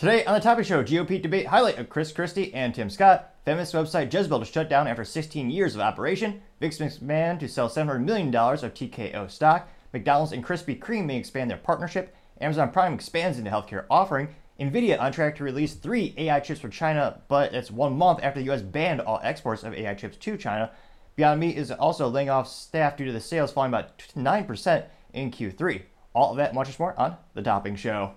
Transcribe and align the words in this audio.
Today 0.00 0.24
on 0.24 0.32
the 0.32 0.40
Topping 0.40 0.64
Show, 0.64 0.82
GOP 0.82 1.20
debate 1.20 1.48
highlight 1.48 1.76
of 1.76 1.90
Chris 1.90 2.10
Christie 2.10 2.54
and 2.54 2.74
Tim 2.74 2.88
Scott, 2.88 3.34
feminist 3.44 3.74
website 3.74 4.10
Jezebel 4.10 4.38
to 4.38 4.46
shut 4.46 4.70
down 4.70 4.88
after 4.88 5.04
16 5.04 5.50
years 5.50 5.74
of 5.74 5.82
operation, 5.82 6.40
Vince 6.58 6.78
McMahon 6.78 7.38
to 7.38 7.46
sell 7.46 7.68
$700 7.68 8.02
million 8.02 8.34
of 8.34 8.72
TKO 8.72 9.30
stock, 9.30 9.68
McDonald's 9.92 10.32
and 10.32 10.42
Krispy 10.42 10.78
Kreme 10.78 11.04
may 11.04 11.18
expand 11.18 11.50
their 11.50 11.58
partnership, 11.58 12.16
Amazon 12.40 12.70
Prime 12.70 12.94
expands 12.94 13.36
into 13.36 13.50
healthcare 13.50 13.84
offering, 13.90 14.28
Nvidia 14.58 14.98
on 14.98 15.12
track 15.12 15.36
to 15.36 15.44
release 15.44 15.74
three 15.74 16.14
AI 16.16 16.40
chips 16.40 16.60
for 16.60 16.70
China, 16.70 17.20
but 17.28 17.52
it's 17.52 17.70
one 17.70 17.94
month 17.94 18.20
after 18.22 18.40
the 18.40 18.50
US 18.50 18.62
banned 18.62 19.02
all 19.02 19.20
exports 19.22 19.64
of 19.64 19.74
AI 19.74 19.92
chips 19.92 20.16
to 20.16 20.38
China. 20.38 20.70
Beyond 21.16 21.40
Meat 21.40 21.58
is 21.58 21.70
also 21.70 22.08
laying 22.08 22.30
off 22.30 22.48
staff 22.48 22.96
due 22.96 23.04
to 23.04 23.12
the 23.12 23.20
sales 23.20 23.52
falling 23.52 23.68
about 23.68 23.98
9% 24.16 24.84
in 25.12 25.30
Q3. 25.30 25.82
All 26.14 26.30
of 26.30 26.38
that, 26.38 26.54
much 26.54 26.78
more 26.78 26.98
on 26.98 27.18
The 27.34 27.42
Topping 27.42 27.76
Show. 27.76 28.14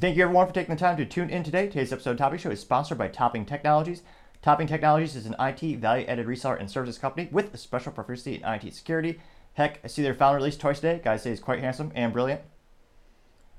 Thank 0.00 0.16
you 0.16 0.22
everyone 0.22 0.46
for 0.46 0.52
taking 0.52 0.74
the 0.74 0.78
time 0.78 0.96
to 0.98 1.04
tune 1.04 1.28
in 1.28 1.42
today. 1.42 1.66
Today's 1.66 1.92
episode 1.92 2.12
of 2.12 2.18
Topping 2.18 2.38
Show 2.38 2.50
is 2.50 2.60
sponsored 2.60 2.98
by 2.98 3.08
Topping 3.08 3.44
Technologies. 3.44 4.02
Topping 4.42 4.68
Technologies 4.68 5.16
is 5.16 5.26
an 5.26 5.34
IT 5.40 5.78
value-added 5.78 6.24
reseller 6.24 6.60
and 6.60 6.70
services 6.70 6.98
company 6.98 7.28
with 7.32 7.52
a 7.52 7.56
special 7.56 7.90
proficiency 7.90 8.36
in 8.36 8.44
IT 8.44 8.72
security. 8.74 9.18
Heck, 9.54 9.80
I 9.82 9.88
see 9.88 10.02
their 10.02 10.14
founder 10.14 10.36
released 10.36 10.60
twice 10.60 10.78
today. 10.78 11.00
Guys 11.02 11.24
say 11.24 11.30
he's 11.30 11.40
quite 11.40 11.58
handsome 11.58 11.90
and 11.96 12.12
brilliant. 12.12 12.42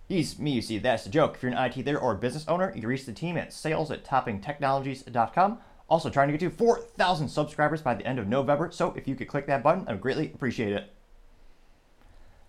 He's 0.08 0.40
me, 0.40 0.52
you 0.52 0.62
see, 0.62 0.78
that's 0.78 1.06
a 1.06 1.10
joke. 1.10 1.36
If 1.36 1.44
you're 1.44 1.52
an 1.52 1.58
IT 1.58 1.84
there 1.84 2.00
or 2.00 2.14
a 2.14 2.18
business 2.18 2.48
owner, 2.48 2.72
you 2.74 2.82
can 2.82 2.90
reach 2.90 3.06
the 3.06 3.12
team 3.12 3.36
at 3.36 3.52
sales 3.52 3.92
at 3.92 4.06
toppingtechnologies.com. 4.06 5.58
Also 5.90 6.10
trying 6.10 6.30
to 6.30 6.38
get 6.38 6.50
to 6.50 6.56
4,000 6.56 7.28
subscribers 7.28 7.82
by 7.82 7.96
the 7.96 8.06
end 8.06 8.18
of 8.18 8.28
November, 8.28 8.72
so 8.72 8.94
if 8.96 9.10
you 9.10 9.16
could 9.16 9.28
click 9.28 9.46
that 9.48 9.62
button, 9.62 9.84
I 9.90 9.92
would 9.92 10.02
greatly 10.02 10.32
appreciate 10.34 10.72
it. 10.72 10.94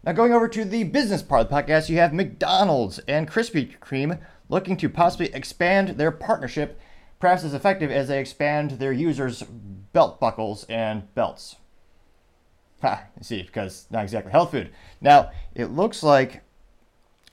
Now, 0.03 0.13
going 0.13 0.33
over 0.33 0.49
to 0.49 0.65
the 0.65 0.85
business 0.85 1.23
part 1.23 1.43
of 1.43 1.49
the 1.49 1.55
podcast, 1.55 1.91
you 1.91 1.99
have 1.99 2.15
McDonald's 2.15 3.01
and 3.01 3.29
Krispy 3.29 3.79
Kreme 3.81 4.19
looking 4.49 4.77
to 4.79 4.89
possibly 4.89 5.33
expand 5.35 5.91
their 5.91 6.11
partnership, 6.11 6.81
perhaps 7.19 7.45
as 7.45 7.53
effective 7.53 7.91
as 7.91 8.09
they 8.09 8.19
expand 8.19 8.73
their 8.73 8.93
users' 8.93 9.43
belt 9.43 10.19
buckles 10.19 10.65
and 10.65 11.15
belts. 11.15 11.57
Ha, 12.81 13.05
you 13.19 13.25
see, 13.25 13.43
because 13.43 13.87
not 13.91 14.03
exactly 14.03 14.33
health 14.33 14.53
food. 14.53 14.71
Now, 15.03 15.33
it 15.55 15.67
looks 15.67 16.03
like 16.03 16.43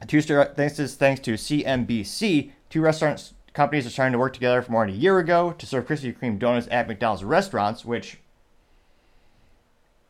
thanks 0.06 0.26
to, 0.26 0.46
thanks 0.46 1.22
to 1.22 1.34
CNBC, 1.36 2.52
two 2.70 2.81
restaurant 2.81 3.31
companies 3.54 3.88
are 3.88 3.92
starting 3.92 4.12
to 4.12 4.20
work 4.20 4.34
together 4.34 4.62
for 4.62 4.74
more 4.74 4.86
than 4.86 4.94
a 4.94 4.98
year 4.98 5.20
ago 5.20 5.54
to 5.58 5.66
serve 5.66 5.88
Krispy 5.88 6.16
Kreme 6.16 6.38
donuts 6.38 6.68
at 6.70 6.90
McDonald's 6.90 7.24
restaurants, 7.24 7.86
which 7.86 8.20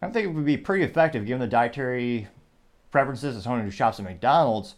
I 0.01 0.09
think 0.09 0.25
it 0.25 0.29
would 0.29 0.45
be 0.45 0.57
pretty 0.57 0.83
effective 0.83 1.27
given 1.27 1.39
the 1.39 1.47
dietary 1.47 2.27
preferences 2.97 3.37
as 3.37 3.43
someone 3.43 3.61
who 3.61 3.69
shops 3.69 3.99
at 3.99 4.05
McDonald's, 4.05 4.73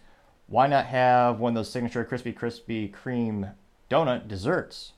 why 0.47 0.67
not 0.67 0.87
have 0.87 1.39
one 1.39 1.51
of 1.51 1.55
those 1.55 1.71
signature 1.71 2.03
Crispy 2.03 2.33
Krispy 2.33 2.91
Kreme 2.91 3.53
donut 3.89 4.27
desserts? 4.27 4.91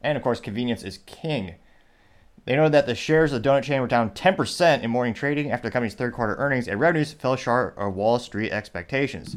And 0.00 0.16
of 0.18 0.24
course, 0.24 0.40
convenience 0.40 0.82
is 0.82 0.98
king. 1.06 1.54
They 2.44 2.56
know 2.56 2.68
that 2.68 2.86
the 2.86 2.96
shares 2.96 3.32
of 3.32 3.40
the 3.40 3.48
donut 3.48 3.62
chain 3.62 3.80
were 3.80 3.86
down 3.86 4.10
10% 4.10 4.82
in 4.82 4.90
morning 4.90 5.14
trading 5.14 5.52
after 5.52 5.68
the 5.68 5.72
company's 5.72 5.94
third 5.94 6.14
quarter 6.14 6.34
earnings 6.34 6.66
and 6.66 6.80
revenues 6.80 7.12
fell 7.12 7.36
short 7.36 7.76
of 7.78 7.94
Wall 7.94 8.18
Street 8.18 8.50
expectations. 8.50 9.36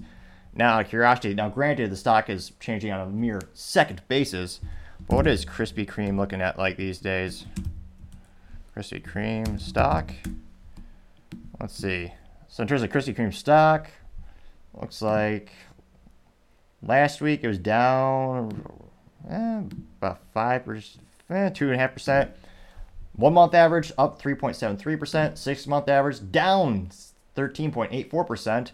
Now, 0.56 0.74
out 0.74 0.86
of 0.86 0.90
curiosity, 0.90 1.36
now 1.36 1.50
granted 1.50 1.92
the 1.92 1.98
stock 1.98 2.28
is 2.28 2.54
changing 2.60 2.92
on 2.92 3.02
a 3.02 3.12
mere 3.12 3.42
second 3.54 4.02
basis, 4.08 4.62
but 5.08 5.18
what 5.18 5.28
is 5.28 5.46
Krispy 5.46 5.86
Kreme 5.86 6.18
looking 6.18 6.42
at 6.42 6.58
like 6.58 6.76
these 6.76 6.98
days? 6.98 7.46
Krispy 8.76 9.00
Kreme 9.00 9.62
stock. 9.62 10.12
Let's 11.60 11.76
see. 11.76 12.12
So 12.56 12.62
in 12.62 12.70
terms 12.70 12.84
of 12.84 12.90
Krispy 12.90 13.14
Kreme 13.14 13.34
stock, 13.34 13.90
looks 14.80 15.02
like 15.02 15.52
last 16.82 17.20
week 17.20 17.44
it 17.44 17.50
was 17.50 17.58
down 17.58 18.66
eh, 19.30 19.64
about 19.98 20.22
five 20.34 20.64
percent, 20.64 21.04
eh, 21.30 21.50
two 21.50 21.66
and 21.66 21.76
a 21.76 21.78
half 21.78 21.92
percent. 21.92 22.32
One 23.18 23.34
month 23.34 23.54
average 23.54 23.92
up 23.98 24.22
3.73 24.22 24.98
percent. 24.98 25.38
Six 25.38 25.68
month 25.68 25.90
average 25.90 26.32
down 26.32 26.92
13.84 27.36 28.26
percent. 28.26 28.72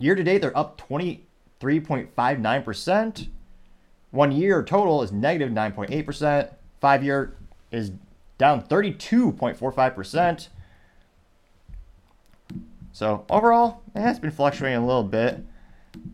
Year 0.00 0.16
to 0.16 0.24
date, 0.24 0.38
they're 0.38 0.58
up 0.58 0.82
23.59 0.88 2.64
percent. 2.64 3.28
One 4.10 4.32
year 4.32 4.64
total 4.64 5.04
is 5.04 5.12
negative 5.12 5.54
9.8 5.54 6.04
percent. 6.04 6.50
Five 6.80 7.04
year 7.04 7.36
is 7.70 7.92
down 8.38 8.62
32.45 8.62 9.94
percent. 9.94 10.48
So 12.92 13.24
overall, 13.30 13.82
it 13.94 14.00
has 14.00 14.18
been 14.18 14.30
fluctuating 14.30 14.78
a 14.78 14.86
little 14.86 15.04
bit. 15.04 15.44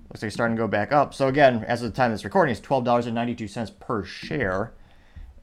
Looks 0.08 0.22
like 0.22 0.24
it's 0.24 0.34
starting 0.34 0.56
to 0.56 0.62
go 0.62 0.68
back 0.68 0.92
up. 0.92 1.14
So 1.14 1.28
again, 1.28 1.64
as 1.66 1.82
of 1.82 1.90
the 1.90 1.96
time 1.96 2.10
of 2.10 2.14
this 2.14 2.24
recording, 2.24 2.52
it's 2.52 2.60
twelve 2.60 2.84
dollars 2.84 3.06
and 3.06 3.14
ninety-two 3.14 3.48
cents 3.48 3.70
per 3.70 4.04
share, 4.04 4.72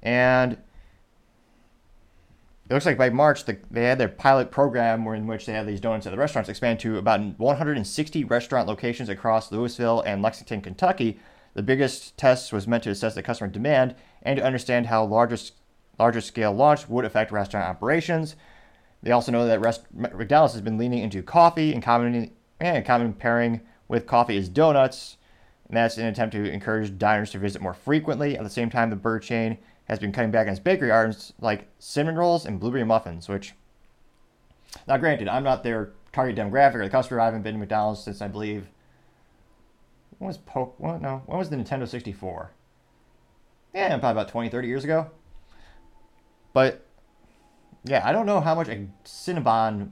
and 0.02 0.58
it 2.72 2.74
looks 2.74 2.86
like 2.86 2.98
by 2.98 3.10
March 3.10 3.44
the, 3.44 3.58
they 3.70 3.84
had 3.84 3.98
their 3.98 4.08
pilot 4.08 4.50
program 4.50 5.06
in 5.08 5.28
which 5.28 5.46
they 5.46 5.52
had 5.52 5.68
these 5.68 5.82
donuts 5.82 6.08
at 6.08 6.12
the 6.12 6.18
restaurants 6.18 6.50
expand 6.50 6.80
to 6.80 6.98
about 6.98 7.20
160 7.38 8.24
restaurant 8.24 8.66
locations 8.66 9.10
across 9.10 9.52
Louisville 9.52 10.02
and 10.06 10.22
Lexington, 10.22 10.62
Kentucky. 10.62 11.20
The 11.54 11.64
biggest 11.64 12.16
test 12.18 12.54
was 12.54 12.70
meant 12.70 12.84
to 12.84 12.90
assess 12.90 13.14
the 13.14 13.22
customer 13.22 13.50
demand 13.50 13.96
and 14.24 14.38
to 14.38 14.46
understand 14.46 14.86
how 14.86 15.04
larger 15.04 15.38
larger 16.00 16.22
scale 16.22 16.54
launch 16.54 16.88
would 16.88 17.04
affect 17.04 17.34
restaurant 17.34 17.68
operations. 17.68 18.38
They 19.04 19.12
also 19.12 19.32
know 19.32 19.48
that 19.48 19.62
Rest- 19.62 19.86
McDonald's 19.94 20.54
has 20.54 20.62
been 20.62 20.78
leaning 20.78 21.00
into 21.00 21.24
coffee 21.24 21.74
and 21.74 21.82
common, 21.82 22.32
and 22.60 22.86
common 22.86 23.14
pairing 23.14 23.62
with 23.88 24.06
coffee 24.06 24.38
is 24.38 24.48
donuts. 24.48 25.18
And 25.68 25.78
that's 25.78 25.98
an 25.98 26.06
attempt 26.06 26.34
to 26.34 26.52
encourage 26.52 26.98
diners 26.98 27.32
to 27.32 27.40
visit 27.40 27.62
more 27.62 27.74
frequently. 27.74 28.38
At 28.38 28.44
the 28.44 28.50
same 28.50 28.70
time, 28.70 28.90
the 28.90 28.96
burger 28.96 29.20
chain 29.20 29.58
has 29.86 30.00
been 30.00 30.12
cutting 30.12 30.32
back 30.32 30.48
on 30.48 30.54
its 30.54 30.60
bakery 30.60 30.92
items 30.92 31.34
like 31.40 31.68
cinnamon 31.80 32.18
rolls 32.18 32.46
and 32.46 32.60
blueberry 32.60 32.84
muffins, 32.84 33.28
which, 33.28 33.54
now 34.88 34.98
granted, 34.98 35.28
I'm 35.28 35.44
not 35.44 35.64
their 35.64 35.94
target 36.14 36.36
demographic 36.36 36.76
or 36.76 36.84
the 36.84 36.90
customer. 36.90 37.22
I 37.22 37.26
haven't 37.26 37.42
been 37.42 37.54
to 37.54 37.60
McDonald's 37.60 38.04
since 38.04 38.22
I 38.22 38.28
believe, 38.28 38.68
when 40.20 40.28
was 40.28 40.38
Poke, 40.38 40.76
well, 40.78 41.00
no, 41.00 41.24
when 41.26 41.40
was 41.40 41.50
the 41.50 41.56
Nintendo 41.56 41.88
64? 41.88 42.52
Yeah, 43.74 43.98
probably 43.98 44.12
about 44.12 44.28
20, 44.28 44.50
30 44.50 44.68
years 44.68 44.84
ago. 44.84 45.10
But 46.54 46.86
yeah, 47.84 48.02
I 48.08 48.12
don't 48.12 48.26
know 48.26 48.42
how 48.42 48.56
much 48.56 48.68
a 48.68 48.88
Cinnabon. 49.06 49.90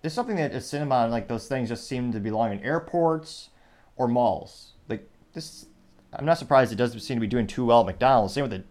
There's 0.00 0.14
something 0.14 0.36
that 0.36 0.52
a 0.52 0.58
Cinnabon, 0.58 1.10
like 1.10 1.28
those 1.28 1.48
things, 1.48 1.68
just 1.68 1.88
seem 1.88 2.12
to 2.12 2.20
belong 2.20 2.52
in 2.52 2.60
airports 2.60 3.50
or 3.96 4.06
malls. 4.06 4.72
Like 4.88 5.08
this, 5.32 5.66
I'm 6.12 6.24
not 6.24 6.38
surprised 6.38 6.72
it 6.72 6.76
doesn't 6.76 7.00
seem 7.00 7.16
to 7.16 7.20
be 7.20 7.26
doing 7.26 7.46
too 7.46 7.64
well 7.64 7.80
at 7.80 7.86
McDonald's. 7.86 8.34
Same 8.34 8.42
with 8.42 8.52
the 8.52 8.64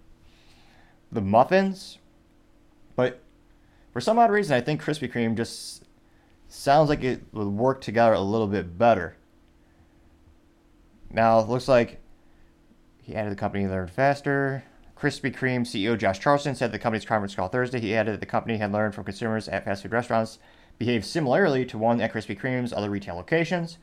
the 1.12 1.22
muffins, 1.22 1.98
but 2.96 3.22
for 3.94 4.02
some 4.02 4.20
odd 4.20 4.32
reason, 4.32 4.56
I 4.56 4.62
think 4.62 4.82
Krispy 4.82 5.12
Kreme 5.12 5.36
just 5.36 5.84
sounds 6.48 6.90
like 6.90 7.04
it 7.04 7.24
would 7.32 7.48
work 7.48 7.82
together 7.82 8.14
a 8.14 8.22
little 8.22 8.48
bit 8.48 8.78
better. 8.78 9.16
Now 11.12 11.40
it 11.40 11.48
looks 11.48 11.68
like 11.68 12.02
he 13.02 13.16
added 13.16 13.32
the 13.32 13.38
company 13.38 13.68
learn 13.68 13.88
faster. 13.88 14.64
Krispy 15.06 15.32
Kreme 15.32 15.62
CEO 15.62 15.96
Josh 15.96 16.20
Charlesworth 16.20 16.56
said 16.56 16.72
the 16.72 16.80
company's 16.80 17.06
conference 17.06 17.36
call 17.36 17.48
Thursday. 17.48 17.80
He 17.80 17.96
added 17.96 18.16
that 18.16 18.22
the 18.22 18.26
company 18.26 18.58
had 18.58 18.72
learned 18.72 18.96
from 18.96 19.04
consumers 19.04 19.48
at 19.48 19.64
fast 19.64 19.84
food 19.84 19.92
restaurants 19.92 20.40
behave 20.80 21.06
similarly 21.06 21.64
to 21.64 21.78
one 21.78 22.02
at 22.02 22.12
Krispy 22.12 22.36
Kreme's 22.36 22.74
other 22.74 22.90
retail 22.90 23.14
locations. 23.14 23.78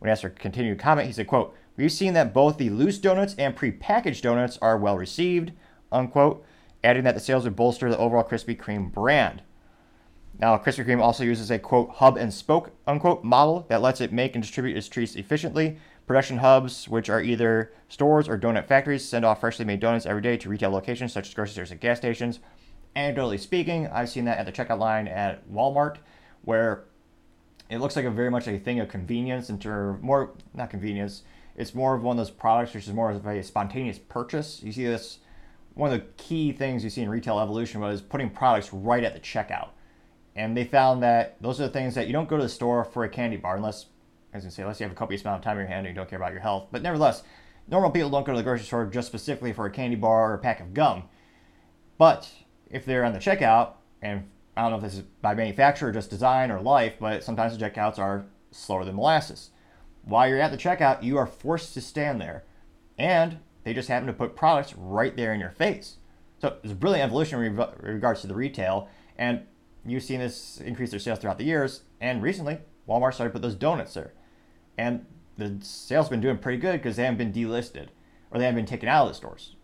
When 0.00 0.10
asked 0.10 0.22
for 0.22 0.30
continued 0.30 0.80
comment, 0.80 1.06
he 1.06 1.12
said, 1.12 1.28
quote, 1.28 1.54
We've 1.76 1.92
seen 1.92 2.14
that 2.14 2.34
both 2.34 2.58
the 2.58 2.70
loose 2.70 2.98
donuts 2.98 3.36
and 3.38 3.56
prepackaged 3.56 4.22
donuts 4.22 4.58
are 4.60 4.76
well 4.76 4.98
received, 4.98 5.52
unquote, 5.92 6.44
adding 6.82 7.04
that 7.04 7.14
the 7.14 7.20
sales 7.20 7.44
would 7.44 7.54
bolster 7.54 7.88
the 7.88 7.96
overall 7.96 8.24
Krispy 8.24 8.58
Kreme 8.58 8.90
brand. 8.90 9.42
Now, 10.40 10.58
Krispy 10.58 10.84
Kreme 10.84 11.00
also 11.00 11.22
uses 11.22 11.52
a 11.52 11.58
quote 11.60 11.90
hub 11.90 12.16
and 12.16 12.34
spoke 12.34 12.72
unquote 12.84 13.22
model 13.22 13.64
that 13.68 13.80
lets 13.80 14.00
it 14.00 14.12
make 14.12 14.34
and 14.34 14.42
distribute 14.42 14.76
its 14.76 14.88
treats 14.88 15.14
efficiently, 15.14 15.78
Production 16.06 16.38
hubs, 16.38 16.88
which 16.88 17.08
are 17.08 17.22
either 17.22 17.72
stores 17.88 18.28
or 18.28 18.38
donut 18.38 18.66
factories, 18.66 19.06
send 19.06 19.24
off 19.24 19.40
freshly 19.40 19.64
made 19.64 19.80
donuts 19.80 20.04
every 20.04 20.20
day 20.20 20.36
to 20.36 20.48
retail 20.48 20.70
locations 20.70 21.12
such 21.12 21.28
as 21.28 21.34
grocery 21.34 21.52
stores 21.52 21.70
and 21.70 21.80
gas 21.80 21.96
stations. 21.96 22.40
Anecdotally 22.94 23.40
speaking, 23.40 23.88
I've 23.88 24.10
seen 24.10 24.26
that 24.26 24.38
at 24.38 24.46
the 24.46 24.52
checkout 24.52 24.78
line 24.78 25.08
at 25.08 25.48
Walmart, 25.50 25.96
where 26.42 26.84
it 27.70 27.78
looks 27.78 27.96
like 27.96 28.04
a 28.04 28.10
very 28.10 28.30
much 28.30 28.46
a 28.46 28.58
thing 28.58 28.80
of 28.80 28.88
convenience 28.88 29.48
and 29.48 29.64
more 30.02 30.34
not 30.52 30.70
convenience. 30.70 31.22
It's 31.56 31.74
more 31.74 31.94
of 31.94 32.02
one 32.02 32.18
of 32.18 32.26
those 32.26 32.34
products 32.34 32.74
which 32.74 32.86
is 32.86 32.92
more 32.92 33.10
of 33.10 33.26
a 33.26 33.42
spontaneous 33.42 33.98
purchase. 33.98 34.62
You 34.62 34.72
see 34.72 34.84
this 34.84 35.18
one 35.74 35.92
of 35.92 35.98
the 35.98 36.06
key 36.16 36.52
things 36.52 36.84
you 36.84 36.90
see 36.90 37.02
in 37.02 37.08
retail 37.08 37.40
evolution 37.40 37.80
was 37.80 38.00
putting 38.00 38.30
products 38.30 38.72
right 38.72 39.02
at 39.02 39.12
the 39.12 39.20
checkout. 39.20 39.70
And 40.36 40.56
they 40.56 40.64
found 40.64 41.02
that 41.02 41.40
those 41.40 41.60
are 41.60 41.64
the 41.64 41.72
things 41.72 41.94
that 41.94 42.06
you 42.06 42.12
don't 42.12 42.28
go 42.28 42.36
to 42.36 42.42
the 42.42 42.48
store 42.48 42.84
for 42.84 43.04
a 43.04 43.08
candy 43.08 43.36
bar 43.36 43.56
unless 43.56 43.86
I 44.34 44.38
was 44.38 44.44
gonna 44.44 44.50
say, 44.50 44.62
unless 44.62 44.80
you 44.80 44.84
have 44.84 44.92
a 44.92 44.96
copious 44.96 45.22
amount 45.22 45.38
of 45.38 45.44
time 45.44 45.58
in 45.58 45.60
your 45.60 45.68
hand 45.68 45.86
and 45.86 45.94
you 45.94 45.98
don't 45.98 46.10
care 46.10 46.18
about 46.18 46.32
your 46.32 46.40
health. 46.40 46.66
But 46.72 46.82
nevertheless, 46.82 47.22
normal 47.68 47.92
people 47.92 48.10
don't 48.10 48.26
go 48.26 48.32
to 48.32 48.38
the 48.38 48.42
grocery 48.42 48.66
store 48.66 48.84
just 48.84 49.06
specifically 49.06 49.52
for 49.52 49.64
a 49.64 49.70
candy 49.70 49.94
bar 49.94 50.32
or 50.32 50.34
a 50.34 50.38
pack 50.38 50.58
of 50.58 50.74
gum. 50.74 51.04
But 51.98 52.28
if 52.68 52.84
they're 52.84 53.04
on 53.04 53.12
the 53.12 53.20
checkout, 53.20 53.74
and 54.02 54.28
I 54.56 54.62
don't 54.62 54.72
know 54.72 54.76
if 54.78 54.82
this 54.82 54.94
is 54.94 55.02
by 55.22 55.34
manufacturer, 55.34 55.92
just 55.92 56.10
design, 56.10 56.50
or 56.50 56.60
life, 56.60 56.94
but 56.98 57.22
sometimes 57.22 57.56
the 57.56 57.64
checkouts 57.64 58.00
are 58.00 58.26
slower 58.50 58.84
than 58.84 58.96
molasses. 58.96 59.50
While 60.02 60.28
you're 60.28 60.40
at 60.40 60.50
the 60.50 60.58
checkout, 60.58 61.04
you 61.04 61.16
are 61.16 61.26
forced 61.26 61.72
to 61.74 61.80
stand 61.80 62.20
there. 62.20 62.42
And 62.98 63.38
they 63.62 63.72
just 63.72 63.88
happen 63.88 64.08
to 64.08 64.12
put 64.12 64.34
products 64.34 64.74
right 64.76 65.16
there 65.16 65.32
in 65.32 65.38
your 65.38 65.50
face. 65.50 65.98
So 66.40 66.56
it's 66.64 66.72
a 66.72 66.76
brilliant 66.76 67.06
evolution 67.06 67.40
in 67.40 67.56
regards 67.80 68.20
to 68.22 68.26
the 68.26 68.34
retail. 68.34 68.88
And 69.16 69.42
you've 69.86 70.02
seen 70.02 70.18
this 70.18 70.60
increase 70.60 70.90
their 70.90 70.98
sales 70.98 71.20
throughout 71.20 71.38
the 71.38 71.44
years. 71.44 71.82
And 72.00 72.20
recently, 72.20 72.58
Walmart 72.88 73.14
started 73.14 73.30
to 73.30 73.38
put 73.38 73.42
those 73.42 73.54
donuts 73.54 73.94
there. 73.94 74.12
And 74.76 75.06
the 75.36 75.58
sales 75.62 76.08
been 76.08 76.20
doing 76.20 76.38
pretty 76.38 76.58
good 76.58 76.74
because 76.74 76.96
they 76.96 77.04
haven't 77.04 77.18
been 77.18 77.32
delisted 77.32 77.88
or 78.30 78.38
they 78.38 78.44
haven't 78.44 78.56
been 78.56 78.66
taken 78.66 78.88
out 78.88 79.02
of 79.04 79.08
the 79.08 79.14
stores. 79.14 79.56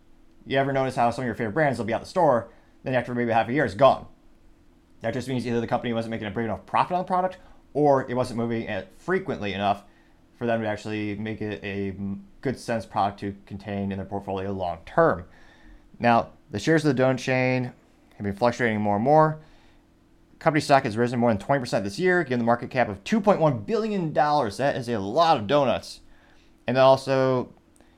You 0.45 0.57
ever 0.57 0.73
notice 0.73 0.95
how 0.95 1.11
some 1.11 1.23
of 1.23 1.25
your 1.27 1.35
favorite 1.35 1.53
brands 1.53 1.77
will 1.77 1.85
be 1.85 1.93
out 1.93 2.01
the 2.01 2.07
store, 2.07 2.49
then 2.83 2.95
after 2.95 3.13
maybe 3.13 3.31
half 3.31 3.47
a 3.47 3.53
year, 3.53 3.65
it's 3.65 3.75
gone. 3.75 4.07
That 5.01 5.13
just 5.13 5.27
means 5.27 5.45
either 5.45 5.61
the 5.61 5.67
company 5.67 5.93
wasn't 5.93 6.11
making 6.11 6.27
a 6.27 6.31
big 6.31 6.45
enough 6.45 6.65
profit 6.65 6.93
on 6.93 7.03
the 7.03 7.07
product 7.07 7.37
or 7.73 8.09
it 8.09 8.13
wasn't 8.15 8.37
moving 8.37 8.63
it 8.63 8.91
frequently 8.97 9.53
enough 9.53 9.83
for 10.37 10.45
them 10.45 10.61
to 10.61 10.67
actually 10.67 11.15
make 11.15 11.41
it 11.41 11.63
a 11.63 11.95
good 12.41 12.57
sense 12.57 12.85
product 12.85 13.19
to 13.19 13.35
contain 13.45 13.91
in 13.91 13.97
their 13.97 14.05
portfolio 14.05 14.51
long 14.51 14.79
term. 14.85 15.25
Now, 15.99 16.29
the 16.49 16.59
shares 16.59 16.83
of 16.83 16.95
the 16.95 17.01
donut 17.01 17.19
chain 17.19 17.65
have 18.15 18.23
been 18.23 18.35
fluctuating 18.35 18.81
more 18.81 18.95
and 18.95 19.03
more. 19.03 19.39
Company 20.41 20.59
stock 20.61 20.85
has 20.85 20.97
risen 20.97 21.19
more 21.19 21.31
than 21.31 21.37
20% 21.37 21.83
this 21.83 21.99
year, 21.99 22.23
given 22.23 22.39
the 22.39 22.45
market 22.45 22.71
cap 22.71 22.89
of 22.89 23.03
$2.1 23.03 23.63
billion. 23.63 24.11
That 24.11 24.75
is 24.75 24.89
a 24.89 24.97
lot 24.97 25.37
of 25.37 25.45
donuts. 25.45 25.99
And 26.65 26.75
then 26.75 26.83
also, 26.83 27.53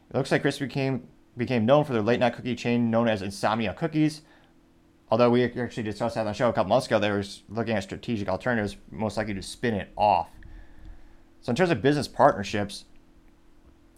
it 0.10 0.18
looks 0.18 0.30
like 0.30 0.44
Krispy 0.44 0.60
became, 0.60 1.08
became 1.38 1.66
known 1.66 1.86
for 1.86 1.94
their 1.94 2.02
late 2.02 2.20
night 2.20 2.34
cookie 2.34 2.58
chain 2.58 2.92
known 2.92 3.08
as 3.08 3.22
Insomnia 3.22 3.74
Cookies. 3.74 4.24
Although 5.10 5.30
we 5.30 5.46
actually 5.46 5.84
discussed 5.84 6.16
that 6.16 6.22
on 6.22 6.28
the 6.28 6.34
show 6.34 6.50
a 6.50 6.54
couple 6.54 6.68
months 6.68 6.88
ago, 6.88 7.00
they 7.00 7.12
were 7.12 7.24
looking 7.48 7.78
at 7.78 7.84
strategic 7.84 8.28
alternatives, 8.28 8.76
most 8.92 9.16
likely 9.16 9.36
to 9.36 9.42
spin 9.42 9.74
it 9.74 9.94
off. 9.96 10.28
So, 11.40 11.52
in 11.52 11.56
terms 11.56 11.72
of 11.72 11.82
business 11.82 12.10
partnerships, 12.10 12.84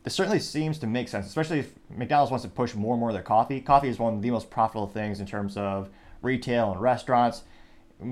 this 0.04 0.14
certainly 0.14 0.40
seems 0.40 0.78
to 0.80 0.88
make 0.88 1.08
sense, 1.08 1.26
especially 1.26 1.60
if 1.60 1.74
McDonald's 1.90 2.30
wants 2.30 2.46
to 2.46 2.52
push 2.52 2.76
more 2.76 2.94
and 2.94 3.00
more 3.00 3.10
of 3.10 3.16
their 3.16 3.24
coffee. 3.24 3.60
Coffee 3.60 3.90
is 3.90 3.98
one 3.98 4.14
of 4.14 4.22
the 4.22 4.30
most 4.30 4.52
profitable 4.52 4.86
things 4.86 5.20
in 5.20 5.26
terms 5.26 5.58
of 5.58 5.90
retail 6.22 6.72
and 6.72 6.80
restaurants. 6.80 7.42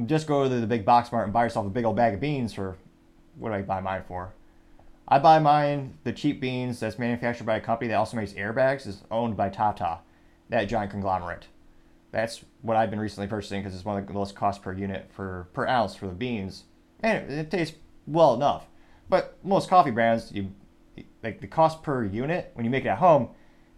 Just 0.06 0.28
go 0.28 0.48
to 0.48 0.60
the 0.60 0.68
big 0.68 0.86
box 0.86 1.12
mart 1.12 1.26
and 1.26 1.34
buy 1.34 1.44
yourself 1.44 1.66
a 1.66 1.70
big 1.70 1.86
old 1.86 1.96
bag 1.96 2.14
of 2.14 2.20
beans 2.20 2.54
for 2.54 2.78
what 3.38 3.50
do 3.50 3.56
I 3.56 3.62
buy 3.62 3.82
mine 3.82 4.04
for? 4.08 4.34
I 5.08 5.20
buy 5.20 5.40
mine, 5.40 5.98
the 6.04 6.14
cheap 6.14 6.40
beans 6.40 6.80
that's 6.80 6.98
manufactured 6.98 7.46
by 7.46 7.58
a 7.58 7.62
company 7.62 7.90
that 7.90 7.96
also 7.96 8.16
makes 8.16 8.34
airbags, 8.34 8.88
is 8.88 9.04
owned 9.12 9.36
by 9.36 9.50
Tata, 9.50 10.00
that 10.50 10.66
giant 10.66 10.92
conglomerate. 10.92 11.48
That's 12.12 12.44
what 12.62 12.78
I've 12.78 12.90
been 12.90 13.00
recently 13.00 13.28
purchasing 13.28 13.62
because 13.62 13.76
it's 13.76 13.84
one 13.84 13.98
of 13.98 14.08
the 14.08 14.14
lowest 14.14 14.36
cost 14.36 14.62
per 14.62 14.72
unit 14.72 15.10
for 15.12 15.48
per 15.54 15.68
ounce 15.68 15.96
for 15.96 16.08
the 16.08 16.14
beans, 16.14 16.64
and 17.02 17.30
it, 17.30 17.38
it 17.38 17.52
tastes 17.52 17.76
well 18.08 18.34
enough. 18.34 18.68
But 19.10 19.38
most 19.44 19.70
coffee 19.70 19.92
brands, 19.92 20.32
you 20.32 20.52
like 21.24 21.42
the 21.42 21.48
cost 21.48 21.84
per 21.84 22.06
unit 22.06 22.52
when 22.54 22.66
you 22.66 22.72
make 22.72 22.86
it 22.86 22.90
at 22.90 23.00
home, 23.00 23.30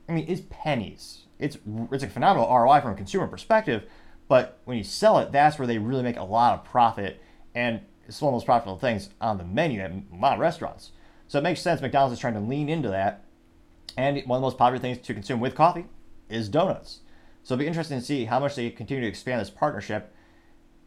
I 0.08 0.12
mean, 0.12 0.26
is 0.26 0.42
pennies. 0.42 1.24
It's 1.40 1.58
it's 1.92 2.04
a 2.04 2.10
phenomenal 2.10 2.54
ROI 2.54 2.82
from 2.82 2.92
a 2.92 2.96
consumer 2.96 3.28
perspective, 3.28 3.84
but 4.28 4.60
when 4.66 4.78
you 4.78 4.84
sell 4.84 5.20
it, 5.20 5.32
that's 5.32 5.60
where 5.60 5.68
they 5.68 5.78
really 5.78 6.04
make 6.04 6.18
a 6.18 6.24
lot 6.24 6.54
of 6.54 6.66
profit, 6.66 7.22
and 7.54 7.82
it's 8.08 8.22
one 8.22 8.30
of 8.30 8.34
the 8.34 8.36
most 8.38 8.46
profitable 8.46 8.78
things 8.78 9.10
on 9.22 9.38
the 9.38 9.44
menu 9.44 9.82
at 9.82 9.92
a 9.92 10.04
lot 10.20 10.34
of 10.34 10.40
restaurants. 10.40 10.92
So 11.28 11.40
it 11.40 11.44
makes 11.44 11.62
sense. 11.62 11.82
McDonald's 11.82 12.14
is 12.14 12.20
trying 12.20 12.34
to 12.36 12.40
lean 12.40 12.70
into 12.70 12.90
that, 12.90 13.24
and 13.98 14.18
one 14.26 14.38
of 14.38 14.42
the 14.42 14.48
most 14.48 14.58
popular 14.58 14.80
things 14.80 15.00
to 15.00 15.14
consume 15.14 15.40
with 15.40 15.56
coffee 15.56 15.86
is 16.30 16.50
donuts. 16.50 17.02
So 17.44 17.54
it'll 17.54 17.62
be 17.62 17.68
interesting 17.68 18.00
to 18.00 18.06
see 18.06 18.26
how 18.26 18.40
much 18.40 18.56
they 18.56 18.70
continue 18.72 19.02
to 19.02 19.08
expand 19.08 19.40
this 19.40 19.50
partnership 19.50 20.12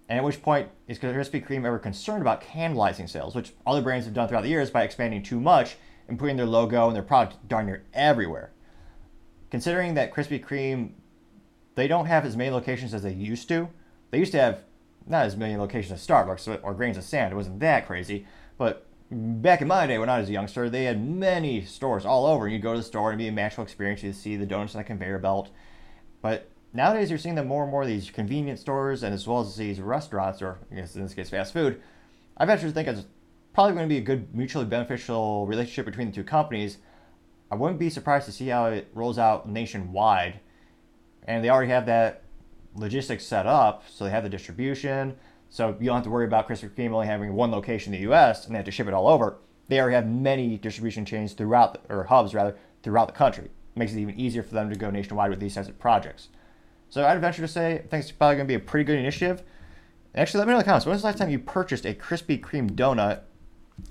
and 0.09 0.19
at 0.19 0.25
which 0.25 0.43
point 0.43 0.71
is 0.87 0.99
Krispy 0.99 1.45
Kreme 1.45 1.67
ever 1.67 1.79
concerned 1.79 2.23
about 2.23 2.43
cannibalizing 2.43 3.09
sales, 3.09 3.35
which 3.35 3.53
other 3.67 3.83
brands 3.83 4.07
have 4.07 4.15
done 4.15 4.27
throughout 4.27 4.43
the 4.43 4.49
years 4.49 4.71
by 4.71 4.83
expanding 4.83 5.23
too 5.23 5.39
much 5.39 5.77
and 6.09 6.19
putting 6.19 6.37
their 6.37 6.47
logo 6.47 6.87
and 6.87 6.97
their 6.97 7.03
product 7.03 7.47
darn 7.47 7.67
near 7.67 7.85
everywhere. 7.93 8.53
Considering 9.51 9.95
that 9.95 10.13
Krispy 10.13 10.43
Kreme, 10.43 10.93
they 11.79 11.89
don't 11.89 12.07
have 12.07 12.27
as 12.27 12.37
many 12.37 12.51
locations 12.51 12.93
as 12.93 13.03
they 13.03 13.13
used 13.13 13.49
to. 13.49 13.69
They 14.11 14.19
used 14.19 14.33
to 14.33 14.41
have 14.41 14.65
not 15.07 15.27
as 15.27 15.37
many 15.37 15.57
locations 15.57 15.93
as 15.93 16.07
Starbucks 16.07 16.61
or 16.63 16.75
Grains 16.75 16.97
of 16.97 17.05
Sand. 17.05 17.33
It 17.33 17.37
wasn't 17.37 17.61
that 17.61 17.87
crazy. 17.87 18.27
But 18.57 18.85
back 19.11 19.63
in 19.63 19.69
my 19.69 19.87
day 19.87 19.97
when 19.99 20.09
I 20.09 20.19
was 20.19 20.29
a 20.29 20.33
youngster, 20.33 20.69
they 20.69 20.85
had 20.85 21.01
many 21.01 21.65
stores 21.65 22.05
all 22.05 22.27
over. 22.27 22.49
You'd 22.49 22.63
go 22.63 22.73
to 22.73 22.79
the 22.79 22.85
store 22.85 23.11
and 23.11 23.19
be 23.19 23.29
a 23.29 23.33
magical 23.33 23.63
experience. 23.63 24.03
You'd 24.03 24.17
see 24.17 24.37
the 24.37 24.45
donuts 24.45 24.75
on 24.75 24.81
the 24.81 24.85
conveyor 24.85 25.21
belt. 25.21 25.51
But 26.21 26.51
nowadays 26.73 27.11
you're 27.11 27.19
seeing 27.19 27.37
them 27.37 27.47
more 27.47 27.63
and 27.63 27.71
more 27.71 27.87
these 27.87 28.11
convenience 28.11 28.61
stores 28.61 29.05
and 29.05 29.15
as 29.15 29.27
well 29.27 29.41
as 29.41 29.57
these 29.57 29.81
restaurants, 29.81 30.43
or 30.43 30.59
I 30.73 30.75
guess 30.75 30.97
in 30.97 31.03
this 31.03 31.15
case 31.15 31.31
fast 31.31 31.53
food. 31.53 31.81
I 32.37 32.45
venture 32.45 32.67
to 32.67 32.73
think 32.73 32.89
it's 32.89 33.07
probably 33.55 33.75
going 33.75 33.89
to 33.89 33.95
be 33.95 33.99
a 33.99 34.03
good 34.03 34.35
mutually 34.35 34.67
beneficial 34.67 35.47
relationship 35.47 35.87
between 35.87 36.09
the 36.09 36.15
two 36.15 36.25
companies. 36.25 36.79
I 37.53 37.55
wouldn't 37.55 37.79
be 37.79 37.89
surprised 37.89 38.27
to 38.27 38.33
see 38.33 38.49
how 38.49 38.67
it 38.67 38.89
rolls 38.95 39.19
out 39.19 39.49
nationwide. 39.49 40.41
And 41.29 41.45
they 41.45 41.51
already 41.51 41.71
have 41.71 41.87
that 41.87 42.23
logistics 42.75 43.25
set 43.25 43.47
up, 43.47 43.85
so 43.89 44.05
they 44.05 44.11
have 44.11 44.25
the 44.25 44.31
distribution. 44.31 45.15
So 45.51 45.77
you 45.79 45.87
don't 45.87 45.97
have 45.97 46.05
to 46.05 46.11
worry 46.11 46.25
about 46.25 46.49
Krispy 46.49 46.71
Kreme 46.71 46.93
only 46.93 47.07
having 47.07 47.35
one 47.35 47.51
location 47.51 47.93
in 47.93 48.01
the 48.01 48.05
U.S. 48.05 48.47
and 48.47 48.55
they 48.55 48.59
have 48.59 48.65
to 48.65 48.71
ship 48.71 48.89
it 48.89 48.95
all 48.95 49.07
over. 49.07 49.37
They 49.69 49.79
already 49.79 49.95
have 49.95 50.07
many 50.07 50.57
distribution 50.57 51.05
chains 51.05 51.35
throughout, 51.35 51.75
the, 51.75 51.95
or 51.95 52.05
hubs 52.05 52.35
rather, 52.35 52.57
throughout 52.83 53.09
the 53.09 53.15
country. 53.15 53.45
It 53.45 53.79
makes 53.79 53.93
it 53.93 54.01
even 54.01 54.19
easier 54.19 54.43
for 54.43 54.55
them 54.55 54.71
to 54.71 54.77
go 54.77 54.91
nationwide 54.91 55.29
with 55.29 55.39
these 55.39 55.55
types 55.55 55.69
of 55.69 55.79
projects. 55.79 56.29
So 56.89 57.07
I'd 57.07 57.21
venture 57.21 57.43
to 57.43 57.49
say 57.49 57.75
I 57.75 57.79
think 57.79 58.05
it's 58.05 58.11
probably 58.11 58.37
going 58.37 58.47
to 58.47 58.51
be 58.51 58.55
a 58.55 58.61
pretty 58.61 58.85
good 58.85 58.99
initiative. 58.99 59.43
Actually, 60.15 60.39
let 60.39 60.49
me 60.49 60.53
know 60.53 60.59
in 60.59 60.61
the 60.61 60.65
comments. 60.65 60.87
When 60.87 60.95
was 60.95 61.03
the 61.03 61.09
last 61.09 61.19
time 61.19 61.29
you 61.29 61.39
purchased 61.39 61.85
a 61.85 61.93
Krispy 61.93 62.41
Kreme 62.41 62.71
donut? 62.71 63.21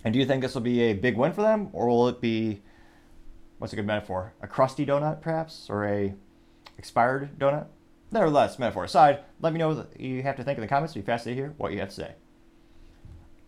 And 0.03 0.11
do 0.11 0.19
you 0.19 0.25
think 0.25 0.41
this 0.41 0.55
will 0.55 0.61
be 0.61 0.81
a 0.81 0.93
big 0.93 1.15
win 1.15 1.33
for 1.33 1.43
them? 1.43 1.69
Or 1.73 1.87
will 1.87 2.07
it 2.07 2.19
be, 2.19 2.63
what's 3.59 3.73
a 3.73 3.75
good 3.75 3.85
metaphor? 3.85 4.33
A 4.41 4.47
crusty 4.47 4.87
donut, 4.87 5.21
perhaps? 5.21 5.67
Or 5.69 5.85
a 5.85 6.15
expired 6.77 7.37
donut? 7.39 7.67
Nevertheless, 8.11 8.57
metaphor 8.57 8.85
aside, 8.85 9.19
let 9.41 9.53
me 9.53 9.59
know 9.59 9.69
what 9.69 9.99
you 9.99 10.23
have 10.23 10.37
to 10.37 10.43
think 10.43 10.57
in 10.57 10.61
the 10.61 10.67
comments. 10.67 10.93
It'd 10.93 11.05
be 11.05 11.11
fascinating 11.11 11.43
to 11.43 11.47
hear 11.49 11.55
what 11.57 11.73
you 11.73 11.79
have 11.79 11.89
to 11.89 11.95
say. 11.95 12.15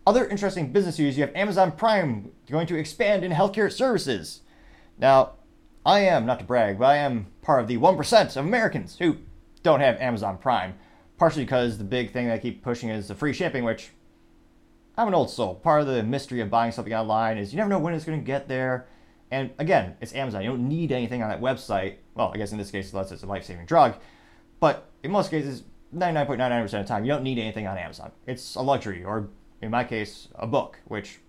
Other 0.06 0.26
interesting 0.26 0.72
business 0.72 0.98
news 0.98 1.16
you 1.16 1.24
have 1.24 1.34
Amazon 1.34 1.72
Prime 1.72 2.32
going 2.50 2.66
to 2.66 2.76
expand 2.76 3.24
in 3.24 3.32
healthcare 3.32 3.72
services. 3.72 4.40
Now, 4.98 5.34
I 5.84 6.00
am, 6.00 6.26
not 6.26 6.40
to 6.40 6.44
brag, 6.44 6.78
but 6.78 6.86
I 6.86 6.96
am 6.96 7.28
part 7.42 7.60
of 7.60 7.68
the 7.68 7.78
1% 7.78 8.36
of 8.36 8.44
Americans 8.44 8.96
who 8.98 9.18
don't 9.62 9.80
have 9.80 9.96
Amazon 9.98 10.38
Prime. 10.38 10.74
Partially 11.16 11.44
because 11.44 11.76
the 11.76 11.84
big 11.84 12.12
thing 12.12 12.28
they 12.28 12.38
keep 12.38 12.62
pushing 12.62 12.88
is 12.88 13.08
the 13.08 13.14
free 13.14 13.34
shipping, 13.34 13.62
which 13.62 13.90
I'm 14.96 15.08
an 15.08 15.14
old 15.14 15.30
soul. 15.30 15.54
Part 15.54 15.82
of 15.82 15.86
the 15.86 16.02
mystery 16.02 16.40
of 16.40 16.50
buying 16.50 16.72
something 16.72 16.94
online 16.94 17.38
is 17.38 17.52
you 17.52 17.58
never 17.58 17.68
know 17.68 17.78
when 17.78 17.94
it's 17.94 18.04
going 18.04 18.18
to 18.18 18.24
get 18.24 18.48
there. 18.48 18.88
And 19.30 19.50
again, 19.58 19.96
it's 20.00 20.14
Amazon. 20.14 20.42
You 20.42 20.50
don't 20.50 20.68
need 20.68 20.92
anything 20.92 21.22
on 21.22 21.28
that 21.28 21.40
website. 21.40 21.96
Well, 22.20 22.32
I 22.34 22.36
guess 22.36 22.52
in 22.52 22.58
this 22.58 22.70
case, 22.70 22.92
unless 22.92 23.12
it's 23.12 23.22
a 23.22 23.26
life 23.26 23.46
saving 23.46 23.64
drug. 23.64 23.94
But 24.60 24.90
in 25.02 25.10
most 25.10 25.30
cases, 25.30 25.62
99.99% 25.96 26.64
of 26.64 26.70
the 26.70 26.84
time, 26.84 27.02
you 27.06 27.10
don't 27.10 27.22
need 27.22 27.38
anything 27.38 27.66
on 27.66 27.78
Amazon. 27.78 28.12
It's 28.26 28.56
a 28.56 28.60
luxury, 28.60 29.02
or 29.02 29.30
in 29.62 29.70
my 29.70 29.84
case, 29.84 30.28
a 30.34 30.46
book, 30.46 30.80
which 30.84 31.20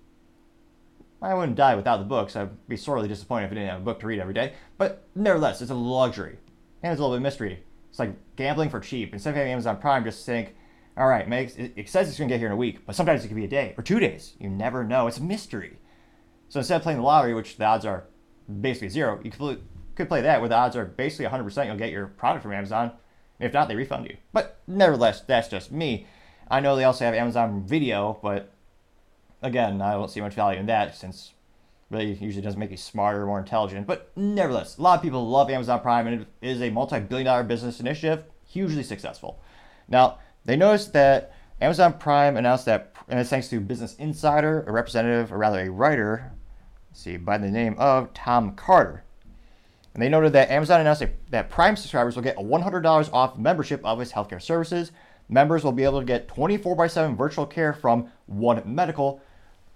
I 1.22 1.34
wouldn't 1.34 1.56
die 1.56 1.76
without 1.76 2.00
the 2.00 2.04
books. 2.04 2.36
I'd 2.36 2.68
be 2.68 2.76
sorely 2.76 3.08
disappointed 3.08 3.46
if 3.46 3.52
I 3.54 3.56
didn't 3.56 3.70
have 3.70 3.80
a 3.80 3.86
book 3.86 4.02
to 4.02 4.08
read 4.08 4.20
every 4.20 4.34
day. 4.34 4.52
But 4.78 5.08
nevertheless, 5.16 5.62
it's 5.62 5.72
a 5.72 5.76
luxury. 5.76 6.40
And 6.84 6.92
it's 6.92 7.00
a 7.00 7.04
little 7.04 7.16
bit 7.16 7.20
of 7.20 7.24
mystery. 7.24 7.64
It's 7.90 8.00
like 8.00 8.14
gambling 8.36 8.70
for 8.70 8.82
cheap. 8.82 9.14
Instead 9.14 9.30
of 9.30 9.38
having 9.38 9.54
Amazon 9.54 9.78
Prime, 9.78 10.04
just 10.04 10.26
think, 10.26 10.56
all 10.98 11.08
right, 11.08 11.26
it 11.32 11.88
says 11.88 12.10
it's 12.10 12.18
going 12.18 12.28
to 12.28 12.34
get 12.34 12.40
here 12.40 12.48
in 12.48 12.54
a 12.54 12.58
week, 12.58 12.86
but 12.86 12.98
sometimes 12.98 13.24
it 13.24 13.30
could 13.30 13.38
be 13.38 13.46
a 13.46 13.48
day 13.48 13.76
or 13.78 13.84
two 13.84 14.02
days. 14.02 14.34
You 14.42 14.50
never 14.50 14.84
know. 14.84 15.08
It's 15.08 15.20
a 15.20 15.24
mystery. 15.24 15.78
So 16.50 16.60
instead 16.60 16.76
of 16.76 16.82
playing 16.82 17.00
the 17.00 17.06
lottery, 17.06 17.34
which 17.34 17.56
the 17.56 17.64
odds 17.64 17.86
are 17.86 18.04
basically 18.60 18.90
zero, 18.90 19.22
you 19.24 19.32
could 19.96 20.08
play 20.08 20.22
that 20.22 20.40
where 20.40 20.50
the 20.50 20.56
odds 20.56 20.76
are 20.76 20.86
basically 20.86 21.26
100% 21.26 21.66
you'll 21.66 21.76
get 21.76 21.92
your 21.92 22.08
product 22.08 22.44
from 22.44 22.54
Amazon. 22.54 22.92
If 23.40 23.54
not, 23.54 23.68
they 23.68 23.76
refund 23.76 24.06
you. 24.06 24.18
But 24.34 24.60
nevertheless, 24.68 25.22
that's 25.22 25.48
just 25.48 25.72
me. 25.72 26.08
I 26.50 26.60
know 26.60 26.76
they 26.76 26.84
also 26.84 27.06
have 27.06 27.14
Amazon 27.14 27.66
Video, 27.66 28.20
but 28.22 28.54
again, 29.42 29.82
I 29.82 29.94
don't 29.94 30.12
see 30.12 30.22
much 30.22 30.36
value 30.36 30.60
in 30.60 30.68
that 30.68 30.96
since 30.96 31.34
really 31.92 32.14
usually 32.14 32.42
doesn't 32.42 32.60
make 32.60 32.72
you 32.72 32.78
smarter, 32.78 33.24
or 33.24 33.26
more 33.26 33.40
intelligent. 33.40 33.86
But 33.86 34.12
nevertheless, 34.16 34.78
a 34.78 34.82
lot 34.82 34.98
of 34.98 35.04
people 35.04 35.28
love 35.28 35.50
Amazon 35.50 35.82
Prime, 35.82 36.08
and 36.08 36.22
it 36.22 36.28
is 36.42 36.62
a 36.62 36.70
multi-billion 36.70 37.26
dollar 37.26 37.44
business 37.44 37.80
initiative, 37.80 38.24
hugely 38.46 38.84
successful. 38.84 39.40
Now, 39.88 40.20
they 40.46 40.56
noticed 40.56 40.94
that 40.94 41.34
Amazon 41.60 41.94
Prime 41.94 42.38
announced 42.38 42.66
that, 42.66 42.96
and 43.08 43.20
it's 43.20 43.30
thanks 43.30 43.50
to 43.50 43.60
Business 43.60 43.96
Insider, 43.96 44.64
a 44.68 44.72
representative, 44.72 45.32
or 45.34 45.38
rather 45.38 45.60
a 45.60 45.70
writer, 45.70 46.32
see, 46.94 47.18
by 47.18 47.38
the 47.38 47.52
name 47.52 47.76
of 47.78 48.14
Tom 48.14 48.56
Carter. 48.56 49.04
And 49.94 50.02
they 50.02 50.10
noted 50.10 50.34
that 50.34 50.50
Amazon 50.50 50.82
announced 50.82 51.04
that 51.30 51.50
Prime 51.50 51.76
subscribers 51.76 52.16
will 52.16 52.24
get 52.24 52.38
a 52.38 52.42
$100 52.42 53.14
off 53.14 53.38
membership 53.38 53.84
of 53.84 54.00
its 54.00 54.14
healthcare 54.14 54.42
services. 54.42 54.92
Members 55.28 55.64
will 55.64 55.72
be 55.72 55.84
able 55.84 56.00
to 56.00 56.06
get 56.06 56.28
24 56.28 56.76
by 56.76 56.88
7 56.88 57.16
virtual 57.16 57.46
care 57.46 57.74
from 57.74 58.10
One 58.26 58.62
Medical 58.66 59.22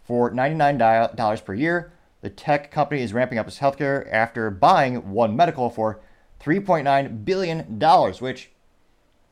for 0.04 0.32
$99 0.32 1.46
per 1.46 1.54
year 1.54 1.92
the 2.26 2.30
tech 2.32 2.72
company 2.72 3.04
is 3.04 3.14
ramping 3.14 3.38
up 3.38 3.48
its 3.48 3.60
healthcare 3.60 4.12
after 4.12 4.50
buying 4.50 5.12
One 5.12 5.36
Medical 5.36 5.70
for 5.70 6.02
$3.9 6.42 7.24
billion, 7.24 7.80
which 8.20 8.50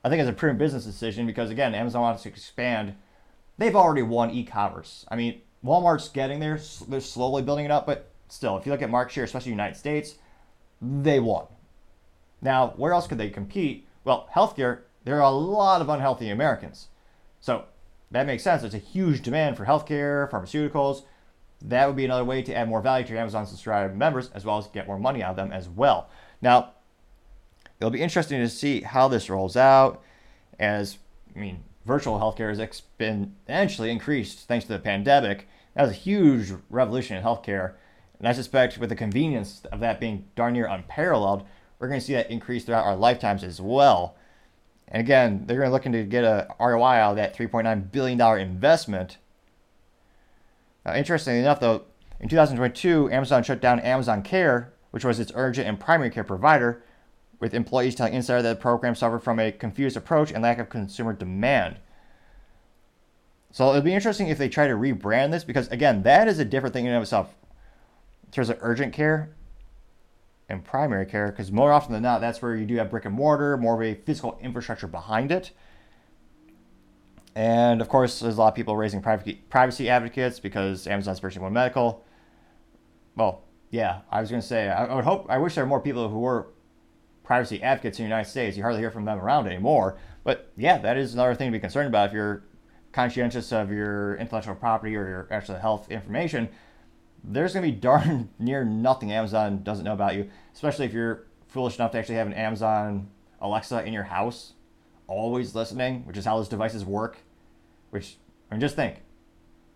I 0.04 0.10
think 0.10 0.22
is 0.22 0.28
a 0.28 0.32
prudent 0.34 0.60
business 0.60 0.86
decision 0.86 1.26
because 1.26 1.50
again, 1.50 1.74
Amazon 1.74 2.04
wants 2.04 2.22
to 2.22 2.30
expand. 2.30 2.94
They've 3.58 3.76
already 3.76 4.04
won 4.04 4.30
e-commerce. 4.30 5.08
I 5.10 5.16
mean, 5.16 5.42
Walmart's 5.66 6.08
getting 6.08 6.40
there; 6.40 6.60
they're 6.88 7.02
slowly 7.02 7.42
building 7.42 7.66
it 7.66 7.72
up, 7.72 7.88
but 7.88 8.12
still, 8.28 8.58
if 8.58 8.66
you 8.68 8.72
look 8.72 8.84
at 8.84 8.92
market 8.92 9.14
share, 9.14 9.24
especially 9.24 9.50
the 9.50 9.56
United 9.56 9.76
States, 9.76 10.20
they 10.84 11.20
won. 11.20 11.46
Now, 12.42 12.74
where 12.76 12.94
else 12.94 13.08
could 13.08 13.18
they 13.18 13.30
compete? 13.30 13.88
Well, 14.04 14.28
healthcare. 14.36 14.82
There 15.06 15.16
are 15.16 15.22
a 15.22 15.30
lot 15.30 15.82
of 15.82 15.90
unhealthy 15.90 16.30
Americans, 16.30 16.88
so 17.42 17.66
that 18.12 18.26
makes 18.26 18.44
sense. 18.44 18.62
There's 18.62 18.74
a 18.74 18.78
huge 18.78 19.22
demand 19.22 19.58
for 19.58 19.66
healthcare, 19.66 20.30
pharmaceuticals. 20.30 21.04
That 21.62 21.88
would 21.88 21.96
be 21.96 22.06
another 22.06 22.24
way 22.24 22.42
to 22.42 22.54
add 22.54 22.70
more 22.70 22.82
value 22.82 23.06
to 23.06 23.12
your 23.12 23.22
Amazon 23.22 23.46
subscriber 23.46 23.94
members, 23.94 24.30
as 24.34 24.46
well 24.46 24.58
as 24.58 24.68
get 24.68 24.88
more 24.88 25.00
money 25.00 25.24
out 25.24 25.32
of 25.32 25.36
them 25.36 25.52
as 25.52 25.68
well. 25.68 26.10
Now, 26.42 26.72
it'll 27.80 27.92
be 27.92 28.02
interesting 28.02 28.40
to 28.40 28.50
see 28.50 28.82
how 28.82 29.08
this 29.08 29.30
rolls 29.30 29.58
out 29.58 30.02
as 30.60 30.98
I 31.36 31.40
mean 31.40 31.64
virtual 31.86 32.20
healthcare 32.20 32.50
has 32.50 32.60
exponentially 32.60 33.90
increased 33.90 34.48
thanks 34.48 34.66
to 34.66 34.74
the 34.74 34.80
pandemic. 34.80 35.48
That 35.76 35.84
was 35.84 35.92
a 35.92 35.96
huge 35.96 36.54
revolution 36.70 37.18
in 37.18 37.24
healthcare. 37.24 37.74
And 38.24 38.30
I 38.30 38.32
suspect 38.32 38.78
with 38.78 38.88
the 38.88 38.96
convenience 38.96 39.64
of 39.70 39.82
that 39.82 40.00
being 40.00 40.24
darn 40.34 40.54
near 40.54 40.66
unparalleled, 40.66 41.46
we're 41.78 41.90
going 41.90 42.00
to 42.00 42.06
see 42.06 42.14
that 42.14 42.32
increase 42.32 42.64
throughout 42.64 42.86
our 42.86 42.96
lifetimes 42.96 43.44
as 43.44 43.60
well. 43.60 44.16
And 44.88 45.02
again, 45.02 45.44
they're 45.46 45.58
going 45.58 45.68
to 45.68 45.74
looking 45.74 45.92
to 45.92 46.06
get 46.06 46.24
a 46.24 46.48
ROI 46.58 46.84
out 46.84 47.10
of 47.10 47.16
that 47.18 47.36
$3.9 47.36 47.92
billion 47.92 48.40
investment. 48.40 49.18
Uh, 50.86 50.94
interestingly 50.96 51.42
enough, 51.42 51.60
though, 51.60 51.84
in 52.22 52.30
2022, 52.30 53.12
Amazon 53.12 53.44
shut 53.44 53.60
down 53.60 53.82
Amazon 53.82 54.24
Care, 54.24 54.72
which 54.92 55.04
was 55.04 55.20
its 55.20 55.34
urgent 55.36 55.68
and 55.68 55.78
primary 55.78 56.10
care 56.10 56.24
provider, 56.24 56.82
with 57.42 57.54
employees 57.54 57.94
telling 57.94 58.14
Insider 58.14 58.42
that 58.42 58.50
the 58.56 58.62
program 58.62 58.96
suffered 58.96 59.20
from 59.20 59.38
a 59.38 59.52
confused 59.52 59.98
approach 59.98 60.32
and 60.32 60.42
lack 60.42 60.60
of 60.60 60.70
consumer 60.70 61.12
demand. 61.12 61.76
So 63.52 63.68
it'll 63.72 63.82
be 63.82 63.94
interesting 63.94 64.30
if 64.30 64.38
they 64.38 64.48
try 64.48 64.68
to 64.68 64.76
rebrand 64.76 65.32
this 65.32 65.44
because, 65.44 65.68
again, 65.68 66.04
that 66.04 66.30
is 66.30 66.40
a 66.40 66.46
different 66.46 66.72
thing 66.72 66.86
in 66.86 66.92
and 66.92 66.98
of 66.98 67.04
itself. 67.04 67.36
Terms 68.34 68.50
of 68.50 68.58
urgent 68.62 68.94
care 68.94 69.30
and 70.50 70.66
primary 70.66 71.06
care, 71.06 71.32
because 71.32 71.52
more 71.52 71.72
often 71.72 71.94
than 71.94 72.02
not, 72.02 72.20
that's 72.20 72.42
where 72.42 72.56
you 72.56 72.66
do 72.66 72.76
have 72.78 72.90
brick 72.90 73.06
and 73.06 73.14
mortar, 73.14 73.58
more 73.58 73.76
of 73.76 73.82
a 73.82 73.94
physical 73.94 74.40
infrastructure 74.42 74.88
behind 74.88 75.32
it. 75.32 75.52
And 77.36 77.80
of 77.80 77.90
course, 77.90 78.20
there's 78.20 78.36
a 78.36 78.40
lot 78.40 78.48
of 78.48 78.56
people 78.56 78.76
raising 78.76 79.02
privacy 79.04 79.90
advocates 79.90 80.40
because 80.40 80.88
Amazon's 80.88 81.20
pushing 81.20 81.44
one 81.44 81.54
medical. 81.54 82.04
Well, 83.16 83.44
yeah, 83.70 84.02
I 84.12 84.22
was 84.22 84.32
going 84.32 84.42
to 84.42 84.48
say, 84.48 84.68
I 84.68 84.96
would 84.96 85.04
hope, 85.04 85.28
I 85.30 85.38
wish 85.38 85.54
there 85.54 85.64
were 85.64 85.70
more 85.70 85.82
people 85.82 86.10
who 86.10 86.20
were 86.20 86.48
privacy 87.24 87.62
advocates 87.62 88.00
in 88.00 88.06
the 88.06 88.10
United 88.10 88.30
States. 88.30 88.58
You 88.58 88.64
hardly 88.64 88.82
hear 88.82 88.92
from 88.92 89.06
them 89.06 89.20
around 89.20 89.46
anymore. 89.46 90.00
But 90.24 90.52
yeah, 90.58 90.80
that 90.80 90.98
is 90.98 91.14
another 91.14 91.36
thing 91.36 91.50
to 91.50 91.56
be 91.56 91.60
concerned 91.60 91.88
about 91.88 92.08
if 92.08 92.14
you're 92.14 92.44
conscientious 92.94 93.52
of 93.52 93.72
your 93.72 94.16
intellectual 94.16 94.56
property 94.56 94.96
or 94.96 95.08
your 95.08 95.28
actual 95.30 95.58
health 95.58 95.92
information. 95.92 96.50
There's 97.24 97.54
going 97.54 97.66
to 97.66 97.72
be 97.72 97.78
darn 97.80 98.30
near 98.40 98.64
nothing 98.64 99.12
Amazon 99.12 99.64
doesn't 99.64 99.86
know 99.86 99.94
about 99.94 100.16
you, 100.16 100.30
especially 100.54 100.86
if 100.86 100.94
you're 100.94 101.26
foolish 101.48 101.76
enough 101.76 101.92
to 101.92 102.00
actually 102.00 102.16
have 102.16 102.28
an 102.28 102.34
Amazon 102.34 103.10
Alexa 103.40 103.84
in 103.84 103.94
your 103.94 104.04
house, 104.04 104.54
always 105.08 105.54
listening, 105.56 106.06
which 106.06 106.18
is 106.18 106.26
how 106.26 106.38
those 106.38 106.50
devices 106.50 106.84
work. 106.84 107.18
Which, 107.92 108.18
I 108.50 108.56
mean, 108.56 108.62
just 108.62 108.76
think 108.76 109.02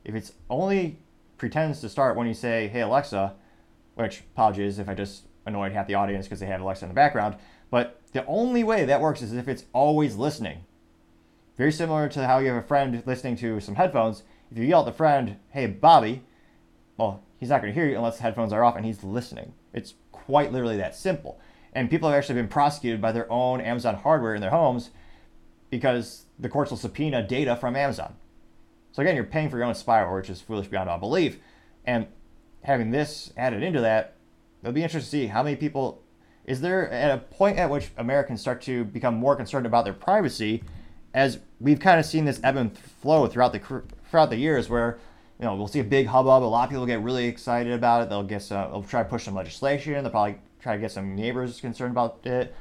if 0.03 0.15
it's 0.15 0.33
only 0.49 0.97
pretends 1.37 1.81
to 1.81 1.89
start 1.89 2.15
when 2.15 2.27
you 2.27 2.33
say, 2.33 2.67
hey, 2.67 2.81
Alexa, 2.81 3.35
which 3.95 4.21
apologies 4.33 4.79
if 4.79 4.89
I 4.89 4.93
just 4.93 5.23
annoyed 5.45 5.73
half 5.73 5.87
the 5.87 5.95
audience 5.95 6.25
because 6.25 6.39
they 6.39 6.45
have 6.45 6.61
Alexa 6.61 6.85
in 6.85 6.89
the 6.89 6.95
background. 6.95 7.35
But 7.69 8.01
the 8.13 8.25
only 8.25 8.63
way 8.63 8.85
that 8.85 9.01
works 9.01 9.21
is 9.21 9.33
if 9.33 9.47
it's 9.47 9.65
always 9.73 10.15
listening. 10.15 10.63
Very 11.57 11.71
similar 11.71 12.07
to 12.09 12.25
how 12.25 12.39
you 12.39 12.47
have 12.47 12.63
a 12.63 12.67
friend 12.67 13.03
listening 13.05 13.35
to 13.37 13.59
some 13.59 13.75
headphones. 13.75 14.23
If 14.49 14.57
you 14.57 14.63
yell 14.63 14.81
at 14.81 14.85
the 14.85 14.91
friend, 14.93 15.37
hey, 15.49 15.67
Bobby, 15.67 16.23
well, 16.97 17.23
he's 17.39 17.49
not 17.49 17.61
going 17.61 17.73
to 17.73 17.79
hear 17.79 17.89
you 17.89 17.95
unless 17.95 18.17
the 18.17 18.23
headphones 18.23 18.53
are 18.53 18.63
off 18.63 18.75
and 18.75 18.85
he's 18.85 19.03
listening. 19.03 19.53
It's 19.73 19.93
quite 20.11 20.51
literally 20.51 20.77
that 20.77 20.95
simple. 20.95 21.39
And 21.73 21.89
people 21.89 22.09
have 22.09 22.17
actually 22.17 22.35
been 22.35 22.47
prosecuted 22.47 23.01
by 23.01 23.11
their 23.11 23.31
own 23.31 23.61
Amazon 23.61 23.95
hardware 23.95 24.35
in 24.35 24.41
their 24.41 24.51
homes 24.51 24.89
because 25.69 26.25
the 26.39 26.49
courts 26.49 26.71
will 26.71 26.77
subpoena 26.77 27.25
data 27.25 27.55
from 27.55 27.75
Amazon. 27.75 28.15
So 28.91 29.01
again, 29.01 29.15
you're 29.15 29.25
paying 29.25 29.49
for 29.49 29.57
your 29.57 29.65
own 29.65 29.73
spyware, 29.73 30.15
which 30.15 30.29
is 30.29 30.41
foolish 30.41 30.67
beyond 30.67 30.89
all 30.89 30.97
belief. 30.97 31.39
And 31.85 32.07
having 32.63 32.91
this 32.91 33.31
added 33.37 33.61
into 33.61 33.81
that 33.81 34.17
it'll 34.61 34.73
be 34.73 34.83
interesting 34.83 35.21
to 35.21 35.25
see 35.25 35.27
how 35.27 35.43
many 35.43 35.55
people. 35.55 36.03
Is 36.45 36.61
there 36.61 36.89
at 36.91 37.11
a 37.11 37.17
point 37.17 37.57
at 37.57 37.69
which 37.69 37.89
Americans 37.97 38.41
start 38.41 38.61
to 38.63 38.85
become 38.85 39.15
more 39.15 39.35
concerned 39.35 39.65
about 39.65 39.83
their 39.83 39.93
privacy, 39.93 40.63
as 41.13 41.39
we've 41.59 41.79
kind 41.79 41.99
of 41.99 42.05
seen 42.05 42.25
this 42.25 42.39
ebb 42.43 42.55
and 42.55 42.77
flow 42.77 43.27
throughout 43.27 43.53
the 43.53 43.59
throughout 44.09 44.29
the 44.29 44.37
years, 44.37 44.69
where 44.69 44.97
you 45.39 45.45
know 45.45 45.55
we'll 45.55 45.67
see 45.67 45.79
a 45.79 45.83
big 45.83 46.07
hubbub, 46.07 46.43
a 46.43 46.45
lot 46.45 46.65
of 46.65 46.69
people 46.69 46.85
get 46.85 47.01
really 47.01 47.25
excited 47.25 47.73
about 47.73 48.03
it. 48.03 48.09
They'll 48.09 48.23
get 48.23 48.41
some, 48.41 48.71
they'll 48.71 48.83
try 48.83 49.03
to 49.03 49.09
push 49.09 49.23
some 49.23 49.35
legislation. 49.35 49.93
They'll 50.03 50.11
probably 50.11 50.37
try 50.59 50.75
to 50.75 50.81
get 50.81 50.91
some 50.91 51.15
neighbors 51.15 51.61
concerned 51.61 51.91
about 51.91 52.25
it. 52.25 52.55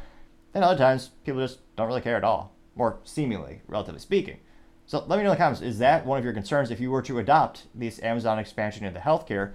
And 0.55 0.65
other 0.65 0.79
times, 0.79 1.11
people 1.25 1.41
just 1.41 1.59
don't 1.77 1.89
really 1.89 2.01
care 2.01 2.17
at 2.17 2.25
all, 2.25 2.55
more 2.75 3.01
seemingly, 3.05 3.63
relatively 3.69 4.01
speaking. 4.01 4.39
So 4.87 5.05
let 5.07 5.17
me 5.19 5.25
know 5.25 5.33
in 5.33 5.37
the 5.37 5.43
comments, 5.43 5.63
is 5.63 5.79
that 5.79 6.07
one 6.07 6.19
of 6.19 6.25
your 6.25 6.33
concerns 6.33 6.71
if 6.71 6.81
you 6.81 6.91
were 6.91 7.03
to 7.03 7.19
adopt 7.19 7.67
this 7.75 8.01
Amazon 8.03 8.39
expansion 8.39 8.87
into 8.87 9.01
healthcare? 9.01 9.53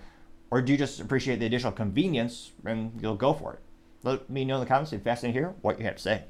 Or 0.52 0.62
do 0.62 0.74
you 0.74 0.78
just 0.78 1.00
appreciate 1.00 1.40
the 1.40 1.46
additional 1.46 1.72
convenience 1.72 2.52
and 2.66 3.00
you'll 3.02 3.16
go 3.16 3.34
for 3.34 3.54
it? 3.54 3.60
Let 4.04 4.30
me 4.30 4.44
know 4.44 4.56
in 4.56 4.60
the 4.60 4.66
comments 4.66 4.92
if 4.92 5.04
fascinated 5.04 5.36
to 5.36 5.40
hear 5.40 5.56
what 5.62 5.80
you 5.80 5.86
have 5.86 5.96
to 5.96 6.02
say. 6.02 6.24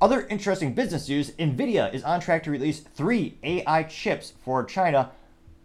Other 0.00 0.26
interesting 0.26 0.74
business 0.74 1.08
news 1.08 1.30
NVIDIA 1.32 1.92
is 1.94 2.04
on 2.04 2.20
track 2.20 2.42
to 2.42 2.50
release 2.50 2.80
three 2.80 3.38
AI 3.42 3.82
chips 3.84 4.34
for 4.44 4.62
China 4.62 5.10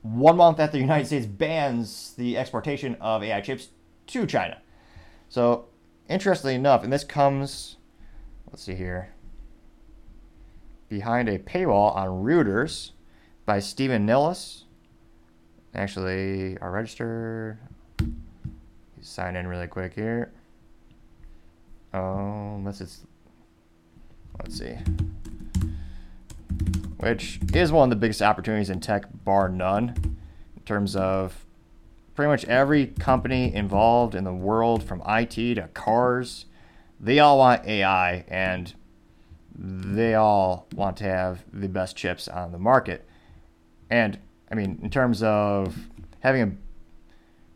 one 0.03 0.38
month 0.38 0.59
after 0.59 0.77
the 0.77 0.81
United 0.81 1.05
States 1.05 1.25
bans 1.25 2.13
the 2.17 2.38
exportation 2.38 2.95
of 3.01 3.23
AI 3.23 3.41
chips 3.41 3.69
to 4.07 4.25
China. 4.25 4.61
So, 5.27 5.65
interestingly 6.07 6.55
enough, 6.55 6.83
and 6.83 6.93
this 6.93 7.03
comes, 7.03 7.75
let's 8.50 8.63
see 8.63 8.75
here, 8.75 9.09
behind 10.88 11.27
a 11.27 11.38
paywall 11.38 11.95
on 11.95 12.23
Reuters 12.23 12.91
by 13.45 13.59
Stephen 13.59 14.05
Nellis 14.05 14.63
actually 15.75 16.57
are 16.59 16.71
registered. 16.71 17.59
Sign 19.01 19.35
in 19.35 19.47
really 19.47 19.67
quick 19.67 19.93
here. 19.93 20.31
Oh, 21.93 22.55
unless 22.55 22.81
it's 22.81 23.01
let's 24.39 24.57
see. 24.57 24.75
Which 26.97 27.39
is 27.53 27.71
one 27.71 27.85
of 27.85 27.89
the 27.89 27.95
biggest 27.95 28.21
opportunities 28.21 28.69
in 28.69 28.79
tech, 28.79 29.05
bar 29.23 29.50
none, 29.50 30.17
in 30.55 30.63
terms 30.65 30.95
of 30.95 31.45
pretty 32.15 32.29
much 32.29 32.45
every 32.45 32.88
company 32.88 33.53
involved 33.53 34.13
in 34.15 34.23
the 34.23 34.33
world, 34.33 34.83
from 34.83 35.01
IT 35.07 35.55
to 35.55 35.69
cars, 35.73 36.45
they 37.00 37.19
all 37.19 37.39
want 37.39 37.65
AI 37.65 38.23
and 38.27 38.73
they 39.55 40.13
all 40.13 40.67
want 40.75 40.97
to 40.97 41.03
have 41.03 41.43
the 41.51 41.67
best 41.67 41.95
chips 41.95 42.27
on 42.27 42.51
the 42.51 42.59
market. 42.59 43.07
And 43.89 44.19
I 44.51 44.55
mean, 44.55 44.79
in 44.83 44.89
terms 44.89 45.23
of 45.23 45.75
having 46.19 46.41
a 46.41 46.51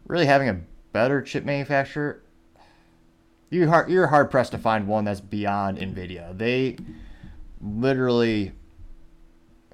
really 0.07 0.25
having 0.25 0.49
a 0.49 0.59
better 0.91 1.21
chip 1.21 1.45
manufacturer, 1.45 2.21
you 3.55 3.67
hard, 3.69 3.89
you're 3.89 4.07
hard 4.07 4.29
pressed 4.29 4.51
to 4.51 4.57
find 4.57 4.87
one 4.87 5.05
that's 5.05 5.21
beyond 5.21 5.77
Nvidia. 5.77 6.37
They 6.37 6.77
literally 7.61 8.51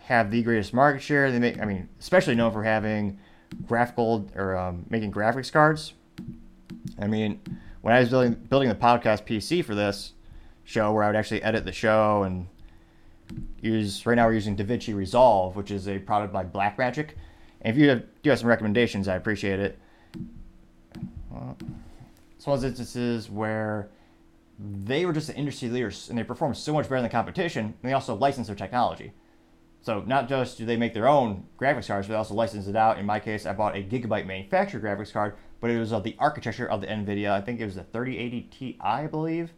have 0.01 0.31
the 0.31 0.41
greatest 0.43 0.73
market 0.73 1.01
share. 1.01 1.31
They 1.31 1.39
make, 1.39 1.59
I 1.59 1.65
mean, 1.65 1.89
especially 1.99 2.35
known 2.35 2.51
for 2.53 2.63
having 2.63 3.19
graphical 3.65 4.29
or 4.35 4.55
um, 4.55 4.85
making 4.89 5.11
graphics 5.11 5.51
cards. 5.51 5.93
I 6.99 7.07
mean, 7.07 7.41
when 7.81 7.93
I 7.93 7.99
was 7.99 8.09
building 8.09 8.33
building 8.33 8.69
the 8.69 8.75
podcast 8.75 9.25
PC 9.25 9.63
for 9.65 9.75
this 9.75 10.13
show, 10.63 10.91
where 10.93 11.03
I 11.03 11.07
would 11.07 11.15
actually 11.15 11.43
edit 11.43 11.65
the 11.65 11.71
show 11.71 12.23
and 12.23 12.47
use 13.61 14.05
right 14.05 14.15
now 14.15 14.27
we're 14.27 14.33
using 14.33 14.55
DaVinci 14.55 14.95
Resolve, 14.95 15.55
which 15.55 15.71
is 15.71 15.87
a 15.87 15.99
product 15.99 16.33
by 16.33 16.43
Blackmagic. 16.43 17.11
And 17.61 17.75
if 17.75 17.81
you 17.81 17.89
have, 17.89 18.03
do 18.23 18.29
have 18.29 18.39
some 18.39 18.49
recommendations, 18.49 19.07
I 19.07 19.15
appreciate 19.15 19.59
it. 19.59 19.79
Well, 21.29 21.57
one 22.45 22.55
of 22.55 22.61
those 22.61 22.69
instances 22.71 23.29
where 23.29 23.89
they 24.59 25.05
were 25.05 25.13
just 25.13 25.27
the 25.27 25.35
industry 25.35 25.69
leaders 25.69 26.09
and 26.09 26.17
they 26.17 26.23
performed 26.23 26.57
so 26.57 26.73
much 26.73 26.85
better 26.85 26.95
than 26.95 27.03
the 27.03 27.09
competition, 27.09 27.65
and 27.65 27.89
they 27.89 27.93
also 27.93 28.15
license 28.15 28.47
their 28.47 28.55
technology. 28.55 29.13
So 29.81 30.03
not 30.05 30.29
just 30.29 30.57
do 30.57 30.65
they 30.65 30.77
make 30.77 30.93
their 30.93 31.07
own 31.07 31.45
graphics 31.59 31.87
cards, 31.87 32.07
but 32.07 32.13
they 32.13 32.17
also 32.17 32.35
license 32.35 32.67
it 32.67 32.75
out. 32.75 32.99
In 32.99 33.05
my 33.05 33.19
case, 33.19 33.45
I 33.45 33.53
bought 33.53 33.75
a 33.75 33.83
Gigabyte 33.83 34.27
manufactured 34.27 34.83
graphics 34.83 35.11
card, 35.11 35.35
but 35.59 35.71
it 35.71 35.79
was 35.79 35.91
of 35.91 36.03
the 36.03 36.15
architecture 36.19 36.69
of 36.69 36.81
the 36.81 36.87
NVIDIA. 36.87 37.31
I 37.31 37.41
think 37.41 37.59
it 37.59 37.65
was 37.65 37.75
the 37.75 37.83
3080 37.83 38.41
Ti, 38.51 38.77
I 38.79 39.07
believe 39.07 39.53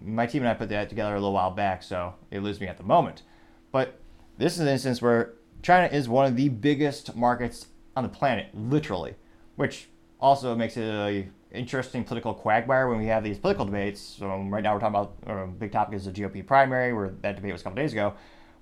my 0.00 0.26
team 0.26 0.42
and 0.42 0.48
I 0.48 0.54
put 0.54 0.68
that 0.70 0.88
together 0.88 1.12
a 1.12 1.18
little 1.18 1.32
while 1.32 1.50
back, 1.50 1.82
so 1.82 2.14
it 2.30 2.38
eludes 2.38 2.60
me 2.60 2.66
at 2.66 2.76
the 2.76 2.84
moment. 2.84 3.22
But 3.70 4.00
this 4.38 4.54
is 4.54 4.60
an 4.60 4.68
instance 4.68 5.02
where 5.02 5.34
China 5.62 5.86
is 5.86 6.08
one 6.08 6.26
of 6.26 6.36
the 6.36 6.48
biggest 6.48 7.14
markets 7.14 7.68
on 7.96 8.02
the 8.02 8.08
planet, 8.08 8.48
literally, 8.54 9.14
which 9.56 9.88
also 10.20 10.54
makes 10.54 10.76
it 10.76 10.84
a 10.84 11.28
interesting 11.54 12.04
political 12.04 12.34
quagmire 12.34 12.88
when 12.88 12.98
we 12.98 13.06
have 13.06 13.22
these 13.22 13.38
political 13.38 13.64
debates. 13.64 14.00
So 14.00 14.26
right 14.26 14.62
now 14.62 14.74
we're 14.74 14.80
talking 14.80 14.96
about 14.96 15.16
a 15.26 15.46
big 15.46 15.72
topic 15.72 15.94
is 15.96 16.04
the 16.04 16.12
GOP 16.12 16.46
primary, 16.46 16.92
where 16.92 17.10
that 17.20 17.36
debate 17.36 17.52
was 17.52 17.60
a 17.60 17.64
couple 17.64 17.76
days 17.76 17.92
ago. 17.92 18.14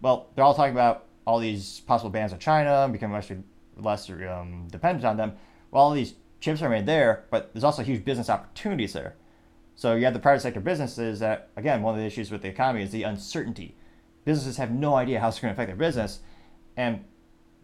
Well, 0.02 0.28
they're 0.34 0.44
all 0.44 0.54
talking 0.54 0.72
about 0.72 1.06
all 1.26 1.38
these 1.38 1.80
possible 1.80 2.10
bans 2.10 2.32
of 2.32 2.38
China, 2.38 2.88
becoming 2.90 3.12
much 3.12 3.30
less 3.76 4.08
um, 4.10 4.68
dependent 4.70 5.04
on 5.04 5.16
them. 5.16 5.36
Well, 5.70 5.84
all 5.84 5.92
these 5.92 6.14
chips 6.40 6.62
are 6.62 6.68
made 6.68 6.86
there, 6.86 7.24
but 7.30 7.52
there's 7.52 7.64
also 7.64 7.82
huge 7.82 8.04
business 8.04 8.30
opportunities 8.30 8.92
there. 8.92 9.16
So 9.76 9.94
you 9.94 10.04
have 10.04 10.14
the 10.14 10.20
private 10.20 10.40
sector 10.40 10.60
businesses 10.60 11.20
that, 11.20 11.50
again, 11.56 11.82
one 11.82 11.94
of 11.94 12.00
the 12.00 12.06
issues 12.06 12.30
with 12.30 12.42
the 12.42 12.48
economy 12.48 12.82
is 12.82 12.90
the 12.90 13.04
uncertainty. 13.04 13.76
Businesses 14.24 14.56
have 14.56 14.70
no 14.70 14.94
idea 14.94 15.20
how 15.20 15.28
it's 15.28 15.40
going 15.40 15.50
to 15.50 15.54
affect 15.54 15.68
their 15.68 15.76
business, 15.76 16.20
and 16.76 17.04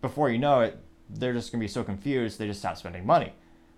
before 0.01 0.31
you 0.31 0.39
know 0.39 0.61
it, 0.61 0.79
they're 1.11 1.33
just 1.33 1.53
going 1.53 1.61
to 1.61 1.65
be 1.65 1.69
so 1.69 1.85
confused 1.85 2.39
they 2.39 2.47
just 2.47 2.61
stop 2.61 2.77
spending 2.77 3.05
money, 3.05 3.33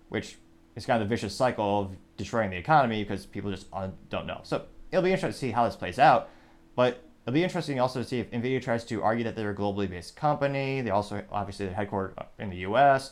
which 0.09 0.37
is 0.79 0.85
kind 0.85 1.01
of 1.01 1.07
the 1.07 1.13
vicious 1.13 1.35
cycle 1.35 1.81
of 1.81 1.91
destroying 2.17 2.49
the 2.49 2.57
economy 2.57 3.03
because 3.03 3.25
people 3.25 3.51
just 3.51 3.67
don't 4.09 4.25
know. 4.25 4.39
So 4.43 4.65
it'll 4.91 5.03
be 5.03 5.11
interesting 5.11 5.33
to 5.33 5.37
see 5.37 5.51
how 5.51 5.65
this 5.65 5.75
plays 5.75 5.99
out, 5.99 6.29
but 6.75 7.03
it'll 7.23 7.33
be 7.33 7.43
interesting 7.43 7.79
also 7.79 8.01
to 8.01 8.07
see 8.07 8.19
if 8.19 8.31
Nvidia 8.31 8.61
tries 8.61 8.85
to 8.85 9.03
argue 9.03 9.23
that 9.25 9.35
they're 9.35 9.51
a 9.51 9.55
globally 9.55 9.89
based 9.89 10.15
company. 10.15 10.81
They 10.81 10.89
also 10.89 11.23
obviously 11.31 11.67
they're 11.67 11.75
headquartered 11.75 12.13
in 12.39 12.49
the 12.49 12.57
U.S., 12.57 13.11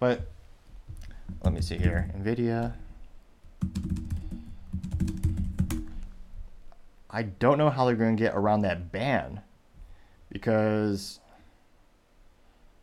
but 0.00 0.22
let 1.44 1.52
me 1.52 1.60
see 1.60 1.76
here, 1.76 2.10
Nvidia. 2.18 2.72
I 7.10 7.22
don't 7.24 7.58
know 7.58 7.68
how 7.68 7.84
they're 7.84 7.94
going 7.94 8.16
to 8.16 8.22
get 8.22 8.34
around 8.34 8.62
that 8.62 8.90
ban 8.90 9.42
because 10.30 11.20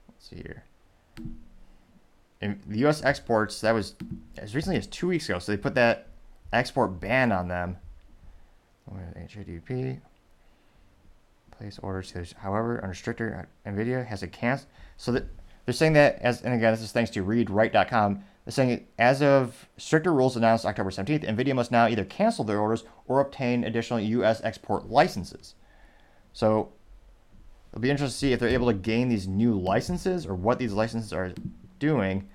let's 0.07 0.29
see 0.29 0.37
here. 0.37 0.63
The 2.41 2.79
U.S. 2.79 3.03
exports 3.03 3.59
that 3.61 3.73
was 3.73 3.95
as 4.37 4.55
recently 4.55 4.77
as 4.77 4.87
two 4.87 5.07
weeks 5.07 5.27
ago, 5.27 5.39
so 5.39 5.51
they 5.51 5.57
put 5.57 5.75
that 5.75 6.07
export 6.53 6.99
ban 6.99 7.31
on 7.31 7.47
them. 7.47 7.77
HADP 8.89 9.99
place 11.59 11.79
orders. 11.83 12.33
However, 12.37 12.79
under 12.81 12.95
stricter, 12.95 13.47
uh, 13.65 13.69
Nvidia 13.69 14.05
has 14.05 14.23
a 14.23 14.27
cancel. 14.27 14.67
So 14.97 15.11
that 15.11 15.25
they're 15.65 15.73
saying 15.73 15.93
that 15.93 16.19
as 16.21 16.41
and 16.41 16.53
again, 16.53 16.73
this 16.73 16.81
is 16.81 16.91
thanks 16.91 17.11
to 17.11 17.23
ReadWrite.com. 17.23 18.23
They're 18.45 18.51
saying 18.51 18.87
as 18.97 19.21
of 19.21 19.67
stricter 19.77 20.13
rules 20.13 20.35
announced 20.35 20.65
October 20.65 20.89
17th, 20.89 21.29
Nvidia 21.29 21.53
must 21.53 21.71
now 21.71 21.87
either 21.87 22.05
cancel 22.05 22.43
their 22.43 22.59
orders 22.59 22.83
or 23.07 23.19
obtain 23.19 23.63
additional 23.63 23.99
U.S. 23.99 24.41
export 24.43 24.89
licenses. 24.89 25.55
So 26.33 26.71
it'll 27.71 27.81
be 27.81 27.91
interesting 27.91 28.15
to 28.15 28.17
see 28.17 28.33
if 28.33 28.39
they're 28.39 28.49
able 28.49 28.67
to 28.67 28.73
gain 28.73 29.09
these 29.09 29.27
new 29.27 29.59
licenses 29.59 30.25
or 30.25 30.33
what 30.33 30.57
these 30.57 30.73
licenses 30.73 31.13
are 31.13 31.33
doing, 31.79 32.27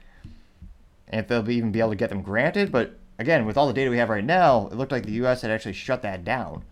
and 1.09 1.21
if 1.21 1.29
they'll 1.29 1.49
even 1.51 1.73
be 1.73 1.81
able 1.81 1.91
to 1.91 1.97
get 1.97 2.11
them 2.11 2.23
granted. 2.23 2.73
But 2.73 2.99
again, 3.19 3.47
with 3.47 3.57
all 3.57 3.67
the 3.67 3.73
data 3.73 3.91
we 3.91 3.99
have 3.99 4.09
right 4.09 4.25
now, 4.25 4.69
it 4.69 4.75
looked 4.75 4.93
like 4.93 5.07
the 5.07 5.13
U.S. 5.13 5.43
had 5.43 5.51
actually 5.51 5.75
shut 5.75 6.03
that 6.03 6.25
down. 6.25 6.65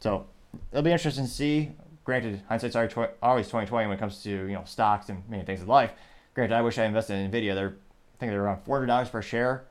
So 0.00 0.26
it'll 0.70 0.82
be 0.82 0.92
interesting 0.92 1.24
to 1.24 1.30
see. 1.30 1.72
Granted, 2.04 2.42
hindsight's 2.48 2.74
always 3.22 3.46
2020 3.46 3.86
when 3.86 3.96
it 3.96 4.00
comes 4.00 4.22
to 4.24 4.30
you 4.30 4.54
know 4.54 4.64
stocks 4.64 5.08
and 5.08 5.22
many 5.28 5.44
things 5.44 5.60
in 5.60 5.68
life. 5.68 5.92
Granted, 6.34 6.54
I 6.54 6.62
wish 6.62 6.78
I 6.78 6.84
invested 6.84 7.14
in 7.14 7.30
Nvidia. 7.30 7.54
They're 7.54 7.76
I 8.14 8.18
think 8.18 8.32
they're 8.32 8.44
around 8.44 8.64
$400 8.64 9.10
per 9.10 9.22
share. 9.22 9.64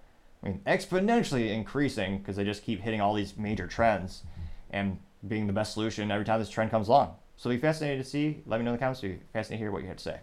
I 0.44 0.48
mean, 0.48 0.62
exponentially 0.66 1.52
increasing 1.52 2.18
because 2.18 2.36
they 2.36 2.44
just 2.44 2.64
keep 2.64 2.82
hitting 2.82 3.00
all 3.00 3.14
these 3.14 3.38
major 3.38 3.68
trends 3.68 4.24
and 4.72 4.98
being 5.28 5.48
the 5.48 5.54
best 5.54 5.74
solution 5.74 6.10
every 6.12 6.26
time 6.26 6.40
this 6.40 6.50
trend 6.50 6.72
comes 6.72 6.88
along. 6.88 7.16
So 7.38 7.50
it'll 7.50 7.58
be 7.58 7.62
fascinating 7.62 8.04
to 8.04 8.10
see. 8.10 8.42
Let 8.46 8.60
me 8.60 8.66
know 8.66 8.72
in 8.72 8.76
the 8.76 8.80
comments. 8.80 9.02
Be 9.02 9.20
fascinating 9.34 9.60
to 9.60 9.64
hear 9.64 9.72
what 9.72 9.84
you 9.84 9.88
had 9.88 9.98
to 9.98 10.04
say. 10.04 10.20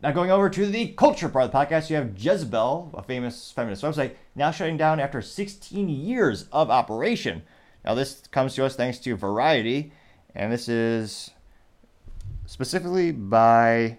Now, 0.00 0.12
going 0.12 0.30
over 0.30 0.48
to 0.48 0.66
the 0.66 0.88
culture 0.92 1.28
part 1.28 1.46
of 1.46 1.50
the 1.50 1.58
podcast, 1.58 1.90
you 1.90 1.96
have 1.96 2.16
Jezebel, 2.16 2.94
a 2.94 3.02
famous 3.02 3.50
feminist 3.50 3.82
website, 3.82 4.12
now 4.36 4.52
shutting 4.52 4.76
down 4.76 5.00
after 5.00 5.20
16 5.20 5.88
years 5.88 6.44
of 6.52 6.70
operation. 6.70 7.42
Now, 7.84 7.94
this 7.94 8.22
comes 8.30 8.54
to 8.54 8.64
us 8.64 8.76
thanks 8.76 8.98
to 9.00 9.16
Variety, 9.16 9.92
and 10.36 10.52
this 10.52 10.68
is 10.68 11.32
specifically 12.46 13.10
by 13.10 13.98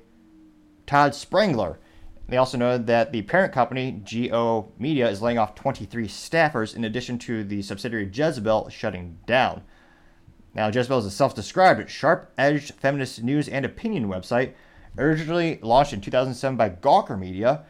Todd 0.88 1.16
Spangler. 1.16 1.80
They 2.30 2.38
also 2.38 2.58
noted 2.58 2.88
that 2.88 3.12
the 3.12 3.24
parent 3.24 3.52
company, 3.52 3.92
GO 3.92 4.72
Media, 4.80 5.10
is 5.10 5.22
laying 5.22 5.38
off 5.38 5.54
23 5.56 6.08
staffers 6.08 6.78
in 6.78 6.86
addition 6.86 7.20
to 7.20 7.44
the 7.44 7.62
subsidiary 7.62 8.10
Jezebel 8.14 8.70
shutting 8.70 9.18
down. 9.26 9.64
Now, 10.54 10.68
Jezebel 10.68 11.00
is 11.00 11.06
a 11.06 11.12
self 11.12 11.36
described 11.36 11.90
sharp 11.90 12.32
edged 12.38 12.76
feminist 12.76 13.22
news 13.22 13.50
and 13.50 13.66
opinion 13.66 14.08
website 14.08 14.54
originally 14.98 15.60
launched 15.62 15.94
in 15.94 16.02
2007 16.02 16.58
by 16.58 16.70
Gawker 16.70 17.18
Media, 17.18 17.64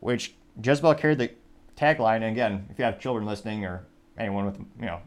which 0.00 0.34
Jezebel 0.62 0.94
carried 0.94 1.18
the 1.18 1.30
tagline. 1.76 2.16
And 2.16 2.24
again, 2.24 2.66
if 2.70 2.78
you 2.78 2.84
have 2.84 3.00
children 3.00 3.26
listening 3.26 3.64
or 3.64 3.86
anyone 4.18 4.46
with, 4.46 4.58
you 4.58 4.86
know, 4.86 5.00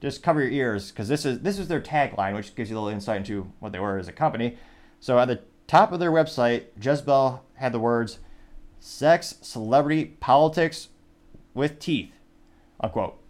just 0.00 0.22
cover 0.22 0.40
your 0.40 0.50
ears 0.50 0.90
because 0.90 1.08
this 1.08 1.24
is 1.24 1.40
this 1.40 1.58
is 1.58 1.68
their 1.68 1.80
tagline, 1.80 2.34
which 2.34 2.54
gives 2.54 2.70
you 2.70 2.76
a 2.76 2.78
little 2.78 2.94
insight 2.94 3.18
into 3.18 3.52
what 3.60 3.72
they 3.72 3.78
were 3.78 3.98
as 3.98 4.08
a 4.08 4.12
company. 4.12 4.56
So 4.98 5.18
at 5.18 5.28
the 5.28 5.40
top 5.66 5.92
of 5.92 6.00
their 6.00 6.10
website, 6.10 6.64
Jezebel 6.80 7.44
had 7.54 7.72
the 7.72 7.78
words 7.78 8.18
"sex, 8.78 9.36
celebrity, 9.42 10.16
politics 10.20 10.88
with 11.54 11.78
teeth," 11.78 12.12
unquote. 12.80 13.20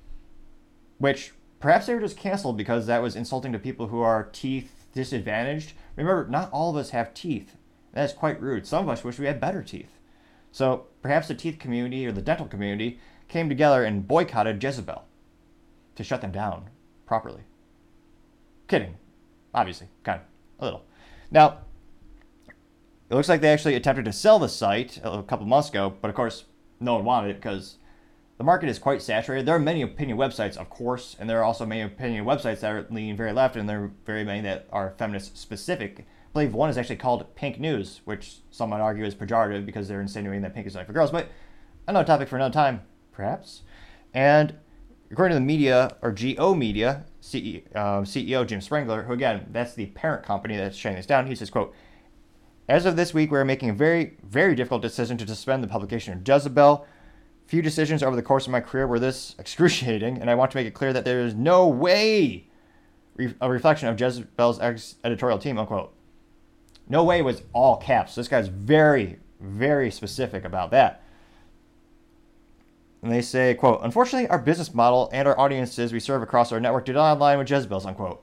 Which 0.99 1.33
perhaps 1.59 1.87
they 1.87 1.95
were 1.95 2.01
just 2.01 2.16
canceled 2.16 2.57
because 2.57 2.87
that 2.87 3.03
was 3.03 3.16
insulting 3.16 3.53
to 3.53 3.59
people 3.59 3.88
who 3.88 4.01
are 4.01 4.29
teeth 4.33 4.87
disadvantaged. 4.93 5.73
Remember, 5.96 6.26
not 6.29 6.50
all 6.53 6.70
of 6.70 6.76
us 6.76 6.90
have 6.90 7.14
teeth. 7.14 7.57
That 7.92 8.05
is 8.05 8.12
quite 8.12 8.40
rude. 8.40 8.66
Some 8.66 8.85
of 8.85 8.88
us 8.88 9.05
wish 9.05 9.18
we 9.18 9.26
had 9.26 9.40
better 9.40 9.62
teeth. 9.62 9.98
So 10.53 10.87
perhaps 11.03 11.29
the 11.29 11.35
teeth 11.35 11.59
community 11.59 12.07
or 12.07 12.12
the 12.12 12.22
dental 12.22 12.46
community 12.46 13.00
came 13.29 13.48
together 13.48 13.85
and 13.85 14.07
boycotted 14.07 14.62
Jezebel 14.62 15.05
to 15.96 16.05
shut 16.05 16.20
them 16.20 16.33
down 16.33 16.70
properly. 17.07 17.42
Kidding. 18.68 18.96
Obviously, 19.55 19.88
kind 20.05 20.20
of, 20.20 20.26
a 20.61 20.64
little. 20.64 20.85
Now, 21.31 21.59
it 23.09 23.14
looks 23.14 23.29
like 23.29 23.40
they 23.40 23.53
actually 23.53 23.74
attempted 23.74 24.05
to 24.05 24.12
sell 24.12 24.38
the 24.38 24.48
site 24.48 25.00
a 25.03 25.22
couple 25.24 25.46
months 25.46 25.68
ago, 25.68 25.96
but 26.00 26.09
of 26.09 26.14
course, 26.14 26.44
no 26.79 26.94
one 26.94 27.05
wanted 27.05 27.31
it 27.31 27.37
because 27.37 27.76
the 28.40 28.44
market 28.44 28.70
is 28.70 28.79
quite 28.79 29.03
saturated. 29.03 29.44
There 29.44 29.55
are 29.55 29.59
many 29.59 29.83
opinion 29.83 30.16
websites, 30.16 30.57
of 30.57 30.70
course, 30.70 31.14
and 31.20 31.29
there 31.29 31.40
are 31.40 31.44
also 31.44 31.66
many 31.66 31.83
opinion 31.83 32.24
websites 32.24 32.61
that 32.61 32.72
are 32.72 32.87
leaning 32.88 33.14
very 33.14 33.35
left, 33.35 33.55
and 33.55 33.68
there 33.68 33.85
are 33.85 33.90
very 34.07 34.24
many 34.24 34.40
that 34.40 34.66
are 34.72 34.94
feminist 34.96 35.37
specific. 35.37 35.98
I 36.00 36.05
believe 36.33 36.55
one 36.55 36.70
is 36.70 36.79
actually 36.79 36.96
called 36.96 37.35
Pink 37.35 37.61
News, 37.61 38.00
which 38.07 38.38
some 38.50 38.70
might 38.70 38.81
argue 38.81 39.05
is 39.05 39.14
pejorative 39.14 39.66
because 39.66 39.88
they're 39.88 40.00
insinuating 40.00 40.40
that 40.40 40.55
pink 40.55 40.66
is 40.66 40.74
only 40.74 40.87
for 40.87 40.94
girls, 40.94 41.11
but 41.11 41.29
another 41.87 42.07
topic 42.07 42.29
for 42.29 42.37
another 42.37 42.55
time, 42.55 42.81
perhaps. 43.12 43.61
And 44.14 44.55
according 45.11 45.35
to 45.35 45.40
the 45.40 45.44
media, 45.44 45.98
or 46.00 46.11
GO 46.11 46.55
Media, 46.55 47.05
CEO, 47.20 47.76
um, 47.76 48.05
CEO 48.05 48.46
Jim 48.46 48.61
Spanfeller, 48.61 49.07
who 49.07 49.12
again, 49.12 49.48
that's 49.53 49.74
the 49.74 49.85
parent 49.88 50.24
company 50.24 50.57
that's 50.57 50.79
shutting 50.79 50.96
this 50.96 51.05
down, 51.05 51.26
he 51.26 51.35
says, 51.35 51.50
quote, 51.50 51.74
as 52.70 52.87
of 52.87 52.96
this 52.96 53.12
week, 53.12 53.31
we 53.31 53.37
are 53.37 53.44
making 53.44 53.68
a 53.68 53.74
very, 53.74 54.16
very 54.22 54.55
difficult 54.55 54.81
decision 54.81 55.18
to 55.18 55.26
suspend 55.26 55.62
the 55.62 55.68
publication 55.68 56.14
of 56.14 56.26
Jezebel. 56.26 56.87
Few 57.50 57.62
decisions 57.62 58.04
over 58.04 58.14
the 58.14 58.22
course 58.22 58.46
of 58.46 58.52
my 58.52 58.60
career 58.60 58.86
were 58.86 59.00
this 59.00 59.34
excruciating, 59.40 60.18
and 60.18 60.30
I 60.30 60.36
want 60.36 60.52
to 60.52 60.56
make 60.56 60.68
it 60.68 60.74
clear 60.74 60.92
that 60.92 61.04
there 61.04 61.20
is 61.20 61.34
no 61.34 61.66
way 61.66 62.46
a 63.40 63.50
reflection 63.50 63.88
of 63.88 64.00
Jezebel's 64.00 64.60
ex- 64.60 64.94
editorial 65.02 65.36
team, 65.36 65.58
unquote. 65.58 65.92
No 66.88 67.02
way 67.02 67.22
was 67.22 67.42
all 67.52 67.76
caps. 67.76 68.14
This 68.14 68.28
guy's 68.28 68.46
very, 68.46 69.18
very 69.40 69.90
specific 69.90 70.44
about 70.44 70.70
that. 70.70 71.02
And 73.02 73.10
they 73.10 73.20
say, 73.20 73.54
quote, 73.54 73.80
unfortunately, 73.82 74.28
our 74.28 74.38
business 74.38 74.72
model 74.72 75.10
and 75.12 75.26
our 75.26 75.38
audiences 75.38 75.92
we 75.92 75.98
serve 75.98 76.22
across 76.22 76.52
our 76.52 76.60
network 76.60 76.84
do 76.84 76.92
not 76.92 77.16
align 77.16 77.38
with 77.38 77.50
Jezebel's, 77.50 77.84
unquote. 77.84 78.22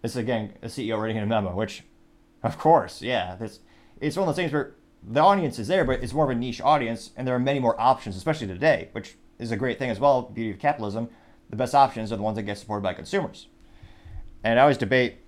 This 0.00 0.12
is, 0.12 0.16
again, 0.16 0.54
a 0.62 0.68
CEO 0.68 0.98
writing 0.98 1.18
in 1.18 1.24
a 1.24 1.26
memo, 1.26 1.54
which 1.54 1.82
of 2.42 2.56
course, 2.56 3.02
yeah. 3.02 3.36
This 3.36 3.60
it's 4.00 4.16
one 4.16 4.26
of 4.26 4.34
those 4.34 4.42
things 4.42 4.52
where 4.52 4.72
the 5.06 5.20
audience 5.20 5.58
is 5.58 5.68
there, 5.68 5.84
but 5.84 6.02
it's 6.02 6.12
more 6.12 6.24
of 6.24 6.30
a 6.30 6.34
niche 6.34 6.60
audience, 6.60 7.10
and 7.16 7.26
there 7.26 7.34
are 7.34 7.40
many 7.40 7.60
more 7.60 7.78
options, 7.80 8.16
especially 8.16 8.46
today, 8.46 8.88
which 8.92 9.16
is 9.38 9.50
a 9.50 9.56
great 9.56 9.78
thing 9.78 9.90
as 9.90 10.00
well. 10.00 10.22
Beauty 10.22 10.50
of 10.52 10.58
capitalism. 10.58 11.10
The 11.50 11.56
best 11.56 11.74
options 11.74 12.10
are 12.10 12.16
the 12.16 12.22
ones 12.22 12.36
that 12.36 12.42
get 12.44 12.58
supported 12.58 12.82
by 12.82 12.94
consumers. 12.94 13.48
And 14.42 14.58
I 14.58 14.62
always 14.62 14.78
debate. 14.78 15.18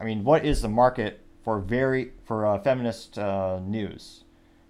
I 0.00 0.04
mean, 0.04 0.24
what 0.24 0.44
is 0.44 0.60
the 0.60 0.68
market 0.68 1.20
for 1.44 1.60
very 1.60 2.12
for 2.24 2.46
uh, 2.46 2.58
feminist 2.58 3.18
uh, 3.18 3.60
news? 3.60 4.24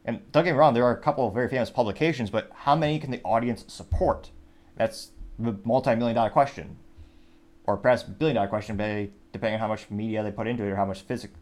And 0.04 0.20
don't 0.32 0.44
get 0.44 0.52
me 0.52 0.58
wrong, 0.58 0.74
there 0.74 0.84
are 0.84 0.96
a 0.96 1.00
couple 1.00 1.26
of 1.26 1.34
very 1.34 1.48
famous 1.48 1.70
publications, 1.70 2.30
but 2.30 2.50
how 2.52 2.74
many 2.74 2.98
can 2.98 3.10
the 3.10 3.22
audience 3.22 3.64
support? 3.68 4.30
That's 4.76 5.10
the 5.38 5.56
multi-million 5.64 6.16
dollar 6.16 6.30
question, 6.30 6.76
or 7.64 7.76
perhaps 7.76 8.02
billion 8.02 8.36
dollar 8.36 8.48
question, 8.48 8.76
depending 8.76 9.54
on 9.54 9.60
how 9.60 9.68
much 9.68 9.90
media 9.90 10.22
they 10.22 10.32
put 10.32 10.46
into 10.46 10.64
it 10.64 10.70
or 10.70 10.76
how 10.76 10.86
much 10.86 11.02
physical 11.02 11.36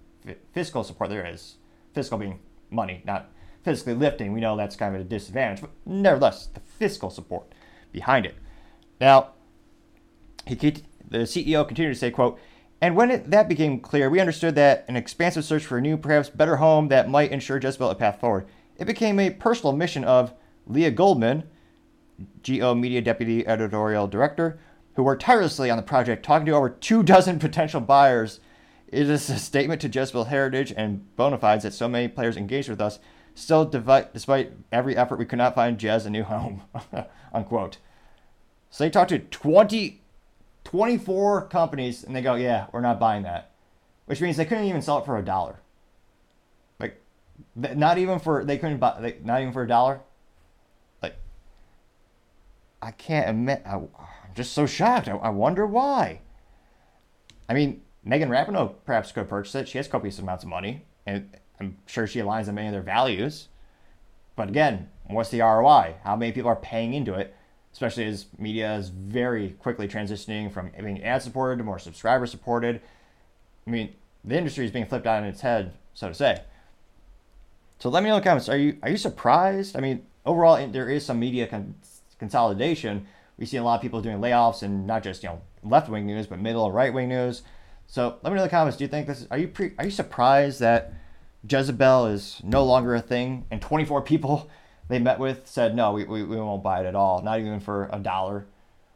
fiscal 0.52 0.84
support 0.84 1.10
there 1.10 1.26
is. 1.26 1.56
Fiscal 1.94 2.18
being 2.18 2.38
money, 2.70 3.02
not 3.04 3.30
physically 3.62 3.94
lifting. 3.94 4.32
We 4.32 4.40
know 4.40 4.56
that's 4.56 4.76
kind 4.76 4.94
of 4.94 5.00
a 5.00 5.04
disadvantage, 5.04 5.60
but 5.60 5.70
nevertheless, 5.84 6.46
the 6.46 6.60
fiscal 6.60 7.10
support 7.10 7.52
behind 7.92 8.26
it. 8.26 8.34
Now, 9.00 9.30
he 10.46 10.54
the 10.54 11.18
CEO 11.18 11.66
continued 11.66 11.94
to 11.94 11.98
say, 11.98 12.10
"quote." 12.10 12.38
And 12.82 12.96
when 12.96 13.10
it, 13.10 13.30
that 13.30 13.48
became 13.48 13.80
clear, 13.80 14.08
we 14.08 14.20
understood 14.20 14.54
that 14.54 14.86
an 14.88 14.96
expansive 14.96 15.44
search 15.44 15.66
for 15.66 15.76
a 15.76 15.82
new, 15.82 15.98
perhaps 15.98 16.30
better 16.30 16.56
home 16.56 16.88
that 16.88 17.10
might 17.10 17.30
ensure 17.30 17.58
Jezebel 17.58 17.90
a 17.90 17.94
path 17.94 18.20
forward. 18.20 18.46
It 18.78 18.86
became 18.86 19.20
a 19.20 19.30
personal 19.30 19.74
mission 19.74 20.02
of 20.02 20.32
Lea 20.66 20.90
Goldman, 20.90 21.44
GO 22.42 22.74
Media 22.74 23.02
Deputy 23.02 23.46
Editorial 23.46 24.06
Director, 24.06 24.58
who 24.94 25.02
worked 25.02 25.22
tirelessly 25.22 25.70
on 25.70 25.76
the 25.76 25.82
project, 25.82 26.24
talking 26.24 26.46
to 26.46 26.52
over 26.52 26.70
two 26.70 27.02
dozen 27.02 27.38
potential 27.38 27.80
buyers. 27.80 28.40
It 28.90 29.08
is 29.08 29.30
a 29.30 29.38
statement 29.38 29.80
to 29.82 29.88
Jezebel 29.88 30.24
heritage 30.24 30.72
and 30.76 31.14
bona 31.14 31.38
fides 31.38 31.62
that 31.62 31.72
so 31.72 31.88
many 31.88 32.08
players 32.08 32.36
engaged 32.36 32.68
with 32.68 32.80
us. 32.80 32.98
Still, 33.34 33.64
despite 33.64 34.52
every 34.72 34.96
effort, 34.96 35.18
we 35.18 35.24
could 35.24 35.38
not 35.38 35.54
find 35.54 35.78
Jez 35.78 36.06
a 36.06 36.10
new 36.10 36.24
home. 36.24 36.62
Unquote. 37.32 37.78
So 38.68 38.82
they 38.82 38.90
talked 38.90 39.10
to 39.10 39.20
20, 39.20 40.02
24 40.64 41.46
companies, 41.46 42.02
and 42.02 42.14
they 42.14 42.20
go, 42.20 42.34
yeah, 42.34 42.66
we're 42.72 42.80
not 42.80 42.98
buying 42.98 43.22
that. 43.22 43.52
Which 44.06 44.20
means 44.20 44.36
they 44.36 44.44
couldn't 44.44 44.64
even 44.64 44.82
sell 44.82 44.98
it 44.98 45.06
for 45.06 45.16
a 45.16 45.24
dollar. 45.24 45.60
Like, 46.80 47.00
not 47.54 47.98
even 47.98 48.18
for, 48.18 48.44
they 48.44 48.58
couldn't 48.58 48.78
buy, 48.78 49.14
not 49.22 49.40
even 49.40 49.52
for 49.52 49.62
a 49.62 49.68
dollar. 49.68 50.00
Like, 51.00 51.16
I 52.82 52.90
can't 52.90 53.30
admit, 53.30 53.62
I, 53.64 53.76
am 53.76 53.88
just 54.34 54.52
so 54.52 54.66
shocked. 54.66 55.06
I, 55.06 55.12
I 55.12 55.28
wonder 55.28 55.64
why. 55.64 56.22
I 57.48 57.54
mean, 57.54 57.82
Megan 58.04 58.30
Rapinoe 58.30 58.74
perhaps 58.84 59.12
could 59.12 59.28
purchase 59.28 59.54
it. 59.54 59.68
She 59.68 59.78
has 59.78 59.88
copious 59.88 60.18
amounts 60.18 60.44
of 60.44 60.50
money, 60.50 60.84
and 61.06 61.30
I'm 61.60 61.76
sure 61.86 62.06
she 62.06 62.20
aligns 62.20 62.48
on 62.48 62.54
many 62.54 62.68
of 62.68 62.72
their 62.72 62.82
values. 62.82 63.48
But 64.36 64.48
again, 64.48 64.88
what's 65.06 65.30
the 65.30 65.40
ROI? 65.40 65.96
How 66.02 66.16
many 66.16 66.32
people 66.32 66.50
are 66.50 66.56
paying 66.56 66.94
into 66.94 67.14
it? 67.14 67.34
Especially 67.72 68.04
as 68.04 68.26
media 68.38 68.74
is 68.74 68.88
very 68.88 69.50
quickly 69.50 69.86
transitioning 69.86 70.50
from 70.50 70.70
being 70.70 71.04
ad 71.04 71.22
supported 71.22 71.58
to 71.58 71.64
more 71.64 71.78
subscriber 71.78 72.26
supported. 72.26 72.80
I 73.66 73.70
mean, 73.70 73.94
the 74.24 74.36
industry 74.36 74.64
is 74.64 74.70
being 74.70 74.86
flipped 74.86 75.06
on 75.06 75.24
its 75.24 75.42
head, 75.42 75.74
so 75.94 76.08
to 76.08 76.14
say. 76.14 76.42
So 77.78 77.88
let 77.88 78.02
me 78.02 78.08
know 78.08 78.16
in 78.16 78.20
the 78.22 78.24
comments. 78.24 78.48
Are 78.48 78.56
you 78.56 78.78
are 78.82 78.90
you 78.90 78.96
surprised? 78.96 79.76
I 79.76 79.80
mean, 79.80 80.04
overall, 80.26 80.66
there 80.68 80.88
is 80.88 81.04
some 81.04 81.18
media 81.18 81.46
con- 81.46 81.74
consolidation. 82.18 83.06
We 83.38 83.46
see 83.46 83.56
a 83.56 83.62
lot 83.62 83.76
of 83.76 83.82
people 83.82 84.02
doing 84.02 84.18
layoffs, 84.18 84.62
and 84.62 84.86
not 84.86 85.02
just 85.02 85.22
you 85.22 85.30
know 85.30 85.40
left 85.62 85.88
wing 85.88 86.06
news, 86.06 86.26
but 86.26 86.38
middle 86.38 86.62
or 86.62 86.72
right 86.72 86.92
wing 86.92 87.08
news. 87.08 87.42
So 87.90 88.18
let 88.22 88.30
me 88.30 88.36
know 88.36 88.44
in 88.44 88.46
the 88.46 88.50
comments. 88.50 88.76
Do 88.76 88.84
you 88.84 88.88
think 88.88 89.08
this? 89.08 89.22
Is, 89.22 89.26
are 89.32 89.36
you 89.36 89.48
pre, 89.48 89.72
are 89.76 89.84
you 89.84 89.90
surprised 89.90 90.60
that 90.60 90.92
Jezebel 91.48 92.06
is 92.06 92.40
no 92.44 92.64
longer 92.64 92.94
a 92.94 93.00
thing, 93.00 93.46
and 93.50 93.60
24 93.60 94.02
people 94.02 94.48
they 94.88 95.00
met 95.00 95.18
with 95.18 95.48
said 95.48 95.74
no, 95.74 95.90
we, 95.90 96.04
we, 96.04 96.22
we 96.22 96.36
won't 96.36 96.62
buy 96.62 96.80
it 96.80 96.86
at 96.86 96.94
all, 96.94 97.20
not 97.20 97.40
even 97.40 97.58
for 97.58 97.90
a 97.92 97.98
dollar. 97.98 98.46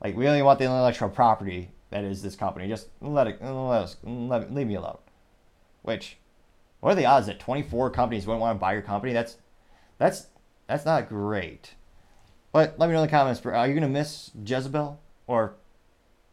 Like 0.01 0.17
we 0.17 0.29
only 0.29 0.43
want 0.43 0.61
the 0.61 0.67
intellectual 0.67 1.09
property 1.09 1.73
that 1.91 2.05
is 2.05 2.23
this 2.23 2.37
company. 2.37 2.69
Just 2.69 2.87
let 3.01 3.27
it 3.27 3.43
let 3.43 3.83
us 3.83 3.97
let, 4.05 4.55
leave 4.55 4.69
me 4.69 4.77
alone. 4.77 4.99
Which, 5.83 6.19
what 6.79 6.93
are 6.93 6.95
the 6.95 7.07
odds 7.07 7.27
that 7.27 7.41
24 7.41 7.91
companies 7.91 8.29
wouldn't 8.29 8.43
want 8.43 8.57
to 8.57 8.61
buy 8.61 8.75
your 8.75 8.83
company? 8.83 9.13
That's 9.13 9.39
that's 9.99 10.29
that's 10.69 10.85
not 10.85 11.09
great. 11.09 11.75
But 12.53 12.79
let 12.79 12.87
me 12.87 12.93
know 12.93 13.03
in 13.03 13.07
the 13.07 13.11
comments. 13.11 13.45
Are 13.45 13.67
you 13.67 13.75
gonna 13.75 13.89
miss 13.89 14.31
Jezebel, 14.47 15.01
or 15.27 15.57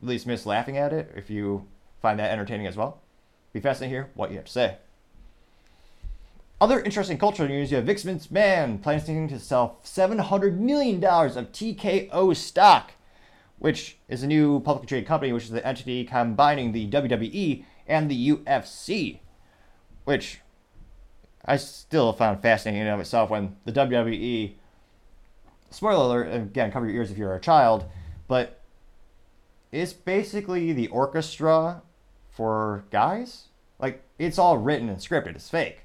at 0.03 0.07
least 0.07 0.27
miss 0.27 0.45
laughing 0.45 0.77
at 0.77 0.93
it 0.93 1.11
if 1.15 1.31
you 1.31 1.65
find 2.01 2.19
that 2.19 2.31
entertaining 2.31 2.67
as 2.67 2.75
well? 2.75 2.99
Be 3.53 3.59
fascinated 3.59 3.91
to 3.91 3.95
hear 3.95 4.09
what 4.15 4.31
you 4.31 4.37
have 4.37 4.45
to 4.45 4.51
say. 4.51 4.77
Other 6.59 6.79
interesting 6.79 7.17
cultural 7.17 7.49
news, 7.49 7.71
you 7.71 7.77
have 7.77 7.85
Vince 7.85 8.27
McMahon 8.27 8.81
planning 8.81 9.27
to 9.27 9.39
sell 9.39 9.79
$700 9.83 10.57
million 10.57 11.03
of 11.03 11.51
TKO 11.51 12.35
stock, 12.35 12.91
which 13.57 13.97
is 14.07 14.21
a 14.21 14.27
new 14.27 14.59
publicly 14.59 14.87
traded 14.87 15.07
company, 15.07 15.33
which 15.33 15.45
is 15.45 15.49
the 15.49 15.65
entity 15.65 16.03
combining 16.03 16.71
the 16.71 16.87
WWE 16.89 17.65
and 17.87 18.11
the 18.11 18.29
UFC, 18.29 19.19
which 20.03 20.39
I 21.43 21.57
still 21.57 22.13
found 22.13 22.43
fascinating 22.43 22.81
in 22.81 22.87
and 22.87 22.93
of 22.93 23.01
itself 23.01 23.31
when 23.31 23.55
the 23.65 23.71
WWE, 23.71 24.53
spoiler 25.71 26.23
alert, 26.23 26.35
again, 26.35 26.71
cover 26.71 26.85
your 26.85 26.97
ears 26.97 27.09
if 27.09 27.17
you're 27.17 27.33
a 27.33 27.39
child, 27.39 27.85
but 28.27 28.61
it's 29.71 29.93
basically 29.93 30.73
the 30.73 30.89
orchestra 30.89 31.81
for 32.31 32.85
guys. 32.91 33.47
Like, 33.79 34.03
it's 34.17 34.39
all 34.39 34.57
written 34.57 34.89
and 34.89 34.97
scripted, 34.97 35.35
it's 35.35 35.49
fake 35.49 35.83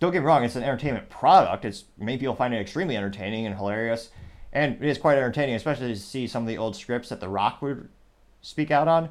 don't 0.00 0.12
get 0.12 0.20
me 0.20 0.26
wrong, 0.26 0.44
it's 0.44 0.56
an 0.56 0.62
entertainment 0.62 1.08
product. 1.08 1.64
It's 1.64 1.84
many 1.98 2.18
people 2.18 2.34
find 2.34 2.52
it 2.52 2.60
extremely 2.60 2.96
entertaining 2.96 3.46
and 3.46 3.56
hilarious, 3.56 4.10
and 4.52 4.74
it 4.82 4.88
is 4.88 4.98
quite 4.98 5.16
entertaining, 5.16 5.54
especially 5.54 5.88
to 5.88 5.98
see 5.98 6.26
some 6.26 6.42
of 6.42 6.48
the 6.48 6.58
old 6.58 6.76
scripts 6.76 7.08
that 7.08 7.20
The 7.20 7.28
Rock 7.28 7.62
would 7.62 7.88
speak 8.42 8.70
out 8.70 8.88
on, 8.88 9.10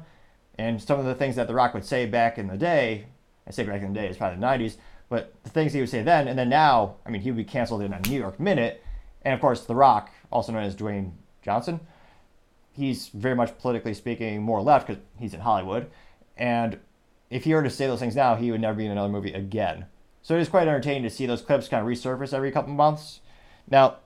and 0.58 0.80
some 0.80 1.00
of 1.00 1.04
the 1.04 1.14
things 1.14 1.36
that 1.36 1.48
The 1.48 1.54
Rock 1.54 1.74
would 1.74 1.84
say 1.84 2.06
back 2.06 2.38
in 2.38 2.46
the 2.46 2.56
day. 2.56 3.06
I 3.46 3.50
say 3.50 3.64
back 3.64 3.82
in 3.82 3.92
the 3.92 4.00
day, 4.00 4.06
it's 4.06 4.18
probably 4.18 4.38
the 4.38 4.46
'90s, 4.46 4.76
but 5.08 5.34
the 5.42 5.50
things 5.50 5.72
he 5.72 5.80
would 5.80 5.88
say 5.88 6.02
then, 6.02 6.28
and 6.28 6.38
then 6.38 6.48
now, 6.48 6.96
I 7.04 7.10
mean, 7.10 7.22
he 7.22 7.30
would 7.30 7.36
be 7.36 7.44
canceled 7.44 7.82
in 7.82 7.92
a 7.92 8.00
New 8.08 8.18
York 8.18 8.38
Minute, 8.38 8.84
and 9.22 9.34
of 9.34 9.40
course, 9.40 9.64
The 9.64 9.74
Rock, 9.74 10.10
also 10.30 10.52
known 10.52 10.62
as 10.62 10.76
Dwayne 10.76 11.12
Johnson, 11.42 11.80
he's 12.72 13.08
very 13.08 13.34
much 13.34 13.58
politically 13.58 13.94
speaking 13.94 14.42
more 14.42 14.62
left 14.62 14.86
because 14.86 15.02
he's 15.18 15.34
in 15.34 15.40
Hollywood, 15.40 15.90
and 16.36 16.78
if 17.30 17.44
he 17.44 17.54
were 17.54 17.62
to 17.62 17.70
say 17.70 17.86
those 17.86 18.00
things 18.00 18.16
now, 18.16 18.36
he 18.36 18.50
would 18.50 18.60
never 18.60 18.76
be 18.76 18.86
in 18.86 18.92
another 18.92 19.08
movie 19.08 19.32
again. 19.32 19.86
So 20.22 20.36
it 20.36 20.40
is 20.40 20.48
quite 20.48 20.68
entertaining 20.68 21.02
to 21.02 21.10
see 21.10 21.26
those 21.26 21.42
clips 21.42 21.68
kind 21.68 21.82
of 21.82 21.88
resurface 21.88 22.32
every 22.32 22.52
couple 22.52 22.72
months. 22.72 23.20
Now, 23.68 23.96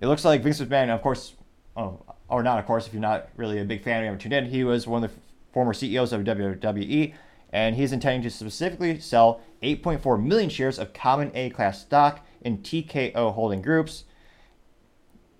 it 0.00 0.06
looks 0.06 0.24
like 0.24 0.42
Vince 0.42 0.60
McMahon, 0.60 0.88
of 0.88 1.02
course, 1.02 1.34
oh, 1.76 2.00
or 2.28 2.42
not, 2.42 2.58
of 2.58 2.66
course, 2.66 2.86
if 2.86 2.92
you're 2.92 3.00
not 3.00 3.28
really 3.36 3.60
a 3.60 3.64
big 3.64 3.82
fan, 3.82 4.00
you 4.00 4.06
haven't 4.06 4.20
tuned 4.20 4.32
in, 4.32 4.46
he 4.46 4.64
was 4.64 4.86
one 4.86 5.04
of 5.04 5.10
the 5.10 5.16
former 5.52 5.72
CEOs 5.72 6.12
of 6.12 6.22
WWE, 6.22 7.14
and 7.52 7.76
he's 7.76 7.92
intending 7.92 8.22
to 8.22 8.30
specifically 8.30 8.98
sell 8.98 9.40
8.4 9.62 10.22
million 10.22 10.50
shares 10.50 10.78
of 10.78 10.92
common 10.92 11.30
A 11.34 11.50
class 11.50 11.80
stock 11.80 12.26
in 12.40 12.58
TKO 12.58 13.34
holding 13.34 13.62
groups, 13.62 14.04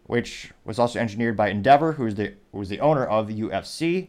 which 0.05 0.53
was 0.65 0.79
also 0.79 1.01
engineered 1.01 1.37
by 1.37 1.49
Endeavor, 1.49 1.93
who 1.93 2.07
is 2.07 2.15
the 2.17 2.35
who 2.53 2.59
was 2.59 2.69
the 2.69 2.81
owner 2.81 3.05
of 3.05 3.29
the 3.29 3.41
UFC, 3.41 4.09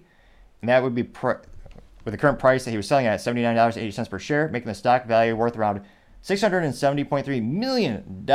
and 0.63 0.69
that 0.69 0.81
would 0.81 0.95
be 0.95 1.01
with 1.03 2.13
the 2.13 2.17
current 2.17 2.39
price 2.39 2.63
that 2.63 2.71
he 2.71 2.77
was 2.77 2.87
selling 2.87 3.05
at 3.05 3.19
$79.80 3.19 4.09
per 4.09 4.17
share, 4.17 4.47
making 4.47 4.69
the 4.69 4.73
stock 4.73 5.05
value 5.05 5.35
worth 5.35 5.57
around 5.57 5.81
$670.3 6.23 7.43
million. 7.43 8.25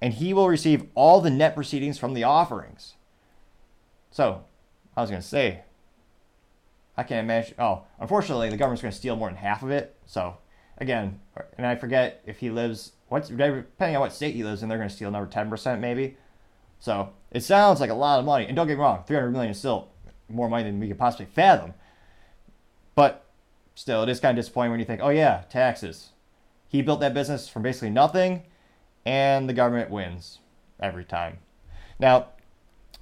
And 0.00 0.14
he 0.14 0.34
will 0.34 0.48
receive 0.48 0.86
all 0.96 1.20
the 1.20 1.30
net 1.30 1.54
proceedings 1.54 1.96
from 1.96 2.14
the 2.14 2.24
offerings. 2.24 2.94
So, 4.10 4.42
I 4.96 5.00
was 5.00 5.10
going 5.10 5.22
to 5.22 5.28
say, 5.28 5.60
I 6.96 7.04
can't 7.04 7.24
imagine. 7.24 7.54
Oh, 7.56 7.84
unfortunately, 8.00 8.50
the 8.50 8.56
government's 8.56 8.82
going 8.82 8.90
to 8.90 8.98
steal 8.98 9.14
more 9.14 9.28
than 9.28 9.36
half 9.36 9.62
of 9.62 9.70
it. 9.70 9.96
So, 10.06 10.38
again, 10.78 11.20
and 11.56 11.64
I 11.64 11.76
forget 11.76 12.20
if 12.26 12.38
he 12.40 12.50
lives, 12.50 12.94
what's 13.06 13.28
depending 13.28 13.94
on 13.94 14.00
what 14.00 14.12
state 14.12 14.34
he 14.34 14.42
lives 14.42 14.64
in, 14.64 14.68
they're 14.68 14.78
going 14.78 14.90
to 14.90 14.94
steal 14.94 15.06
another 15.06 15.28
10% 15.28 15.78
maybe. 15.78 16.16
So, 16.80 17.10
it 17.30 17.44
sounds 17.44 17.78
like 17.78 17.90
a 17.90 17.94
lot 17.94 18.18
of 18.18 18.24
money. 18.24 18.46
And 18.46 18.56
don't 18.56 18.66
get 18.66 18.76
me 18.76 18.80
wrong, 18.80 19.04
300 19.06 19.30
million 19.30 19.52
is 19.52 19.58
still 19.60 19.91
more 20.32 20.48
money 20.48 20.64
than 20.64 20.80
we 20.80 20.88
could 20.88 20.98
possibly 20.98 21.26
fathom. 21.26 21.74
But 22.94 23.24
still, 23.74 24.02
it 24.02 24.08
is 24.08 24.20
kind 24.20 24.36
of 24.36 24.42
disappointing 24.42 24.70
when 24.70 24.80
you 24.80 24.86
think, 24.86 25.00
oh, 25.02 25.10
yeah, 25.10 25.44
taxes. 25.50 26.10
He 26.68 26.82
built 26.82 27.00
that 27.00 27.14
business 27.14 27.48
from 27.48 27.62
basically 27.62 27.90
nothing, 27.90 28.42
and 29.04 29.48
the 29.48 29.54
government 29.54 29.90
wins 29.90 30.38
every 30.80 31.04
time. 31.04 31.38
Now, 31.98 32.28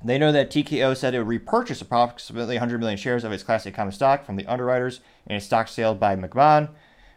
they 0.02 0.18
know 0.18 0.32
that 0.32 0.50
TKO 0.50 0.96
said 0.96 1.14
it 1.14 1.18
would 1.18 1.28
repurchase 1.28 1.80
approximately 1.80 2.56
100 2.56 2.80
million 2.80 2.98
shares 2.98 3.22
of 3.22 3.32
its 3.32 3.42
Class 3.42 3.66
A 3.66 3.70
common 3.70 3.92
stock 3.92 4.24
from 4.24 4.36
the 4.36 4.46
underwriters 4.46 5.00
in 5.26 5.36
a 5.36 5.40
stock 5.40 5.68
sale 5.68 5.94
by 5.94 6.16
McMahon. 6.16 6.70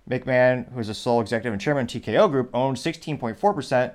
McMahon, 0.09 0.71
who 0.73 0.79
is 0.79 0.87
the 0.87 0.93
sole 0.93 1.21
executive 1.21 1.53
and 1.53 1.61
chairman 1.61 1.85
of 1.85 1.89
TKO 1.89 2.29
Group, 2.29 2.49
owned 2.53 2.77
16.4% 2.77 3.93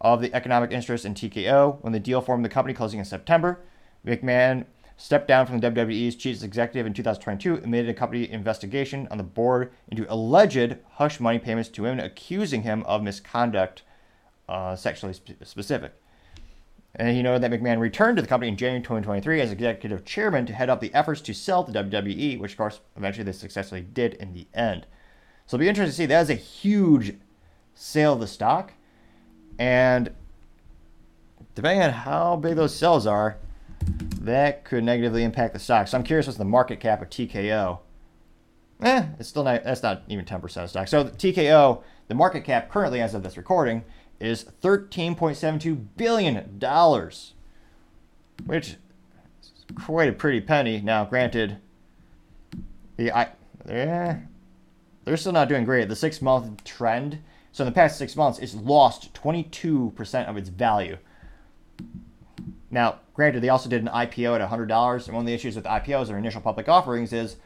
of 0.00 0.20
the 0.20 0.32
economic 0.32 0.70
interest 0.70 1.04
in 1.04 1.14
TKO 1.14 1.82
when 1.82 1.92
the 1.92 1.98
deal 1.98 2.20
formed 2.20 2.44
the 2.44 2.48
company 2.48 2.74
closing 2.74 3.00
in 3.00 3.04
September. 3.04 3.58
McMahon 4.06 4.66
stepped 4.98 5.28
down 5.28 5.46
from 5.46 5.60
the 5.60 5.70
WWE's 5.70 6.16
chief 6.16 6.42
executive 6.42 6.84
in 6.84 6.92
2022 6.92 7.62
amid 7.64 7.88
a 7.88 7.94
company 7.94 8.28
investigation 8.28 9.06
on 9.12 9.16
the 9.16 9.24
board 9.24 9.72
into 9.86 10.12
alleged 10.12 10.76
hush 10.94 11.20
money 11.20 11.38
payments 11.38 11.68
to 11.70 11.82
women, 11.82 12.04
accusing 12.04 12.62
him 12.62 12.82
of 12.82 13.00
misconduct, 13.02 13.82
uh, 14.48 14.74
sexually 14.74 15.12
sp- 15.14 15.38
specific. 15.44 15.92
And 16.96 17.08
he 17.16 17.22
noted 17.22 17.42
that 17.42 17.52
McMahon 17.52 17.78
returned 17.78 18.16
to 18.16 18.22
the 18.22 18.28
company 18.28 18.50
in 18.50 18.56
January 18.56 18.82
2023 18.82 19.40
as 19.40 19.52
executive 19.52 20.04
chairman 20.04 20.46
to 20.46 20.52
head 20.52 20.68
up 20.68 20.80
the 20.80 20.92
efforts 20.92 21.20
to 21.22 21.32
sell 21.32 21.62
the 21.62 21.72
WWE, 21.72 22.40
which 22.40 22.52
of 22.52 22.58
course 22.58 22.80
eventually 22.96 23.24
they 23.24 23.32
successfully 23.32 23.82
did 23.82 24.14
in 24.14 24.34
the 24.34 24.48
end. 24.52 24.84
So 25.46 25.54
it'll 25.54 25.62
be 25.62 25.68
interesting 25.68 25.92
to 25.92 25.96
see. 25.96 26.06
That 26.06 26.22
is 26.22 26.30
a 26.30 26.34
huge 26.34 27.14
sale 27.72 28.14
of 28.14 28.20
the 28.20 28.26
stock, 28.26 28.72
and 29.60 30.10
depending 31.54 31.82
on 31.82 31.90
how 31.90 32.34
big 32.34 32.56
those 32.56 32.74
sales 32.74 33.06
are, 33.06 33.38
that 34.20 34.64
could 34.64 34.84
negatively 34.84 35.24
impact 35.24 35.54
the 35.54 35.60
stock. 35.60 35.88
So 35.88 35.98
I'm 35.98 36.04
curious 36.04 36.26
what's 36.26 36.38
the 36.38 36.44
market 36.44 36.80
cap 36.80 37.02
of 37.02 37.10
TKO. 37.10 37.78
Eh, 38.82 39.06
it's 39.18 39.28
still 39.28 39.44
not, 39.44 39.64
that's 39.64 39.82
not 39.82 40.02
even 40.08 40.24
10% 40.24 40.62
of 40.62 40.70
stock. 40.70 40.88
So 40.88 41.04
TKO, 41.04 41.82
the 42.08 42.14
market 42.14 42.44
cap 42.44 42.70
currently 42.70 43.00
as 43.00 43.14
of 43.14 43.22
this 43.22 43.36
recording 43.36 43.84
is 44.20 44.44
$13.72 44.62 45.86
billion, 45.96 46.60
which 48.46 48.68
is 48.68 48.76
quite 49.84 50.08
a 50.08 50.12
pretty 50.12 50.40
penny. 50.40 50.80
Now, 50.80 51.04
granted, 51.04 51.58
the 52.96 53.12
I, 53.12 53.28
eh, 53.68 54.16
they're 55.04 55.16
still 55.16 55.32
not 55.32 55.48
doing 55.48 55.64
great. 55.64 55.88
The 55.88 55.96
six 55.96 56.20
month 56.20 56.64
trend, 56.64 57.22
So 57.52 57.64
in 57.64 57.66
the 57.66 57.74
past 57.74 57.98
six 57.98 58.14
months, 58.14 58.38
it's 58.38 58.54
lost 58.54 59.14
22% 59.14 60.28
of 60.28 60.36
its 60.36 60.48
value. 60.48 60.98
Now, 62.70 63.00
granted, 63.14 63.42
they 63.42 63.48
also 63.48 63.68
did 63.68 63.82
an 63.82 63.88
IPO 63.88 64.38
at 64.38 64.50
$100, 64.50 65.06
and 65.06 65.14
one 65.14 65.22
of 65.22 65.26
the 65.26 65.34
issues 65.34 65.56
with 65.56 65.64
IPOs 65.64 66.10
or 66.10 66.18
initial 66.18 66.40
public 66.40 66.68
offerings 66.68 67.12
is 67.12 67.36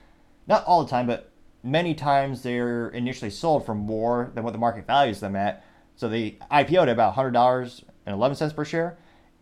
not 0.46 0.64
all 0.64 0.82
the 0.82 0.90
time, 0.90 1.06
but 1.06 1.30
many 1.62 1.94
times 1.94 2.42
they're 2.42 2.88
initially 2.88 3.30
sold 3.30 3.64
for 3.64 3.74
more 3.74 4.32
than 4.34 4.42
what 4.42 4.52
the 4.52 4.58
market 4.58 4.86
values 4.86 5.20
them 5.20 5.36
at. 5.36 5.64
So 5.94 6.08
they 6.08 6.38
IPO'd 6.50 6.88
at 6.88 6.88
about 6.88 7.14
$100.11 7.14 8.56
per 8.56 8.64
share, 8.64 8.98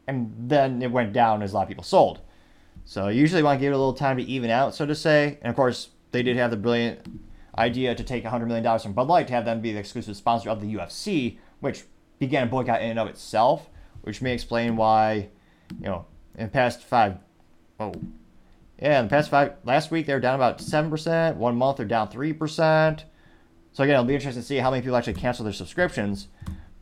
and 0.07 0.35
then 0.39 0.83
it 0.83 0.91
went 0.91 1.13
down 1.13 1.43
as 1.43 1.53
a 1.53 1.55
lot 1.55 1.63
of 1.63 1.69
people 1.69 1.85
sold. 1.85 2.21
So 2.85 3.09
you 3.09 3.21
usually 3.21 3.43
want 3.43 3.59
to 3.59 3.61
give 3.61 3.73
it 3.73 3.77
a 3.77 3.79
little 3.79 3.95
time 3.95 4.17
to 4.17 4.23
even 4.25 4.51
out, 4.51 4.75
so 4.75 4.85
to 4.85 4.95
say. 4.95 5.39
And 5.43 5.51
of 5.51 5.57
course, 5.57 5.91
they 6.11 6.23
did 6.23 6.37
have 6.37 6.51
the 6.51 6.57
brilliant 6.57 7.07
idea 7.57 7.95
to 7.95 8.05
take 8.05 8.25
$100 8.25 8.47
million 8.47 8.79
from 8.79 8.93
Bud 8.93 9.09
Light 9.09 9.29
to 9.29 9.33
have 9.33 9.45
them 9.45 9.61
be 9.61 9.73
the 9.73 9.79
exclusive 9.79 10.17
sponsor 10.17 10.51
of 10.51 10.61
the 10.61 10.75
UFC, 10.75 11.39
which 11.61 11.85
began 12.19 12.45
a 12.45 12.51
boycott 12.51 12.83
in 12.83 12.91
and 12.91 12.99
of 12.99 13.09
itself, 13.09 13.71
which 14.03 14.21
may 14.21 14.33
explain 14.33 14.77
why, 14.77 15.29
you 15.79 15.87
know, 15.87 16.07
in 16.37 16.45
the 16.45 16.51
past 16.51 16.83
five, 16.83 17.19
oh, 17.79 17.93
yeah, 18.81 19.01
in 19.01 19.07
the 19.07 19.11
past 19.11 19.31
five, 19.31 19.55
last 19.65 19.91
week 19.91 20.07
they 20.07 20.15
were 20.15 20.21
down 20.21 20.35
about 20.35 20.59
7%, 20.59 21.37
one 21.37 21.57
month 21.57 21.77
they're 21.77 21.87
down 21.87 22.09
3%. 22.09 23.05
So 23.73 23.85
again, 23.85 23.95
it'll 23.95 24.05
be 24.05 24.15
interesting 24.15 24.43
to 24.43 24.47
see 24.47 24.57
how 24.57 24.71
many 24.71 24.83
people 24.83 24.97
actually 24.97 25.15
cancel 25.15 25.45
their 25.45 25.53
subscriptions. 25.53 26.29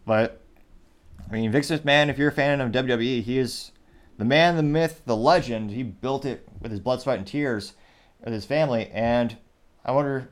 But, 0.07 0.41
I 1.29 1.33
mean, 1.33 1.51
Vince 1.53 1.71
McMahon, 1.71 2.09
if 2.09 2.19
you're 2.19 2.29
a 2.29 2.33
fan 2.33 2.61
of 2.61 2.73
WWE, 2.73 3.23
he 3.23 3.39
is 3.39 3.73
the 4.17 4.25
man, 4.25 4.57
the 4.57 4.63
myth, 4.63 5.03
the 5.05 5.17
legend. 5.17 5.71
He 5.71 5.83
built 5.83 6.25
it 6.25 6.49
with 6.61 6.71
his 6.71 6.81
blood, 6.81 7.03
sweat, 7.03 7.19
and 7.19 7.27
tears 7.27 7.75
with 8.25 8.33
his 8.33 8.47
family. 8.47 8.91
And 8.93 9.37
I 9.85 9.93
wonder, 9.93 10.31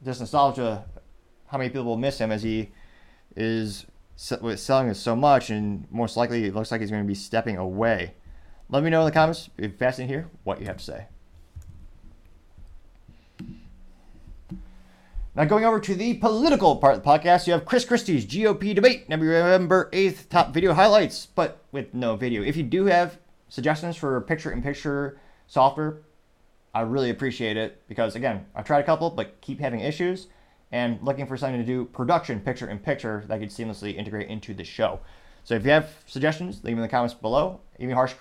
this 0.00 0.20
nostalgia, 0.20 0.84
how 1.48 1.58
many 1.58 1.70
people 1.70 1.84
will 1.84 1.96
miss 1.96 2.18
him 2.18 2.30
as 2.30 2.42
he 2.42 2.70
is 3.34 3.86
selling 4.16 4.88
it 4.88 4.96
so 4.96 5.14
much, 5.14 5.50
and 5.50 5.86
most 5.90 6.16
likely 6.16 6.44
it 6.44 6.54
looks 6.54 6.70
like 6.70 6.80
he's 6.80 6.90
going 6.90 7.02
to 7.02 7.06
be 7.06 7.14
stepping 7.14 7.56
away. 7.56 8.14
Let 8.68 8.82
me 8.82 8.90
know 8.90 9.00
in 9.00 9.06
the 9.06 9.12
comments, 9.12 9.48
if 9.56 9.76
fascinated 9.76 10.12
here, 10.12 10.30
what 10.42 10.58
you 10.58 10.66
have 10.66 10.78
to 10.78 10.84
say. 10.84 11.06
Now, 15.36 15.44
going 15.44 15.66
over 15.66 15.78
to 15.78 15.94
the 15.94 16.14
political 16.14 16.76
part 16.76 16.96
of 16.96 17.02
the 17.02 17.08
podcast, 17.08 17.46
you 17.46 17.52
have 17.52 17.66
Chris 17.66 17.84
Christie's 17.84 18.24
GOP 18.24 18.74
debate, 18.74 19.06
November 19.06 19.90
8th, 19.92 20.30
top 20.30 20.54
video 20.54 20.72
highlights, 20.72 21.26
but 21.26 21.62
with 21.72 21.92
no 21.92 22.16
video. 22.16 22.42
If 22.42 22.56
you 22.56 22.62
do 22.62 22.86
have 22.86 23.18
suggestions 23.48 23.96
for 23.96 24.18
picture 24.22 24.50
in 24.50 24.62
picture 24.62 25.20
software, 25.46 25.98
I 26.74 26.80
really 26.80 27.10
appreciate 27.10 27.58
it 27.58 27.86
because, 27.86 28.16
again, 28.16 28.46
I've 28.54 28.64
tried 28.64 28.80
a 28.80 28.84
couple, 28.84 29.10
but 29.10 29.38
keep 29.42 29.60
having 29.60 29.80
issues 29.80 30.28
and 30.72 30.98
looking 31.02 31.26
for 31.26 31.36
something 31.36 31.60
to 31.60 31.66
do 31.66 31.84
production 31.84 32.40
picture 32.40 32.68
in 32.68 32.78
picture 32.78 33.24
that 33.28 33.40
could 33.40 33.50
seamlessly 33.50 33.94
integrate 33.94 34.28
into 34.28 34.52
the 34.52 34.64
show. 34.64 35.00
So 35.44 35.54
if 35.54 35.64
you 35.64 35.70
have 35.70 35.90
suggestions, 36.06 36.64
leave 36.64 36.72
them 36.72 36.78
in 36.78 36.82
the 36.82 36.88
comments 36.88 37.14
below. 37.14 37.60
Even 37.78 37.94
harsh 37.94 38.14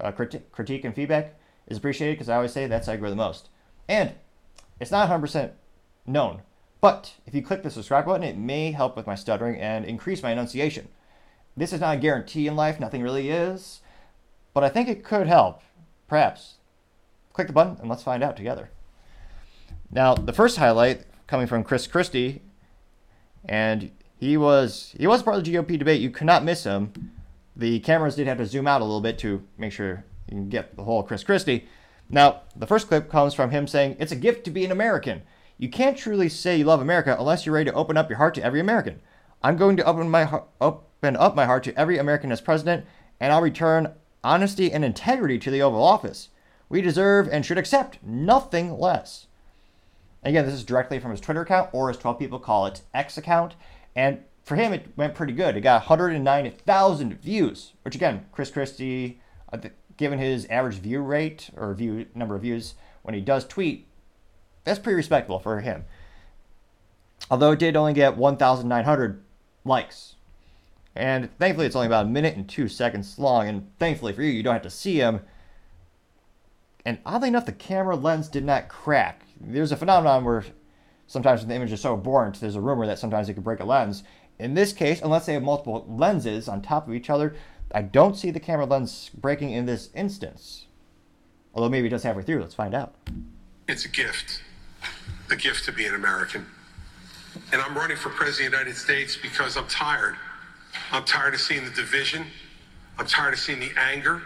uh, 0.00 0.12
critique 0.12 0.84
and 0.84 0.94
feedback 0.94 1.38
is 1.66 1.76
appreciated 1.76 2.14
because 2.14 2.28
I 2.28 2.36
always 2.36 2.52
say 2.52 2.66
that's 2.66 2.86
how 2.86 2.94
I 2.94 2.96
grow 2.96 3.10
the 3.10 3.16
most. 3.16 3.50
And 3.88 4.12
it's 4.80 4.90
not 4.90 5.08
100% 5.08 5.50
known, 6.06 6.42
but 6.80 7.14
if 7.26 7.34
you 7.34 7.42
click 7.42 7.62
the 7.62 7.70
subscribe 7.70 8.06
button, 8.06 8.24
it 8.24 8.38
may 8.38 8.72
help 8.72 8.96
with 8.96 9.06
my 9.06 9.14
stuttering 9.14 9.60
and 9.60 9.84
increase 9.84 10.22
my 10.22 10.32
enunciation. 10.32 10.88
This 11.56 11.72
is 11.72 11.80
not 11.80 11.96
a 11.96 12.00
guarantee 12.00 12.46
in 12.46 12.56
life, 12.56 12.80
nothing 12.80 13.02
really 13.02 13.28
is, 13.28 13.82
but 14.54 14.64
I 14.64 14.68
think 14.68 14.88
it 14.88 15.04
could 15.04 15.26
help. 15.26 15.60
Perhaps. 16.08 16.54
Click 17.32 17.46
the 17.46 17.52
button 17.52 17.76
and 17.80 17.88
let's 17.88 18.02
find 18.02 18.22
out 18.22 18.36
together. 18.36 18.70
Now, 19.90 20.14
the 20.14 20.32
first 20.32 20.56
highlight 20.56 21.04
coming 21.32 21.46
from 21.46 21.64
Chris 21.64 21.86
Christie, 21.86 22.42
and 23.46 23.90
he 24.20 24.36
was 24.36 24.94
he 24.98 25.06
was 25.06 25.22
part 25.22 25.38
of 25.38 25.44
the 25.44 25.54
GOP 25.54 25.78
debate. 25.78 26.02
You 26.02 26.10
could 26.10 26.26
not 26.26 26.44
miss 26.44 26.64
him. 26.64 26.92
The 27.56 27.80
cameras 27.80 28.16
did 28.16 28.26
have 28.26 28.36
to 28.36 28.44
zoom 28.44 28.68
out 28.68 28.82
a 28.82 28.84
little 28.84 29.00
bit 29.00 29.18
to 29.20 29.42
make 29.56 29.72
sure 29.72 30.04
you 30.28 30.36
can 30.36 30.50
get 30.50 30.76
the 30.76 30.84
whole 30.84 31.02
Chris 31.02 31.24
Christie. 31.24 31.66
Now, 32.10 32.42
the 32.54 32.66
first 32.66 32.86
clip 32.86 33.10
comes 33.10 33.32
from 33.32 33.50
him 33.50 33.66
saying, 33.66 33.96
It's 33.98 34.12
a 34.12 34.16
gift 34.16 34.44
to 34.44 34.50
be 34.50 34.66
an 34.66 34.70
American. 34.70 35.22
You 35.56 35.70
can't 35.70 35.96
truly 35.96 36.28
say 36.28 36.58
you 36.58 36.64
love 36.64 36.82
America 36.82 37.16
unless 37.18 37.46
you're 37.46 37.54
ready 37.54 37.70
to 37.70 37.76
open 37.76 37.96
up 37.96 38.10
your 38.10 38.18
heart 38.18 38.34
to 38.34 38.44
every 38.44 38.60
American. 38.60 39.00
I'm 39.42 39.56
going 39.56 39.78
to 39.78 39.86
open 39.86 40.10
my 40.10 40.42
open 40.60 41.16
up 41.16 41.34
my 41.34 41.46
heart 41.46 41.64
to 41.64 41.80
every 41.80 41.96
American 41.96 42.30
as 42.30 42.42
president, 42.42 42.84
and 43.20 43.32
I'll 43.32 43.40
return 43.40 43.94
honesty 44.22 44.70
and 44.70 44.84
integrity 44.84 45.38
to 45.38 45.50
the 45.50 45.62
Oval 45.62 45.82
Office. 45.82 46.28
We 46.68 46.82
deserve 46.82 47.26
and 47.26 47.46
should 47.46 47.56
accept 47.56 48.02
nothing 48.02 48.78
less. 48.78 49.28
Again, 50.22 50.44
this 50.44 50.54
is 50.54 50.64
directly 50.64 50.98
from 50.98 51.10
his 51.10 51.20
Twitter 51.20 51.42
account, 51.42 51.70
or 51.72 51.90
as 51.90 51.96
12 51.96 52.18
people 52.18 52.38
call 52.38 52.66
it, 52.66 52.82
X 52.94 53.18
account. 53.18 53.54
And 53.96 54.20
for 54.44 54.56
him, 54.56 54.72
it 54.72 54.86
went 54.96 55.14
pretty 55.14 55.32
good. 55.32 55.56
It 55.56 55.62
got 55.62 55.82
109,000 55.82 57.20
views, 57.20 57.72
which 57.82 57.94
again, 57.94 58.26
Chris 58.32 58.50
Christie, 58.50 59.20
uh, 59.52 59.58
given 59.96 60.18
his 60.18 60.46
average 60.46 60.76
view 60.76 61.00
rate 61.00 61.50
or 61.56 61.74
view 61.74 62.06
number 62.14 62.34
of 62.34 62.42
views 62.42 62.74
when 63.02 63.14
he 63.14 63.20
does 63.20 63.46
tweet, 63.46 63.86
that's 64.64 64.78
pretty 64.78 64.96
respectable 64.96 65.38
for 65.38 65.60
him. 65.60 65.84
Although 67.30 67.52
it 67.52 67.58
did 67.58 67.76
only 67.76 67.92
get 67.92 68.16
1,900 68.16 69.22
likes. 69.64 70.14
And 70.94 71.30
thankfully, 71.38 71.66
it's 71.66 71.76
only 71.76 71.86
about 71.86 72.06
a 72.06 72.08
minute 72.08 72.36
and 72.36 72.48
two 72.48 72.68
seconds 72.68 73.18
long. 73.18 73.48
And 73.48 73.70
thankfully 73.78 74.12
for 74.12 74.22
you, 74.22 74.30
you 74.30 74.42
don't 74.42 74.52
have 74.52 74.62
to 74.62 74.70
see 74.70 74.96
him. 74.96 75.20
And 76.84 76.98
oddly 77.06 77.28
enough, 77.28 77.46
the 77.46 77.52
camera 77.52 77.96
lens 77.96 78.28
did 78.28 78.44
not 78.44 78.68
crack. 78.68 79.22
There's 79.44 79.72
a 79.72 79.76
phenomenon 79.76 80.24
where 80.24 80.44
sometimes 81.06 81.40
when 81.40 81.48
the 81.48 81.54
image 81.56 81.72
is 81.72 81.80
so 81.80 81.94
abhorrent, 81.94 82.40
there's 82.40 82.56
a 82.56 82.60
rumor 82.60 82.86
that 82.86 82.98
sometimes 82.98 83.28
it 83.28 83.34
could 83.34 83.44
break 83.44 83.60
a 83.60 83.64
lens. 83.64 84.04
In 84.38 84.54
this 84.54 84.72
case, 84.72 85.00
unless 85.02 85.26
they 85.26 85.34
have 85.34 85.42
multiple 85.42 85.84
lenses 85.88 86.48
on 86.48 86.62
top 86.62 86.88
of 86.88 86.94
each 86.94 87.10
other, 87.10 87.34
I 87.74 87.82
don't 87.82 88.16
see 88.16 88.30
the 88.30 88.40
camera 88.40 88.66
lens 88.66 89.10
breaking 89.14 89.50
in 89.50 89.66
this 89.66 89.90
instance. 89.94 90.66
Although 91.54 91.68
maybe 91.68 91.88
it 91.88 91.90
does 91.90 92.02
halfway 92.02 92.22
through. 92.22 92.40
Let's 92.40 92.54
find 92.54 92.74
out. 92.74 92.94
It's 93.68 93.84
a 93.84 93.88
gift. 93.88 94.42
A 95.30 95.36
gift 95.36 95.64
to 95.66 95.72
be 95.72 95.86
an 95.86 95.94
American. 95.94 96.46
And 97.52 97.60
I'm 97.60 97.74
running 97.76 97.96
for 97.96 98.10
president 98.10 98.54
of 98.54 98.60
the 98.60 98.64
United 98.64 98.78
States 98.78 99.16
because 99.16 99.56
I'm 99.56 99.66
tired. 99.66 100.16
I'm 100.90 101.04
tired 101.04 101.34
of 101.34 101.40
seeing 101.40 101.64
the 101.64 101.70
division. 101.70 102.26
I'm 102.98 103.06
tired 103.06 103.34
of 103.34 103.40
seeing 103.40 103.60
the 103.60 103.72
anger. 103.76 104.22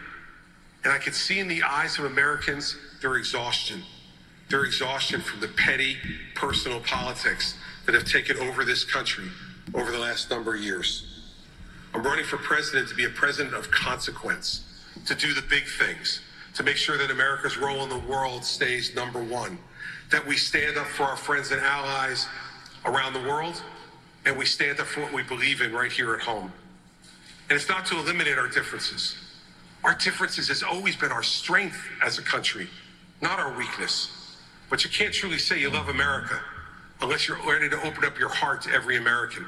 And 0.85 0.93
I 0.93 0.99
can 0.99 1.13
see 1.13 1.39
in 1.39 1.49
the 1.49 1.63
eyes 1.63 1.99
of 1.99 2.05
Americans 2.05 2.77
their 3.01 3.17
exhaustion. 3.17 3.83
Their 4.49 4.65
exhaustion 4.65 5.21
from 5.21 5.41
the 5.41 5.49
petty 5.49 5.97
personal 6.35 6.81
politics 6.81 7.55
that 7.85 7.95
have 7.95 8.05
taken 8.05 8.37
over 8.39 8.65
this 8.65 8.85
country 8.85 9.29
over 9.75 9.91
the 9.91 9.99
last 9.99 10.31
number 10.31 10.55
of 10.55 10.61
years. 10.61 11.05
I'm 11.95 12.03
running 12.03 12.25
for 12.25 12.37
president 12.37 12.89
to 12.91 12.95
be 12.95 13.05
a 13.05 13.11
president 13.11 13.55
of 13.55 13.71
consequence, 13.71 14.65
to 15.07 15.15
do 15.15 15.35
the 15.35 15.43
big 15.43 15.65
things, 15.67 16.21
to 16.55 16.63
make 16.63 16.77
sure 16.77 16.97
that 16.99 17.11
America's 17.11 17.57
role 17.57 17.83
in 17.83 17.89
the 17.89 17.99
world 17.99 18.45
stays 18.45 18.95
number 18.95 19.23
one, 19.23 19.59
that 20.11 20.25
we 20.27 20.37
stand 20.37 20.77
up 20.77 20.87
for 20.87 21.05
our 21.05 21.17
friends 21.17 21.51
and 21.51 21.61
allies 21.61 22.29
around 22.85 23.13
the 23.15 23.29
world, 23.29 23.63
and 24.27 24.37
we 24.37 24.45
stand 24.45 24.79
up 24.79 24.87
for 24.87 25.01
what 25.03 25.13
we 25.13 25.23
believe 25.23 25.61
in 25.61 25.73
right 25.73 25.91
here 25.91 26.15
at 26.15 26.21
home. 26.21 26.53
And 27.49 27.57
it's 27.57 27.69
not 27.69 27.87
to 27.87 27.99
eliminate 27.99 28.39
our 28.39 28.49
differences. 28.49 29.17
Our 29.85 29.95
differences 29.95 30.49
has 30.49 30.63
always 30.63 30.97
been 30.97 31.13
our 31.13 31.23
strength 31.23 31.79
as 32.03 32.19
a 32.19 32.23
country, 32.23 32.69
not 33.21 33.39
our 33.39 33.57
weakness. 33.57 34.11
But 34.69 34.85
you 34.85 34.91
can't 34.91 35.15
truly 35.15 35.39
say 35.39 35.61
you 35.61 35.71
love 35.71 35.89
America 35.89 36.41
unless 37.01 37.29
you're 37.29 37.39
ready 37.47 37.69
to 37.69 37.77
open 37.87 38.05
up 38.05 38.19
your 38.19 38.29
heart 38.29 38.63
to 38.63 38.73
every 38.73 38.97
American. 38.97 39.47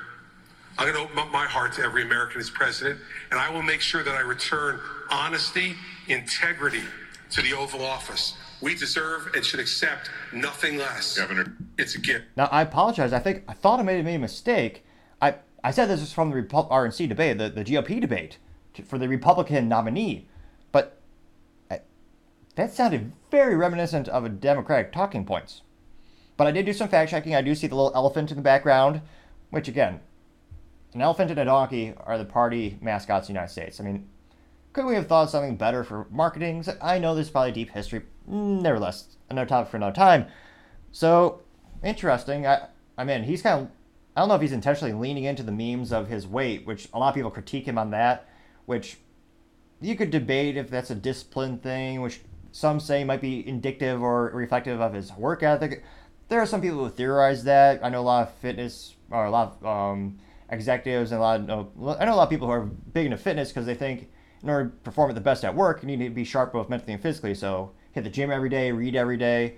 I'm 0.77 0.87
going 0.87 0.97
to 0.97 1.03
open 1.03 1.19
up 1.19 1.33
my 1.33 1.47
heart 1.47 1.73
to 1.75 1.83
every 1.83 2.03
American 2.03 2.41
as 2.41 2.51
president, 2.51 3.01
and 3.33 3.41
I 3.41 3.51
will 3.51 3.63
make 3.63 3.81
sure 3.81 4.05
that 4.05 4.15
I 4.15 4.21
return 4.21 4.79
honesty, 5.11 5.75
integrity 6.07 6.83
to 7.31 7.43
the 7.43 7.53
Oval 7.53 7.85
Office. 7.85 8.37
We 8.61 8.75
deserve 8.75 9.33
and 9.35 9.45
should 9.45 9.61
accept 9.61 10.11
nothing 10.33 10.79
less. 10.79 11.19
Governor, 11.19 11.57
it's 11.79 11.97
a 11.97 12.01
gift. 12.01 12.27
Now, 12.37 12.49
I 12.53 12.63
apologize. 12.63 13.13
I 13.13 13.19
think 13.19 13.43
I 13.49 13.55
thought 13.55 13.81
I 13.81 13.83
made, 13.83 14.05
made 14.05 14.17
a 14.17 14.21
mistake. 14.21 14.85
I, 15.21 15.35
I 15.65 15.73
said 15.73 15.87
this 15.87 16.01
is 16.01 16.13
from 16.13 16.31
the 16.31 16.37
Repu- 16.43 16.71
RNC 16.71 17.09
debate, 17.09 17.39
the, 17.39 17.49
the 17.49 17.65
GOP 17.65 18.01
debate 18.01 18.39
to, 18.75 18.83
for 18.83 18.99
the 18.99 19.09
Republican 19.09 19.69
nominee, 19.69 20.29
but 20.71 20.98
I, 20.98 20.98
that 22.59 22.75
sounded 22.75 23.13
very 23.31 23.55
reminiscent 23.55 24.09
of 24.09 24.25
a 24.25 24.29
Democratic 24.29 24.91
talking 24.91 25.25
points. 25.25 25.63
But 26.37 26.49
I 26.49 26.51
did 26.51 26.67
do 26.67 26.73
some 26.73 26.89
fact 26.89 27.13
checking. 27.13 27.37
I 27.37 27.41
do 27.41 27.55
see 27.55 27.69
the 27.69 27.77
little 27.77 27.93
elephant 27.95 28.33
in 28.33 28.37
the 28.37 28.43
background, 28.43 29.01
which 29.51 29.69
again, 29.69 30.01
an 30.93 31.01
elephant 31.01 31.31
and 31.31 31.39
a 31.39 31.45
donkey 31.45 31.95
are 32.05 32.19
the 32.19 32.25
party 32.25 32.77
mascots 32.81 33.25
of 33.25 33.27
the 33.29 33.33
United 33.35 33.53
States. 33.53 33.79
I 33.81 33.85
mean, 33.85 34.09
could 34.73 34.87
we 34.87 34.97
have 34.97 35.07
thought 35.07 35.25
of 35.25 35.31
something 35.31 35.57
better 35.57 35.85
for 35.85 36.09
marketing? 36.11 36.65
I 36.83 36.99
know 36.99 37.15
there's 37.15 37.31
probably 37.31 37.53
deep 37.53 37.71
history. 37.71 38.03
Nevertheless, 38.27 39.17
another 39.31 39.49
topic 39.49 39.71
for 39.71 39.77
another 39.77 39.95
time. 39.95 40.27
So, 40.91 41.43
interesting. 41.85 42.45
I, 42.45 42.67
I 42.97 43.05
mean, 43.05 43.23
he's 43.23 43.43
kind 43.43 43.63
of, 43.63 43.71
I 44.17 44.21
don't 44.21 44.31
know 44.31 44.35
if 44.35 44.41
he's 44.41 44.51
intentionally 44.51 44.95
leaning 44.95 45.25
into 45.25 45.45
the 45.45 45.53
memes 45.53 45.93
of 45.93 46.09
his 46.09 46.27
weight, 46.27 46.67
which 46.67 46.89
a 46.93 46.99
lot 46.99 47.11
of 47.11 47.15
people 47.15 47.31
critique 47.31 47.67
him 47.67 47.79
on 47.79 47.93
that, 47.93 48.29
which 48.67 48.99
you 49.81 49.95
could 49.95 50.11
debate 50.11 50.57
if 50.57 50.71
that's 50.71 50.91
a 50.91 50.97
discipline 50.97 51.59
thing, 51.59 52.01
which 52.01 52.21
some 52.53 52.81
say 52.81 53.05
might 53.05 53.21
be 53.21 53.47
indicative 53.47 54.03
or 54.03 54.31
reflective 54.35 54.81
of 54.81 54.95
his 54.95 55.13
work 55.13 55.43
ethic. 55.43 55.85
There 56.29 56.41
are 56.41 56.47
some 56.47 56.61
people 56.61 56.79
who 56.79 56.91
theorize 56.91 57.45
that. 57.45 57.81
I 57.83 57.89
know 57.89 58.01
a 58.01 58.03
lot 58.03 58.29
of 58.29 58.35
fitness 58.35 58.95
or 59.11 59.25
a 59.25 59.31
lot 59.31 59.59
of 59.61 59.67
um, 59.67 60.19
executives 60.51 61.13
and 61.13 61.21
a 61.21 61.23
lot 61.23 61.41
of 61.41 61.99
I 62.01 62.05
know 62.05 62.15
a 62.15 62.17
lot 62.17 62.25
of 62.25 62.31
people 62.31 62.47
who 62.47 62.53
are 62.53 62.65
big 62.67 63.07
into 63.07 63.17
fitness 63.17 63.49
because 63.49 63.67
they 63.67 63.75
think 63.75 64.11
in 64.43 64.51
order 64.51 64.71
to 64.71 64.77
perform 64.77 65.11
at 65.11 65.15
the 65.15 65.21
best 65.21 65.45
at 65.45 65.55
work, 65.55 65.83
you 65.83 65.89
need 65.89 66.05
to 66.05 66.11
be 66.11 66.25
sharp 66.25 66.53
both 66.53 66.69
mentally 66.69 66.93
and 66.93 67.03
physically. 67.03 67.35
So 67.35 67.73
hit 67.93 68.05
the 68.05 68.11
gym 68.11 68.31
every 68.31 68.49
day, 68.49 68.71
read 68.73 68.95
every 68.95 69.17
day, 69.17 69.57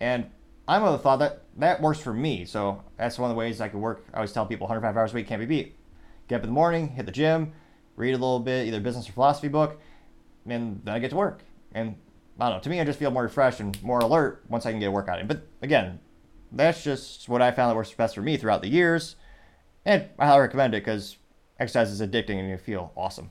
and 0.00 0.26
I'm 0.66 0.82
of 0.84 0.92
the 0.92 0.98
thought 0.98 1.18
that 1.18 1.42
that 1.58 1.80
works 1.80 2.00
for 2.00 2.14
me. 2.14 2.44
So 2.44 2.82
that's 2.96 3.18
one 3.18 3.30
of 3.30 3.34
the 3.34 3.38
ways 3.38 3.60
I 3.60 3.68
could 3.68 3.80
work. 3.80 4.04
I 4.12 4.18
always 4.18 4.32
tell 4.32 4.46
people 4.46 4.66
105 4.66 4.96
hours 4.96 5.12
a 5.12 5.14
week 5.14 5.26
can't 5.26 5.40
be 5.40 5.46
beat. 5.46 5.76
Get 6.28 6.36
up 6.36 6.42
in 6.42 6.50
the 6.50 6.54
morning, 6.54 6.88
hit 6.88 7.06
the 7.06 7.12
gym, 7.12 7.52
read 7.96 8.12
a 8.12 8.18
little 8.18 8.40
bit, 8.40 8.66
either 8.66 8.80
business 8.80 9.08
or 9.08 9.12
philosophy 9.12 9.48
book, 9.48 9.80
and 10.46 10.80
then 10.84 10.94
I 10.94 10.98
get 10.98 11.10
to 11.10 11.16
work. 11.16 11.42
And 11.74 11.96
I 12.42 12.48
don't 12.48 12.56
know. 12.56 12.62
To 12.62 12.70
me, 12.70 12.80
I 12.80 12.84
just 12.84 12.98
feel 12.98 13.12
more 13.12 13.22
refreshed 13.22 13.60
and 13.60 13.80
more 13.84 14.00
alert 14.00 14.42
once 14.48 14.66
I 14.66 14.72
can 14.72 14.80
get 14.80 14.86
a 14.86 14.90
workout 14.90 15.20
in. 15.20 15.28
But 15.28 15.46
again, 15.62 16.00
that's 16.50 16.82
just 16.82 17.28
what 17.28 17.40
I 17.40 17.52
found 17.52 17.70
that 17.70 17.76
works 17.76 17.92
best 17.92 18.16
for 18.16 18.20
me 18.20 18.36
throughout 18.36 18.62
the 18.62 18.68
years. 18.68 19.14
And 19.84 20.08
I 20.18 20.26
highly 20.26 20.40
recommend 20.40 20.74
it 20.74 20.82
because 20.84 21.18
exercise 21.60 21.92
is 21.92 22.00
addicting 22.00 22.40
and 22.40 22.50
you 22.50 22.56
feel 22.56 22.90
awesome. 22.96 23.30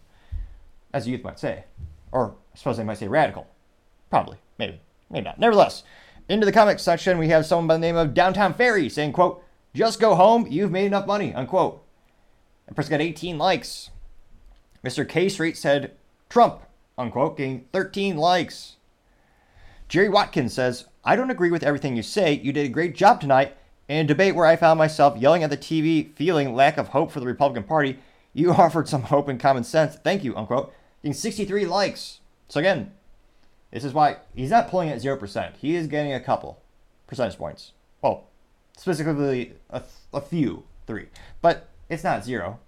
As 0.93 1.07
a 1.07 1.09
youth 1.09 1.25
might 1.25 1.39
say. 1.39 1.65
Or 2.13 2.35
I 2.53 2.57
suppose 2.57 2.77
they 2.77 2.85
might 2.85 2.99
say 2.99 3.09
radical. 3.09 3.47
Probably. 4.09 4.37
Maybe. 4.57 4.79
Maybe 5.09 5.25
not. 5.25 5.37
Nevertheless, 5.37 5.83
into 6.29 6.45
the 6.45 6.53
comics 6.53 6.81
section, 6.81 7.17
we 7.17 7.27
have 7.27 7.45
someone 7.45 7.67
by 7.67 7.73
the 7.73 7.81
name 7.81 7.97
of 7.97 8.13
Downtown 8.13 8.53
Fairy 8.53 8.87
saying, 8.87 9.11
quote, 9.11 9.43
just 9.73 9.99
go 9.99 10.15
home, 10.15 10.47
you've 10.49 10.71
made 10.71 10.85
enough 10.85 11.05
money, 11.05 11.33
unquote. 11.33 11.83
And 12.65 12.77
person 12.77 12.91
got 12.91 13.01
18 13.01 13.37
likes. 13.37 13.89
Mr. 14.85 15.05
K 15.07 15.27
Street 15.27 15.57
said, 15.57 15.97
Trump, 16.29 16.61
unquote, 16.97 17.35
getting 17.35 17.65
13 17.73 18.15
likes. 18.15 18.77
Jerry 19.91 20.07
Watkins 20.07 20.53
says, 20.53 20.85
I 21.03 21.17
don't 21.17 21.31
agree 21.31 21.51
with 21.51 21.63
everything 21.63 21.97
you 21.97 22.01
say. 22.01 22.31
You 22.31 22.53
did 22.53 22.65
a 22.65 22.69
great 22.69 22.95
job 22.95 23.19
tonight. 23.19 23.57
In 23.89 23.97
a 23.97 24.07
debate 24.07 24.35
where 24.35 24.45
I 24.45 24.55
found 24.55 24.77
myself 24.77 25.17
yelling 25.17 25.43
at 25.43 25.49
the 25.49 25.57
TV, 25.57 26.15
feeling 26.15 26.55
lack 26.55 26.77
of 26.77 26.87
hope 26.87 27.11
for 27.11 27.19
the 27.19 27.25
Republican 27.25 27.65
Party, 27.65 27.99
you 28.33 28.53
offered 28.53 28.87
some 28.87 29.01
hope 29.01 29.27
and 29.27 29.37
common 29.37 29.65
sense. 29.65 29.97
Thank 29.97 30.23
you, 30.23 30.33
unquote. 30.33 30.73
Getting 31.03 31.13
63 31.13 31.65
likes. 31.65 32.21
So 32.47 32.61
again, 32.61 32.93
this 33.71 33.83
is 33.83 33.91
why 33.91 34.19
he's 34.33 34.51
not 34.51 34.69
pulling 34.69 34.87
at 34.87 35.01
0%. 35.01 35.57
He 35.57 35.75
is 35.75 35.87
getting 35.87 36.13
a 36.13 36.21
couple 36.21 36.61
percentage 37.05 37.37
points. 37.37 37.73
Well, 38.01 38.29
specifically 38.77 39.55
a, 39.69 39.83
a 40.13 40.21
few, 40.21 40.63
three. 40.87 41.07
But 41.41 41.67
it's 41.89 42.05
not 42.05 42.23
zero. 42.23 42.61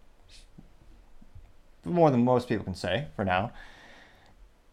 More 1.85 2.11
than 2.11 2.25
most 2.25 2.49
people 2.49 2.65
can 2.65 2.75
say 2.75 3.07
for 3.15 3.23
now. 3.23 3.53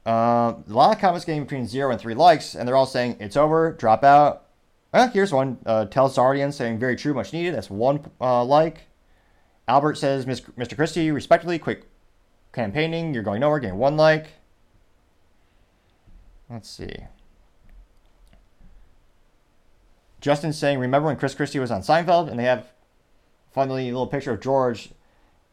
Uh, 0.06 0.54
a 0.66 0.72
lot 0.72 0.94
of 0.94 1.00
comments 1.00 1.24
getting 1.24 1.42
between 1.42 1.66
zero 1.66 1.90
and 1.90 2.00
three 2.00 2.14
likes, 2.14 2.54
and 2.54 2.66
they're 2.66 2.76
all 2.76 2.86
saying 2.86 3.16
it's 3.20 3.36
over, 3.36 3.72
drop 3.72 4.02
out. 4.02 4.46
Well, 4.92 5.08
here's 5.08 5.32
one. 5.32 5.58
Uh, 5.64 5.86
Telsardian 5.86 6.52
saying 6.52 6.78
very 6.78 6.96
true, 6.96 7.14
much 7.14 7.32
needed. 7.32 7.54
That's 7.54 7.70
one 7.70 8.10
uh, 8.20 8.44
like. 8.44 8.88
Albert 9.68 9.98
says, 9.98 10.26
Mr. 10.26 10.74
Christie, 10.74 11.10
respectfully, 11.10 11.58
quick 11.58 11.86
campaigning. 12.52 13.14
You're 13.14 13.22
going 13.22 13.40
nowhere, 13.40 13.60
getting 13.60 13.78
one 13.78 13.96
like. 13.96 14.26
Let's 16.48 16.68
see. 16.68 16.92
Justin 20.20 20.52
saying, 20.52 20.78
remember 20.78 21.06
when 21.06 21.16
Chris 21.16 21.34
Christie 21.34 21.60
was 21.60 21.70
on 21.70 21.82
Seinfeld? 21.82 22.28
And 22.28 22.38
they 22.38 22.44
have 22.44 22.66
finally 23.52 23.88
a 23.88 23.92
little 23.92 24.06
picture 24.06 24.32
of 24.32 24.40
George. 24.40 24.90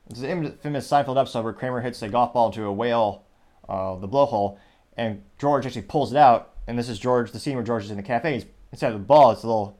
It's 0.10 0.22
an 0.22 0.46
infamous 0.46 0.90
Seinfeld 0.90 1.20
episode 1.20 1.44
where 1.44 1.54
Kramer 1.54 1.82
hits 1.82 2.02
a 2.02 2.10
golf 2.10 2.34
ball 2.34 2.48
into 2.48 2.64
a 2.64 2.74
whale 2.74 3.24
uh, 3.70 3.96
the 3.96 4.08
blowhole, 4.08 4.58
and 4.96 5.24
George 5.38 5.66
actually 5.66 5.84
pulls 5.84 6.12
it 6.12 6.18
out. 6.18 6.54
And 6.68 6.78
this 6.78 6.90
is 6.90 7.00
George, 7.00 7.32
the 7.32 7.40
scene 7.40 7.56
where 7.56 7.64
George 7.64 7.86
is 7.86 7.92
in 7.92 7.98
the 7.98 8.04
cafe. 8.04 8.34
He's, 8.34 8.46
instead 8.72 8.92
of 8.92 9.00
the 9.00 9.06
ball, 9.06 9.32
it's 9.32 9.44
a 9.44 9.48
little 9.48 9.80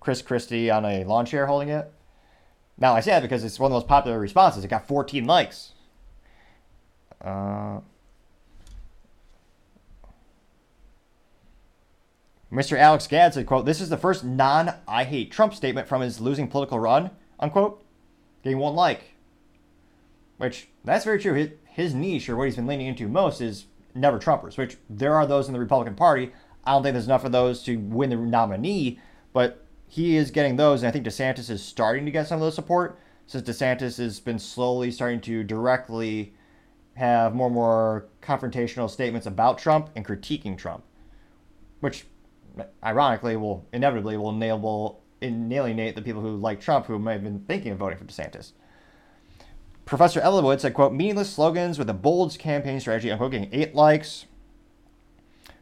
Chris 0.00 0.20
Christie 0.20 0.70
on 0.70 0.84
a 0.84 1.04
lawn 1.04 1.26
chair 1.26 1.46
holding 1.46 1.68
it. 1.68 1.92
Now 2.76 2.94
I 2.94 3.00
say 3.00 3.12
that 3.12 3.22
because 3.22 3.44
it's 3.44 3.58
one 3.58 3.70
of 3.70 3.72
the 3.72 3.80
most 3.80 3.88
popular 3.88 4.18
responses. 4.18 4.64
It 4.64 4.68
got 4.68 4.88
14 4.88 5.24
likes. 5.24 5.72
Uh, 7.20 7.80
Mr. 12.52 12.78
Alex 12.78 13.06
Gadd 13.06 13.34
said, 13.34 13.46
quote, 13.46 13.64
This 13.66 13.80
is 13.80 13.88
the 13.88 13.96
first 13.96 14.24
non 14.24 14.74
I 14.86 15.04
hate 15.04 15.32
Trump 15.32 15.54
statement 15.54 15.88
from 15.88 16.02
his 16.02 16.20
losing 16.20 16.48
political 16.48 16.78
run, 16.78 17.10
unquote. 17.40 17.84
Getting 18.42 18.58
one 18.58 18.74
like. 18.74 19.14
Which, 20.36 20.68
that's 20.84 21.04
very 21.04 21.20
true 21.20 21.34
his 21.74 21.92
niche 21.92 22.28
or 22.28 22.36
what 22.36 22.44
he's 22.44 22.54
been 22.54 22.68
leaning 22.68 22.86
into 22.86 23.08
most 23.08 23.40
is 23.40 23.66
never 23.96 24.16
Trumpers, 24.16 24.56
which 24.56 24.76
there 24.88 25.16
are 25.16 25.26
those 25.26 25.48
in 25.48 25.52
the 25.52 25.58
Republican 25.58 25.96
Party. 25.96 26.30
I 26.62 26.70
don't 26.70 26.84
think 26.84 26.92
there's 26.92 27.06
enough 27.06 27.24
of 27.24 27.32
those 27.32 27.64
to 27.64 27.76
win 27.76 28.10
the 28.10 28.16
nominee, 28.16 29.00
but 29.32 29.66
he 29.88 30.16
is 30.16 30.30
getting 30.30 30.54
those, 30.54 30.82
and 30.82 30.88
I 30.88 30.92
think 30.92 31.04
DeSantis 31.04 31.50
is 31.50 31.64
starting 31.64 32.04
to 32.04 32.12
get 32.12 32.28
some 32.28 32.36
of 32.36 32.42
those 32.42 32.54
support 32.54 32.96
since 33.26 33.48
DeSantis 33.48 33.98
has 33.98 34.20
been 34.20 34.38
slowly 34.38 34.92
starting 34.92 35.20
to 35.22 35.42
directly 35.42 36.32
have 36.94 37.34
more 37.34 37.48
and 37.48 37.56
more 37.56 38.06
confrontational 38.22 38.88
statements 38.88 39.26
about 39.26 39.58
Trump 39.58 39.90
and 39.96 40.06
critiquing 40.06 40.56
Trump, 40.56 40.84
which 41.80 42.06
ironically 42.84 43.36
will 43.36 43.66
inevitably 43.72 44.16
will 44.16 44.30
enable 44.30 45.02
alienate 45.20 45.96
the 45.96 46.02
people 46.02 46.22
who 46.22 46.36
like 46.36 46.60
Trump 46.60 46.86
who 46.86 47.00
may 47.00 47.14
have 47.14 47.24
been 47.24 47.40
thinking 47.48 47.72
of 47.72 47.78
voting 47.78 47.98
for 47.98 48.04
DeSantis. 48.04 48.52
Professor 49.84 50.20
Ellenwood 50.20 50.60
said, 50.60 50.74
quote, 50.74 50.92
meaningless 50.92 51.32
slogans 51.32 51.78
with 51.78 51.90
a 51.90 51.94
bold 51.94 52.38
campaign 52.38 52.80
strategy, 52.80 53.10
unquote, 53.10 53.32
getting 53.32 53.50
eight 53.52 53.74
likes. 53.74 54.26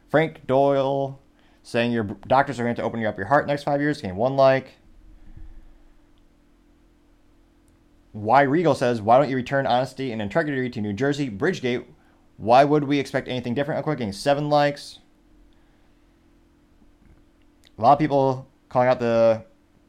Frank 0.09 0.47
Doyle 0.47 1.19
saying 1.63 1.91
your 1.91 2.03
doctors 2.03 2.59
are 2.59 2.63
going 2.63 2.75
to 2.75 2.83
open 2.83 2.99
you 2.99 3.07
up 3.07 3.17
your 3.17 3.27
heart 3.27 3.47
next 3.47 3.63
five 3.63 3.81
years, 3.81 4.01
getting 4.01 4.15
one 4.15 4.35
like. 4.35 4.73
Why 8.11 8.43
Regal 8.43 8.75
says, 8.75 9.01
why 9.01 9.17
don't 9.17 9.29
you 9.29 9.35
return 9.35 9.65
honesty 9.65 10.11
and 10.11 10.21
integrity 10.21 10.69
to 10.69 10.81
New 10.81 10.93
Jersey? 10.93 11.29
Bridgegate, 11.29 11.85
why 12.37 12.63
would 12.63 12.83
we 12.83 12.99
expect 12.99 13.27
anything 13.27 13.55
different? 13.55 13.79
Unquote, 13.79 13.97
getting 13.97 14.13
seven 14.13 14.49
likes. 14.49 14.99
A 17.77 17.81
lot 17.81 17.93
of 17.93 17.99
people 17.99 18.47
calling 18.69 18.87
out 18.87 18.99
the 18.99 19.45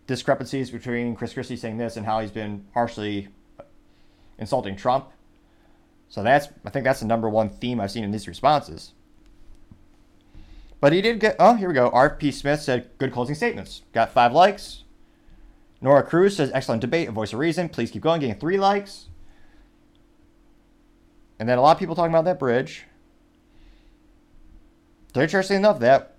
discrepancies 0.07 0.70
between 0.70 1.14
Chris 1.14 1.35
Christie 1.35 1.57
saying 1.57 1.77
this 1.77 1.97
and 1.97 2.07
how 2.07 2.20
he's 2.20 2.31
been 2.31 2.64
harshly 2.73 3.29
insulting 4.38 4.77
Trump. 4.77 5.09
So 6.09 6.23
that's 6.23 6.49
I 6.64 6.70
think 6.70 6.85
that's 6.85 7.01
the 7.01 7.07
number 7.07 7.29
one 7.29 7.51
theme 7.51 7.81
I've 7.81 7.90
seen 7.90 8.05
in 8.05 8.11
these 8.11 8.29
responses. 8.29 8.92
But 10.81 10.92
he 10.92 11.01
did 11.01 11.20
get 11.20 11.37
oh 11.38 11.55
here 11.55 11.68
we 11.68 11.75
go. 11.75 11.88
R.P. 11.90 12.31
Smith 12.31 12.61
said 12.61 12.90
good 12.99 13.12
closing 13.12 13.35
statements. 13.35 13.83
Got 13.92 14.12
five 14.12 14.33
likes. 14.33 14.85
Nora 15.81 16.03
Cruz 16.03 16.37
says 16.37 16.51
excellent 16.55 16.81
debate, 16.81 17.09
a 17.09 17.12
voice 17.12 17.33
of 17.33 17.38
reason. 17.38 17.68
Please 17.68 17.90
keep 17.90 18.03
going, 18.03 18.20
getting 18.20 18.38
three 18.38 18.59
likes. 18.59 19.09
And 21.38 21.49
then 21.49 21.59
a 21.59 21.61
lot 21.61 21.73
of 21.73 21.79
people 21.79 21.94
talking 21.94 22.12
about 22.12 22.25
that 22.25 22.38
bridge. 22.38 22.85
So 25.12 25.20
interesting 25.20 25.59
enough, 25.59 25.81
that 25.81 26.14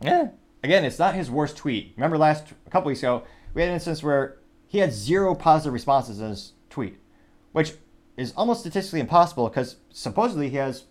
yeah, 0.00 0.28
again, 0.62 0.84
it's 0.84 0.98
not 0.98 1.14
his 1.14 1.30
worst 1.30 1.56
tweet. 1.56 1.92
Remember 1.96 2.18
last 2.18 2.52
a 2.66 2.70
couple 2.70 2.88
weeks 2.88 3.00
ago, 3.00 3.22
we 3.54 3.62
had 3.62 3.68
an 3.68 3.74
instance 3.74 4.02
where 4.02 4.38
he 4.66 4.78
had 4.78 4.92
zero 4.92 5.34
positive 5.34 5.72
responses 5.72 6.20
in 6.20 6.28
his 6.28 6.52
tweet 6.70 6.98
which 7.52 7.74
is 8.16 8.32
almost 8.36 8.60
statistically 8.60 9.00
impossible 9.00 9.48
because 9.48 9.76
supposedly 9.90 10.50
he 10.50 10.56
has, 10.56 10.84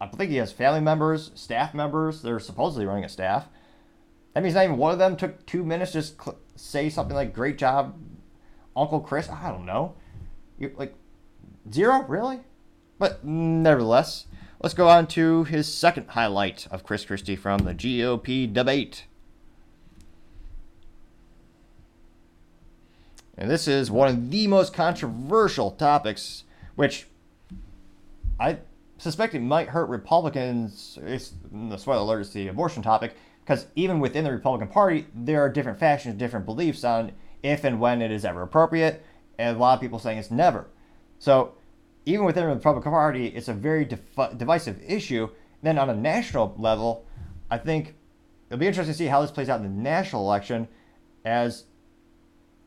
I 0.00 0.06
think 0.06 0.30
he 0.30 0.36
has 0.38 0.52
family 0.52 0.80
members, 0.80 1.30
staff 1.34 1.74
members. 1.74 2.22
They're 2.22 2.40
supposedly 2.40 2.86
running 2.86 3.04
a 3.04 3.08
staff. 3.08 3.48
That 4.34 4.42
means 4.42 4.54
not 4.54 4.64
even 4.64 4.78
one 4.78 4.92
of 4.92 4.98
them 4.98 5.16
took 5.16 5.46
two 5.46 5.64
minutes 5.64 5.92
to 5.92 5.98
just 5.98 6.20
cl- 6.20 6.38
say 6.56 6.90
something 6.90 7.14
like 7.14 7.32
"Great 7.32 7.56
job, 7.56 7.96
Uncle 8.76 9.00
Chris." 9.00 9.28
I 9.28 9.50
don't 9.50 9.64
know. 9.64 9.94
You 10.58 10.72
like 10.76 10.94
zero, 11.70 12.04
really? 12.08 12.40
But 12.98 13.24
nevertheless, 13.24 14.26
let's 14.60 14.74
go 14.74 14.88
on 14.88 15.06
to 15.08 15.44
his 15.44 15.72
second 15.72 16.08
highlight 16.10 16.66
of 16.72 16.82
Chris 16.82 17.04
Christie 17.04 17.36
from 17.36 17.60
the 17.60 17.74
GOP 17.74 18.52
debate. 18.52 19.04
And 23.36 23.50
this 23.50 23.66
is 23.66 23.90
one 23.90 24.08
of 24.08 24.30
the 24.30 24.46
most 24.46 24.72
controversial 24.72 25.72
topics, 25.72 26.44
which 26.76 27.06
I 28.38 28.58
suspect 28.98 29.34
it 29.34 29.40
might 29.40 29.68
hurt 29.68 29.88
Republicans. 29.88 30.98
It's 31.02 31.32
the 31.50 31.76
spoiler 31.76 32.00
alert 32.00 32.20
is 32.20 32.30
the 32.30 32.48
abortion 32.48 32.82
topic, 32.82 33.16
because 33.44 33.66
even 33.74 33.98
within 34.00 34.24
the 34.24 34.30
Republican 34.30 34.68
Party, 34.68 35.06
there 35.14 35.40
are 35.42 35.48
different 35.48 35.78
factions, 35.78 36.16
different 36.16 36.46
beliefs 36.46 36.84
on 36.84 37.12
if 37.42 37.64
and 37.64 37.80
when 37.80 38.00
it 38.00 38.10
is 38.10 38.24
ever 38.24 38.42
appropriate, 38.42 39.04
and 39.38 39.56
a 39.56 39.60
lot 39.60 39.74
of 39.74 39.80
people 39.80 39.98
saying 39.98 40.18
it's 40.18 40.30
never. 40.30 40.66
So 41.18 41.54
even 42.06 42.24
within 42.24 42.44
the 42.44 42.54
Republican 42.54 42.92
Party, 42.92 43.26
it's 43.26 43.48
a 43.48 43.52
very 43.52 43.84
divisive 43.84 44.80
issue. 44.86 45.28
Then 45.62 45.78
on 45.78 45.90
a 45.90 45.94
national 45.94 46.54
level, 46.58 47.04
I 47.50 47.58
think 47.58 47.96
it'll 48.48 48.60
be 48.60 48.66
interesting 48.66 48.92
to 48.92 48.98
see 48.98 49.06
how 49.06 49.20
this 49.22 49.30
plays 49.30 49.48
out 49.48 49.60
in 49.60 49.64
the 49.64 49.82
national 49.82 50.22
election, 50.22 50.68
as 51.24 51.64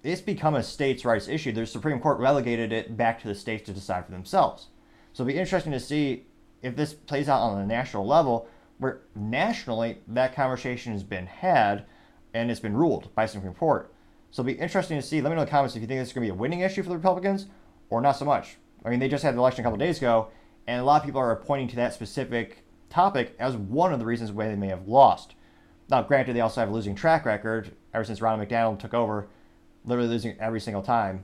it's 0.07 0.21
become 0.21 0.55
a 0.55 0.63
states' 0.63 1.05
rights 1.05 1.27
issue. 1.27 1.51
The 1.51 1.65
Supreme 1.65 1.99
Court 1.99 2.19
relegated 2.19 2.71
it 2.71 2.95
back 2.95 3.21
to 3.21 3.27
the 3.27 3.35
states 3.35 3.65
to 3.65 3.73
decide 3.73 4.05
for 4.05 4.11
themselves. 4.11 4.67
So 5.13 5.23
it'll 5.23 5.33
be 5.33 5.39
interesting 5.39 5.71
to 5.71 5.79
see 5.79 6.25
if 6.61 6.75
this 6.75 6.93
plays 6.93 7.29
out 7.29 7.41
on 7.41 7.61
a 7.61 7.65
national 7.65 8.05
level, 8.05 8.47
where 8.77 9.01
nationally 9.15 9.99
that 10.07 10.35
conversation 10.35 10.93
has 10.93 11.03
been 11.03 11.25
had 11.25 11.85
and 12.33 12.51
it's 12.51 12.59
been 12.59 12.75
ruled 12.75 13.13
by 13.15 13.25
the 13.25 13.31
Supreme 13.31 13.53
Court. 13.53 13.93
So 14.31 14.41
it'll 14.41 14.53
be 14.53 14.59
interesting 14.59 14.97
to 14.97 15.05
see. 15.05 15.21
Let 15.21 15.29
me 15.29 15.35
know 15.35 15.41
in 15.41 15.45
the 15.47 15.51
comments 15.51 15.75
if 15.75 15.81
you 15.81 15.87
think 15.87 15.99
this 15.99 16.09
is 16.09 16.13
going 16.13 16.27
to 16.27 16.33
be 16.33 16.37
a 16.37 16.39
winning 16.39 16.59
issue 16.59 16.83
for 16.83 16.89
the 16.89 16.95
Republicans 16.95 17.47
or 17.89 18.01
not 18.01 18.13
so 18.13 18.25
much. 18.25 18.57
I 18.85 18.89
mean, 18.89 18.99
they 18.99 19.09
just 19.09 19.23
had 19.23 19.33
the 19.33 19.39
election 19.39 19.61
a 19.61 19.63
couple 19.63 19.77
days 19.77 19.97
ago, 19.97 20.27
and 20.67 20.79
a 20.79 20.83
lot 20.83 21.01
of 21.01 21.05
people 21.05 21.21
are 21.21 21.35
pointing 21.35 21.67
to 21.69 21.75
that 21.77 21.93
specific 21.93 22.63
topic 22.89 23.35
as 23.39 23.55
one 23.55 23.91
of 23.91 23.99
the 23.99 24.05
reasons 24.05 24.31
why 24.31 24.47
they 24.47 24.55
may 24.55 24.67
have 24.67 24.87
lost. 24.87 25.33
Now, 25.89 26.03
granted, 26.03 26.35
they 26.35 26.41
also 26.41 26.61
have 26.61 26.69
a 26.69 26.73
losing 26.73 26.95
track 26.95 27.25
record 27.25 27.75
ever 27.93 28.03
since 28.03 28.19
Ronna 28.19 28.45
McDaniel 28.45 28.77
took 28.77 28.93
over, 28.93 29.27
literally 29.87 30.09
losing 30.09 30.37
every 30.39 30.59
single 30.59 30.83
time. 30.83 31.23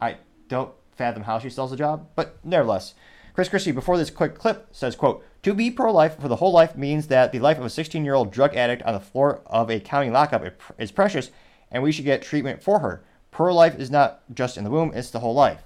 I 0.00 0.16
don't 0.48 0.72
fathom 0.96 1.22
how 1.22 1.38
she 1.38 1.48
sells 1.48 1.72
a 1.72 1.76
job, 1.76 2.08
but 2.14 2.36
nevertheless. 2.44 2.94
Chris 3.32 3.48
Christie, 3.48 3.72
before 3.72 3.96
this 3.96 4.10
quick 4.10 4.34
clip, 4.34 4.68
says, 4.72 4.96
quote, 4.96 5.24
To 5.44 5.54
be 5.54 5.70
pro-life 5.70 6.20
for 6.20 6.28
the 6.28 6.36
whole 6.36 6.52
life 6.52 6.76
means 6.76 7.06
that 7.06 7.32
the 7.32 7.38
life 7.38 7.56
of 7.58 7.64
a 7.64 7.68
16-year-old 7.68 8.32
drug 8.32 8.54
addict 8.56 8.82
on 8.82 8.92
the 8.92 9.00
floor 9.00 9.40
of 9.46 9.70
a 9.70 9.80
county 9.80 10.10
lockup 10.10 10.44
is 10.76 10.90
precious, 10.90 11.30
and 11.70 11.82
we 11.82 11.92
should 11.92 12.04
get 12.04 12.20
treatment 12.20 12.62
for 12.62 12.80
her. 12.80 13.02
Pro-life 13.30 13.78
is 13.78 13.90
not 13.90 14.22
just 14.34 14.58
in 14.58 14.64
the 14.64 14.70
womb, 14.70 14.92
it's 14.94 15.10
the 15.10 15.20
whole 15.20 15.34
life. 15.34 15.62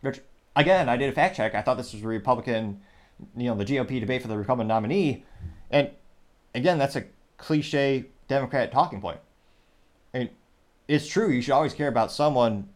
Which, 0.00 0.20
again, 0.56 0.88
I 0.88 0.96
did 0.96 1.08
a 1.08 1.12
fact 1.12 1.36
check. 1.36 1.54
I 1.54 1.62
thought 1.62 1.76
this 1.76 1.94
was 1.94 2.02
a 2.02 2.08
Republican, 2.08 2.80
you 3.36 3.44
know, 3.44 3.54
the 3.54 3.64
GOP 3.64 4.00
debate 4.00 4.20
for 4.20 4.28
the 4.28 4.36
Republican 4.36 4.68
nominee. 4.68 5.24
And 5.70 5.90
again, 6.54 6.78
that's 6.78 6.96
a 6.96 7.04
cliche 7.38 8.06
Democrat 8.28 8.72
talking 8.72 9.00
point. 9.00 9.20
I 10.12 10.18
mean, 10.18 10.30
it's 10.88 11.06
true. 11.06 11.30
You 11.30 11.42
should 11.42 11.52
always 11.52 11.74
care 11.74 11.88
about 11.88 12.12
someone 12.12 12.68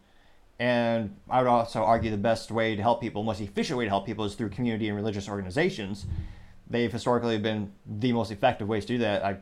and 0.59 1.15
I 1.29 1.41
would 1.41 1.47
also 1.47 1.83
argue 1.83 2.11
the 2.11 2.17
best 2.17 2.51
way 2.51 2.75
to 2.75 2.81
help 2.81 2.99
people, 2.99 3.23
most 3.23 3.39
efficient 3.39 3.79
way 3.79 3.85
to 3.85 3.89
help 3.89 4.05
people, 4.05 4.25
is 4.25 4.35
through 4.35 4.49
community 4.49 4.89
and 4.89 4.97
religious 4.97 5.29
organizations. 5.29 6.05
They've 6.69 6.91
historically 6.91 7.37
been 7.39 7.71
the 7.85 8.11
most 8.11 8.29
effective 8.29 8.67
ways 8.67 8.85
to 8.85 8.93
do 8.93 8.97
that. 8.99 9.23
I 9.23 9.37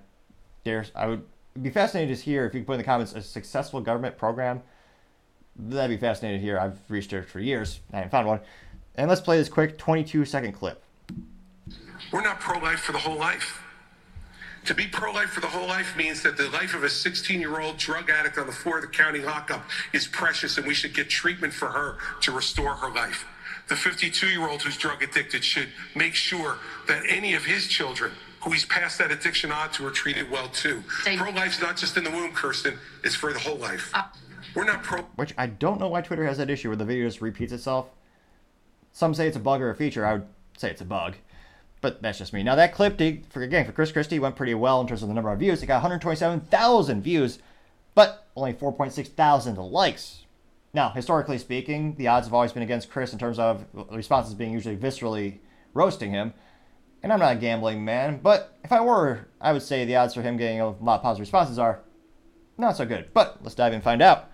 dare, 0.63 0.85
I 0.95 1.07
would 1.07 1.23
be 1.59 1.71
fascinated 1.71 2.15
to 2.15 2.23
hear 2.23 2.45
if 2.45 2.53
you 2.53 2.59
could 2.59 2.67
put 2.67 2.73
in 2.73 2.77
the 2.77 2.83
comments 2.83 3.13
a 3.13 3.21
successful 3.23 3.81
government 3.81 4.15
program. 4.15 4.61
That'd 5.55 5.89
be 5.89 5.99
fascinating 5.99 6.39
to 6.39 6.45
hear. 6.45 6.59
I've 6.59 6.77
researched 6.87 7.29
for 7.29 7.39
years. 7.39 7.79
I 7.91 7.97
haven't 7.97 8.11
found 8.11 8.27
one. 8.27 8.39
And 8.93 9.09
let's 9.09 9.21
play 9.21 9.37
this 9.37 9.49
quick 9.49 9.79
22 9.79 10.23
second 10.23 10.51
clip. 10.51 10.83
We're 12.11 12.21
not 12.21 12.39
pro 12.39 12.59
life 12.59 12.81
for 12.81 12.91
the 12.91 12.99
whole 12.99 13.17
life. 13.17 13.63
To 14.67 14.73
be 14.73 14.85
pro 14.85 15.13
life 15.13 15.29
for 15.29 15.39
the 15.39 15.47
whole 15.47 15.65
life 15.65 15.95
means 15.95 16.21
that 16.23 16.35
the 16.35 16.49
life 16.49 16.75
of 16.75 16.83
a 16.83 16.89
16 16.89 17.39
year 17.39 17.61
old 17.61 17.77
drug 17.77 18.09
addict 18.09 18.37
on 18.37 18.47
the 18.47 18.51
floor 18.51 18.79
of 18.79 18.81
the 18.81 18.89
county 18.89 19.19
lockup 19.19 19.63
is 19.93 20.07
precious 20.07 20.57
and 20.57 20.67
we 20.67 20.73
should 20.73 20.93
get 20.93 21.09
treatment 21.09 21.53
for 21.53 21.69
her 21.69 21.95
to 22.19 22.33
restore 22.33 22.73
her 22.73 22.93
life. 22.93 23.25
The 23.69 23.77
52 23.77 24.27
year 24.27 24.45
old 24.45 24.61
who's 24.61 24.75
drug 24.75 25.01
addicted 25.01 25.45
should 25.45 25.69
make 25.95 26.15
sure 26.15 26.57
that 26.89 27.01
any 27.07 27.33
of 27.33 27.45
his 27.45 27.67
children 27.67 28.11
who 28.41 28.51
he's 28.51 28.65
passed 28.65 28.97
that 28.97 29.09
addiction 29.09 29.53
on 29.53 29.69
to 29.71 29.87
are 29.87 29.91
treated 29.91 30.29
well 30.29 30.49
too. 30.49 30.83
Pro 31.15 31.31
life's 31.31 31.61
not 31.61 31.77
just 31.77 31.95
in 31.95 32.03
the 32.03 32.11
womb, 32.11 32.33
Kirsten, 32.33 32.77
it's 33.05 33.15
for 33.15 33.31
the 33.31 33.39
whole 33.39 33.55
life. 33.57 33.89
Uh, 33.93 34.03
We're 34.53 34.65
not 34.65 34.83
pro. 34.83 35.03
Which 35.15 35.33
I 35.37 35.47
don't 35.47 35.79
know 35.79 35.87
why 35.87 36.01
Twitter 36.01 36.25
has 36.25 36.39
that 36.39 36.49
issue 36.49 36.67
where 36.67 36.75
the 36.75 36.83
video 36.85 37.07
just 37.07 37.21
repeats 37.21 37.53
itself. 37.53 37.87
Some 38.91 39.13
say 39.13 39.27
it's 39.29 39.37
a 39.37 39.39
bug 39.39 39.61
or 39.61 39.69
a 39.69 39.75
feature. 39.75 40.05
I 40.05 40.13
would 40.15 40.27
say 40.57 40.69
it's 40.69 40.81
a 40.81 40.85
bug. 40.85 41.15
But 41.81 42.01
that's 42.01 42.17
just 42.17 42.33
me. 42.33 42.43
Now 42.43 42.55
that 42.55 42.73
clip, 42.73 42.97
for 43.29 43.41
again 43.43 43.65
for 43.65 43.71
Chris 43.71 43.91
Christie, 43.91 44.19
went 44.19 44.35
pretty 44.35 44.53
well 44.53 44.81
in 44.81 44.87
terms 44.87 45.03
of 45.03 45.07
the 45.07 45.13
number 45.13 45.31
of 45.31 45.39
views. 45.39 45.61
It 45.61 45.67
got 45.67 45.75
127,000 45.75 47.01
views, 47.01 47.39
but 47.93 48.27
only 48.35 48.53
4.6 48.53 49.07
thousand 49.09 49.57
likes. 49.57 50.25
Now, 50.73 50.89
historically 50.89 51.37
speaking, 51.37 51.95
the 51.95 52.07
odds 52.07 52.27
have 52.27 52.33
always 52.33 52.51
been 52.51 52.63
against 52.63 52.89
Chris 52.89 53.13
in 53.13 53.19
terms 53.19 53.39
of 53.39 53.65
responses 53.91 54.33
being 54.33 54.51
usually 54.51 54.75
viscerally 54.75 55.39
roasting 55.73 56.11
him. 56.11 56.33
And 57.03 57.13
I'm 57.13 57.19
not 57.19 57.35
a 57.35 57.39
gambling 57.39 57.85
man, 57.85 58.19
but 58.21 58.57
if 58.63 58.71
I 58.71 58.81
were, 58.81 59.27
I 59.39 59.53
would 59.53 59.61
say 59.61 59.85
the 59.85 59.95
odds 59.95 60.13
for 60.13 60.23
him 60.23 60.35
getting 60.35 60.59
a 60.59 60.69
lot 60.69 60.97
of 60.97 61.01
positive 61.03 61.21
responses 61.21 61.59
are 61.59 61.81
not 62.57 62.75
so 62.75 62.85
good. 62.85 63.09
But 63.13 63.37
let's 63.43 63.55
dive 63.55 63.71
in 63.71 63.75
and 63.75 63.83
find 63.83 64.01
out. 64.01 64.29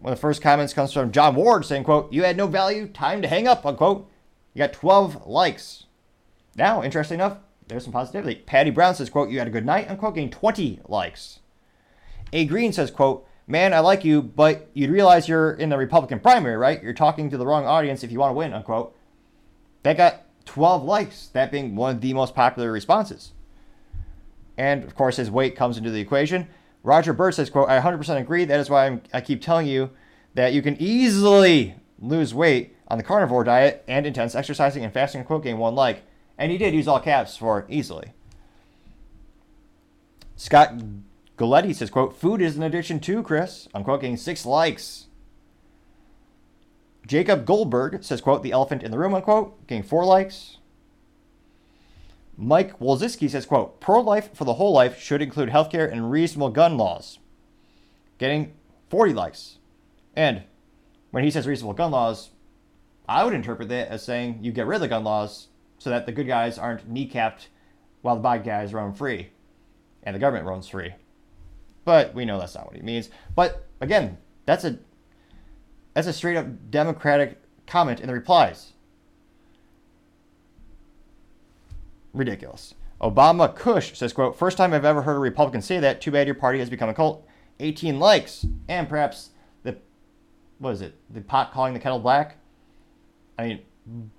One 0.00 0.12
of 0.12 0.18
the 0.18 0.20
first 0.20 0.42
comments 0.42 0.74
comes 0.74 0.92
from 0.92 1.12
John 1.12 1.36
Ward 1.36 1.64
saying, 1.64 1.84
quote, 1.84 2.12
You 2.12 2.24
had 2.24 2.36
no 2.36 2.48
value, 2.48 2.88
time 2.88 3.22
to 3.22 3.28
hang 3.28 3.46
up, 3.46 3.64
unquote. 3.64 4.10
You 4.52 4.58
got 4.58 4.72
12 4.72 5.26
likes. 5.26 5.86
Now, 6.56 6.82
interesting 6.82 7.16
enough, 7.16 7.38
there's 7.68 7.84
some 7.84 7.92
positivity. 7.92 8.36
Patty 8.36 8.70
Brown 8.70 8.94
says, 8.94 9.10
quote, 9.10 9.30
you 9.30 9.38
had 9.38 9.48
a 9.48 9.50
good 9.50 9.64
night, 9.64 9.90
unquote, 9.90 10.14
getting 10.14 10.30
20 10.30 10.80
likes. 10.86 11.40
A 12.32 12.44
Green 12.44 12.72
says, 12.72 12.90
quote, 12.90 13.26
man, 13.46 13.72
I 13.74 13.80
like 13.80 14.04
you, 14.04 14.22
but 14.22 14.70
you'd 14.74 14.90
realize 14.90 15.28
you're 15.28 15.52
in 15.52 15.68
the 15.68 15.76
Republican 15.76 16.20
primary, 16.20 16.56
right? 16.56 16.82
You're 16.82 16.92
talking 16.92 17.30
to 17.30 17.36
the 17.36 17.46
wrong 17.46 17.66
audience 17.66 18.02
if 18.02 18.12
you 18.12 18.18
want 18.18 18.30
to 18.30 18.34
win, 18.34 18.52
unquote. 18.52 18.96
That 19.82 19.96
got 19.96 20.22
12 20.46 20.84
likes, 20.84 21.28
that 21.28 21.50
being 21.50 21.76
one 21.76 21.96
of 21.96 22.00
the 22.00 22.14
most 22.14 22.34
popular 22.34 22.70
responses. 22.70 23.32
And 24.56 24.84
of 24.84 24.94
course, 24.94 25.16
his 25.16 25.30
weight 25.30 25.56
comes 25.56 25.78
into 25.78 25.90
the 25.90 26.00
equation. 26.00 26.48
Roger 26.82 27.12
Bird 27.12 27.34
says, 27.34 27.50
quote, 27.50 27.68
I 27.68 27.80
100% 27.80 28.20
agree. 28.20 28.44
That 28.44 28.60
is 28.60 28.68
why 28.68 28.86
I'm, 28.86 29.02
I 29.12 29.20
keep 29.20 29.40
telling 29.40 29.66
you 29.66 29.90
that 30.34 30.52
you 30.52 30.62
can 30.62 30.76
easily 30.80 31.76
lose 31.98 32.34
weight 32.34 32.74
on 32.88 32.98
the 32.98 33.04
carnivore 33.04 33.44
diet 33.44 33.84
and 33.86 34.06
intense 34.06 34.34
exercising 34.34 34.84
and 34.84 34.92
fasting, 34.92 35.20
unquote, 35.20 35.44
gain 35.44 35.58
one 35.58 35.74
like. 35.74 36.02
And 36.42 36.50
he 36.50 36.58
did 36.58 36.74
use 36.74 36.88
all 36.88 36.98
caps 36.98 37.36
for 37.36 37.64
easily. 37.68 38.14
Scott 40.34 40.74
Galetti 41.38 41.72
says, 41.72 41.88
quote, 41.88 42.16
food 42.16 42.42
is 42.42 42.56
an 42.56 42.64
addiction 42.64 42.98
too, 42.98 43.22
Chris. 43.22 43.68
Unquote, 43.72 44.00
getting 44.00 44.16
six 44.16 44.44
likes. 44.44 45.06
Jacob 47.06 47.46
Goldberg 47.46 48.02
says, 48.02 48.20
quote, 48.20 48.42
the 48.42 48.50
elephant 48.50 48.82
in 48.82 48.90
the 48.90 48.98
room, 48.98 49.14
unquote, 49.14 49.68
getting 49.68 49.84
four 49.84 50.04
likes. 50.04 50.56
Mike 52.36 52.76
Wolziski 52.80 53.30
says, 53.30 53.46
quote, 53.46 53.78
pro-life 53.78 54.34
for 54.34 54.44
the 54.44 54.54
whole 54.54 54.72
life 54.72 55.00
should 55.00 55.22
include 55.22 55.50
healthcare 55.50 55.88
and 55.88 56.10
reasonable 56.10 56.50
gun 56.50 56.76
laws. 56.76 57.20
Getting 58.18 58.52
40 58.90 59.12
likes. 59.12 59.58
And 60.16 60.42
when 61.12 61.22
he 61.22 61.30
says 61.30 61.46
reasonable 61.46 61.74
gun 61.74 61.92
laws, 61.92 62.30
I 63.08 63.22
would 63.22 63.32
interpret 63.32 63.68
that 63.68 63.86
as 63.86 64.02
saying 64.02 64.40
you 64.42 64.50
get 64.50 64.66
rid 64.66 64.74
of 64.74 64.80
the 64.80 64.88
gun 64.88 65.04
laws 65.04 65.46
so 65.82 65.90
that 65.90 66.06
the 66.06 66.12
good 66.12 66.26
guys 66.26 66.58
aren't 66.58 66.92
kneecapped 66.92 67.46
while 68.02 68.16
the 68.16 68.22
bad 68.22 68.44
guys 68.44 68.72
roam 68.72 68.94
free 68.94 69.30
and 70.02 70.14
the 70.14 70.20
government 70.20 70.46
roams 70.46 70.68
free. 70.68 70.94
But 71.84 72.14
we 72.14 72.24
know 72.24 72.38
that's 72.38 72.54
not 72.54 72.66
what 72.66 72.76
he 72.76 72.82
means. 72.82 73.10
But 73.34 73.66
again, 73.80 74.18
that's 74.46 74.64
a 74.64 74.78
that's 75.94 76.06
a 76.06 76.12
straight 76.12 76.36
up 76.36 76.46
democratic 76.70 77.42
comment 77.66 78.00
in 78.00 78.06
the 78.06 78.14
replies. 78.14 78.72
Ridiculous. 82.14 82.74
Obama 83.00 83.54
Kush 83.54 83.96
says, 83.98 84.12
quote, 84.12 84.38
first 84.38 84.56
time 84.56 84.72
I've 84.72 84.84
ever 84.84 85.02
heard 85.02 85.16
a 85.16 85.20
Republican 85.20 85.60
say 85.60 85.80
that. 85.80 86.00
Too 86.00 86.12
bad 86.12 86.28
your 86.28 86.36
party 86.36 86.60
has 86.60 86.70
become 86.70 86.88
a 86.88 86.94
cult. 86.94 87.26
18 87.58 87.98
likes. 87.98 88.46
And 88.68 88.88
perhaps 88.88 89.30
the 89.64 89.76
what 90.58 90.70
is 90.70 90.82
it? 90.82 90.94
The 91.10 91.20
pot 91.20 91.52
calling 91.52 91.74
the 91.74 91.80
kettle 91.80 91.98
black? 91.98 92.36
I 93.38 93.48
mean, 93.48 94.10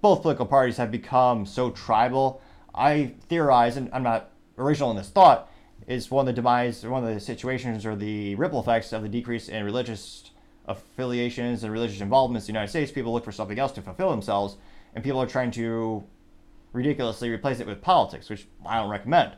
both 0.00 0.22
political 0.22 0.46
parties 0.46 0.76
have 0.76 0.90
become 0.90 1.46
so 1.46 1.70
tribal. 1.70 2.40
I 2.74 3.14
theorize, 3.28 3.76
and 3.76 3.90
I'm 3.92 4.02
not 4.02 4.30
original 4.56 4.90
in 4.90 4.96
this 4.96 5.08
thought, 5.08 5.50
is 5.86 6.10
one 6.10 6.28
of 6.28 6.34
the 6.34 6.40
demise, 6.40 6.84
one 6.84 7.04
of 7.04 7.12
the 7.12 7.20
situations 7.20 7.84
or 7.86 7.96
the 7.96 8.34
ripple 8.36 8.60
effects 8.60 8.92
of 8.92 9.02
the 9.02 9.08
decrease 9.08 9.48
in 9.48 9.64
religious 9.64 10.30
affiliations 10.66 11.64
and 11.64 11.72
religious 11.72 12.00
involvements 12.00 12.46
in 12.46 12.52
the 12.52 12.58
United 12.58 12.70
States. 12.70 12.92
People 12.92 13.12
look 13.12 13.24
for 13.24 13.32
something 13.32 13.58
else 13.58 13.72
to 13.72 13.82
fulfill 13.82 14.10
themselves, 14.10 14.56
and 14.94 15.02
people 15.02 15.20
are 15.20 15.26
trying 15.26 15.50
to 15.52 16.04
ridiculously 16.72 17.30
replace 17.30 17.58
it 17.58 17.66
with 17.66 17.80
politics, 17.80 18.28
which 18.28 18.46
I 18.66 18.78
don't 18.78 18.90
recommend. 18.90 19.32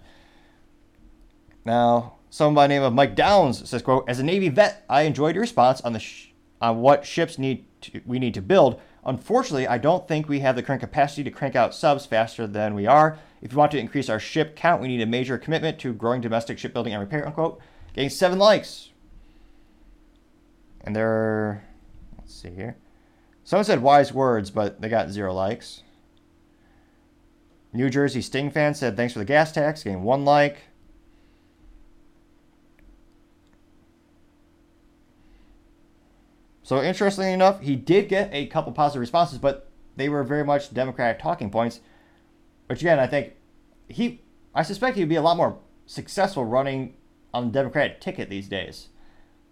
Now, 1.65 2.15
someone 2.31 2.55
by 2.55 2.65
the 2.67 2.75
name 2.75 2.83
of 2.83 2.93
Mike 2.93 3.15
Downs 3.15 3.69
says, 3.69 3.83
"quote 3.83 4.05
As 4.09 4.19
a 4.19 4.25
Navy 4.25 4.49
vet, 4.49 4.85
I 4.89 5.03
enjoyed 5.03 5.35
your 5.35 5.43
response 5.43 5.81
on 5.83 5.93
the 5.93 6.01
sh- 6.01 6.33
on 6.61 6.81
what 6.81 7.07
ships 7.07 7.39
need 7.39 7.65
to, 7.83 8.01
we 8.05 8.19
need 8.19 8.35
to 8.35 8.43
build." 8.43 8.81
Unfortunately, 9.05 9.67
I 9.67 9.79
don't 9.79 10.07
think 10.07 10.29
we 10.29 10.41
have 10.41 10.57
the 10.57 10.63
current 10.63 10.81
capacity 10.81 11.25
to 11.25 11.31
crank 11.31 11.57
out 11.57 11.75
subs 11.75 12.05
faster 12.05 12.47
than 12.47 12.75
we 12.75 12.87
are. 12.87 13.19
If 13.41 13.53
we 13.53 13.57
want 13.57 13.73
to 13.73 13.79
increase 13.79 14.11
our 14.11 14.21
ship 14.21 14.55
count, 14.55 14.83
we 14.83 14.89
need 14.89 15.01
a 15.01 15.07
major 15.07 15.39
commitment 15.39 15.79
to 15.81 15.95
growing 15.95 16.21
domestic 16.21 16.59
shipbuilding 16.59 16.93
and 16.93 17.01
repair, 17.01 17.27
unquote. 17.27 17.61
Getting 17.95 18.11
seven 18.11 18.39
likes. 18.39 18.91
And 20.83 20.95
they're, 20.95 21.65
let's 22.19 22.35
see 22.35 22.51
here. 22.51 22.77
Someone 23.43 23.65
said 23.65 23.83
wise 23.83 24.13
words, 24.13 24.51
but 24.51 24.81
they 24.81 24.89
got 24.89 25.11
zero 25.11 25.33
likes. 25.33 25.83
New 27.73 27.89
Jersey 27.89 28.21
Sting 28.21 28.51
fan 28.51 28.75
said 28.75 28.97
thanks 28.97 29.13
for 29.13 29.19
the 29.19 29.25
gas 29.25 29.53
tax, 29.53 29.83
getting 29.83 30.03
one 30.03 30.25
like. 30.25 30.59
So 36.71 36.81
interestingly 36.81 37.33
enough, 37.33 37.63
he 37.63 37.75
did 37.75 38.09
get 38.09 38.31
a 38.33 38.47
couple 38.47 38.71
positive 38.71 39.01
responses, 39.01 39.39
but 39.39 39.69
they 39.97 40.09
were 40.09 40.23
very 40.23 40.45
much 40.45 40.73
Democratic 40.73 41.21
talking 41.21 41.51
points. 41.51 41.81
Which 42.69 42.81
again, 42.81 43.01
I 43.01 43.09
think 43.09 43.33
he, 43.89 44.23
I 44.55 44.63
suspect 44.63 44.97
he'd 44.97 45.09
be 45.09 45.17
a 45.17 45.21
lot 45.21 45.37
more 45.37 45.59
successful 45.87 46.45
running 46.45 46.95
on 47.35 47.47
the 47.47 47.51
Democratic 47.51 48.01
ticket 48.01 48.31
these 48.31 48.49
days. 48.49 48.91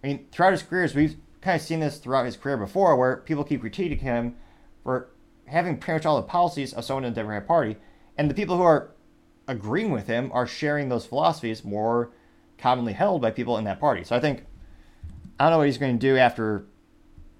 I 0.01 0.07
mean, 0.07 0.27
throughout 0.31 0.53
his 0.53 0.63
careers, 0.63 0.95
we've 0.95 1.17
kind 1.41 1.57
of 1.57 1.61
seen 1.61 1.81
this 1.81 1.97
throughout 1.97 2.25
his 2.25 2.37
career 2.37 2.55
before, 2.55 2.95
where 2.95 3.17
people 3.17 3.43
keep 3.43 3.63
critiquing 3.63 3.99
him 3.99 4.37
for 4.85 5.09
having 5.45 5.77
pretty 5.77 5.97
much 5.97 6.05
all 6.05 6.15
the 6.15 6.23
policies 6.23 6.71
of 6.71 6.85
someone 6.85 7.03
in 7.03 7.11
the 7.11 7.19
Democratic 7.19 7.49
Party, 7.49 7.75
and 8.17 8.29
the 8.29 8.33
people 8.33 8.55
who 8.55 8.63
are 8.63 8.91
agreeing 9.45 9.91
with 9.91 10.07
him 10.07 10.31
are 10.33 10.47
sharing 10.47 10.87
those 10.87 11.05
philosophies 11.05 11.65
more 11.65 12.11
commonly 12.57 12.93
held 12.93 13.21
by 13.21 13.29
people 13.29 13.57
in 13.57 13.65
that 13.65 13.81
party. 13.81 14.05
So 14.05 14.15
I 14.15 14.21
think 14.21 14.45
I 15.37 15.43
don't 15.43 15.51
know 15.51 15.57
what 15.57 15.67
he's 15.67 15.77
going 15.77 15.99
to 15.99 16.07
do 16.07 16.15
after 16.17 16.65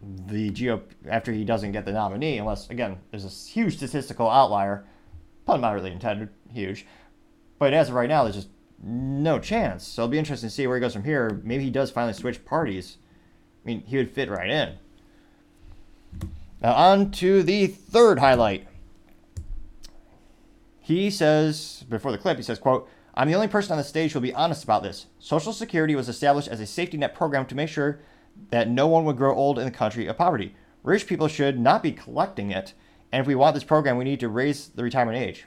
the 0.01 0.49
GOP 0.51 0.81
after 1.09 1.31
he 1.31 1.43
doesn't 1.43 1.71
get 1.71 1.85
the 1.85 1.91
nominee, 1.91 2.37
unless 2.37 2.69
again 2.69 2.97
there's 3.11 3.25
a 3.25 3.51
huge 3.51 3.77
statistical 3.77 4.29
outlier, 4.29 4.85
pun 5.45 5.61
really 5.61 5.91
intended, 5.91 6.29
huge. 6.51 6.85
But 7.57 7.73
as 7.73 7.89
of 7.89 7.95
right 7.95 8.09
now, 8.09 8.23
there's 8.23 8.35
just 8.35 8.49
no 8.81 9.39
chance. 9.39 9.85
So 9.85 10.03
it'll 10.03 10.11
be 10.11 10.19
interesting 10.19 10.49
to 10.49 10.55
see 10.55 10.65
where 10.67 10.77
he 10.77 10.81
goes 10.81 10.93
from 10.93 11.03
here. 11.03 11.41
Maybe 11.43 11.65
he 11.65 11.69
does 11.69 11.91
finally 11.91 12.13
switch 12.13 12.45
parties. 12.45 12.97
I 13.63 13.67
mean, 13.67 13.81
he 13.81 13.97
would 13.97 14.11
fit 14.11 14.29
right 14.29 14.49
in. 14.49 14.77
Now 16.61 16.73
on 16.73 17.11
to 17.11 17.43
the 17.43 17.67
third 17.67 18.19
highlight. 18.19 18.67
He 20.79 21.09
says 21.09 21.83
before 21.89 22.11
the 22.11 22.17
clip, 22.17 22.37
he 22.37 22.43
says, 22.43 22.59
"quote 22.59 22.89
I'm 23.13 23.27
the 23.27 23.35
only 23.35 23.49
person 23.49 23.73
on 23.73 23.77
the 23.77 23.83
stage 23.83 24.13
who 24.13 24.19
will 24.19 24.27
be 24.27 24.33
honest 24.33 24.63
about 24.63 24.81
this. 24.81 25.07
Social 25.19 25.51
Security 25.51 25.93
was 25.93 26.07
established 26.07 26.47
as 26.47 26.61
a 26.61 26.65
safety 26.65 26.95
net 26.95 27.13
program 27.13 27.45
to 27.47 27.55
make 27.55 27.67
sure 27.67 27.99
that 28.51 28.69
no 28.69 28.87
one 28.87 29.05
would 29.05 29.17
grow 29.17 29.35
old 29.35 29.59
in 29.59 29.65
the 29.65 29.71
country 29.71 30.07
of 30.07 30.17
poverty. 30.17 30.55
Rich 30.83 31.07
people 31.07 31.27
should 31.27 31.59
not 31.59 31.83
be 31.83 31.91
collecting 31.91 32.51
it, 32.51 32.73
and 33.11 33.21
if 33.21 33.27
we 33.27 33.35
want 33.35 33.53
this 33.53 33.63
program, 33.63 33.97
we 33.97 34.03
need 34.03 34.19
to 34.19 34.29
raise 34.29 34.67
the 34.67 34.83
retirement 34.83 35.17
age." 35.17 35.45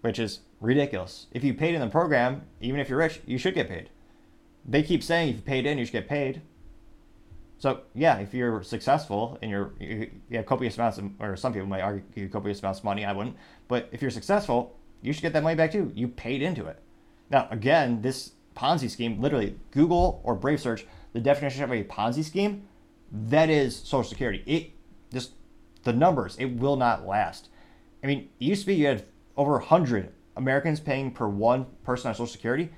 Which 0.00 0.18
is 0.18 0.40
ridiculous. 0.60 1.26
If 1.32 1.44
you 1.44 1.54
paid 1.54 1.74
in 1.74 1.80
the 1.80 1.88
program, 1.88 2.42
even 2.60 2.80
if 2.80 2.88
you're 2.88 2.98
rich, 2.98 3.20
you 3.26 3.38
should 3.38 3.54
get 3.54 3.68
paid. 3.68 3.90
They 4.66 4.82
keep 4.82 5.02
saying 5.02 5.30
if 5.30 5.36
you 5.36 5.42
paid 5.42 5.66
in, 5.66 5.78
you 5.78 5.84
should 5.84 5.92
get 5.92 6.08
paid. 6.08 6.42
So 7.58 7.80
yeah, 7.94 8.18
if 8.18 8.34
you're 8.34 8.62
successful 8.62 9.38
and 9.40 9.50
you're 9.50 9.72
you 9.78 10.10
have 10.32 10.46
copious 10.46 10.76
amounts 10.76 10.98
of, 10.98 11.10
or 11.20 11.36
some 11.36 11.52
people 11.52 11.68
might 11.68 11.80
argue 11.80 12.28
copious 12.28 12.60
amounts 12.60 12.80
of 12.80 12.84
money, 12.84 13.04
I 13.04 13.12
wouldn't. 13.12 13.36
But 13.68 13.88
if 13.92 14.02
you're 14.02 14.10
successful, 14.10 14.76
you 15.02 15.12
should 15.12 15.22
get 15.22 15.32
that 15.32 15.42
money 15.42 15.54
back 15.54 15.72
too. 15.72 15.92
You 15.94 16.08
paid 16.08 16.42
into 16.42 16.66
it. 16.66 16.78
Now, 17.30 17.48
again, 17.50 18.02
this 18.02 18.32
Ponzi 18.54 18.90
scheme, 18.90 19.20
literally, 19.20 19.56
Google 19.70 20.20
or 20.24 20.34
Brave 20.34 20.60
Search, 20.60 20.86
the 21.14 21.20
definition 21.20 21.64
of 21.64 21.72
a 21.72 21.82
Ponzi 21.84 22.22
scheme, 22.22 22.64
that 23.10 23.48
is 23.48 23.74
Social 23.74 24.04
Security. 24.04 24.42
It 24.44 24.72
just 25.10 25.32
the 25.84 25.94
numbers, 25.94 26.36
it 26.38 26.56
will 26.56 26.76
not 26.76 27.06
last. 27.06 27.48
I 28.02 28.06
mean, 28.06 28.28
it 28.38 28.44
used 28.44 28.62
to 28.62 28.66
be 28.66 28.74
you 28.74 28.86
had 28.88 29.04
over 29.36 29.52
100 29.52 30.12
Americans 30.36 30.80
paying 30.80 31.10
per 31.10 31.26
one 31.26 31.66
person 31.82 32.08
on 32.08 32.14
Social 32.14 32.26
Security. 32.26 32.70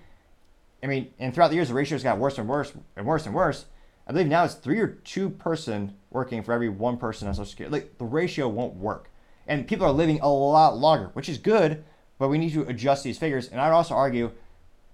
I 0.85 0.87
mean, 0.87 1.13
and 1.19 1.35
throughout 1.35 1.49
the 1.49 1.57
years, 1.57 1.69
the 1.69 1.75
ratios 1.75 2.05
got 2.05 2.19
worse 2.19 2.39
and 2.39 2.49
worse 2.49 2.73
and 2.97 3.05
worse 3.05 3.27
and 3.27 3.35
worse. 3.35 3.65
I 4.07 4.13
believe 4.13 4.29
now 4.29 4.45
it's 4.45 4.55
three 4.55 4.79
or 4.79 4.87
two 4.87 5.29
person 5.29 5.97
working 6.11 6.45
for 6.45 6.53
every 6.53 6.69
one 6.69 6.97
person 6.97 7.27
on 7.27 7.35
Social 7.35 7.51
Security. 7.51 7.73
Like 7.73 7.99
the 7.99 8.05
ratio 8.05 8.47
won't 8.47 8.75
work, 8.75 9.11
and 9.49 9.67
people 9.67 9.85
are 9.85 9.93
living 9.93 10.21
a 10.21 10.29
lot 10.29 10.79
longer, 10.79 11.11
which 11.15 11.29
is 11.29 11.39
good 11.39 11.83
but 12.19 12.29
we 12.29 12.39
need 12.39 12.53
to 12.53 12.63
adjust 12.63 13.05
these 13.05 13.19
figures. 13.19 13.49
And 13.49 13.61
I'd 13.61 13.73
also 13.73 13.95
argue 13.95 14.33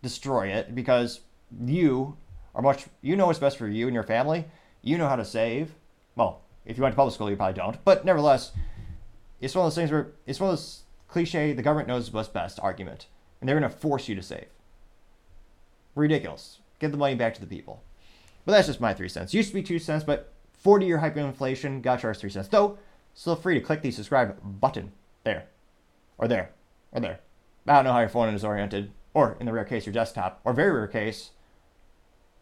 destroy 0.03 0.49
it 0.49 0.75
because 0.75 1.21
you 1.65 2.17
are 2.55 2.63
much, 2.63 2.87
you 3.01 3.17
know 3.17 3.27
what's 3.27 3.39
best 3.39 3.57
for 3.57 3.69
you 3.69 3.87
and 3.87 3.95
your 3.95 4.03
family. 4.03 4.45
You 4.83 4.99
know 4.99 5.09
how 5.09 5.17
to 5.17 5.25
save. 5.25 5.75
Well, 6.17 6.43
if 6.67 6.77
you 6.77 6.83
went 6.83 6.93
to 6.93 6.97
public 6.97 7.15
school, 7.15 7.31
you 7.31 7.37
probably 7.37 7.55
don't. 7.55 7.83
But 7.85 8.05
nevertheless, 8.05 8.53
it's 9.41 9.55
one 9.55 9.67
of 9.67 9.73
those 9.73 9.77
things 9.77 9.91
where 9.91 10.13
it's 10.27 10.41
one 10.41 10.51
of 10.51 10.57
those 10.57 10.83
cliche, 11.09 11.53
the 11.53 11.63
government 11.63 11.89
knows 11.89 12.13
what's 12.13 12.29
best 12.29 12.59
argument. 12.61 13.07
And 13.41 13.49
they're 13.49 13.59
going 13.59 13.71
to 13.71 13.77
force 13.77 14.09
you 14.09 14.15
to 14.15 14.23
save. 14.23 14.47
Ridiculous. 15.95 16.59
Get 16.79 16.91
the 16.91 16.97
money 16.97 17.15
back 17.15 17.35
to 17.35 17.41
the 17.41 17.47
people. 17.47 17.83
But 18.45 18.53
that's 18.53 18.69
just 18.69 18.81
my 18.81 18.95
three 18.95 19.09
cents. 19.09 19.35
Used 19.35 19.49
to 19.49 19.55
be 19.55 19.63
two 19.63 19.79
cents, 19.79 20.05
but 20.05 20.33
40 20.55 20.87
year 20.87 20.99
hyperinflation 20.99 21.83
got 21.83 22.01
charged 22.01 22.21
three 22.21 22.31
cents. 22.31 22.49
Though, 22.49 22.79
still 23.15 23.37
free 23.37 23.55
to 23.55 23.61
click 23.61 23.83
the 23.83 23.91
subscribe 23.91 24.39
button 24.61 24.93
there 25.25 25.47
or 26.19 26.29
there 26.29 26.51
or 26.93 27.01
there. 27.01 27.21
I 27.67 27.75
don't 27.75 27.85
know 27.85 27.93
how 27.93 28.01
your 28.01 28.09
phone 28.09 28.35
is 28.35 28.45
oriented, 28.45 28.91
or 29.15 29.37
in 29.39 29.47
the 29.47 29.53
rare 29.53 29.65
case, 29.65 29.87
your 29.87 29.93
desktop, 29.93 30.41
or 30.45 30.53
very 30.53 30.73
rare 30.73 30.89
case, 30.89 31.31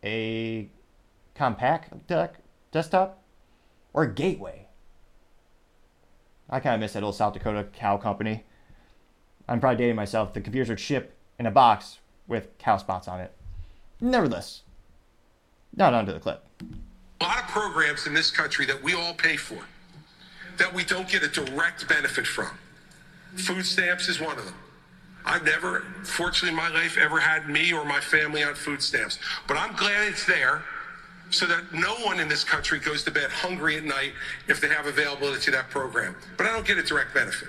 a 0.04 0.68
Compaq 1.36 2.06
deck, 2.06 2.36
desktop, 2.72 3.22
or 3.92 4.04
a 4.04 4.12
gateway. 4.12 4.66
I 6.48 6.60
kind 6.60 6.74
of 6.74 6.80
miss 6.80 6.92
that 6.94 7.02
old 7.02 7.14
South 7.14 7.32
Dakota 7.32 7.66
cow 7.72 7.96
company. 7.96 8.44
I'm 9.48 9.60
probably 9.60 9.78
dating 9.78 9.96
myself. 9.96 10.34
The 10.34 10.40
computers 10.40 10.68
would 10.68 10.80
ship 10.80 11.16
in 11.38 11.46
a 11.46 11.50
box 11.50 11.98
with 12.26 12.56
cow 12.58 12.76
spots 12.76 13.08
on 13.08 13.20
it. 13.20 13.32
Nevertheless, 14.00 14.62
not 15.74 15.94
onto 15.94 16.12
the 16.12 16.20
clip. 16.20 16.44
A 17.20 17.24
lot 17.24 17.38
of 17.38 17.48
programs 17.48 18.06
in 18.06 18.14
this 18.14 18.30
country 18.30 18.66
that 18.66 18.82
we 18.82 18.94
all 18.94 19.14
pay 19.14 19.36
for 19.36 19.64
that 20.58 20.74
we 20.74 20.84
don't 20.84 21.08
get 21.08 21.22
a 21.22 21.28
direct 21.28 21.88
benefit 21.88 22.26
from. 22.26 22.50
Food 23.36 23.64
stamps 23.64 24.08
is 24.08 24.20
one 24.20 24.38
of 24.38 24.44
them. 24.44 24.54
I've 25.24 25.44
never, 25.44 25.84
fortunately 26.02 26.50
in 26.50 26.56
my 26.56 26.68
life, 26.68 26.96
ever 26.96 27.20
had 27.20 27.48
me 27.48 27.72
or 27.72 27.84
my 27.84 28.00
family 28.00 28.42
on 28.42 28.54
food 28.54 28.82
stamps. 28.82 29.18
But 29.46 29.56
I'm 29.56 29.74
glad 29.76 30.08
it's 30.08 30.24
there 30.24 30.62
so 31.30 31.46
that 31.46 31.72
no 31.72 31.94
one 32.04 32.18
in 32.20 32.28
this 32.28 32.42
country 32.42 32.78
goes 32.78 33.04
to 33.04 33.10
bed 33.10 33.30
hungry 33.30 33.76
at 33.76 33.84
night 33.84 34.12
if 34.48 34.60
they 34.60 34.68
have 34.68 34.86
availability 34.86 35.42
to 35.42 35.50
that 35.52 35.70
program. 35.70 36.16
But 36.36 36.46
I 36.46 36.52
don't 36.52 36.66
get 36.66 36.78
a 36.78 36.82
direct 36.82 37.14
benefit. 37.14 37.48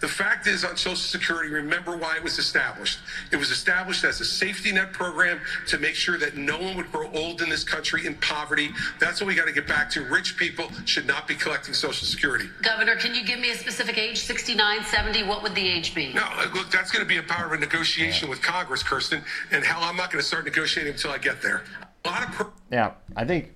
The 0.00 0.08
fact 0.08 0.46
is, 0.46 0.64
on 0.64 0.76
Social 0.76 0.96
Security, 0.96 1.50
remember 1.50 1.96
why 1.96 2.16
it 2.16 2.22
was 2.22 2.38
established. 2.38 3.00
It 3.32 3.36
was 3.36 3.50
established 3.50 4.04
as 4.04 4.20
a 4.20 4.24
safety 4.24 4.70
net 4.70 4.92
program 4.92 5.40
to 5.68 5.78
make 5.78 5.94
sure 5.94 6.18
that 6.18 6.36
no 6.36 6.58
one 6.58 6.76
would 6.76 6.92
grow 6.92 7.10
old 7.12 7.42
in 7.42 7.48
this 7.48 7.64
country 7.64 8.06
in 8.06 8.14
poverty. 8.16 8.70
That's 9.00 9.20
what 9.20 9.26
we 9.26 9.34
got 9.34 9.46
to 9.46 9.52
get 9.52 9.66
back 9.66 9.90
to. 9.92 10.04
Rich 10.04 10.36
people 10.36 10.70
should 10.84 11.06
not 11.06 11.26
be 11.26 11.34
collecting 11.34 11.74
Social 11.74 12.06
Security. 12.06 12.48
Governor, 12.62 12.94
can 12.96 13.14
you 13.14 13.24
give 13.24 13.40
me 13.40 13.50
a 13.50 13.56
specific 13.56 13.98
age? 13.98 14.18
69, 14.18 14.84
70? 14.84 15.24
What 15.24 15.42
would 15.42 15.54
the 15.54 15.66
age 15.66 15.94
be? 15.94 16.12
No, 16.12 16.22
uh, 16.22 16.46
look, 16.54 16.70
that's 16.70 16.90
going 16.92 17.04
to 17.04 17.08
be 17.08 17.18
a 17.18 17.22
part 17.22 17.46
of 17.46 17.52
a 17.52 17.58
negotiation 17.58 18.26
yeah. 18.26 18.30
with 18.30 18.42
Congress, 18.42 18.82
Kirsten. 18.82 19.22
And 19.50 19.64
hell, 19.64 19.80
I'm 19.82 19.96
not 19.96 20.12
going 20.12 20.22
to 20.22 20.26
start 20.26 20.44
negotiating 20.44 20.92
until 20.92 21.10
I 21.10 21.18
get 21.18 21.42
there. 21.42 21.62
A 22.04 22.08
lot 22.08 22.22
of. 22.22 22.32
Pro- 22.32 22.52
yeah, 22.70 22.92
I 23.16 23.24
think 23.24 23.54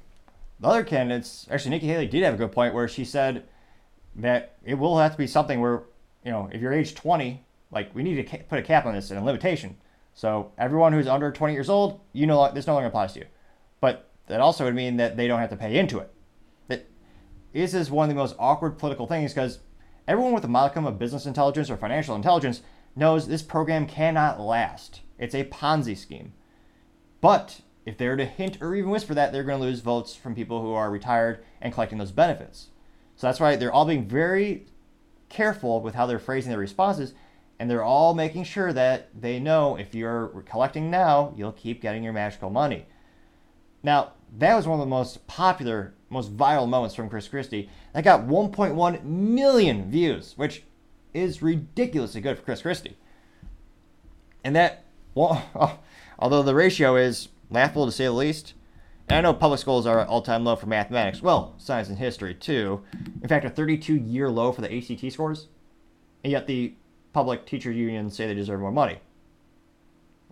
the 0.59 0.67
other 0.69 0.83
candidates, 0.83 1.47
actually, 1.51 1.71
Nikki 1.71 1.87
Haley 1.87 2.09
did 2.09 2.25
have 2.25 2.35
a 2.35 2.37
good 2.37 2.53
point 2.53 2.75
where 2.75 2.89
she 2.89 3.05
said 3.05 3.45
that 4.17 4.57
it 4.65 4.75
will 4.75 4.99
have 4.99 5.13
to 5.13 5.19
be 5.19 5.27
something 5.27 5.61
where 5.61 5.83
you 6.25 6.31
know, 6.31 6.49
if 6.53 6.61
you're 6.61 6.73
age 6.73 6.95
20, 6.95 7.45
like 7.71 7.95
we 7.95 8.03
need 8.03 8.27
to 8.27 8.39
put 8.45 8.59
a 8.59 8.63
cap 8.63 8.87
on 8.87 8.95
this 8.95 9.11
and 9.11 9.19
a 9.19 9.25
limitation. 9.25 9.77
So 10.15 10.53
everyone 10.59 10.93
who's 10.93 11.07
under 11.07 11.33
20 11.33 11.55
years 11.55 11.69
old, 11.69 12.01
you 12.13 12.27
know, 12.27 12.51
this 12.53 12.67
no 12.67 12.75
longer 12.75 12.89
applies 12.89 13.15
to 13.15 13.21
you. 13.21 13.27
But 13.81 14.11
that 14.29 14.41
also 14.41 14.65
would 14.65 14.75
mean 14.75 14.99
that 14.99 15.17
they 15.17 15.27
don't 15.27 15.41
have 15.41 15.51
to 15.51 15.57
pay 15.57 15.79
into 15.79 15.99
it. 15.99 16.13
That 16.69 16.87
this 17.53 17.75
is 17.75 17.91
one 17.91 18.05
of 18.05 18.15
the 18.15 18.21
most 18.21 18.37
awkward 18.39 18.79
political 18.79 19.07
things 19.07 19.33
because 19.33 19.61
everyone 20.07 20.33
with 20.33 20.45
a 20.45 20.49
modicum 20.49 20.87
of 20.87 20.99
business 20.99 21.27
intelligence 21.27 21.71
or 21.71 21.77
financial 21.77 22.15
intelligence 22.15 22.63
knows 22.95 23.27
this 23.27 23.43
program 23.43 23.87
cannot 23.87 24.41
last. 24.41 25.01
It's 25.19 25.35
a 25.35 25.45
Ponzi 25.45 25.97
scheme. 25.97 26.35
But 27.21 27.63
if 27.87 27.97
they're 27.97 28.17
to 28.17 28.25
hint 28.25 28.59
or 28.61 28.75
even 28.75 28.91
whisper 28.91 29.15
that, 29.15 29.33
they're 29.33 29.45
going 29.45 29.61
to 29.61 29.65
lose 29.65 29.81
votes 29.81 30.15
from 30.15 30.35
people 30.35 30.61
who 30.61 30.73
are 30.73 30.91
retired 30.91 31.45
and 31.61 31.73
collecting 31.73 31.99
those 31.99 32.13
benefits. 32.13 32.69
So 33.17 33.27
that's 33.27 33.41
why 33.41 33.57
they're 33.57 33.73
all 33.73 33.87
being 33.87 34.07
very 34.07 34.67
careful 35.33 35.81
with 35.81 35.95
how 35.95 36.07
they're 36.07 36.19
phrasing 36.19 36.51
their 36.51 36.59
responses, 36.59 37.15
and 37.59 37.71
they're 37.71 37.83
all 37.83 38.15
making 38.15 38.45
sure 38.45 38.73
that 38.73 39.09
they 39.19 39.39
know 39.39 39.77
if 39.77 39.95
you're 39.95 40.29
collecting 40.49 40.91
now, 40.91 41.33
you'll 41.37 41.53
keep 41.53 41.81
getting 41.81 42.03
your 42.03 42.13
magical 42.13 42.51
money. 42.51 42.87
Now, 43.83 44.13
that 44.39 44.55
was 44.55 44.67
one 44.67 44.79
of 44.79 44.87
the 44.87 44.91
most 44.91 45.27
popular, 45.27 45.95
most 46.09 46.37
viral 46.37 46.69
moments 46.69 46.95
from 46.95 47.09
Chris 47.09 47.29
Christie. 47.29 47.69
That 47.93 48.05
got 48.05 48.27
1.1 48.27 49.05
million 49.05 49.91
views, 49.91 50.35
which 50.37 50.63
is 51.13 51.43
ridiculously 51.43 52.21
good 52.21 52.39
for 52.39 52.45
Chris 52.45 52.63
Christie. 52.63 52.97
And 54.45 54.57
that, 54.57 54.85
well, 55.15 55.81
although 56.19 56.43
the 56.43 56.55
ratio 56.55 56.97
is 56.97 57.29
laughable 57.51 57.87
to 57.87 57.93
say 57.93 58.05
the 58.05 58.13
least, 58.13 58.55
and 59.13 59.19
I 59.19 59.21
know 59.21 59.35
public 59.35 59.61
schools 59.61 59.87
are 59.87 60.01
at 60.01 60.09
all-time 60.09 60.43
low 60.43 60.57
for 60.57 60.67
mathematics. 60.67 61.21
Well, 61.21 61.55
science 61.59 61.91
and 61.91 61.99
history 61.99 62.35
too. 62.35 62.83
In 63.21 63.29
fact, 63.29 63.45
a 63.45 63.51
32-year 63.51 64.31
low 64.31 64.53
for 64.53 64.63
the 64.63 64.75
ACT 64.75 65.13
scores. 65.13 65.49
And 66.25 66.31
yet 66.31 66.47
the 66.47 66.73
public 67.13 67.45
teacher 67.45 67.71
unions 67.71 68.17
say 68.17 68.27
they 68.27 68.33
deserve 68.33 68.61
more 68.61 68.73
money. 68.73 69.01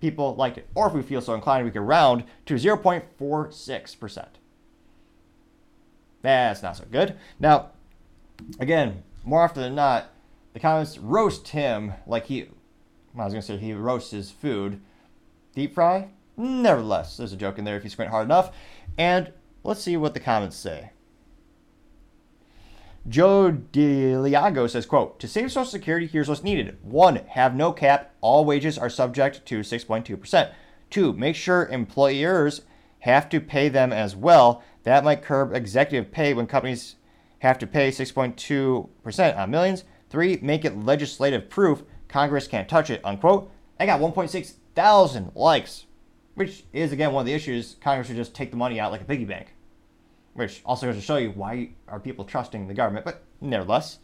people 0.00 0.34
liked 0.34 0.58
it. 0.58 0.68
Or 0.74 0.86
if 0.86 0.94
we 0.94 1.02
feel 1.02 1.20
so 1.20 1.34
inclined, 1.34 1.66
we 1.66 1.70
can 1.70 1.82
round 1.82 2.24
to 2.46 2.54
0.46%. 2.54 4.26
That's 6.22 6.62
not 6.62 6.76
so 6.76 6.84
good. 6.90 7.16
Now, 7.38 7.70
again, 8.58 9.02
more 9.24 9.42
often 9.42 9.62
than 9.62 9.74
not, 9.74 10.10
the 10.52 10.60
comments 10.60 10.98
roast 10.98 11.48
him 11.48 11.94
like 12.06 12.26
he, 12.26 12.48
well, 13.14 13.22
I 13.22 13.24
was 13.24 13.34
going 13.34 13.42
to 13.42 13.46
say 13.46 13.56
he 13.58 13.72
roasts 13.72 14.10
his 14.10 14.30
food. 14.30 14.80
Deep 15.54 15.74
fry? 15.74 16.08
Nevertheless, 16.36 17.16
there's 17.16 17.32
a 17.32 17.36
joke 17.36 17.58
in 17.58 17.64
there 17.64 17.76
if 17.76 17.84
you 17.84 17.90
squint 17.90 18.10
hard 18.10 18.24
enough. 18.24 18.54
And 18.96 19.32
Let's 19.62 19.82
see 19.82 19.96
what 19.96 20.14
the 20.14 20.20
comments 20.20 20.56
say. 20.56 20.90
Joe 23.08 23.50
DeLiago 23.72 24.68
says, 24.68 24.86
quote, 24.86 25.18
to 25.20 25.28
save 25.28 25.50
Social 25.50 25.70
Security, 25.70 26.06
here's 26.06 26.28
what's 26.28 26.42
needed. 26.42 26.78
One, 26.82 27.16
have 27.28 27.54
no 27.54 27.72
cap. 27.72 28.14
All 28.20 28.44
wages 28.44 28.78
are 28.78 28.90
subject 28.90 29.46
to 29.46 29.60
6.2%. 29.60 30.52
Two, 30.90 31.12
make 31.14 31.36
sure 31.36 31.66
employers 31.66 32.62
have 33.00 33.28
to 33.30 33.40
pay 33.40 33.68
them 33.68 33.92
as 33.92 34.14
well. 34.14 34.62
That 34.82 35.04
might 35.04 35.22
curb 35.22 35.54
executive 35.54 36.12
pay 36.12 36.34
when 36.34 36.46
companies 36.46 36.96
have 37.40 37.58
to 37.58 37.66
pay 37.66 37.90
6.2% 37.90 39.38
on 39.38 39.50
millions. 39.50 39.84
Three, 40.10 40.38
make 40.42 40.64
it 40.64 40.84
legislative 40.84 41.48
proof. 41.48 41.82
Congress 42.08 42.48
can't 42.48 42.68
touch 42.68 42.90
it, 42.90 43.00
unquote. 43.04 43.50
I 43.78 43.86
got 43.86 44.00
1.6 44.00 44.54
thousand 44.74 45.32
likes, 45.34 45.86
which 46.40 46.64
is, 46.72 46.90
again, 46.90 47.12
one 47.12 47.22
of 47.22 47.26
the 47.26 47.34
issues. 47.34 47.76
Congress 47.80 48.08
should 48.08 48.16
just 48.16 48.34
take 48.34 48.50
the 48.50 48.56
money 48.56 48.80
out 48.80 48.90
like 48.90 49.02
a 49.02 49.04
piggy 49.04 49.24
bank 49.24 49.54
which 50.34 50.62
also 50.64 50.86
goes 50.86 50.96
to 50.96 51.02
show 51.02 51.16
you 51.16 51.30
why 51.30 51.70
are 51.88 52.00
people 52.00 52.24
trusting 52.24 52.66
the 52.68 52.74
government, 52.74 53.04
but 53.04 53.22
nevertheless. 53.40 53.98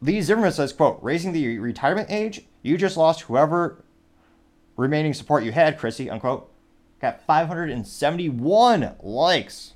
Lee 0.00 0.20
Zimmerman 0.20 0.52
says, 0.52 0.72
quote, 0.72 0.98
raising 1.02 1.32
the 1.32 1.58
retirement 1.58 2.10
age, 2.10 2.42
you 2.62 2.76
just 2.76 2.96
lost 2.96 3.22
whoever 3.22 3.84
remaining 4.76 5.14
support 5.14 5.44
you 5.44 5.52
had, 5.52 5.78
Chrissy, 5.78 6.10
unquote. 6.10 6.50
Got 7.00 7.24
571 7.26 8.96
likes. 9.00 9.74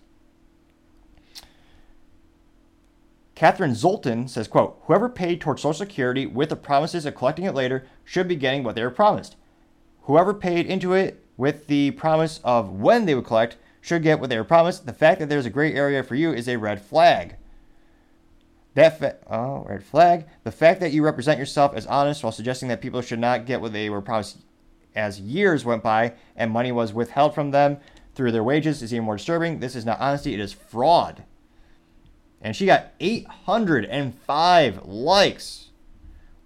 Catherine 3.35 3.75
Zoltan 3.75 4.29
says, 4.29 4.49
quote, 4.49 4.81
whoever 4.85 5.09
paid 5.09 5.41
towards 5.41 5.63
Social 5.63 5.75
Security 5.75 6.27
with 6.27 6.49
the 6.49 6.57
promises 6.57 7.05
of 7.05 7.15
collecting 7.15 7.45
it 7.45 7.55
later 7.55 7.87
should 8.05 8.29
be 8.29 8.37
getting 8.37 8.63
what 8.63 8.75
they 8.75 8.83
were 8.83 8.91
promised. 8.91 9.37
Whoever 10.03 10.33
paid 10.33 10.67
into 10.67 10.93
it 10.93 11.26
with 11.37 11.67
the 11.67 11.91
promise 11.93 12.41
of 12.45 12.71
when 12.71 13.07
they 13.07 13.15
would 13.15 13.25
collect 13.25 13.57
should 13.81 14.03
get 14.03 14.21
what 14.21 14.31
they 14.31 14.39
were 14.39 14.45
promised. 14.45 14.87
The 14.87 14.93
fact 14.93 15.21
that 15.21 15.29
there's 15.29 15.47
a 15.47 15.51
gray 15.51 15.73
area 15.73 16.03
for 16.03 16.15
you 16.15 16.33
is 16.33 16.49
a 16.49 16.57
red 16.57 16.81
flag. 16.81 17.37
That 18.75 18.99
fa- 18.99 19.17
oh, 19.31 19.65
red 19.69 19.85
flag. 19.85 20.27
The 20.45 20.53
fact 20.53 20.81
that 20.81 20.93
you 20.93 21.05
represent 21.05 21.39
yourself 21.39 21.75
as 21.75 21.87
honest 21.87 22.23
while 22.23 22.33
suggesting 22.33 22.69
that 22.69 22.81
people 22.81 23.01
should 23.01 23.19
not 23.19 23.47
get 23.47 23.61
what 23.61 23.73
they 23.73 23.89
were 23.89 24.03
promised 24.03 24.39
as 24.95 25.21
years 25.21 25.65
went 25.65 25.83
by 25.83 26.15
and 26.35 26.51
money 26.51 26.73
was 26.73 26.93
withheld 26.93 27.35
from 27.35 27.51
them 27.51 27.79
through 28.17 28.33
their 28.33 28.43
wages 28.43 28.83
is 28.83 28.93
even 28.93 29.05
more 29.05 29.17
disturbing. 29.17 29.61
This 29.61 29.77
is 29.77 29.85
not 29.85 30.01
honesty, 30.01 30.35
it 30.35 30.41
is 30.41 30.53
fraud. 30.53 31.23
And 32.41 32.57
she 32.57 32.67
got 32.67 32.93
805 32.99 34.87
likes, 34.87 35.69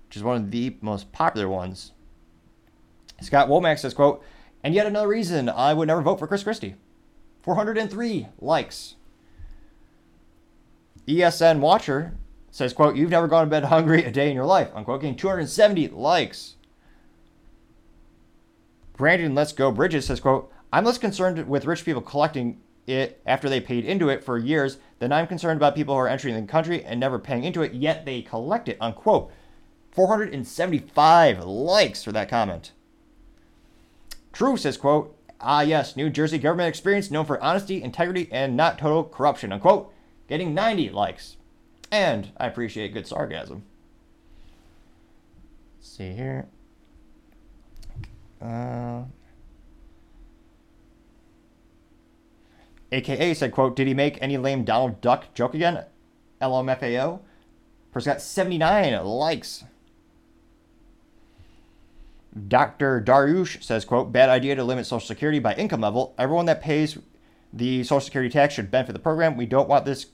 which 0.07 0.17
is 0.17 0.23
one 0.23 0.37
of 0.37 0.51
the 0.51 0.77
most 0.81 1.13
popular 1.13 1.49
ones. 1.49 1.93
Scott 3.21 3.49
Womack 3.49 3.79
says, 3.79 3.95
quote, 3.95 4.25
and 4.63 4.75
yet 4.75 4.87
another 4.87 5.09
reason 5.09 5.49
I 5.49 5.75
would 5.75 5.89
never 5.89 6.03
vote 6.03 6.19
for 6.19 6.27
Chris 6.27 6.43
Christie. 6.43 6.75
403 7.43 8.29
likes. 8.41 8.97
ESN 11.07 11.61
Watcher 11.61 12.15
says, 12.51 12.73
quote, 12.73 12.97
you've 12.97 13.11
never 13.11 13.29
gone 13.29 13.45
to 13.45 13.51
bed 13.51 13.65
hungry 13.65 14.05
a 14.05 14.11
day 14.11 14.29
in 14.29 14.35
your 14.35 14.45
life, 14.45 14.71
unquote, 14.75 15.01
getting 15.01 15.17
270 15.17 15.89
likes. 15.89 16.57
Brandon 18.97 19.35
Let's 19.35 19.53
Go 19.53 19.73
Bridges 19.73 20.07
says, 20.07 20.21
quote, 20.21 20.53
I'm 20.73 20.85
less 20.85 20.99
concerned 20.99 21.49
with 21.49 21.65
rich 21.65 21.85
people 21.85 22.03
collecting 22.03 22.61
it 22.87 23.21
after 23.25 23.49
they 23.49 23.61
paid 23.61 23.85
into 23.85 24.09
it 24.09 24.23
for 24.23 24.37
years 24.37 24.79
than 24.99 25.13
I'm 25.13 25.27
concerned 25.27 25.57
about 25.57 25.75
people 25.75 25.95
who 25.95 26.01
are 26.01 26.09
entering 26.09 26.35
the 26.35 26.43
country 26.43 26.85
and 26.85 27.01
never 27.01 27.19
paying 27.19 27.45
into 27.45 27.63
it, 27.63 27.73
yet 27.73 28.05
they 28.05 28.23
collect 28.23 28.69
it, 28.69 28.77
unquote. 28.81 29.33
475 29.93 31.45
likes 31.45 32.05
for 32.05 32.13
that 32.13 32.29
comment. 32.29 32.73
True 34.33 34.57
says, 34.57 34.77
quote, 34.77 35.17
Ah, 35.41 35.63
yes, 35.63 35.97
New 35.97 36.11
Jersey 36.11 36.39
government 36.39 36.69
experience 36.69 37.11
known 37.11 37.25
for 37.25 37.43
honesty, 37.43 37.83
integrity, 37.83 38.29
and 38.31 38.57
not 38.57 38.79
total 38.79 39.05
corruption, 39.05 39.53
unquote, 39.53 39.93
getting 40.29 40.53
90 40.53 40.91
likes. 40.91 41.37
And 41.91 42.31
I 42.37 42.47
appreciate 42.47 42.93
good 42.93 43.07
sarcasm. 43.07 43.65
Let's 45.79 45.97
see 45.97 46.13
here. 46.13 46.47
Uh, 48.41 49.05
AKA 52.93 53.35
said, 53.35 53.53
quote, 53.53 53.77
did 53.77 53.87
he 53.87 53.95
make 53.95 54.19
any 54.21 54.37
lame 54.37 54.65
Donald 54.65 55.01
Duck 55.01 55.33
joke 55.35 55.55
again? 55.55 55.85
LMFAO. 56.41 57.21
Person 57.93 58.13
got 58.13 58.23
79 58.23 59.05
likes. 59.05 59.65
Dr. 62.49 63.01
Darush 63.01 63.63
says, 63.63 63.85
quote, 63.85 64.13
bad 64.13 64.29
idea 64.29 64.55
to 64.55 64.65
limit 64.65 64.87
Social 64.87 65.07
Security 65.07 65.41
by 65.41 65.55
income 65.55 65.81
level. 65.81 66.15
Everyone 66.17 66.47
that 66.47 66.63
pays 66.63 66.97
the 67.53 67.83
Social 67.83 68.01
Security 68.01 68.31
tax 68.31 68.55
should 68.55 68.71
benefit 68.71 68.93
the 68.93 69.01
program. 69.01 69.37
We 69.37 69.47
don't 69.47 69.69
want 69.69 69.85
this 69.85 70.07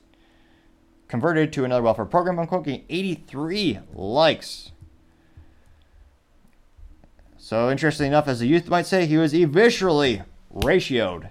converted 1.08 1.52
to 1.52 1.64
another 1.64 1.82
welfare 1.82 2.06
program, 2.06 2.38
unquote, 2.38 2.64
getting 2.64 2.84
83 2.88 3.80
likes. 3.92 4.72
So, 7.36 7.70
interestingly 7.70 8.08
enough, 8.08 8.26
as 8.26 8.40
the 8.40 8.48
youth 8.48 8.68
might 8.68 8.86
say, 8.86 9.06
he 9.06 9.18
was 9.18 9.32
eviscerally 9.32 10.24
ratioed. 10.52 11.28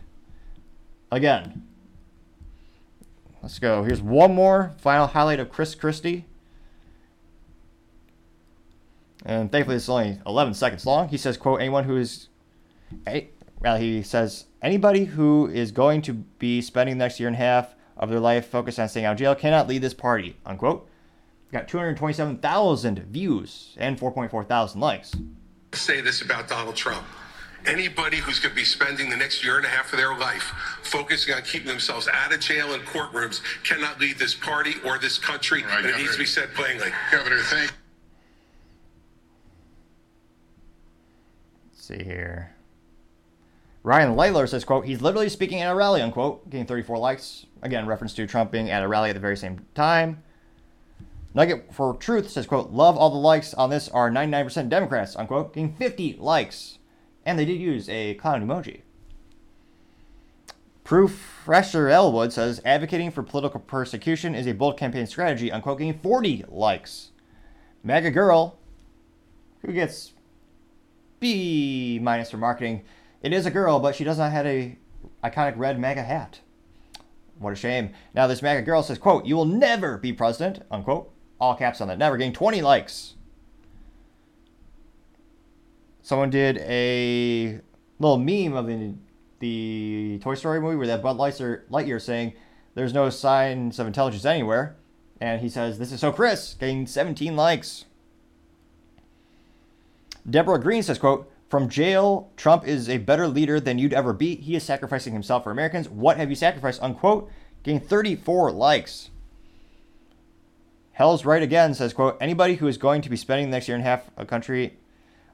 Again. 1.12 1.64
Let's 3.42 3.60
go. 3.60 3.84
Here's 3.84 4.02
one 4.02 4.34
more 4.34 4.74
final 4.78 5.08
highlight 5.08 5.40
of 5.40 5.50
Chris 5.50 5.76
Christie. 5.76 6.26
And 9.26 9.52
thankfully, 9.52 9.78
it's 9.78 9.90
only 9.90 10.20
11 10.26 10.54
seconds 10.54 10.86
long. 10.86 11.10
He 11.10 11.18
says, 11.18 11.36
quote, 11.36 11.60
anyone 11.60 11.84
who 11.86 11.98
is, 11.98 12.30
well, 13.60 13.78
he 13.78 14.04
says, 14.04 14.46
anybody 14.62 15.06
who 15.06 15.48
is 15.48 15.72
going 15.72 16.04
to 16.04 16.14
be 16.14 16.62
spending 16.62 17.00
the 17.00 17.06
next 17.06 17.20
year 17.20 17.28
and 17.28 17.36
a 17.36 17.40
half 17.40 17.74
of 17.98 18.10
their 18.10 18.20
life 18.20 18.48
focused 18.48 18.80
on 18.80 18.88
staying 18.88 19.08
out 19.08 19.14
of 19.14 19.18
jail 19.18 19.34
cannot 19.34 19.68
lead 19.68 19.82
this 19.82 19.96
party, 19.96 20.38
unquote. 20.46 20.88
Got 21.52 21.68
227,000 21.68 23.00
views 23.00 23.76
and 23.78 24.00
4.4 24.00 24.48
thousand 24.48 24.82
likes. 24.82 25.14
Say 25.74 26.02
this 26.02 26.22
about 26.22 26.48
Donald 26.48 26.76
Trump. 26.76 27.06
Anybody 27.66 28.18
who's 28.18 28.40
going 28.40 28.52
to 28.52 28.56
be 28.56 28.66
spending 28.66 29.10
the 29.10 29.18
next 29.18 29.44
year 29.44 29.58
and 29.58 29.66
a 29.66 29.70
half 29.70 29.92
of 29.92 29.98
their 29.98 30.16
life 30.16 30.54
focusing 30.84 31.34
on 31.34 31.42
keeping 31.42 31.68
themselves 31.68 32.08
out 32.12 32.32
of 32.32 32.40
jail 32.40 32.74
and 32.74 32.84
courtrooms 32.84 33.42
cannot 33.64 34.00
lead 34.00 34.20
this 34.20 34.36
party 34.36 34.76
or 34.86 35.00
this 35.00 35.18
country, 35.18 35.64
right, 35.64 35.80
and 35.80 35.88
it 35.88 35.98
needs 35.98 36.14
to 36.14 36.20
be 36.20 36.26
said 36.26 36.54
plainly. 36.54 36.90
Governor, 37.12 37.40
thank 37.40 37.72
see 41.86 42.04
here. 42.04 42.56
Ryan 43.84 44.16
Layler 44.16 44.50
says, 44.50 44.66
quote, 44.66 44.86
he's 44.86 45.02
literally 45.02 45.30
speaking 45.30 45.62
at 45.62 45.72
a 45.72 45.76
rally, 45.76 46.02
unquote, 46.02 46.50
getting 46.50 46.66
34 46.66 46.98
likes. 46.98 47.46
Again, 47.62 47.86
reference 47.86 48.16
to 48.16 48.26
Trump 48.26 48.52
being 48.52 48.72
at 48.72 48.82
a 48.82 48.88
rally 48.88 49.12
at 49.12 49.14
the 49.14 49.20
very 49.20 49.38
same 49.38 49.66
time. 49.76 50.24
Nugget 51.36 51.72
for 51.72 51.96
Truth 51.96 52.32
says, 52.32 52.48
quote, 52.48 52.72
love 52.72 52.98
all 52.98 53.12
the 53.12 53.18
likes 53.18 53.54
on 53.54 53.70
this 53.70 53.88
are 53.90 54.10
99% 54.10 54.70
Democrats, 54.70 55.16
unquote, 55.16 55.54
getting 55.54 55.76
50 55.76 56.18
likes. 56.20 56.80
And 57.26 57.38
they 57.38 57.46
did 57.46 57.60
use 57.60 57.88
a 57.88 58.16
clown 58.16 58.48
emoji. 58.48 58.82
Professor 60.84 61.90
Elwood 61.90 62.34
says, 62.34 62.62
advocating 62.66 63.12
for 63.12 63.22
political 63.22 63.60
persecution 63.60 64.34
is 64.34 64.48
a 64.48 64.54
bold 64.54 64.78
campaign 64.78 65.06
strategy, 65.06 65.52
unquote, 65.52 65.78
getting 65.78 66.00
40 66.00 66.46
likes. 66.48 67.12
MAGA 67.84 68.12
Girl, 68.12 68.58
who 69.62 69.74
gets 69.74 70.14
B 71.20 72.00
minus 72.02 72.32
for 72.32 72.38
marketing. 72.38 72.84
It 73.22 73.34
is 73.34 73.46
a 73.46 73.52
girl, 73.52 73.80
but 73.80 73.96
she 73.96 74.04
does 74.04 74.18
not 74.18 74.32
have 74.32 74.46
a 74.46 74.78
iconic 75.24 75.54
red 75.58 75.80
MAGA 75.80 76.04
hat. 76.04 76.40
What 77.40 77.54
a 77.54 77.56
shame. 77.56 77.92
Now 78.14 78.28
this 78.28 78.42
MAGA 78.42 78.62
girl 78.62 78.84
says, 78.84 78.98
quote, 78.98 79.26
you 79.26 79.36
will 79.36 79.46
never 79.46 79.98
be 79.98 80.14
president, 80.14 80.64
unquote. 80.72 81.12
All 81.40 81.56
caps 81.56 81.82
on 81.82 81.88
that. 81.90 81.98
Never 81.98 82.18
getting 82.18 82.34
20 82.34 82.62
likes. 82.62 83.16
Someone 86.02 86.30
did 86.30 86.60
a 86.60 87.60
little 88.00 88.18
meme 88.18 88.54
of 88.54 88.68
the, 88.68 88.94
the 89.40 90.20
Toy 90.22 90.36
Story 90.36 90.62
movie 90.62 90.78
where 90.78 90.88
that 90.88 91.02
Buzz 91.02 91.18
Lightyear 91.18 92.02
saying, 92.02 92.34
there's 92.76 92.94
no 92.94 93.10
signs 93.10 93.80
of 93.80 93.88
intelligence 93.88 94.24
anywhere. 94.24 94.76
And 95.20 95.42
he 95.42 95.50
says, 95.50 95.80
this 95.80 95.92
is 95.92 96.00
so 96.00 96.12
Chris, 96.12 96.54
getting 96.54 96.86
17 96.86 97.36
likes. 97.36 97.86
Deborah 100.30 100.60
Green 100.60 100.84
says, 100.84 100.98
quote, 100.98 101.32
from 101.50 101.70
jail, 101.70 102.32
Trump 102.36 102.68
is 102.68 102.90
a 102.90 102.98
better 102.98 103.28
leader 103.28 103.60
than 103.60 103.78
you'd 103.78 103.94
ever 103.94 104.14
be. 104.14 104.36
He 104.36 104.56
is 104.56 104.64
sacrificing 104.64 105.14
himself 105.14 105.44
for 105.44 105.52
Americans. 105.52 105.88
What 105.88 106.18
have 106.18 106.30
you 106.30 106.36
sacrificed? 106.36 106.82
Unquote. 106.82 107.32
Getting 107.64 107.80
34 107.80 108.52
likes. 108.52 109.10
Hell's 110.94 111.26
right 111.26 111.44
again 111.44 111.74
says, 111.74 111.94
quote, 111.94 112.18
anybody 112.22 112.56
who 112.56 112.68
is 112.68 112.78
going 112.78 113.02
to 113.02 113.10
be 113.10 113.18
spending 113.18 113.48
the 113.48 113.52
next 113.52 113.68
year 113.68 113.76
and 113.76 113.86
a 113.86 113.90
half 113.90 114.10
a 114.18 114.26
country 114.26 114.78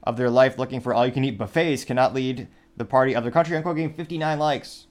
of 0.02 0.16
their 0.16 0.30
life 0.30 0.58
looking 0.58 0.80
for 0.80 0.92
all 0.92 1.06
you 1.06 1.12
can 1.12 1.24
eat 1.24 1.38
buffets 1.38 1.84
cannot 1.84 2.14
lead 2.14 2.48
the 2.76 2.84
party 2.84 3.14
of 3.14 3.22
their 3.22 3.32
country, 3.32 3.56
unquote, 3.56 3.76
getting 3.76 3.94
59 3.94 4.38
likes. 4.38 4.86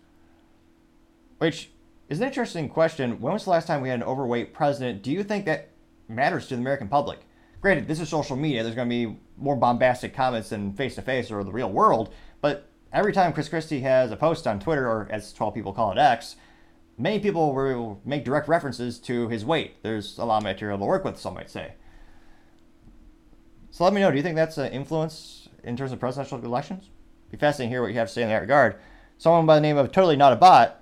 Which 1.40 1.72
is 2.10 2.20
an 2.20 2.28
interesting 2.28 2.70
question. 2.70 3.20
When 3.20 3.34
was 3.34 3.44
the 3.44 3.50
last 3.50 3.68
time 3.68 3.82
we 3.82 3.90
had 3.90 4.00
an 4.00 4.08
overweight 4.08 4.54
president? 4.54 5.02
Do 5.02 5.12
you 5.12 5.24
think 5.24 5.46
that 5.46 5.70
matters 6.08 6.48
to 6.48 6.56
the 6.56 6.62
American 6.62 6.88
public? 6.88 7.20
Granted, 7.62 7.88
this 7.88 8.00
is 8.00 8.10
social 8.10 8.36
media. 8.36 8.64
There's 8.64 8.76
going 8.76 8.90
to 8.90 9.08
be 9.08 9.18
more 9.38 9.56
bombastic 9.56 10.16
comments 10.16 10.50
than 10.50 10.74
face 10.74 10.96
to 10.96 11.02
face 11.04 11.30
or 11.30 11.44
the 11.44 11.52
real 11.52 11.72
world. 11.72 12.12
But 12.42 12.68
every 12.92 13.14
time 13.14 13.34
Chris 13.34 13.50
Christie 13.50 13.82
has 13.82 14.12
a 14.12 14.18
post 14.18 14.48
on 14.48 14.60
Twitter, 14.60 14.88
or 14.88 15.08
as 15.12 15.32
12 15.32 15.54
people 15.54 15.72
call 15.72 15.92
it 15.92 16.00
X, 16.00 16.36
many 16.98 17.20
people 17.20 17.54
will 17.54 18.02
make 18.04 18.26
direct 18.26 18.48
references 18.48 18.98
to 19.02 19.28
his 19.30 19.46
weight. 19.46 19.82
There's 19.84 20.18
a 20.18 20.26
lot 20.26 20.38
of 20.38 20.44
material 20.44 20.80
to 20.80 20.86
work 20.86 21.06
with, 21.06 21.20
some 21.20 21.36
might 21.36 21.52
say. 21.52 21.74
So 23.70 23.84
let 23.84 23.94
me 23.94 24.02
know. 24.02 24.10
Do 24.10 24.18
you 24.18 24.24
think 24.24 24.36
that's 24.36 24.58
an 24.58 24.72
influence 24.72 25.48
in 25.64 25.78
terms 25.78 25.92
of 25.92 26.00
presidential 26.00 26.44
elections? 26.44 26.90
Be 27.30 27.38
fascinating 27.38 27.70
to 27.70 27.74
hear 27.76 27.82
what 27.84 27.92
you 27.92 28.00
have 28.00 28.08
to 28.08 28.14
say 28.14 28.24
in 28.24 28.30
that 28.30 28.42
regard. 28.42 28.76
Someone 29.20 29.46
by 29.46 29.56
the 29.56 29.62
name 29.62 29.78
of 29.78 29.92
Totally 29.92 30.16
Not 30.16 30.34
a 30.34 30.36
Bot, 30.36 30.81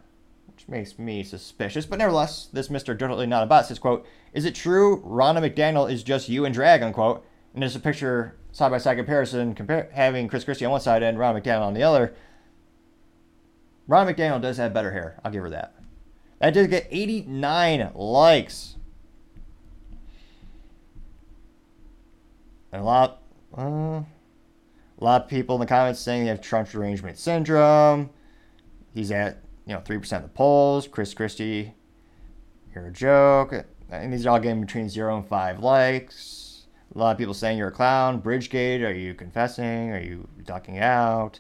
makes 0.70 1.00
me 1.00 1.24
suspicious, 1.24 1.86
but 1.86 2.00
nevertheless, 2.00 2.48
this 2.52 2.70
Mr. 2.70 2.98
Definitely 2.98 3.28
Not 3.28 3.44
a 3.44 3.46
Bot 3.46 3.66
says, 3.66 3.80
quote, 3.80 4.06
Is 4.34 4.46
it 4.46 4.56
true 4.56 5.02
Ronna 5.02 5.40
McDaniel 5.40 5.92
is 5.92 6.04
just 6.04 6.30
you 6.30 6.46
in 6.46 6.52
drag, 6.52 6.82
unquote? 6.82 7.26
And 7.54 7.62
there's 7.62 7.76
a 7.76 7.80
picture, 7.80 8.36
side 8.52 8.70
by 8.70 8.78
side 8.78 8.98
comparison, 8.98 9.56
compare, 9.56 9.90
having 9.94 10.28
Chris 10.28 10.44
Christie 10.44 10.66
on 10.66 10.72
one 10.72 10.82
side 10.82 11.04
and 11.04 11.18
Ronna 11.18 11.42
McDaniel 11.42 11.68
on 11.68 11.74
the 11.74 11.84
other. 11.84 12.14
Ronna 13.90 14.14
McDaniel 14.14 14.42
does 14.42 14.58
have 14.58 14.74
better 14.74 14.92
hair. 14.92 15.20
I'll 15.24 15.32
give 15.32 15.44
her 15.44 15.50
that. 15.50 15.74
That 16.40 16.54
did 16.54 16.70
get 16.70 16.88
89 16.90 17.92
likes. 17.96 18.76
And 22.72 22.82
a 22.82 22.86
lot, 22.86 23.22
uh, 23.58 23.62
a 23.62 24.06
lot 25.00 25.24
of 25.24 25.28
people 25.28 25.56
in 25.56 25.60
the 25.60 25.66
comments 25.66 26.00
saying 26.00 26.24
they 26.24 26.30
have 26.30 26.42
Trump 26.42 26.70
derangement 26.70 27.18
syndrome. 27.18 28.12
He's 28.94 29.12
at 29.12 29.42
you 29.70 29.76
know 29.76 29.82
three 29.82 30.00
percent 30.00 30.24
of 30.24 30.32
the 30.32 30.36
polls. 30.36 30.88
Chris 30.88 31.14
Christie, 31.14 31.76
you're 32.74 32.88
a 32.88 32.92
joke. 32.92 33.54
And 33.92 34.12
these 34.12 34.26
are 34.26 34.32
all 34.32 34.40
getting 34.40 34.62
between 34.62 34.90
zero 34.90 35.16
and 35.16 35.28
five 35.28 35.60
likes. 35.60 36.66
A 36.94 36.98
lot 36.98 37.12
of 37.12 37.18
people 37.20 37.36
saying 37.36 37.58
you're 37.58 37.68
a 37.68 37.72
clown. 37.72 38.20
Bridgegate, 38.20 38.84
are 38.84 38.92
you 38.92 39.14
confessing? 39.14 39.92
Are 39.92 40.02
you 40.02 40.28
ducking 40.44 40.80
out? 40.80 41.40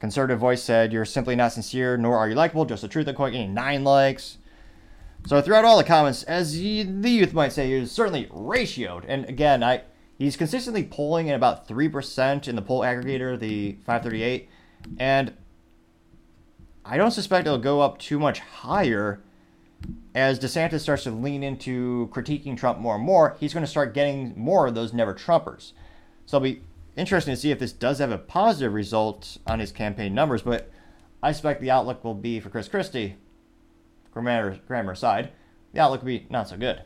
Conservative 0.00 0.38
voice 0.38 0.62
said, 0.62 0.94
You're 0.94 1.04
simply 1.04 1.36
not 1.36 1.52
sincere, 1.52 1.98
nor 1.98 2.16
are 2.16 2.28
you 2.28 2.34
likable, 2.34 2.64
just 2.64 2.82
the 2.82 2.88
truth, 2.88 3.06
and 3.06 3.16
quote, 3.16 3.32
getting 3.32 3.52
nine 3.52 3.84
likes. 3.84 4.38
So 5.26 5.40
throughout 5.42 5.64
all 5.64 5.76
the 5.76 5.84
comments, 5.84 6.22
as 6.22 6.54
the 6.54 6.60
youth 6.60 7.34
might 7.34 7.52
say, 7.52 7.78
he 7.78 7.86
certainly 7.86 8.26
ratioed. 8.26 9.04
And 9.06 9.26
again, 9.26 9.62
I 9.62 9.82
he's 10.18 10.36
consistently 10.36 10.84
polling 10.84 11.28
at 11.28 11.36
about 11.36 11.68
3% 11.68 12.48
in 12.48 12.56
the 12.56 12.62
poll 12.62 12.80
aggregator, 12.80 13.38
the 13.38 13.72
538. 13.84 14.48
And 14.98 15.34
I 16.84 16.96
don't 16.96 17.10
suspect 17.10 17.46
it'll 17.46 17.58
go 17.58 17.80
up 17.80 17.98
too 17.98 18.18
much 18.18 18.40
higher 18.40 19.20
as 20.14 20.38
DeSantis 20.38 20.80
starts 20.80 21.04
to 21.04 21.10
lean 21.10 21.42
into 21.42 22.08
critiquing 22.12 22.56
Trump 22.56 22.78
more 22.78 22.96
and 22.96 23.04
more. 23.04 23.36
He's 23.40 23.54
going 23.54 23.64
to 23.64 23.70
start 23.70 23.94
getting 23.94 24.34
more 24.36 24.66
of 24.66 24.74
those 24.74 24.92
never 24.92 25.14
Trumpers. 25.14 25.72
So 26.26 26.36
it'll 26.36 26.44
be 26.44 26.62
interesting 26.96 27.34
to 27.34 27.40
see 27.40 27.50
if 27.50 27.58
this 27.58 27.72
does 27.72 27.98
have 27.98 28.10
a 28.10 28.18
positive 28.18 28.72
result 28.72 29.38
on 29.46 29.58
his 29.58 29.72
campaign 29.72 30.14
numbers, 30.14 30.42
but 30.42 30.70
I 31.22 31.32
suspect 31.32 31.60
the 31.60 31.70
outlook 31.70 32.04
will 32.04 32.14
be 32.14 32.38
for 32.38 32.50
Chris 32.50 32.68
Christie, 32.68 33.16
grammar, 34.12 34.58
grammar 34.68 34.92
aside, 34.92 35.30
the 35.72 35.80
outlook 35.80 36.02
will 36.02 36.08
be 36.08 36.26
not 36.30 36.48
so 36.48 36.56
good. 36.56 36.82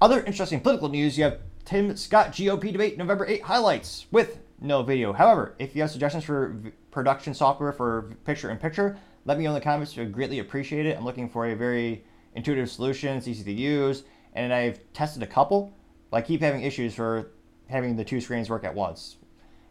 Other 0.00 0.22
interesting 0.22 0.60
political 0.60 0.88
news 0.88 1.18
you 1.18 1.24
have 1.24 1.38
Tim 1.64 1.96
Scott 1.96 2.32
GOP 2.32 2.72
debate 2.72 2.96
November 2.96 3.26
8 3.26 3.42
highlights 3.42 4.06
with 4.10 4.38
no 4.60 4.82
video. 4.82 5.12
However, 5.12 5.54
if 5.58 5.74
you 5.74 5.82
have 5.82 5.90
suggestions 5.90 6.24
for 6.24 6.48
v- 6.48 6.72
production 6.90 7.34
software 7.34 7.72
for 7.72 8.16
picture 8.24 8.50
in 8.50 8.56
picture, 8.58 8.98
let 9.24 9.38
me 9.38 9.44
know 9.44 9.50
in 9.50 9.54
the 9.54 9.60
comments. 9.60 9.96
I 9.98 10.04
greatly 10.04 10.38
appreciate 10.38 10.86
it. 10.86 10.96
I'm 10.96 11.04
looking 11.04 11.28
for 11.28 11.46
a 11.46 11.54
very 11.54 12.04
intuitive 12.34 12.70
solution, 12.70 13.16
it's 13.16 13.28
easy 13.28 13.44
to 13.44 13.52
use, 13.52 14.04
and 14.34 14.52
I've 14.52 14.80
tested 14.92 15.22
a 15.22 15.26
couple. 15.26 15.72
but 16.10 16.18
I 16.18 16.22
keep 16.22 16.40
having 16.40 16.62
issues 16.62 16.94
for 16.94 17.32
having 17.68 17.96
the 17.96 18.04
two 18.04 18.20
screens 18.20 18.48
work 18.48 18.64
at 18.64 18.74
once. 18.74 19.16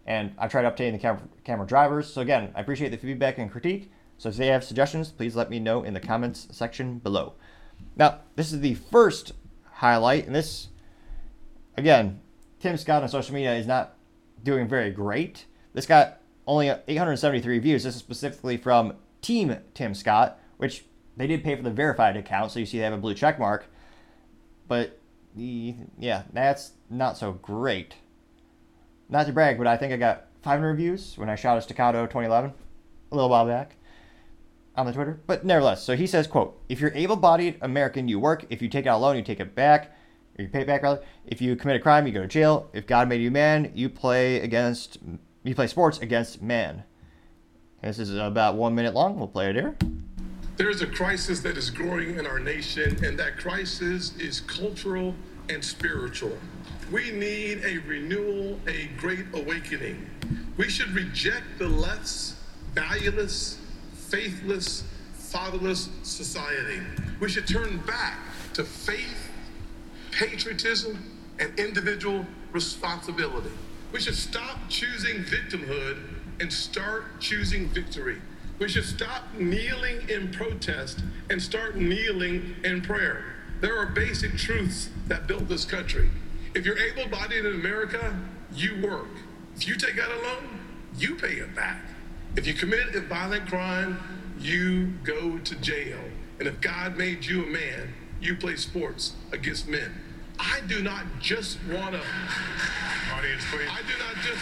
And 0.06 0.34
I've 0.38 0.52
tried 0.52 0.66
updating 0.66 0.94
the 0.94 1.00
camera, 1.00 1.22
camera 1.44 1.66
drivers. 1.66 2.12
So 2.12 2.22
again, 2.22 2.52
I 2.56 2.62
appreciate 2.62 2.90
the 2.90 2.98
feedback 2.98 3.38
and 3.38 3.52
critique. 3.52 3.92
So 4.18 4.30
if 4.30 4.38
they 4.38 4.48
have 4.48 4.64
suggestions, 4.64 5.12
please 5.12 5.36
let 5.36 5.50
me 5.50 5.60
know 5.60 5.84
in 5.84 5.94
the 5.94 6.00
comments 6.00 6.48
section 6.52 7.00
below. 7.00 7.34
Now, 7.96 8.20
this 8.36 8.54
is 8.54 8.62
the 8.62 8.76
first 8.76 9.34
highlight, 9.74 10.26
and 10.26 10.36
this, 10.36 10.70
again, 11.76 12.22
Tim 12.60 12.78
Scott 12.78 13.04
on 13.04 13.10
social 13.10 13.34
media 13.34 13.56
is 13.56 13.68
not 13.68 13.95
doing 14.46 14.70
very 14.70 14.92
great. 14.92 15.46
This 15.74 15.86
got 15.86 16.22
only 16.48 16.70
873 16.70 17.60
views. 17.60 17.84
This 17.84 17.96
is 17.96 18.00
specifically 18.00 18.56
from 18.56 18.94
Team 19.22 19.58
Tim 19.74 19.94
Scott, 19.94 20.40
which 20.56 20.86
they 21.18 21.28
did 21.28 21.44
pay 21.44 21.56
for 21.56 21.64
the 21.64 21.72
verified 21.72 22.16
account, 22.16 22.52
so 22.52 22.60
you 22.60 22.66
see 22.66 22.78
they 22.78 22.84
have 22.86 22.94
a 22.94 22.98
blue 22.98 23.14
check 23.14 23.40
mark. 23.40 23.66
But 24.68 25.00
yeah, 25.36 26.24
that's 26.32 26.72
not 26.90 27.18
so 27.18 27.34
great. 27.34 27.96
Not 29.10 29.26
to 29.26 29.34
brag, 29.34 29.58
but 29.58 29.68
I 29.68 29.76
think 29.76 29.92
I 29.92 29.98
got 29.98 30.28
500 30.44 30.76
views 30.76 31.18
when 31.18 31.30
I 31.30 31.36
shot 31.36 31.58
a 31.58 31.62
Staccato 31.62 32.06
2011, 32.06 32.54
a 33.12 33.16
little 33.16 33.30
while 33.30 33.46
back 33.46 33.76
on 34.76 34.86
the 34.86 34.94
Twitter. 34.94 35.20
But 35.26 35.44
nevertheless, 35.44 35.84
so 35.84 35.96
he 35.96 36.08
says, 36.08 36.28
quote, 36.28 36.60
if 36.70 36.80
you're 36.80 36.94
able-bodied 36.94 37.58
American, 37.62 38.08
you 38.08 38.20
work. 38.20 38.46
If 38.50 38.62
you 38.62 38.70
take 38.70 38.86
out 38.86 38.98
a 38.98 39.02
loan, 39.02 39.16
you 39.16 39.24
take 39.24 39.40
it 39.40 39.56
back. 39.56 39.96
Or 40.38 40.44
you 40.44 40.50
pay 40.50 40.62
it 40.62 40.68
back, 40.68 40.84
rather. 40.84 41.02
If 41.26 41.42
you 41.42 41.56
commit 41.56 41.78
a 41.78 41.80
crime, 41.80 42.06
you 42.06 42.14
go 42.14 42.22
to 42.22 42.28
jail. 42.28 42.70
If 42.74 42.88
God 42.88 43.08
made 43.08 43.22
you 43.22 43.32
man, 43.32 43.72
you 43.74 43.90
play 43.90 44.42
against, 44.42 44.98
you 45.44 45.56
play 45.56 45.68
sports 45.68 46.00
against 46.00 46.42
man. 46.42 46.84
This 47.82 48.00
is 48.00 48.16
about 48.16 48.56
one 48.56 48.74
minute 48.74 48.94
long. 48.94 49.18
We'll 49.18 49.28
play 49.28 49.50
it 49.50 49.56
here. 49.56 49.76
There 50.58 50.70
is 50.70 50.82
a 50.82 50.88
crisis 50.88 51.42
that 51.42 51.58
is 51.58 51.70
growing 51.70 52.18
in 52.18 52.26
our 52.26 52.40
nation, 52.40 53.04
and 53.06 53.20
that 53.20 53.38
crisis 53.38 54.16
is 54.18 54.42
cultural 54.42 55.14
and 55.50 55.64
spiritual. 55.64 56.38
We 56.92 57.12
need 57.12 57.64
a 57.64 57.78
renewal, 57.80 58.60
a 58.68 58.88
great 58.98 59.26
awakening. 59.34 60.10
We 60.58 60.70
should 60.70 60.92
reject 60.92 61.60
the 61.60 61.68
less 61.68 62.40
valueless, 62.74 63.60
faithless, 63.94 64.84
fatherless 65.14 65.90
society. 66.04 66.82
We 67.20 67.30
should 67.30 67.48
turn 67.48 67.78
back 67.80 68.18
to 68.54 68.64
faith, 68.64 69.25
patriotism, 70.16 71.12
and 71.40 71.58
individual 71.60 72.26
responsibility. 72.54 73.52
We 73.92 74.00
should 74.00 74.16
stop 74.16 74.58
choosing 74.70 75.24
victimhood 75.24 76.00
and 76.40 76.52
start 76.52 77.20
choosing 77.20 77.68
victory. 77.70 78.22
We 78.58 78.70
should 78.70 78.86
stop 78.86 79.24
kneeling 79.38 80.10
in 80.10 80.32
protest 80.32 81.04
and 81.30 81.42
start 81.42 81.76
kneeling 81.76 82.56
in 82.64 82.82
prayer. 82.82 83.26
There 83.60 83.78
are 83.78 83.88
basic 83.88 84.38
truths 84.38 84.90
that 85.08 85.28
built 85.28 85.50
this 85.50 85.66
country. 85.66 86.10
If 86.54 86.66
you're 86.66 86.80
able 86.80 87.08
bodied 87.10 87.46
in 87.46 87.54
America, 87.54 88.18
you 88.54 88.82
work. 88.82 89.10
If 89.56 89.68
you 89.68 89.76
take 89.76 90.00
out 90.00 90.10
a 90.10 90.22
loan, 90.22 90.60
you 90.98 91.16
pay 91.16 91.34
it 91.34 91.54
back. 91.54 91.82
If 92.38 92.48
you 92.48 92.54
commit 92.54 92.96
a 92.96 93.02
violent 93.02 93.48
crime, 93.48 94.00
you 94.40 94.94
go 95.04 95.38
to 95.40 95.56
jail. 95.56 96.00
And 96.40 96.48
if 96.48 96.62
God 96.62 96.98
made 96.98 97.26
you 97.26 97.44
a 97.44 97.48
man, 97.48 97.94
you 98.22 98.36
play 98.36 98.56
sports 98.56 99.14
against 99.32 99.68
men. 99.68 99.92
I 100.40 100.62
do 100.68 100.82
not 100.82 101.06
just 101.20 101.58
want 101.72 101.94
to. 101.94 102.02
Audience, 103.14 103.44
please. 103.52 103.70
I 103.70 103.82
do 103.82 103.98
not 104.00 104.16
just. 104.24 104.42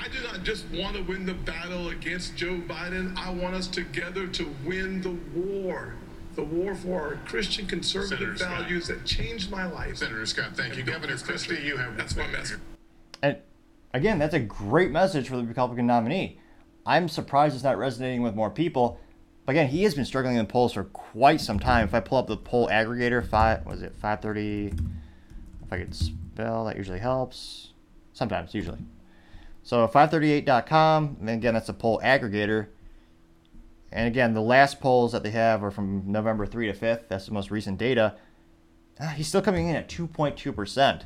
I 0.00 0.08
do 0.08 0.22
not 0.22 0.44
just 0.44 0.64
want 0.72 0.96
to 0.96 1.02
win 1.02 1.26
the 1.26 1.34
battle 1.34 1.88
against 1.88 2.36
Joe 2.36 2.60
Biden. 2.66 3.16
I 3.16 3.30
want 3.30 3.54
us 3.54 3.66
together 3.66 4.26
to 4.28 4.54
win 4.64 5.02
the 5.02 5.16
war. 5.38 5.94
The 6.34 6.44
war 6.44 6.74
for 6.74 7.00
our 7.00 7.14
Christian 7.26 7.66
conservative 7.66 8.38
Senator 8.38 8.60
values 8.62 8.84
Scott. 8.84 8.98
that 8.98 9.06
changed 9.06 9.50
my 9.50 9.66
life. 9.66 9.96
Senator 9.96 10.26
Scott, 10.26 10.50
thank 10.54 10.74
you. 10.74 10.80
And 10.80 10.86
built 10.86 11.02
Governor. 11.02 11.18
Christie, 11.18 11.62
you 11.62 11.76
have 11.78 11.96
That's 11.96 12.14
my 12.14 12.26
message. 12.28 12.60
And 13.22 13.38
again, 13.94 14.18
that's 14.18 14.34
a 14.34 14.40
great 14.40 14.90
message 14.90 15.28
for 15.28 15.36
the 15.36 15.44
Republican 15.44 15.86
nominee. 15.86 16.38
I'm 16.84 17.08
surprised 17.08 17.54
it's 17.54 17.64
not 17.64 17.78
resonating 17.78 18.22
with 18.22 18.34
more 18.34 18.50
people. 18.50 19.00
But 19.46 19.52
again, 19.52 19.68
he 19.68 19.84
has 19.84 19.94
been 19.94 20.04
struggling 20.04 20.36
in 20.36 20.44
the 20.44 20.52
polls 20.52 20.72
for 20.72 20.84
quite 20.84 21.40
some 21.40 21.60
time. 21.60 21.84
If 21.84 21.94
I 21.94 22.00
pull 22.00 22.18
up 22.18 22.26
the 22.26 22.36
poll 22.36 22.68
aggregator, 22.68 23.24
five 23.24 23.64
was 23.64 23.80
it 23.80 23.92
530? 23.92 24.72
If 25.64 25.72
I 25.72 25.78
could 25.78 25.94
spell, 25.94 26.64
that 26.64 26.76
usually 26.76 26.98
helps. 26.98 27.70
Sometimes, 28.12 28.54
usually. 28.54 28.78
So 29.62 29.86
538.com, 29.86 31.18
and 31.20 31.30
again, 31.30 31.54
that's 31.54 31.68
a 31.68 31.74
poll 31.74 32.00
aggregator. 32.02 32.68
And 33.92 34.08
again, 34.08 34.34
the 34.34 34.40
last 34.40 34.80
polls 34.80 35.12
that 35.12 35.22
they 35.22 35.30
have 35.30 35.62
are 35.62 35.70
from 35.70 36.10
November 36.10 36.44
3 36.44 36.72
to 36.72 36.78
5th. 36.78 37.08
That's 37.08 37.26
the 37.26 37.32
most 37.32 37.50
recent 37.50 37.78
data. 37.78 38.16
Ah, 39.00 39.14
he's 39.16 39.28
still 39.28 39.42
coming 39.42 39.68
in 39.68 39.76
at 39.76 39.88
2.2%. 39.88 41.02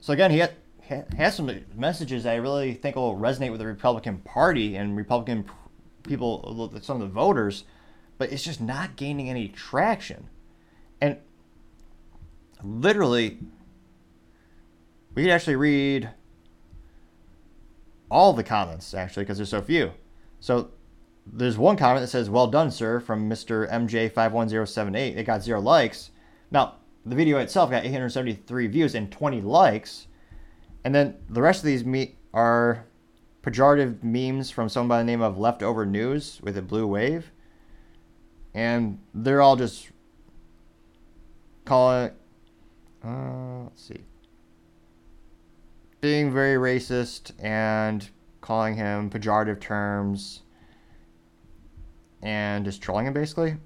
So 0.00 0.12
again, 0.12 0.30
he 0.30 0.40
ha- 0.40 1.04
has 1.16 1.34
some 1.34 1.50
messages 1.74 2.24
that 2.24 2.32
I 2.32 2.36
really 2.36 2.74
think 2.74 2.94
will 2.94 3.16
resonate 3.16 3.50
with 3.50 3.60
the 3.60 3.66
Republican 3.66 4.18
Party 4.18 4.76
and 4.76 4.96
Republican 4.96 5.44
people, 6.06 6.72
some 6.82 7.00
of 7.00 7.08
the 7.08 7.12
voters, 7.12 7.64
but 8.18 8.32
it's 8.32 8.42
just 8.42 8.60
not 8.60 8.96
gaining 8.96 9.28
any 9.28 9.48
traction. 9.48 10.28
And 11.00 11.18
literally, 12.62 13.38
we 15.14 15.22
could 15.22 15.32
actually 15.32 15.56
read 15.56 16.10
all 18.10 18.32
the 18.32 18.44
comments 18.44 18.94
actually 18.94 19.24
because 19.24 19.38
there's 19.38 19.50
so 19.50 19.62
few. 19.62 19.92
So 20.40 20.70
there's 21.26 21.58
one 21.58 21.76
comment 21.76 22.02
that 22.02 22.08
says 22.08 22.30
"Well 22.30 22.46
done, 22.46 22.70
sir" 22.70 23.00
from 23.00 23.28
Mr. 23.28 23.68
MJ51078. 23.70 25.16
It 25.16 25.24
got 25.24 25.42
zero 25.42 25.60
likes. 25.60 26.10
Now 26.50 26.76
the 27.04 27.16
video 27.16 27.38
itself 27.38 27.70
got 27.70 27.84
873 27.84 28.66
views 28.68 28.94
and 28.94 29.10
20 29.10 29.40
likes, 29.40 30.06
and 30.84 30.94
then 30.94 31.16
the 31.28 31.42
rest 31.42 31.60
of 31.60 31.66
these 31.66 31.84
meet 31.84 32.16
are 32.32 32.85
pejorative 33.46 34.02
memes 34.02 34.50
from 34.50 34.68
someone 34.68 34.88
by 34.88 34.98
the 34.98 35.04
name 35.04 35.22
of 35.22 35.38
Leftover 35.38 35.86
News 35.86 36.40
with 36.42 36.56
a 36.58 36.62
blue 36.62 36.86
wave. 36.86 37.30
And 38.52 38.98
they're 39.14 39.40
all 39.40 39.54
just 39.54 39.90
calling 41.64 42.06
it, 42.06 42.16
uh, 43.04 43.62
let's 43.64 43.82
see, 43.82 44.00
being 46.00 46.32
very 46.32 46.56
racist 46.56 47.32
and 47.38 48.08
calling 48.40 48.74
him 48.74 49.10
pejorative 49.10 49.60
terms 49.60 50.42
and 52.22 52.64
just 52.64 52.82
trolling 52.82 53.06
him 53.06 53.12
basically. 53.12 53.56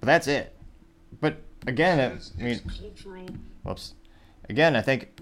But 0.00 0.06
that's 0.06 0.26
it. 0.26 0.54
But 1.20 1.40
again, 1.66 1.98
it, 1.98 2.30
I 2.38 2.42
mean, 2.42 2.60
whoops. 3.62 3.94
Again, 4.50 4.76
I 4.76 4.82
think 4.82 5.20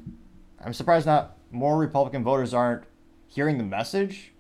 I'm 0.65 0.73
surprised 0.73 1.07
not 1.07 1.37
more 1.53 1.79
Republican 1.79 2.25
voters 2.25 2.53
aren't 2.53 2.85
hearing 3.29 3.59
the 3.59 3.65
message, 3.65 4.33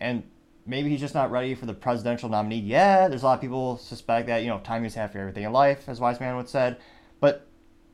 and 0.00 0.22
maybe 0.66 0.90
he's 0.90 1.00
just 1.00 1.14
not 1.14 1.30
ready 1.30 1.54
for 1.54 1.66
the 1.66 1.74
presidential 1.74 2.28
nominee 2.28 2.58
yet. 2.58 3.08
There's 3.08 3.22
a 3.22 3.26
lot 3.26 3.34
of 3.34 3.40
people 3.40 3.78
suspect 3.78 4.26
that 4.28 4.42
you 4.42 4.48
know 4.48 4.60
timing 4.60 4.86
is 4.86 4.94
half 4.94 5.10
of 5.10 5.16
everything 5.16 5.44
in 5.44 5.52
life, 5.52 5.88
as 5.88 6.00
wise 6.00 6.20
man 6.20 6.36
would 6.36 6.48
said. 6.48 6.76
But 7.20 7.46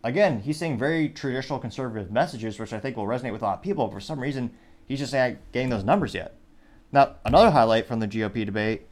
again, 0.03 0.41
he's 0.41 0.59
saying 0.59 0.79
very 0.79 1.09
traditional 1.09 1.59
conservative 1.59 2.11
messages, 2.11 2.59
which 2.59 2.73
I 2.73 2.81
think 2.81 2.97
will 2.97 3.07
resonate 3.07 3.33
with 3.33 3.43
a 3.43 3.47
lot 3.47 3.59
of 3.59 3.63
people. 3.63 3.91
For 3.91 4.01
some 4.01 4.21
reason, 4.21 4.53
he's 4.87 4.99
just 4.99 5.13
not 5.13 5.33
getting 5.53 5.71
those 5.71 5.85
numbers 5.85 6.15
yet. 6.15 6.35
Now, 6.93 7.17
another 7.25 7.51
highlight 7.51 7.87
from 7.87 8.01
the 8.01 8.07
GOP 8.07 8.47
debate 8.47 8.87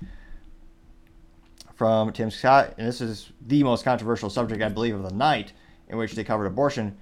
from 1.74 2.12
Tim 2.12 2.30
Scott, 2.30 2.74
and 2.78 2.86
this 2.86 3.01
is 3.01 3.32
the 3.47 3.62
most 3.62 3.84
controversial 3.84 4.30
subject, 4.30 4.62
I 4.62 4.68
believe, 4.68 4.95
of 4.95 5.03
the 5.03 5.14
night, 5.14 5.53
in 5.88 5.97
which 5.99 6.12
they 6.12 6.24
covered 6.24 6.47
abortion. 6.47 6.97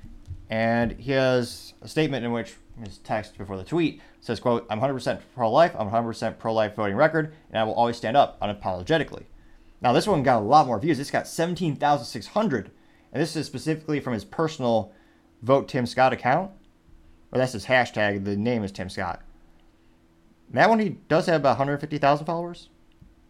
And 0.49 0.93
he 0.93 1.13
has 1.13 1.75
a 1.81 1.89
statement 1.89 2.25
in 2.25 2.33
which 2.33 2.55
his 2.81 2.99
text 2.99 3.39
before 3.39 3.57
the 3.57 3.65
tweet 3.65 4.01
says, 4.21 4.41
quote, 4.41 4.67
I'm 4.71 4.81
100% 4.81 5.21
pro-life, 5.35 5.75
I'm 5.79 5.91
100% 5.91 6.39
pro-life 6.39 6.75
voting 6.75 6.97
record, 6.97 7.35
and 7.51 7.59
I 7.59 7.65
will 7.65 7.75
always 7.75 7.97
stand 7.97 8.17
up 8.17 8.41
unapologetically. 8.41 9.25
Now, 9.81 9.93
this 9.93 10.07
one 10.07 10.23
got 10.23 10.41
a 10.41 10.45
lot 10.45 10.67
more 10.67 10.79
views. 10.79 10.99
This 10.99 11.11
got 11.11 11.27
17,600, 11.27 12.71
and 13.13 13.23
this 13.23 13.35
is 13.35 13.47
specifically 13.47 14.01
from 14.01 14.13
his 14.13 14.25
personal 14.25 14.93
Vote 15.43 15.69
Tim 15.69 15.87
Scott 15.87 16.13
account, 16.13 16.51
or 17.33 17.39
that's 17.39 17.53
his 17.53 17.67
hashtag. 17.67 18.25
The 18.25 18.37
name 18.37 18.63
is 18.63 18.73
Tim 18.73 18.91
Scott. 18.91 19.23
That 20.51 20.69
one, 20.69 20.81
he 20.81 20.99
does 21.09 21.27
have 21.27 21.41
about 21.41 21.59
150,000 21.59 22.27
followers, 22.27 22.69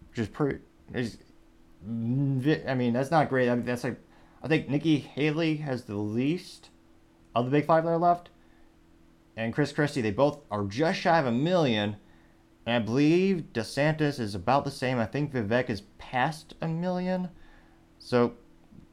which 0.09 0.19
is 0.19 0.29
pretty. 0.29 0.61
I 0.93 2.75
mean, 2.75 2.93
that's 2.93 3.11
not 3.11 3.29
great. 3.29 3.49
I 3.49 3.55
mean, 3.55 3.65
that's 3.65 3.85
like, 3.85 4.01
I 4.43 4.49
think 4.49 4.69
Nikki 4.69 4.99
Haley 4.99 5.59
has 5.59 5.85
the 5.85 5.97
least 5.97 6.71
of 7.35 7.45
the 7.45 7.51
big 7.51 7.67
five 7.67 7.85
that 7.85 7.91
are 7.91 7.99
left, 7.99 8.31
and 9.41 9.55
Chris 9.55 9.72
Christie. 9.72 10.03
They 10.03 10.11
both 10.11 10.41
are 10.51 10.64
just 10.64 11.01
shy 11.01 11.18
of 11.18 11.26
a 11.26 11.32
million, 11.32 11.97
and 12.66 12.82
I 12.82 12.84
believe 12.84 13.47
DeSantis 13.55 14.20
is 14.20 14.34
about 14.34 14.64
the 14.64 14.70
same. 14.70 14.99
I 14.99 15.07
think 15.07 15.32
Vivek 15.32 15.70
is 15.70 15.82
past 15.99 16.55
a 16.61 16.68
million. 16.68 17.30
So, 17.99 18.34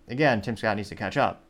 again, 0.07 0.41
Tim 0.41 0.55
Scott 0.55 0.77
needs 0.77 0.89
to 0.89 0.95
catch 0.95 1.17
up. 1.17 1.43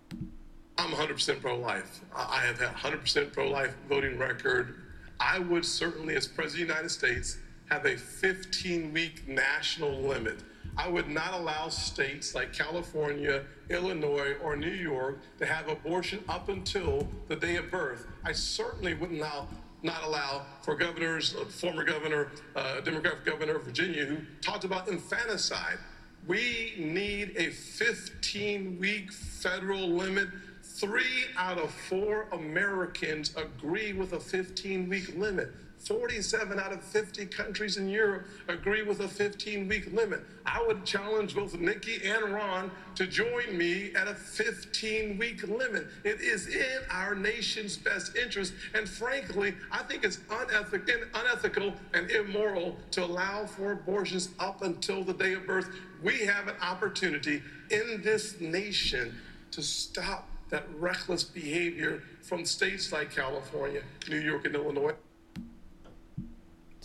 I'm 0.79 0.91
100% 0.91 1.41
pro-life. 1.41 2.01
I 2.15 2.39
I 2.41 2.45
have 2.47 2.59
had 2.59 2.75
100% 2.75 3.33
pro-life 3.33 3.75
voting 3.87 4.17
record. 4.17 4.81
I 5.19 5.39
would 5.39 5.65
certainly, 5.65 6.15
as 6.15 6.27
President 6.27 6.63
of 6.63 6.67
the 6.67 6.73
United 6.73 6.89
States, 6.89 7.37
have 7.69 7.85
a 7.85 7.95
15-week 7.95 9.27
national 9.27 9.91
limit. 9.91 10.39
I 10.77 10.87
would 10.87 11.09
not 11.09 11.33
allow 11.33 11.69
states 11.69 12.35
like 12.35 12.53
California, 12.53 13.43
Illinois, 13.69 14.35
or 14.43 14.55
New 14.55 14.69
York 14.69 15.19
to 15.39 15.45
have 15.45 15.67
abortion 15.67 16.23
up 16.29 16.49
until 16.49 17.07
the 17.27 17.35
day 17.35 17.55
of 17.55 17.71
birth. 17.71 18.05
I 18.23 18.31
certainly 18.31 18.93
wouldn't 18.93 19.19
allow 19.19 19.47
not 19.83 20.03
allow 20.03 20.43
for 20.63 20.75
governors, 20.75 21.35
uh, 21.35 21.45
former 21.45 21.83
governor, 21.83 22.31
uh, 22.55 22.81
Democratic 22.81 23.23
governor 23.23 23.57
of 23.57 23.63
Virginia, 23.63 24.05
who 24.05 24.17
talked 24.41 24.63
about 24.63 24.87
infanticide. 24.87 25.77
We 26.25 26.73
need 26.77 27.35
a 27.37 27.51
15 27.51 28.79
week 28.79 29.13
federal 29.13 29.87
limit. 29.87 30.29
Three 30.63 31.25
out 31.37 31.59
of 31.59 31.71
four 31.71 32.27
Americans 32.31 33.35
agree 33.35 33.93
with 33.93 34.13
a 34.13 34.19
15 34.19 34.89
week 34.89 35.15
limit. 35.15 35.51
47 35.79 36.59
out 36.59 36.73
of 36.73 36.83
50 36.83 37.25
countries 37.27 37.77
in 37.77 37.87
Europe 37.87 38.25
agree 38.47 38.81
with 38.81 38.99
a 38.99 39.07
15 39.07 39.67
week 39.67 39.91
limit. 39.93 40.21
I 40.45 40.63
would 40.65 40.85
challenge 40.85 41.35
both 41.35 41.53
Nikki 41.55 42.01
and 42.05 42.33
Ron 42.33 42.71
to 42.95 43.05
join 43.05 43.57
me 43.57 43.91
at 43.95 44.07
a 44.07 44.13
15 44.15 45.17
week 45.17 45.47
limit. 45.47 45.87
It 46.03 46.19
is 46.19 46.47
in 46.47 46.79
our 46.89 47.15
nation's 47.15 47.77
best 47.77 48.15
interest. 48.17 48.53
And 48.73 48.87
frankly, 48.87 49.55
I 49.71 49.83
think 49.83 50.03
it's 50.03 50.17
unethic- 50.29 50.89
unethical 51.13 51.73
and 51.93 52.09
immoral 52.11 52.75
to 52.91 53.03
allow 53.03 53.45
for 53.45 53.71
abortions 53.71 54.29
up 54.39 54.63
until 54.63 55.03
the 55.03 55.13
day 55.13 55.33
of 55.33 55.45
birth. 55.45 55.69
We 56.03 56.19
have 56.25 56.47
an 56.47 56.55
opportunity 56.61 57.41
in 57.69 58.01
this 58.03 58.39
nation 58.39 59.15
to 59.51 59.61
stop 59.61 60.27
that 60.49 60.65
reckless 60.77 61.23
behavior 61.23 62.03
from 62.21 62.45
states 62.45 62.91
like 62.91 63.13
California, 63.13 63.81
New 64.09 64.19
York, 64.19 64.45
and 64.45 64.55
Illinois. 64.55 64.93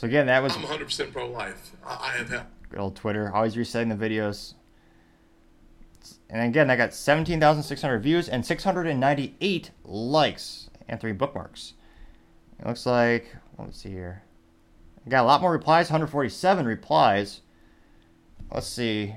So 0.03 0.09
again, 0.09 0.27
that 0.27 0.43
was 0.43 0.57
I'm 0.57 0.63
100% 0.63 1.13
pro-life. 1.13 1.77
I 1.87 1.93
I 1.93 2.11
have 2.17 2.47
good 2.69 2.81
old 2.81 2.97
Twitter, 2.97 3.33
always 3.33 3.57
resetting 3.57 3.89
the 3.89 3.95
videos. 3.95 4.55
And 6.29 6.43
again, 6.43 6.73
I 6.73 6.75
got 6.75 6.93
17,600 6.93 8.03
views 8.03 8.29
and 8.29 8.45
698 8.45 9.71
likes 9.85 10.71
and 10.89 11.01
three 11.01 11.13
bookmarks. 11.13 11.75
It 12.59 12.67
looks 12.67 12.85
like, 12.85 13.33
let's 13.57 13.81
see 13.81 13.91
here. 13.91 14.25
I 15.07 15.11
got 15.11 15.23
a 15.23 15.27
lot 15.29 15.41
more 15.41 15.53
replies, 15.53 15.87
147 15.87 16.67
replies. 16.67 17.43
Let's 18.53 18.67
see. 18.67 19.15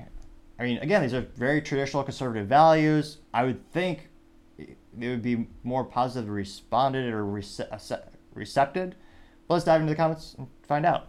I 0.60 0.64
mean, 0.66 0.78
again, 0.78 1.02
these 1.02 1.16
are 1.16 1.22
very 1.22 1.64
traditional 1.64 2.04
conservative 2.04 2.48
values. 2.48 3.18
I 3.34 3.44
would 3.44 3.72
think 3.72 4.10
it 4.60 4.78
would 5.00 5.24
be 5.24 5.48
more 5.64 5.84
positive 5.84 6.30
responded 6.30 7.12
or 7.12 7.24
rece- 7.24 7.72
acce- 7.72 8.08
recepted. 8.36 8.96
But 9.48 9.56
let's 9.56 9.66
dive 9.66 9.82
into 9.82 9.94
the 9.94 9.98
comments 9.98 10.36
and 10.38 10.48
find 10.66 10.86
out. 10.86 11.08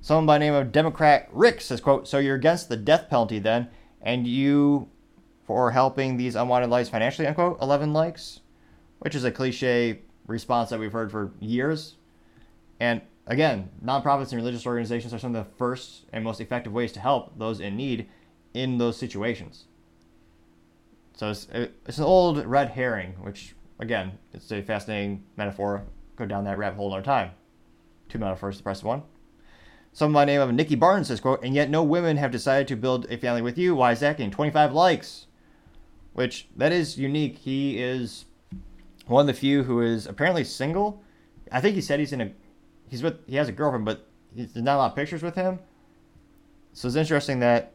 Someone 0.00 0.26
by 0.26 0.38
name 0.38 0.54
of 0.54 0.72
Democrat 0.72 1.28
Rick 1.32 1.60
says, 1.60 1.80
quote, 1.80 2.08
So 2.08 2.18
you're 2.18 2.36
against 2.36 2.68
the 2.68 2.76
death 2.76 3.08
penalty 3.10 3.38
then, 3.38 3.68
and 4.00 4.26
you 4.26 4.88
for 5.44 5.72
helping 5.72 6.16
these 6.16 6.36
unwanted 6.36 6.70
lives 6.70 6.88
financially, 6.88 7.26
unquote, 7.26 7.60
11 7.60 7.92
likes, 7.92 8.40
which 9.00 9.14
is 9.14 9.24
a 9.24 9.32
cliche 9.32 10.00
response 10.26 10.70
that 10.70 10.78
we've 10.78 10.92
heard 10.92 11.10
for 11.10 11.32
years. 11.40 11.96
And 12.78 13.02
again, 13.26 13.68
nonprofits 13.84 14.30
and 14.30 14.34
religious 14.34 14.64
organizations 14.64 15.12
are 15.12 15.18
some 15.18 15.34
of 15.34 15.44
the 15.44 15.52
first 15.56 16.06
and 16.12 16.24
most 16.24 16.40
effective 16.40 16.72
ways 16.72 16.92
to 16.92 17.00
help 17.00 17.38
those 17.38 17.60
in 17.60 17.76
need 17.76 18.08
in 18.54 18.78
those 18.78 18.96
situations. 18.96 19.64
So 21.14 21.30
it's, 21.30 21.48
it's 21.86 21.98
an 21.98 22.04
old 22.04 22.44
red 22.46 22.70
herring, 22.70 23.12
which, 23.20 23.54
again, 23.78 24.12
it's 24.32 24.50
a 24.52 24.62
fascinating 24.62 25.24
metaphor. 25.36 25.84
Go 26.16 26.26
down 26.26 26.44
that 26.44 26.58
rabbit 26.58 26.76
hole 26.76 26.88
another 26.88 27.04
time. 27.04 27.32
Two 28.10 28.18
metaphors 28.18 28.58
to 28.58 28.62
press 28.62 28.82
one. 28.82 29.04
Someone 29.92 30.14
by 30.14 30.24
the 30.24 30.32
name 30.32 30.40
of 30.40 30.52
Nikki 30.52 30.74
Barnes 30.74 31.08
says, 31.08 31.20
quote, 31.20 31.42
and 31.44 31.54
yet 31.54 31.70
no 31.70 31.82
women 31.82 32.16
have 32.16 32.30
decided 32.30 32.66
to 32.68 32.76
build 32.76 33.06
a 33.10 33.16
family 33.16 33.40
with 33.40 33.56
you. 33.56 33.74
Why 33.74 33.92
is 33.92 34.00
that 34.00 34.18
getting 34.18 34.32
25 34.32 34.72
likes? 34.72 35.26
Which, 36.12 36.48
that 36.56 36.72
is 36.72 36.98
unique. 36.98 37.38
He 37.38 37.80
is 37.80 38.24
one 39.06 39.22
of 39.22 39.26
the 39.28 39.32
few 39.32 39.62
who 39.62 39.80
is 39.80 40.06
apparently 40.06 40.44
single. 40.44 41.02
I 41.52 41.60
think 41.60 41.76
he 41.76 41.80
said 41.80 42.00
he's 42.00 42.12
in 42.12 42.20
a, 42.20 42.32
he's 42.88 43.02
with, 43.02 43.26
he 43.28 43.36
has 43.36 43.48
a 43.48 43.52
girlfriend, 43.52 43.84
but 43.84 44.08
there's 44.34 44.56
not 44.56 44.74
a 44.74 44.78
lot 44.78 44.90
of 44.90 44.96
pictures 44.96 45.22
with 45.22 45.36
him. 45.36 45.60
So 46.72 46.88
it's 46.88 46.96
interesting 46.96 47.40
that 47.40 47.72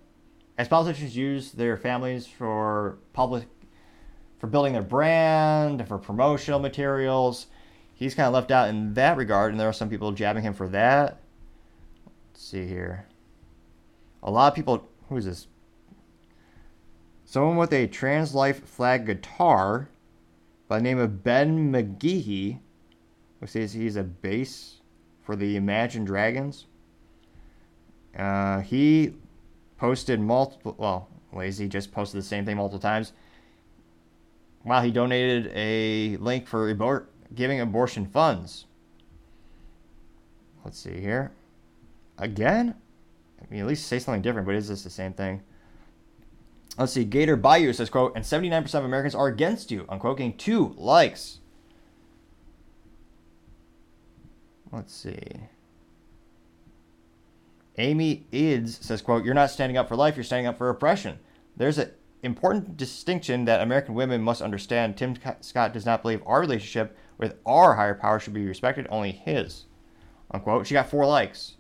as 0.58 0.68
politicians 0.68 1.16
use 1.16 1.52
their 1.52 1.78
families 1.78 2.28
for 2.28 2.98
public, 3.14 3.48
for 4.40 4.48
building 4.48 4.74
their 4.74 4.82
brand, 4.82 5.86
for 5.88 5.98
promotional 5.98 6.60
materials, 6.60 7.48
he's 7.96 8.14
kind 8.14 8.28
of 8.28 8.34
left 8.34 8.52
out 8.52 8.70
in 8.70 8.94
that 8.94 9.18
regard, 9.18 9.52
and 9.52 9.60
there 9.60 9.70
are 9.70 9.74
some 9.74 9.90
people 9.90 10.12
jabbing 10.12 10.44
him 10.44 10.54
for 10.54 10.68
that. 10.68 11.18
Let's 12.28 12.46
see 12.46 12.68
here. 12.68 13.08
A 14.22 14.30
lot 14.30 14.50
of 14.50 14.56
people. 14.56 14.88
Who 15.10 15.18
is 15.18 15.26
this? 15.26 15.48
Someone 17.24 17.58
with 17.58 17.74
a 17.74 17.88
Trans 17.88 18.36
Life 18.36 18.68
flag 18.68 19.06
guitar 19.06 19.90
by 20.68 20.78
the 20.78 20.84
name 20.84 21.00
of 21.00 21.24
Ben 21.24 21.72
McKee, 21.72 22.60
who 23.40 23.48
says 23.48 23.74
he's 23.74 23.96
a 23.96 24.04
bass 24.04 24.82
for 25.24 25.36
the 25.36 25.56
Imagine 25.56 26.06
Dragons. 26.06 26.66
Uh, 28.18 28.62
he 28.62 29.14
posted 29.78 30.20
multiple. 30.20 30.76
Well, 30.78 31.10
Lazy 31.34 31.68
just 31.68 31.92
posted 31.92 32.20
the 32.20 32.26
same 32.26 32.46
thing 32.46 32.58
multiple 32.58 32.80
times. 32.80 33.14
Wow, 34.64 34.82
he 34.82 34.92
donated 34.92 35.52
a 35.54 36.18
link 36.18 36.48
for 36.48 36.74
abor- 36.74 37.06
giving 37.34 37.60
abortion 37.60 38.06
funds. 38.06 38.66
Let's 40.64 40.80
see 40.80 41.00
here. 41.00 41.32
Again? 42.18 42.76
I 43.42 43.46
mean, 43.52 43.62
at 43.62 43.68
least 43.68 43.88
say 43.88 44.00
something 44.00 44.22
different, 44.22 44.46
but 44.46 44.56
is 44.56 44.68
this 44.68 44.84
the 44.84 44.90
same 44.90 45.14
thing? 45.14 45.42
Let's 46.78 46.92
see. 46.92 47.06
Gator 47.06 47.36
Bayou 47.36 47.72
says, 47.74 47.90
quote, 47.90 48.14
and 48.16 48.26
79% 48.26 48.74
of 48.76 48.84
Americans 48.84 49.16
are 49.16 49.28
against 49.28 49.72
you, 49.72 49.86
unquote, 49.88 50.18
getting 50.18 50.36
two 50.36 50.74
likes. 50.78 51.40
Let's 54.72 54.94
see. 54.94 55.20
Amy 57.78 58.26
Ids 58.34 58.84
says, 58.86 59.02
quote, 59.02 59.24
You're 59.24 59.34
not 59.34 59.52
standing 59.52 59.78
up 59.78 59.88
for 59.88 59.96
life, 59.96 60.16
you're 60.16 60.24
standing 60.24 60.48
up 60.48 60.58
for 60.58 60.70
oppression. 60.70 61.20
There's 61.56 61.78
an 61.78 61.92
important 62.24 62.76
distinction 62.76 63.46
that 63.46 63.62
American 63.62 63.96
women 63.96 64.22
must 64.22 64.42
understand. 64.42 64.98
Tim 64.98 65.16
Scott 65.42 65.74
does 65.74 65.86
not 65.86 66.02
believe 66.02 66.22
our 66.26 66.42
relationship 66.42 66.98
with 67.18 67.36
our 67.46 67.76
higher 67.76 67.96
power 67.96 68.20
should 68.20 68.34
be 68.34 68.46
respected, 68.46 68.88
only 68.90 69.12
his. 69.12 69.66
Unquote. 70.32 70.68
She 70.68 70.74
got 70.74 70.90
four 70.90 71.06
likes. 71.06 71.56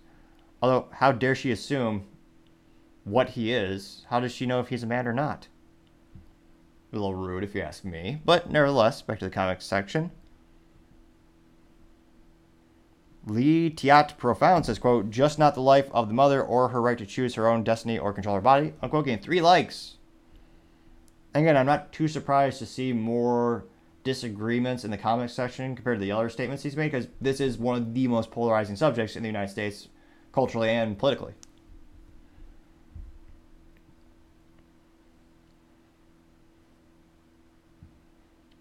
Although, 0.62 0.88
how 0.91 1.12
dare 1.12 1.36
she 1.36 1.51
assume 1.51 2.06
what 3.03 3.32
he 3.32 3.53
is? 3.53 4.06
How 4.10 4.20
does 4.20 4.32
she 4.32 4.45
know 4.45 4.60
if 4.60 4.70
he's 4.70 4.84
a 4.84 4.88
man 4.88 5.08
or 5.08 5.14
not? 5.14 5.47
A 6.91 6.95
little 6.95 7.16
rude 7.16 7.43
if 7.43 7.53
you 7.56 7.62
ask 7.62 7.84
me. 7.84 8.22
But 8.26 8.49
nevertheless, 8.49 9.01
back 9.01 9.20
to 9.20 9.26
the 9.26 9.32
comics 9.32 9.66
section. 9.66 10.12
Lee 13.28 13.72
Tiat 13.72 14.18
Profound 14.18 14.66
says, 14.66 14.78
quote, 14.78 15.10
just 15.10 15.39
not 15.39 15.56
the 15.56 15.62
life 15.62 15.89
of 15.91 16.08
the 16.08 16.14
mother 16.14 16.43
or 16.43 16.70
her 16.70 16.82
right 16.82 16.97
to 16.97 17.06
choose 17.06 17.34
her 17.36 17.47
own 17.47 17.64
destiny 17.64 17.97
or 17.97 18.14
control 18.14 18.36
her 18.36 18.41
body. 18.41 18.74
Unquote, 18.82 19.06
getting 19.06 19.24
three 19.24 19.41
likes. 19.41 19.95
Again, 21.34 21.58
I'm 21.58 21.66
not 21.66 21.91
too 21.91 22.08
surprised 22.08 22.60
to 22.60 22.66
see 22.66 22.93
more 22.93 23.66
disagreements 24.06 24.86
in 24.86 24.91
the 24.91 24.97
comments 24.97 25.34
section 25.34 25.76
compared 25.76 25.99
to 25.99 26.06
the 26.06 26.12
other 26.12 26.30
statements 26.30 26.64
he's 26.64 26.78
made 26.78 26.91
because 26.91 27.10
this 27.20 27.41
is 27.41 27.58
one 27.58 27.76
of 27.76 27.93
the 27.93 28.08
most 28.08 28.32
polarizing 28.32 28.78
subjects 28.78 29.18
in 29.18 29.24
the 29.24 29.28
United 29.28 29.51
States, 29.51 29.89
culturally 30.32 30.70
and 30.70 30.97
politically. 30.97 31.34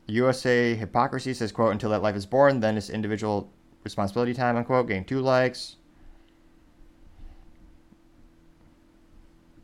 USA 0.07 0.75
Hypocrisy 0.75 1.35
says, 1.35 1.53
quote, 1.53 1.73
until 1.73 1.91
that 1.91 2.03
life 2.03 2.17
is 2.17 2.27
born, 2.27 2.61
then 2.61 2.77
it's 2.77 2.91
individual 2.91 3.53
responsibility 3.85 4.35
time, 4.35 4.57
unquote, 4.57 4.89
getting 4.89 5.05
two 5.05 5.21
likes. 5.21 5.77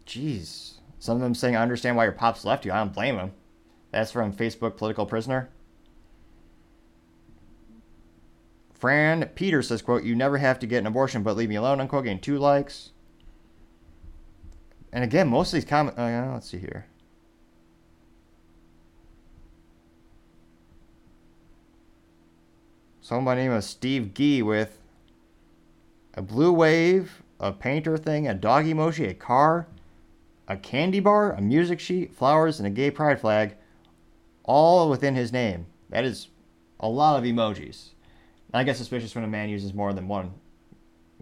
Jeez. 0.06 0.74
Some 0.98 1.16
of 1.16 1.22
them 1.22 1.34
saying, 1.34 1.56
I 1.56 1.62
understand 1.62 1.96
why 1.96 2.04
your 2.04 2.12
pops 2.12 2.44
left 2.44 2.66
you. 2.66 2.72
I 2.72 2.78
don't 2.78 2.92
blame 2.92 3.16
him. 3.16 3.32
That's 3.92 4.12
from 4.12 4.32
Facebook 4.32 4.76
Political 4.76 5.06
Prisoner. 5.06 5.50
Fran 8.80 9.28
Peter 9.34 9.60
says, 9.62 9.82
quote, 9.82 10.04
you 10.04 10.16
never 10.16 10.38
have 10.38 10.58
to 10.58 10.66
get 10.66 10.78
an 10.78 10.86
abortion, 10.86 11.22
but 11.22 11.36
leave 11.36 11.50
me 11.50 11.56
alone, 11.56 11.82
unquote, 11.82 12.04
getting 12.04 12.18
two 12.18 12.38
likes. 12.38 12.92
And 14.90 15.04
again, 15.04 15.28
most 15.28 15.48
of 15.48 15.58
these 15.58 15.68
comments, 15.68 15.98
uh, 15.98 16.30
let's 16.32 16.48
see 16.48 16.58
here. 16.58 16.86
Someone 23.02 23.26
by 23.26 23.34
the 23.34 23.42
name 23.42 23.52
of 23.52 23.64
Steve 23.64 24.14
Gee 24.14 24.40
with 24.40 24.78
a 26.14 26.22
blue 26.22 26.52
wave, 26.52 27.22
a 27.38 27.52
painter 27.52 27.98
thing, 27.98 28.26
a 28.26 28.34
dog 28.34 28.64
emoji, 28.64 29.10
a 29.10 29.14
car, 29.14 29.66
a 30.48 30.56
candy 30.56 31.00
bar, 31.00 31.32
a 31.32 31.42
music 31.42 31.80
sheet, 31.80 32.14
flowers, 32.14 32.58
and 32.58 32.66
a 32.66 32.70
gay 32.70 32.90
pride 32.90 33.20
flag, 33.20 33.56
all 34.42 34.88
within 34.88 35.16
his 35.16 35.32
name. 35.32 35.66
That 35.90 36.04
is 36.06 36.28
a 36.78 36.88
lot 36.88 37.18
of 37.18 37.24
emojis. 37.24 37.90
I 38.52 38.64
guess 38.64 38.78
suspicious 38.78 39.14
when 39.14 39.24
a 39.24 39.28
man 39.28 39.48
uses 39.48 39.74
more 39.74 39.92
than 39.92 40.08
one 40.08 40.34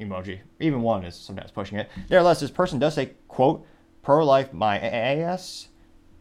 emoji. 0.01 0.41
Even 0.61 0.83
one 0.83 1.05
is 1.05 1.15
sometimes 1.15 1.51
pushing 1.51 1.79
it. 1.79 1.91
Nevertheless, 2.09 2.41
this 2.41 2.51
person 2.51 2.79
does 2.79 2.95
say, 2.95 3.13
quote, 3.27 3.67
pro 4.03 4.25
life 4.25 4.53
my 4.53 4.79
ass, 4.79 5.69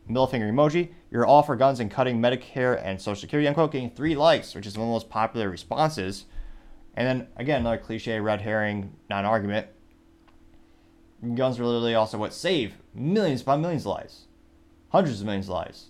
middle 0.08 0.28
finger 0.28 0.52
emoji. 0.52 0.90
You're 1.12 1.26
all 1.26 1.44
for 1.44 1.56
guns 1.56 1.80
and 1.80 1.90
cutting 1.90 2.20
Medicare 2.20 2.82
and 2.84 3.00
Social 3.00 3.22
Security, 3.22 3.48
unquote, 3.48 3.72
getting 3.72 3.90
three 3.90 4.16
likes, 4.16 4.54
which 4.56 4.66
is 4.66 4.78
one 4.78 4.84
of 4.84 4.90
the 4.90 4.94
most 4.94 5.10
popular 5.10 5.50
responses. 5.50 6.26
And 6.96 7.08
then, 7.08 7.28
again, 7.38 7.62
another 7.62 7.78
cliche 7.78 8.20
red 8.20 8.42
herring 8.42 8.94
non 9.10 9.24
argument. 9.24 9.68
Guns 11.36 11.60
are 11.60 11.66
literally 11.66 11.96
also 11.96 12.18
what 12.18 12.34
save 12.34 12.76
millions 12.94 13.42
upon 13.42 13.62
millions 13.62 13.84
of 13.84 13.88
lives, 13.92 14.26
hundreds 14.90 15.20
of 15.20 15.26
millions 15.26 15.46
of 15.46 15.52
lives. 15.52 15.88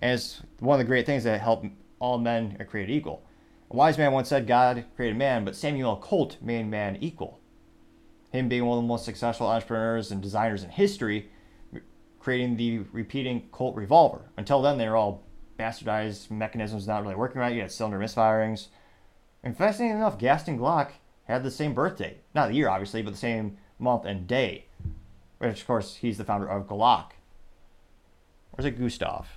And 0.00 0.12
it's 0.12 0.42
one 0.60 0.78
of 0.78 0.84
the 0.84 0.88
great 0.88 1.06
things 1.06 1.24
that 1.24 1.40
help 1.40 1.64
all 1.98 2.18
men 2.18 2.56
are 2.58 2.64
created 2.64 2.92
equal. 2.94 3.22
A 3.72 3.74
wise 3.74 3.96
man 3.96 4.12
once 4.12 4.28
said 4.28 4.46
God 4.46 4.84
created 4.96 5.16
man, 5.16 5.46
but 5.46 5.56
Samuel 5.56 5.96
Colt 5.96 6.36
made 6.42 6.66
man 6.66 6.98
equal. 7.00 7.40
Him 8.30 8.46
being 8.46 8.66
one 8.66 8.76
of 8.76 8.84
the 8.84 8.88
most 8.88 9.06
successful 9.06 9.46
entrepreneurs 9.46 10.10
and 10.10 10.20
designers 10.20 10.62
in 10.62 10.68
history, 10.68 11.30
creating 12.20 12.56
the 12.56 12.80
repeating 12.92 13.48
Colt 13.50 13.74
revolver. 13.74 14.30
Until 14.36 14.60
then, 14.60 14.76
they 14.76 14.86
were 14.86 14.96
all 14.96 15.24
bastardized 15.58 16.30
mechanisms 16.30 16.86
not 16.86 17.02
really 17.02 17.14
working 17.14 17.40
right. 17.40 17.54
You 17.54 17.62
had 17.62 17.72
cylinder 17.72 17.98
misfirings. 17.98 18.66
And 19.42 19.56
fascinating 19.56 19.96
enough, 19.96 20.18
Gaston 20.18 20.58
Glock 20.58 20.90
had 21.24 21.42
the 21.42 21.50
same 21.50 21.72
birthday. 21.72 22.18
Not 22.34 22.48
the 22.48 22.54
year, 22.54 22.68
obviously, 22.68 23.00
but 23.00 23.12
the 23.12 23.18
same 23.18 23.56
month 23.78 24.04
and 24.04 24.26
day. 24.26 24.66
Which, 25.38 25.62
of 25.62 25.66
course, 25.66 25.96
he's 25.96 26.18
the 26.18 26.24
founder 26.24 26.46
of 26.46 26.66
Glock. 26.66 27.12
Or 28.52 28.58
is 28.58 28.66
it 28.66 28.78
Gustav? 28.78 29.28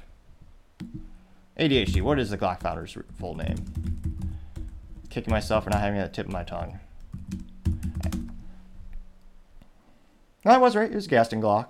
ADHD. 1.57 2.01
What 2.01 2.19
is 2.19 2.31
the 2.31 2.37
Glock 2.37 2.59
founder's 2.61 2.97
full 3.17 3.35
name? 3.35 4.14
Kicking 5.15 5.31
myself 5.31 5.63
for 5.63 5.69
not 5.69 5.79
having 5.79 5.97
that 5.97 6.13
tip 6.13 6.25
of 6.25 6.33
my 6.33 6.43
tongue. 6.43 6.77
No, 10.43 10.51
I 10.51 10.57
was 10.57 10.75
right. 10.75 10.91
It 10.91 10.95
was 10.95 11.07
Gaston 11.07 11.41
Glock. 11.41 11.69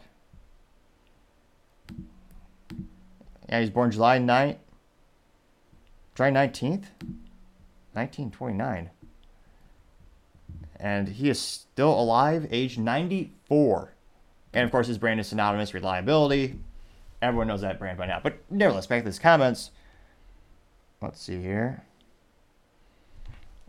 Yeah, 3.47 3.59
he's 3.59 3.69
born 3.69 3.91
July 3.91 4.17
9th. 4.17 4.57
July 6.15 6.31
19th? 6.31 6.85
1929. 7.93 8.89
And 10.79 11.07
he 11.09 11.29
is 11.29 11.39
still 11.39 11.93
alive, 11.93 12.47
age 12.49 12.79
94. 12.79 13.93
And 14.55 14.65
of 14.65 14.71
course, 14.71 14.87
his 14.87 14.97
brand 14.97 15.19
is 15.19 15.27
synonymous 15.27 15.75
reliability. 15.75 16.57
Everyone 17.21 17.45
knows 17.45 17.61
that 17.61 17.77
brand 17.77 17.99
by 17.99 18.07
now. 18.07 18.21
But 18.23 18.39
nevertheless, 18.49 18.87
back 18.87 19.03
to 19.03 19.05
his 19.05 19.19
comments. 19.19 19.69
Let's 20.99 21.21
see 21.21 21.39
here. 21.39 21.84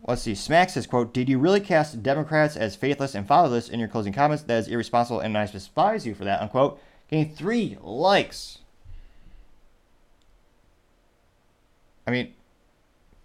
Let's 0.05 0.21
see. 0.21 0.35
Smack 0.35 0.69
says, 0.69 0.87
quote, 0.87 1.13
Did 1.13 1.29
you 1.29 1.39
really 1.39 1.59
cast 1.59 2.03
Democrats 2.03 2.55
as 2.55 2.75
faithless 2.75 3.15
and 3.15 3.27
fatherless 3.27 3.69
in 3.69 3.79
your 3.79 3.89
closing 3.89 4.13
comments? 4.13 4.43
That 4.43 4.59
is 4.59 4.67
irresponsible 4.67 5.19
and 5.19 5.37
I 5.37 5.45
despise 5.45 6.05
you 6.05 6.13
for 6.13 6.23
that, 6.25 6.41
unquote. 6.41 6.79
Getting 7.09 7.33
three 7.33 7.77
likes. 7.81 8.59
I 12.05 12.11
mean, 12.11 12.33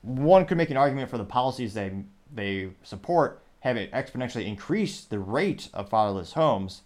one 0.02 0.46
could 0.46 0.56
make 0.56 0.70
an 0.70 0.76
argument 0.76 1.10
for 1.10 1.18
the 1.18 1.24
policies 1.24 1.74
they 1.74 1.92
they 2.34 2.70
support 2.82 3.42
have 3.60 3.76
it 3.76 3.92
exponentially 3.92 4.46
increase 4.46 5.04
the 5.04 5.20
rate 5.20 5.68
of 5.72 5.88
fatherless 5.88 6.32
homes. 6.32 6.82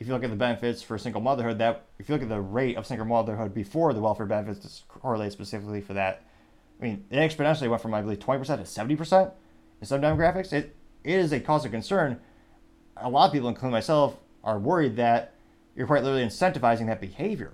If 0.00 0.06
you 0.06 0.12
look 0.12 0.24
at 0.24 0.30
the 0.30 0.36
benefits 0.36 0.82
for 0.82 0.98
single 0.98 1.20
motherhood, 1.20 1.58
that 1.58 1.84
if 1.98 2.08
you 2.08 2.14
look 2.14 2.22
at 2.22 2.28
the 2.28 2.40
rate 2.40 2.76
of 2.76 2.86
single 2.86 3.06
motherhood 3.06 3.54
before 3.54 3.92
the 3.92 4.00
welfare 4.00 4.26
benefits 4.26 4.82
correlate 4.88 5.32
specifically 5.32 5.80
for 5.80 5.92
that, 5.94 6.22
I 6.80 6.84
mean, 6.84 7.04
it 7.10 7.16
exponentially 7.16 7.68
went 7.68 7.82
from 7.82 7.94
I 7.94 8.02
believe 8.02 8.20
twenty 8.20 8.38
percent 8.38 8.60
to 8.60 8.66
seventy 8.66 8.96
percent 8.96 9.30
in 9.80 9.86
some 9.86 10.00
demographics. 10.00 10.52
It 10.52 10.76
it 11.04 11.14
is 11.14 11.32
a 11.32 11.40
cause 11.40 11.64
of 11.64 11.70
concern. 11.70 12.20
A 12.96 13.08
lot 13.08 13.26
of 13.26 13.32
people, 13.32 13.48
including 13.48 13.72
myself, 13.72 14.16
are 14.42 14.58
worried 14.58 14.96
that 14.96 15.34
you're 15.76 15.86
quite 15.86 16.02
literally 16.02 16.24
incentivizing 16.24 16.86
that 16.86 17.00
behavior. 17.00 17.52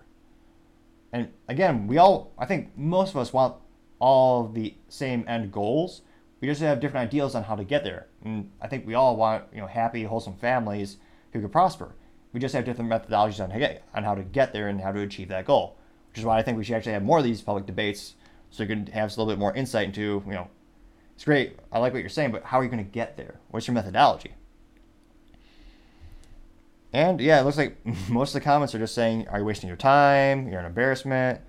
And 1.12 1.31
again, 1.49 1.87
we 1.87 1.99
all, 1.99 2.33
I 2.39 2.47
think 2.47 2.77
most 2.77 3.11
of 3.11 3.18
us 3.18 3.33
want 3.33 3.57
all 3.99 4.49
the 4.49 4.75
same 4.89 5.25
end 5.29 5.53
goals. 5.53 6.03
We 6.41 6.49
just 6.49 6.61
have 6.61 6.81
different 6.81 7.07
ideals 7.07 7.35
on 7.35 7.45
how 7.45 7.55
to 7.55 7.64
get 7.64 7.85
there. 7.85 8.07
And 8.25 8.51
I 8.61 8.66
think 8.66 8.87
we 8.87 8.95
all 8.95 9.16
want, 9.16 9.45
you 9.53 9.61
know, 9.61 9.66
happy, 9.66 10.05
wholesome 10.05 10.37
families 10.37 10.97
who 11.33 11.41
can 11.41 11.51
prosper. 11.51 11.95
We 12.33 12.41
just 12.41 12.55
have 12.55 12.64
different 12.64 12.91
methodologies 12.91 13.43
on 13.43 13.53
on 13.95 14.05
how 14.05 14.14
to 14.14 14.22
get 14.22 14.53
there 14.53 14.68
and 14.68 14.81
how 14.81 14.91
to 14.91 15.01
achieve 15.01 15.29
that 15.29 15.45
goal. 15.45 15.77
Which 16.09 16.18
is 16.18 16.25
why 16.25 16.39
I 16.39 16.43
think 16.43 16.59
we 16.59 16.64
should 16.64 16.77
actually 16.77 16.93
have 16.93 17.05
more 17.05 17.18
of 17.18 17.25
these 17.25 17.43
public 17.43 17.66
debates 17.66 18.14
so 18.55 18.63
you 18.63 18.69
can 18.69 18.87
have 18.87 19.09
a 19.09 19.11
little 19.11 19.27
bit 19.27 19.37
more 19.37 19.53
insight 19.53 19.87
into, 19.87 20.23
you 20.25 20.33
know, 20.33 20.49
it's 21.17 21.25
great, 21.25 21.59
I 21.73 21.81
like 21.81 21.93
what 21.93 21.99
you're 21.99 22.09
saying, 22.09 22.31
but 22.31 22.45
how 22.45 22.61
are 22.61 22.63
you 22.63 22.71
going 22.71 22.85
to 22.85 22.89
get 22.89 23.17
there? 23.17 23.41
What's 23.51 23.67
your 23.67 23.75
methodology? 23.75 24.33
And 26.93 27.21
yeah, 27.21 27.41
it 27.41 27.45
looks 27.45 27.57
like 27.57 27.77
most 28.09 28.29
of 28.29 28.35
the 28.35 28.45
comments 28.45 28.73
are 28.73 28.79
just 28.79 28.95
saying, 28.95 29.27
Are 29.27 29.41
you 29.41 29.45
wasting 29.45 29.67
your 29.67 29.77
time? 29.77 30.47
You're 30.47 30.61
an 30.61 30.67
embarrassment. 30.67 31.41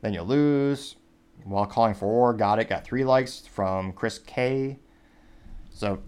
Then 0.00 0.14
you'll 0.14 0.26
lose 0.26 0.94
while 1.42 1.66
calling 1.66 1.94
for 1.94 2.06
war. 2.06 2.32
Got 2.32 2.60
it. 2.60 2.68
Got 2.68 2.84
three 2.84 3.02
likes 3.02 3.40
from 3.40 3.92
Chris 3.92 4.20
K. 4.20 4.78
So, 5.70 6.02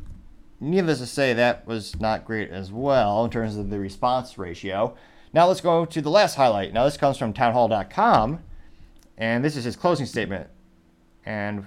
needless 0.60 1.00
to 1.00 1.06
say, 1.06 1.32
that 1.32 1.66
was 1.66 1.98
not 1.98 2.24
great 2.24 2.50
as 2.50 2.70
well 2.70 3.24
in 3.24 3.32
terms 3.32 3.56
of 3.56 3.68
the 3.68 3.80
response 3.80 4.38
ratio. 4.38 4.94
Now 5.32 5.48
let's 5.48 5.60
go 5.60 5.84
to 5.84 6.00
the 6.00 6.10
last 6.10 6.36
highlight. 6.36 6.72
Now 6.72 6.84
this 6.84 6.96
comes 6.96 7.18
from 7.18 7.32
townhall.com, 7.32 8.38
and 9.18 9.44
this 9.44 9.56
is 9.56 9.64
his 9.64 9.76
closing 9.76 10.06
statement. 10.06 10.48
And 11.24 11.64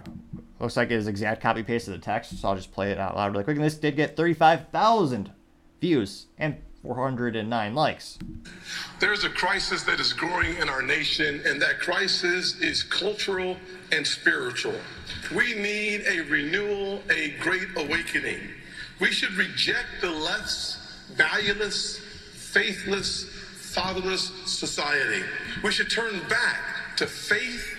looks 0.60 0.78
like 0.78 0.90
it 0.90 0.96
is 0.96 1.08
exact 1.08 1.42
copy 1.42 1.64
paste 1.64 1.88
of 1.88 1.94
the 1.94 2.00
text, 2.00 2.40
so 2.40 2.48
I'll 2.48 2.56
just 2.56 2.72
play 2.72 2.92
it 2.92 2.98
out 2.98 3.16
loud 3.16 3.32
really 3.32 3.44
quick. 3.44 3.58
And 3.58 3.66
this 3.66 3.76
did 3.76 3.96
get 3.96 4.16
35,000 4.16 5.32
views 5.82 6.28
and 6.38 6.58
409 6.82 7.76
likes. 7.76 8.18
There's 9.00 9.26
a 9.26 9.30
crisis 9.30 9.84
that 9.84 10.00
is 10.00 10.14
growing 10.14 10.56
in 10.58 10.70
our 10.70 10.82
nation, 10.82 11.42
and 11.46 11.62
that 11.62 11.80
crisis 11.80 12.58
is 12.62 12.84
cultural 12.84 13.58
and 13.92 14.08
spiritual. 14.08 14.76
We 15.36 15.56
need 15.56 16.06
a 16.08 16.22
renewal, 16.22 17.02
a 17.10 17.32
great 17.42 17.68
awakening. 17.76 18.40
We 19.00 19.12
should 19.12 19.34
reject 19.34 19.88
the 20.02 20.10
left's 20.10 20.78
valueless, 21.16 22.00
faithless, 22.34 23.26
fatherless 23.74 24.32
society. 24.46 25.24
We 25.64 25.72
should 25.72 25.92
turn 25.92 26.20
back 26.30 26.79
to 27.00 27.08
faith, 27.08 27.78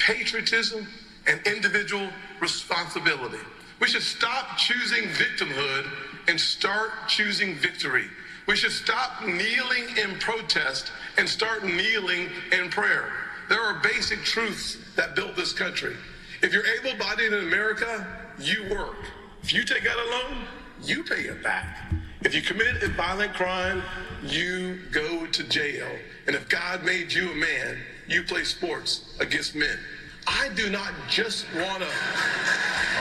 patriotism, 0.00 0.86
and 1.26 1.40
individual 1.46 2.10
responsibility. 2.40 3.38
We 3.80 3.88
should 3.88 4.02
stop 4.02 4.58
choosing 4.58 5.04
victimhood 5.04 5.88
and 6.28 6.38
start 6.38 6.90
choosing 7.08 7.54
victory. 7.54 8.04
We 8.46 8.56
should 8.56 8.72
stop 8.72 9.22
kneeling 9.22 9.96
in 9.96 10.18
protest 10.18 10.92
and 11.16 11.26
start 11.26 11.64
kneeling 11.64 12.28
in 12.52 12.68
prayer. 12.68 13.10
There 13.48 13.62
are 13.62 13.80
basic 13.82 14.22
truths 14.24 14.76
that 14.96 15.16
built 15.16 15.36
this 15.36 15.54
country. 15.54 15.96
If 16.42 16.52
you're 16.52 16.66
able 16.66 16.98
bodied 16.98 17.32
in 17.32 17.46
America, 17.46 18.06
you 18.38 18.68
work. 18.70 18.96
If 19.42 19.54
you 19.54 19.64
take 19.64 19.86
out 19.86 19.96
a 19.96 20.10
loan, 20.10 20.44
you 20.82 21.02
pay 21.02 21.22
it 21.22 21.42
back. 21.42 21.90
If 22.20 22.34
you 22.34 22.42
commit 22.42 22.82
a 22.82 22.88
violent 22.88 23.32
crime, 23.32 23.82
you 24.22 24.80
go 24.92 25.24
to 25.24 25.44
jail. 25.44 25.88
And 26.26 26.36
if 26.36 26.46
God 26.50 26.84
made 26.84 27.10
you 27.10 27.30
a 27.30 27.34
man, 27.34 27.78
you 28.08 28.22
play 28.22 28.44
sports 28.44 29.14
against 29.20 29.54
men. 29.54 29.78
I 30.26 30.48
do 30.54 30.70
not 30.70 30.92
just 31.08 31.46
want 31.54 31.82
to. 31.82 31.88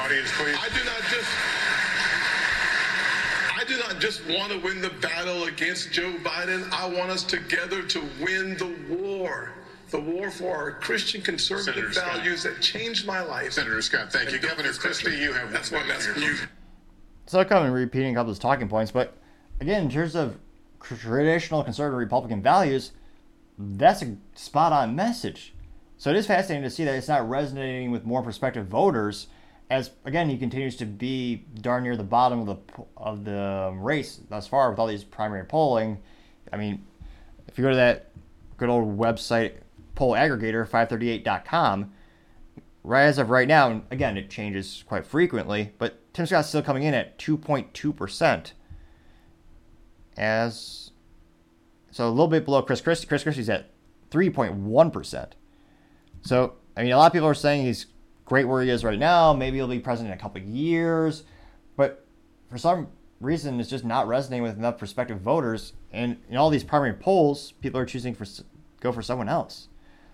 Audience, 0.01 0.29
please. 0.37 0.57
I 0.59 0.69
do 0.69 0.83
not 0.85 1.01
just. 1.09 1.29
I 3.55 3.63
do 3.65 3.77
not 3.77 3.99
just 4.01 4.21
want 4.27 4.51
to 4.51 4.59
win 4.59 4.81
the 4.81 4.89
battle 4.89 5.45
against 5.45 5.91
Joe 5.93 6.13
Biden. 6.23 6.69
I 6.73 6.85
want 6.87 7.09
us 7.11 7.23
together 7.23 7.81
to 7.83 8.01
win 8.21 8.57
the 8.57 8.75
war. 8.89 9.51
The 9.91 9.99
war 10.01 10.31
for 10.31 10.55
our 10.55 10.71
Christian 10.71 11.21
conservative 11.21 11.75
Senator 11.75 11.93
Scott. 11.93 12.15
values 12.17 12.43
that 12.43 12.59
changed 12.61 13.05
my 13.05 13.21
life. 13.21 13.53
Senator 13.53 13.81
Scott, 13.81 14.11
thank 14.11 14.29
you. 14.29 14.33
And 14.33 14.41
built 14.41 14.57
Governor. 14.57 14.73
Christie, 14.73 15.11
you 15.17 15.31
have 15.33 15.51
That's 15.51 15.71
one 15.71 15.81
what 15.81 15.91
I'm 15.91 15.97
minute 15.99 16.09
asking 16.09 16.23
here. 16.23 16.31
you. 16.33 16.37
So 17.27 17.39
I'll 17.39 17.45
come 17.45 17.63
and 17.63 17.73
repeating 17.73 18.09
a 18.09 18.13
couple 18.15 18.31
of 18.31 18.35
those 18.35 18.39
talking 18.39 18.67
points, 18.67 18.91
but 18.91 19.15
again, 19.61 19.83
in 19.83 19.89
terms 19.89 20.15
of 20.15 20.35
traditional 20.81 21.63
conservative 21.63 21.99
Republican 21.99 22.41
values, 22.41 22.91
that's 23.57 24.01
a 24.01 24.17
spot 24.35 24.73
on 24.73 24.95
message. 24.95 25.53
So 25.97 26.09
it 26.09 26.15
is 26.15 26.27
fascinating 26.27 26.63
to 26.63 26.69
see 26.69 26.83
that 26.83 26.95
it's 26.95 27.07
not 27.07 27.27
resonating 27.27 27.91
with 27.91 28.05
more 28.05 28.21
prospective 28.21 28.67
voters, 28.67 29.27
as 29.69 29.91
again 30.05 30.29
he 30.29 30.37
continues 30.37 30.75
to 30.77 30.85
be 30.85 31.45
darn 31.61 31.83
near 31.83 31.95
the 31.95 32.03
bottom 32.03 32.41
of 32.41 32.47
the 32.47 32.83
of 32.97 33.23
the 33.23 33.41
um, 33.41 33.81
race 33.81 34.19
thus 34.29 34.47
far 34.47 34.69
with 34.69 34.79
all 34.79 34.87
these 34.87 35.03
primary 35.03 35.45
polling. 35.45 35.99
I 36.51 36.57
mean, 36.57 36.85
if 37.47 37.57
you 37.57 37.63
go 37.63 37.69
to 37.69 37.75
that 37.75 38.09
good 38.57 38.69
old 38.69 38.97
website 38.97 39.53
poll 39.95 40.13
aggregator 40.13 40.67
538.com, 40.67 41.91
right 42.83 43.03
as 43.03 43.17
of 43.17 43.29
right 43.29 43.47
now, 43.47 43.69
and 43.69 43.83
again, 43.91 44.17
it 44.17 44.29
changes 44.29 44.83
quite 44.87 45.05
frequently, 45.05 45.71
but 45.77 46.13
Tim 46.13 46.25
Scott's 46.25 46.49
still 46.49 46.61
coming 46.61 46.83
in 46.83 46.93
at 46.93 47.17
2.2%. 47.17 48.51
As 50.15 50.91
so 51.93 52.07
a 52.07 52.09
little 52.09 52.27
bit 52.27 52.43
below 52.43 52.63
Chris 52.63 52.81
Christie. 52.81 53.05
Chris 53.05 53.21
Christie's 53.21 53.49
at 53.49 53.69
3.1%. 54.09 55.27
So, 56.23 56.53
I 56.75 56.81
mean, 56.81 56.91
a 56.91 56.97
lot 56.97 57.05
of 57.05 57.13
people 57.13 57.27
are 57.27 57.35
saying 57.35 57.65
he's 57.65 57.85
great 58.25 58.45
where 58.45 58.63
he 58.63 58.71
is 58.71 58.83
right 58.83 58.97
now. 58.97 59.31
Maybe 59.31 59.57
he'll 59.57 59.67
be 59.67 59.79
president 59.79 60.11
in 60.11 60.17
a 60.17 60.21
couple 60.21 60.41
of 60.41 60.47
years. 60.47 61.23
But 61.77 62.03
for 62.49 62.57
some 62.57 62.87
reason, 63.19 63.59
it's 63.59 63.69
just 63.69 63.85
not 63.85 64.07
resonating 64.07 64.41
with 64.41 64.57
enough 64.57 64.79
prospective 64.79 65.21
voters. 65.21 65.73
And 65.91 66.17
in 66.29 66.35
all 66.35 66.49
these 66.49 66.63
primary 66.63 66.93
polls, 66.93 67.51
people 67.61 67.79
are 67.79 67.85
choosing 67.85 68.15
for 68.15 68.25
go 68.79 68.91
for 68.91 69.03
someone 69.03 69.29
else. 69.29 69.67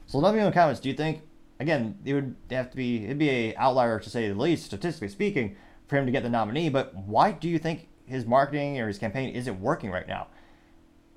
So 0.05 0.17
let 0.17 0.33
me 0.33 0.41
know 0.41 0.47
in 0.47 0.51
the 0.51 0.55
comments. 0.55 0.81
Do 0.81 0.89
you 0.89 0.95
think 0.95 1.21
again 1.61 1.97
it 2.03 2.13
would 2.13 2.35
have 2.51 2.69
to 2.71 2.75
be 2.75 3.05
it'd 3.05 3.17
be 3.17 3.29
a 3.29 3.55
outlier 3.55 4.01
to 4.01 4.09
say 4.09 4.27
the 4.27 4.35
least, 4.35 4.65
statistically 4.65 5.07
speaking, 5.07 5.55
for 5.87 5.95
him 5.95 6.05
to 6.05 6.11
get 6.11 6.23
the 6.23 6.29
nominee? 6.29 6.67
But 6.67 6.93
why 6.93 7.31
do 7.31 7.47
you 7.47 7.57
think 7.57 7.87
his 8.05 8.25
marketing 8.25 8.81
or 8.81 8.87
his 8.87 8.97
campaign 8.97 9.33
isn't 9.33 9.61
working 9.61 9.91
right 9.91 10.07
now? 10.07 10.27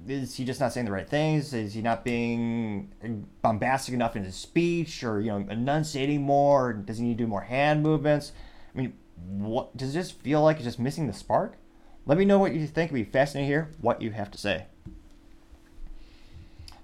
Is 0.08 0.34
he 0.34 0.44
just 0.44 0.60
not 0.60 0.72
saying 0.72 0.86
the 0.86 0.92
right 0.92 1.08
things? 1.08 1.54
Is 1.54 1.74
he 1.74 1.82
not 1.82 2.04
being 2.04 2.92
bombastic 3.40 3.94
enough 3.94 4.16
in 4.16 4.24
his 4.24 4.34
speech, 4.34 5.04
or 5.04 5.20
you 5.20 5.30
know, 5.30 5.46
enunciating 5.48 6.22
more? 6.22 6.72
Does 6.72 6.98
he 6.98 7.04
need 7.04 7.18
to 7.18 7.24
do 7.24 7.28
more 7.28 7.42
hand 7.42 7.82
movements? 7.82 8.32
I 8.74 8.78
mean, 8.78 8.94
what 9.26 9.76
does 9.76 9.90
it 9.90 9.98
just 9.98 10.20
feel 10.20 10.42
like 10.42 10.56
it's 10.56 10.64
just 10.64 10.78
missing 10.78 11.06
the 11.06 11.12
spark? 11.12 11.56
Let 12.04 12.18
me 12.18 12.24
know 12.24 12.38
what 12.38 12.54
you 12.54 12.66
think. 12.66 12.90
It'd 12.90 13.06
be 13.06 13.12
fascinating 13.12 13.48
to 13.48 13.52
hear 13.52 13.70
what 13.80 14.02
you 14.02 14.10
have 14.10 14.30
to 14.32 14.38
say. 14.38 14.66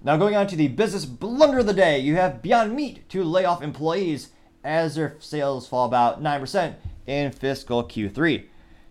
Now, 0.01 0.15
going 0.15 0.35
on 0.35 0.47
to 0.47 0.55
the 0.55 0.69
business 0.69 1.03
blunder 1.03 1.59
of 1.59 1.65
the 1.65 1.73
day, 1.73 1.99
you 1.99 2.15
have 2.15 2.41
Beyond 2.41 2.73
Meat 2.73 3.09
to 3.09 3.21
lay 3.21 3.43
off 3.43 3.61
employees 3.61 4.29
as 4.63 4.95
their 4.95 5.17
sales 5.19 5.67
fall 5.67 5.85
about 5.85 6.23
9% 6.23 6.75
in 7.05 7.31
fiscal 7.33 7.83
Q3. 7.83 8.45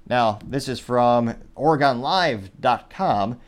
Now, 0.07 0.39
this 0.45 0.69
is 0.69 0.81
from 0.81 1.35
OregonLive.com 1.57 3.41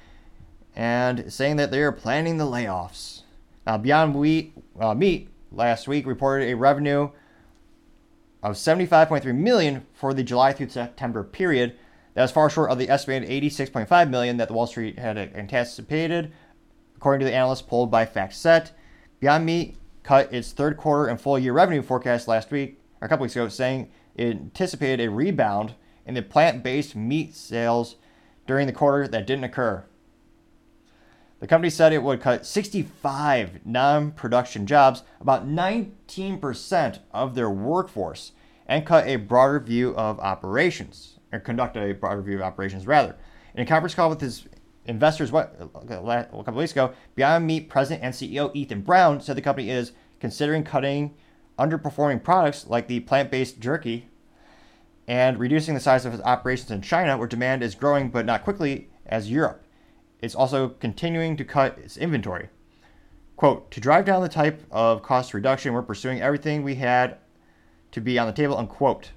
and 0.74 1.32
saying 1.32 1.56
that 1.56 1.70
they 1.70 1.82
are 1.82 1.92
planning 1.92 2.38
the 2.38 2.44
layoffs. 2.44 3.22
Now, 3.66 3.78
Beyond 3.78 4.14
Wheat, 4.14 4.54
uh, 4.78 4.94
Meat 4.94 5.28
last 5.52 5.88
week 5.88 6.06
reported 6.06 6.48
a 6.48 6.56
revenue 6.56 7.10
of 8.42 8.54
75.3 8.54 9.34
million 9.34 9.86
for 9.92 10.14
the 10.14 10.22
July 10.22 10.52
through 10.52 10.70
September 10.70 11.22
period. 11.22 11.76
That 12.14 12.22
was 12.22 12.32
far 12.32 12.50
short 12.50 12.70
of 12.70 12.78
the 12.78 12.88
estimated 12.88 13.28
86.5 13.28 14.10
million 14.10 14.36
that 14.38 14.48
the 14.48 14.54
Wall 14.54 14.66
Street 14.66 14.98
had 14.98 15.18
anticipated, 15.18 16.32
according 16.96 17.20
to 17.20 17.26
the 17.26 17.36
analysts 17.36 17.62
polled 17.62 17.90
by 17.90 18.06
FactSet. 18.06 18.70
Beyond 19.20 19.44
Meat 19.44 19.76
cut 20.02 20.32
its 20.32 20.52
third 20.52 20.76
quarter 20.76 21.08
and 21.08 21.20
full 21.20 21.38
year 21.38 21.52
revenue 21.52 21.82
forecast 21.82 22.26
last 22.26 22.50
week, 22.50 22.80
or 23.00 23.06
a 23.06 23.08
couple 23.08 23.24
weeks 23.24 23.36
ago, 23.36 23.48
saying 23.48 23.90
it 24.14 24.36
anticipated 24.36 25.04
a 25.04 25.10
rebound 25.10 25.74
in 26.06 26.14
the 26.14 26.22
plant-based 26.22 26.96
meat 26.96 27.34
sales 27.34 27.96
during 28.46 28.66
the 28.66 28.72
quarter 28.72 29.06
that 29.06 29.26
didn't 29.26 29.44
occur. 29.44 29.84
The 31.40 31.46
company 31.46 31.70
said 31.70 31.92
it 31.92 32.02
would 32.02 32.20
cut 32.20 32.44
65 32.44 33.60
non 33.64 34.12
production 34.12 34.66
jobs, 34.66 35.02
about 35.20 35.48
19% 35.48 36.98
of 37.12 37.34
their 37.34 37.50
workforce, 37.50 38.32
and 38.66 38.86
cut 38.86 39.06
a 39.06 39.16
broader 39.16 39.58
view 39.58 39.96
of 39.96 40.20
operations, 40.20 41.18
or 41.32 41.40
conduct 41.40 41.78
a 41.78 41.92
broader 41.92 42.20
view 42.20 42.36
of 42.36 42.42
operations, 42.42 42.86
rather. 42.86 43.16
In 43.54 43.62
a 43.62 43.66
conference 43.66 43.94
call 43.94 44.10
with 44.10 44.20
his 44.20 44.44
investors 44.84 45.32
what, 45.32 45.56
a 45.58 46.26
couple 46.44 46.54
weeks 46.54 46.72
ago, 46.72 46.92
Beyond 47.14 47.46
Meat 47.46 47.70
president 47.70 48.04
and 48.04 48.14
CEO 48.14 48.54
Ethan 48.54 48.82
Brown 48.82 49.20
said 49.20 49.36
the 49.36 49.42
company 49.42 49.70
is 49.70 49.92
considering 50.20 50.62
cutting 50.62 51.14
underperforming 51.58 52.22
products 52.22 52.66
like 52.66 52.86
the 52.86 53.00
plant 53.00 53.30
based 53.30 53.60
jerky 53.60 54.08
and 55.08 55.38
reducing 55.38 55.74
the 55.74 55.80
size 55.80 56.04
of 56.04 56.14
its 56.14 56.22
operations 56.22 56.70
in 56.70 56.82
China, 56.82 57.16
where 57.16 57.26
demand 57.26 57.62
is 57.62 57.74
growing 57.74 58.10
but 58.10 58.26
not 58.26 58.44
quickly 58.44 58.88
as 59.06 59.30
Europe. 59.30 59.64
It's 60.20 60.34
also 60.34 60.68
continuing 60.68 61.36
to 61.36 61.44
cut 61.44 61.78
its 61.78 61.96
inventory. 61.96 62.48
Quote, 63.36 63.70
to 63.70 63.80
drive 63.80 64.04
down 64.04 64.22
the 64.22 64.28
type 64.28 64.62
of 64.70 65.02
cost 65.02 65.32
reduction, 65.32 65.72
we're 65.72 65.82
pursuing 65.82 66.20
everything 66.20 66.62
we 66.62 66.74
had 66.74 67.16
to 67.92 68.00
be 68.00 68.18
on 68.18 68.26
the 68.26 68.32
table, 68.32 68.56
unquote. 68.56 69.12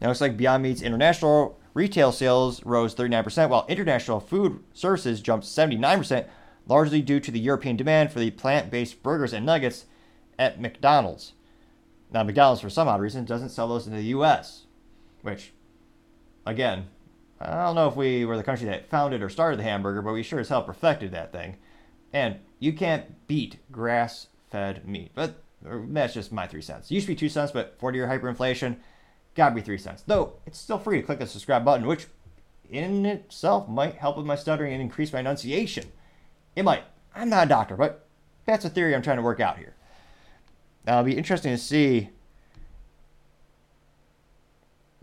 Now, 0.00 0.06
it 0.06 0.10
looks 0.10 0.20
like 0.20 0.36
Beyond 0.36 0.62
Meat's 0.62 0.82
international 0.82 1.58
retail 1.74 2.12
sales 2.12 2.64
rose 2.64 2.94
39%, 2.94 3.48
while 3.48 3.66
international 3.68 4.20
food 4.20 4.62
services 4.72 5.20
jumped 5.20 5.46
79%, 5.46 6.28
largely 6.66 7.02
due 7.02 7.20
to 7.20 7.30
the 7.30 7.40
European 7.40 7.76
demand 7.76 8.12
for 8.12 8.20
the 8.20 8.30
plant 8.30 8.70
based 8.70 9.02
burgers 9.02 9.32
and 9.32 9.44
nuggets 9.44 9.86
at 10.38 10.60
McDonald's. 10.60 11.32
Now, 12.12 12.22
McDonald's, 12.22 12.60
for 12.60 12.70
some 12.70 12.86
odd 12.86 13.00
reason, 13.00 13.24
doesn't 13.24 13.48
sell 13.48 13.68
those 13.68 13.88
in 13.88 13.94
the 13.94 14.02
US, 14.04 14.66
which, 15.22 15.52
again, 16.46 16.86
I 17.44 17.64
don't 17.64 17.74
know 17.74 17.88
if 17.88 17.96
we 17.96 18.24
were 18.24 18.36
the 18.36 18.42
country 18.42 18.66
that 18.66 18.88
founded 18.88 19.22
or 19.22 19.28
started 19.28 19.58
the 19.58 19.64
hamburger, 19.64 20.02
but 20.02 20.12
we 20.12 20.22
sure 20.22 20.40
as 20.40 20.48
hell 20.48 20.62
perfected 20.62 21.12
that 21.12 21.32
thing. 21.32 21.56
And 22.12 22.36
you 22.58 22.72
can't 22.72 23.26
beat 23.26 23.58
grass 23.70 24.28
fed 24.50 24.86
meat. 24.86 25.10
But 25.14 25.42
that's 25.62 26.14
just 26.14 26.32
my 26.32 26.46
three 26.46 26.62
cents. 26.62 26.90
It 26.90 26.94
used 26.94 27.06
to 27.06 27.12
be 27.12 27.16
two 27.16 27.28
cents, 27.28 27.52
but 27.52 27.78
40 27.78 27.98
year 27.98 28.06
hyperinflation, 28.06 28.76
gotta 29.34 29.54
be 29.54 29.60
three 29.60 29.78
cents. 29.78 30.02
Though 30.06 30.34
it's 30.46 30.58
still 30.58 30.78
free 30.78 31.00
to 31.00 31.06
click 31.06 31.18
the 31.18 31.26
subscribe 31.26 31.64
button, 31.64 31.86
which 31.86 32.06
in 32.70 33.04
itself 33.06 33.68
might 33.68 33.96
help 33.96 34.16
with 34.16 34.26
my 34.26 34.36
stuttering 34.36 34.72
and 34.72 34.82
increase 34.82 35.12
my 35.12 35.20
enunciation. 35.20 35.84
It 36.56 36.64
might. 36.64 36.84
I'm 37.14 37.28
not 37.28 37.46
a 37.46 37.48
doctor, 37.48 37.76
but 37.76 38.06
that's 38.46 38.64
a 38.64 38.70
theory 38.70 38.94
I'm 38.94 39.02
trying 39.02 39.18
to 39.18 39.22
work 39.22 39.40
out 39.40 39.58
here. 39.58 39.74
Now, 40.86 41.00
it'll 41.00 41.04
be 41.04 41.16
interesting 41.16 41.52
to 41.52 41.58
see 41.58 42.10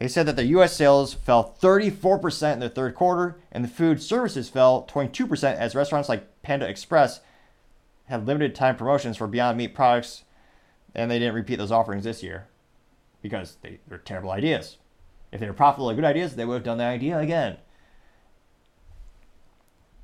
they 0.02 0.08
said 0.08 0.26
that 0.26 0.36
the 0.36 0.46
U.S. 0.46 0.76
sales 0.76 1.14
fell 1.14 1.56
34% 1.62 2.54
in 2.54 2.60
the 2.60 2.70
third 2.70 2.96
quarter, 2.96 3.38
and 3.52 3.64
the 3.64 3.68
food 3.68 4.02
services 4.02 4.50
fell 4.50 4.84
22% 4.90 5.56
as 5.56 5.76
restaurants 5.76 6.10
like 6.10 6.42
Panda 6.42 6.68
Express 6.68 7.20
had 8.06 8.26
limited 8.26 8.56
time 8.56 8.76
promotions 8.76 9.16
for 9.16 9.28
Beyond 9.28 9.60
Meat 9.60 9.76
products, 9.76 10.24
and 10.96 11.12
they 11.12 11.20
didn't 11.20 11.36
repeat 11.36 11.58
those 11.58 11.72
offerings 11.72 12.04
this 12.04 12.24
year 12.24 12.48
because 13.22 13.58
they, 13.62 13.80
they're 13.88 14.00
terrible 14.00 14.32
ideas. 14.32 14.78
If 15.32 15.40
they 15.40 15.46
were 15.46 15.54
profitable 15.54 15.94
good 15.94 16.04
ideas, 16.04 16.36
they 16.36 16.46
would 16.46 16.56
have 16.56 16.64
done 16.64 16.80
the 16.80 16.84
idea 16.84 17.20
again. 17.20 17.58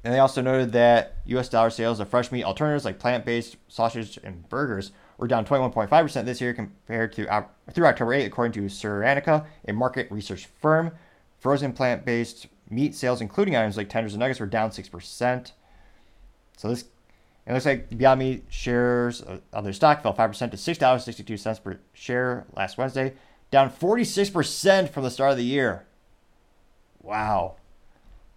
And 0.03 0.13
they 0.13 0.19
also 0.19 0.43
noted 0.43 0.73
that 0.73 1.15
U.S. 1.25 1.49
dollar 1.49 1.71
sales 1.71 1.99
of 1.99 2.07
fresh 2.07 2.31
meat 2.31 2.43
alternatives 2.43 2.85
like 2.85 2.99
plant-based 2.99 3.57
sausage 3.67 4.19
and 4.23 4.47
burgers 4.47 4.91
were 5.17 5.27
down 5.27 5.45
21.5% 5.45 6.25
this 6.25 6.41
year 6.41 6.53
compared 6.53 7.13
to 7.13 7.45
through 7.71 7.85
October 7.85 8.13
8, 8.13 8.25
according 8.25 8.51
to 8.53 8.61
Circana, 8.69 9.45
a 9.67 9.73
market 9.73 10.11
research 10.11 10.47
firm. 10.61 10.91
Frozen 11.39 11.73
plant-based 11.73 12.47
meat 12.69 12.95
sales, 12.95 13.21
including 13.21 13.55
items 13.55 13.77
like 13.77 13.89
tenders 13.89 14.13
and 14.13 14.19
nuggets, 14.19 14.39
were 14.39 14.47
down 14.47 14.71
6%. 14.71 15.51
So 16.57 16.69
this 16.69 16.85
it 17.47 17.53
looks 17.53 17.65
like 17.65 17.97
Beyond 17.97 18.19
Meat 18.19 18.45
shares 18.49 19.21
of 19.21 19.63
their 19.63 19.71
stock 19.71 20.03
fell 20.03 20.13
5% 20.13 20.51
to 20.51 20.57
$6.62 20.57 21.63
per 21.63 21.79
share 21.93 22.45
last 22.53 22.77
Wednesday, 22.77 23.13
down 23.51 23.71
46% 23.71 24.89
from 24.89 25.03
the 25.03 25.09
start 25.09 25.31
of 25.31 25.37
the 25.37 25.45
year. 25.45 25.85
Wow. 27.01 27.55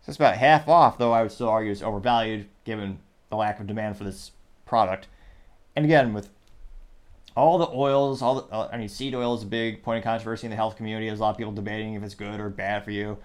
So 0.03 0.11
it's 0.11 0.17
about 0.17 0.37
half 0.37 0.69
off, 0.69 0.97
though 0.97 1.13
I 1.13 1.23
would 1.23 1.33
still 1.33 1.49
argue 1.49 1.73
it's 1.73 1.83
overvalued 1.83 2.47
given 2.65 3.01
the 3.31 3.37
lack 3.37 3.59
of 3.59 3.67
demand 3.67 3.97
for 3.97 4.05
this 4.05 4.31
product. 4.65 5.09
And 5.75 5.85
again, 5.85 6.15
with 6.15 6.31
all 7.37 7.59
the 7.59 7.69
oils, 7.69 8.23
all 8.23 8.43
the, 8.43 8.55
uh, 8.55 8.69
I 8.73 8.77
mean, 8.77 8.89
seed 8.89 9.15
oil 9.15 9.35
is 9.35 9.43
a 9.43 9.47
big 9.47 9.83
point 9.83 9.99
of 9.99 10.05
controversy 10.05 10.47
in 10.47 10.51
the 10.51 10.57
health 10.57 10.77
community. 10.77 11.07
There's 11.07 11.21
a 11.21 11.23
lot 11.23 11.31
of 11.31 11.37
people 11.37 11.53
debating 11.53 11.95
if 11.95 12.03
it's 12.03 12.15
good 12.15 12.41
or 12.41 12.49
bad 12.51 12.85
for 12.85 12.91
you, 12.91 13.19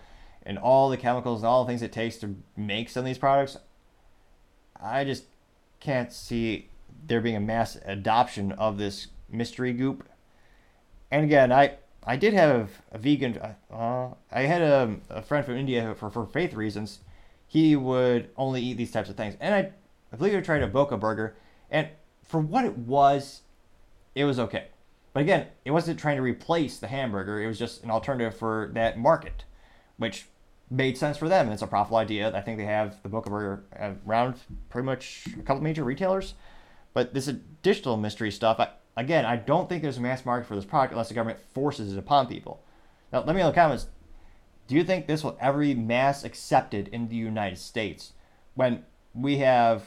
and 0.44 0.58
all 0.58 0.90
the 0.90 0.98
chemicals 0.98 1.42
and 1.42 1.48
all 1.48 1.64
the 1.64 1.70
things 1.70 1.82
it 1.82 1.92
takes 1.92 2.18
to 2.18 2.36
make 2.56 2.90
some 2.90 3.02
of 3.02 3.06
these 3.06 3.18
products. 3.18 3.58
I 4.82 5.04
just 5.04 5.26
can't 5.80 6.12
see 6.12 6.70
there 7.08 7.22
being 7.22 7.36
a 7.36 7.42
mass 7.42 7.78
adoption 7.86 8.52
of 8.54 8.78
this 8.78 9.08
mystery 9.30 9.74
goop. 9.74 10.08
And 11.12 11.24
again, 11.24 11.52
I 11.52 11.76
I 12.04 12.16
did 12.16 12.34
have 12.34 12.82
a 12.92 12.98
vegan. 12.98 13.40
Uh, 13.72 14.10
I 14.32 14.42
had 14.42 14.62
a, 14.62 14.98
a 15.10 15.22
friend 15.22 15.46
from 15.46 15.58
India 15.58 15.96
for 15.96 16.10
for 16.10 16.26
faith 16.26 16.54
reasons. 16.54 17.00
He 17.48 17.76
would 17.76 18.30
only 18.38 18.62
eat 18.62 18.78
these 18.78 18.92
types 18.92 19.10
of 19.10 19.16
things, 19.16 19.36
and 19.40 19.56
I 19.56 19.72
I 20.12 20.18
believe 20.18 20.36
I 20.36 20.42
tried 20.42 20.62
a 20.62 20.68
Boca 20.68 20.98
burger, 20.98 21.36
and 21.70 21.90
for 22.24 22.40
what 22.40 22.66
it 22.66 22.78
was, 22.78 23.42
it 24.16 24.26
was 24.26 24.40
okay. 24.40 24.68
But 25.14 25.22
again, 25.22 25.48
it 25.64 25.72
wasn't 25.72 26.00
trying 26.00 26.18
to 26.18 26.22
replace 26.22 26.78
the 26.78 26.88
hamburger. 26.88 27.42
It 27.42 27.48
was 27.48 27.60
just 27.60 27.84
an 27.84 27.92
alternative 27.92 28.36
for 28.36 28.72
that 28.74 28.98
market, 28.98 29.46
which 29.98 30.26
made 30.70 30.98
sense 30.98 31.18
for 31.18 31.30
them. 31.30 31.50
It's 31.50 31.62
a 31.62 31.68
profitable 31.68 31.98
idea. 31.98 32.36
I 32.36 32.42
think 32.42 32.58
they 32.58 32.66
have 32.66 33.02
the 33.04 33.10
Boca 33.10 33.30
Burger 33.30 33.64
uh, 33.80 33.92
around 34.08 34.36
pretty 34.70 34.86
much 34.86 35.28
a 35.40 35.44
couple 35.44 35.64
major 35.64 35.84
retailers. 35.84 36.34
But 36.94 37.14
this 37.14 37.28
additional 37.28 37.98
mystery 37.98 38.32
stuff, 38.32 38.60
I, 38.60 38.70
again, 38.98 39.26
I 39.26 39.36
don't 39.36 39.70
think 39.70 39.84
there's 39.84 39.98
a 39.98 40.02
mass 40.02 40.26
market 40.26 40.48
for 40.48 40.56
this 40.56 40.66
product 40.66 40.94
unless 40.94 41.10
the 41.10 41.14
government 41.14 41.40
forces 41.54 41.94
it 41.94 42.00
upon 42.00 42.28
people. 42.28 42.64
Now, 43.14 43.20
let 43.20 43.36
me 43.36 43.42
know 43.42 43.48
in 43.48 43.54
the 43.54 43.62
comments. 43.62 43.88
Do 44.68 44.76
you 44.76 44.84
think 44.84 45.06
this 45.06 45.24
will 45.24 45.38
ever 45.40 45.60
be 45.60 45.76
mass 45.76 46.24
accepted 46.24 46.88
in 46.88 47.08
the 47.08 47.16
United 47.16 47.58
States 47.58 48.14
when 48.56 48.84
we 49.14 49.38
have, 49.38 49.84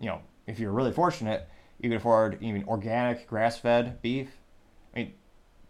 you 0.00 0.06
know, 0.06 0.20
if 0.46 0.58
you're 0.58 0.72
really 0.72 0.92
fortunate, 0.92 1.48
you 1.80 1.90
can 1.90 1.96
afford 1.96 2.38
even 2.40 2.64
organic 2.64 3.26
grass-fed 3.26 4.00
beef? 4.02 4.30
I 4.94 4.98
mean, 4.98 5.14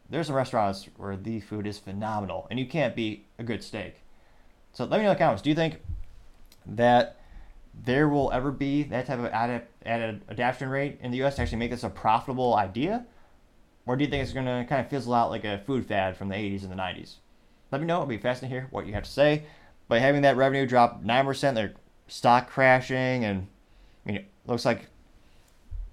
there's 0.08 0.28
some 0.28 0.36
restaurants 0.36 0.88
where 0.96 1.16
the 1.16 1.40
food 1.40 1.66
is 1.66 1.78
phenomenal, 1.78 2.46
and 2.50 2.58
you 2.58 2.66
can't 2.66 2.94
beat 2.94 3.26
a 3.38 3.42
good 3.42 3.62
steak. 3.62 4.02
So 4.72 4.84
let 4.84 4.98
me 4.98 5.04
know 5.04 5.10
in 5.10 5.16
the 5.16 5.18
comments. 5.18 5.42
Do 5.42 5.50
you 5.50 5.56
think 5.56 5.80
that 6.66 7.16
there 7.74 8.08
will 8.08 8.30
ever 8.32 8.50
be 8.50 8.84
that 8.84 9.06
type 9.06 9.18
of 9.18 9.26
added, 9.26 9.62
added 9.84 10.22
adaptation 10.28 10.68
rate 10.68 10.98
in 11.02 11.10
the 11.10 11.18
U.S. 11.18 11.36
to 11.36 11.42
actually 11.42 11.58
make 11.58 11.70
this 11.70 11.84
a 11.84 11.90
profitable 11.90 12.54
idea? 12.54 13.06
Or 13.86 13.96
do 13.96 14.04
you 14.04 14.10
think 14.10 14.22
it's 14.22 14.32
going 14.32 14.46
to 14.46 14.64
kind 14.68 14.80
of 14.80 14.90
fizzle 14.90 15.14
out 15.14 15.30
like 15.30 15.44
a 15.44 15.58
food 15.66 15.86
fad 15.86 16.16
from 16.16 16.28
the 16.28 16.34
80s 16.34 16.62
and 16.62 16.72
the 16.72 16.76
90s? 16.76 17.16
Let 17.70 17.80
me 17.80 17.86
know. 17.86 17.96
It'll 17.96 18.06
be 18.06 18.18
fascinating 18.18 18.54
to 18.54 18.60
hear 18.60 18.68
what 18.70 18.86
you 18.86 18.94
have 18.94 19.04
to 19.04 19.10
say. 19.10 19.44
But 19.88 20.00
having 20.00 20.22
that 20.22 20.36
revenue 20.36 20.66
drop 20.66 21.04
9%, 21.04 21.54
their 21.54 21.74
stock 22.08 22.48
crashing, 22.48 23.24
and 23.24 23.46
I 24.04 24.08
mean, 24.08 24.16
it 24.16 24.26
looks 24.46 24.64
like 24.64 24.88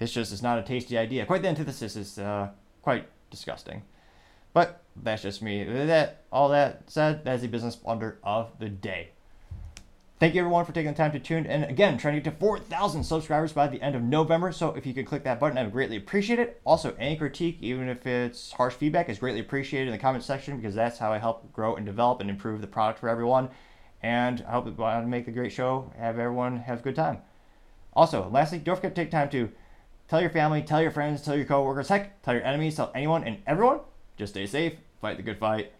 this 0.03 0.11
just 0.11 0.33
is 0.33 0.43
not 0.43 0.59
a 0.59 0.63
tasty 0.63 0.97
idea. 0.97 1.25
Quite 1.25 1.43
the 1.43 1.47
antithesis 1.47 1.95
is 1.95 2.19
uh, 2.19 2.49
quite 2.81 3.07
disgusting. 3.29 3.83
But 4.51 4.83
that's 5.01 5.21
just 5.21 5.41
me. 5.41 5.63
That 5.63 6.23
all 6.29 6.49
that 6.49 6.83
said, 6.87 7.23
that's 7.23 7.41
the 7.41 7.47
business 7.47 7.77
blunder 7.77 8.19
of 8.21 8.51
the 8.59 8.67
day. 8.67 9.11
Thank 10.19 10.35
you 10.35 10.41
everyone 10.41 10.65
for 10.65 10.73
taking 10.73 10.91
the 10.91 10.97
time 10.97 11.13
to 11.13 11.19
tune 11.19 11.45
in. 11.45 11.63
Again, 11.63 11.97
trying 11.97 12.15
to 12.15 12.21
get 12.21 12.31
to 12.31 12.37
4,000 12.37 13.03
subscribers 13.03 13.53
by 13.53 13.67
the 13.67 13.81
end 13.81 13.95
of 13.95 14.01
November. 14.01 14.51
So 14.51 14.73
if 14.75 14.85
you 14.85 14.93
could 14.93 15.05
click 15.05 15.23
that 15.23 15.39
button, 15.39 15.57
I 15.57 15.63
would 15.63 15.71
greatly 15.71 15.95
appreciate 15.95 16.39
it. 16.39 16.61
Also, 16.65 16.93
any 16.99 17.15
critique, 17.15 17.57
even 17.61 17.87
if 17.87 18.05
it's 18.05 18.51
harsh 18.51 18.73
feedback, 18.73 19.07
is 19.07 19.19
greatly 19.19 19.39
appreciated 19.39 19.87
in 19.87 19.93
the 19.93 19.97
comment 19.97 20.25
section 20.25 20.57
because 20.57 20.75
that's 20.75 20.99
how 20.99 21.13
I 21.13 21.17
help 21.17 21.51
grow 21.53 21.75
and 21.77 21.85
develop 21.85 22.19
and 22.19 22.29
improve 22.29 22.59
the 22.59 22.67
product 22.67 22.99
for 22.99 23.07
everyone. 23.07 23.49
And 24.01 24.43
I 24.45 24.51
hope 24.51 24.65
to 24.65 25.01
make 25.07 25.29
a 25.29 25.31
great 25.31 25.53
show, 25.53 25.93
have 25.97 26.19
everyone 26.19 26.57
have 26.57 26.79
a 26.79 26.83
good 26.83 26.95
time. 26.95 27.19
Also, 27.93 28.29
lastly, 28.29 28.59
don't 28.59 28.75
forget 28.75 28.93
to 28.95 29.01
take 29.01 29.11
time 29.11 29.29
to 29.29 29.49
tell 30.13 30.21
your 30.21 30.29
family, 30.29 30.61
tell 30.61 30.79
your 30.79 30.91
friends, 30.91 31.23
tell 31.23 31.35
your 31.35 31.43
coworkers, 31.43 31.87
heck, 31.87 32.21
tell 32.21 32.35
your 32.35 32.43
enemies, 32.43 32.75
tell 32.75 32.91
anyone 32.93 33.23
and 33.23 33.39
everyone. 33.47 33.79
Just 34.15 34.33
stay 34.33 34.45
safe, 34.45 34.73
fight 35.01 35.17
the 35.17 35.23
good 35.23 35.39
fight, 35.39 35.73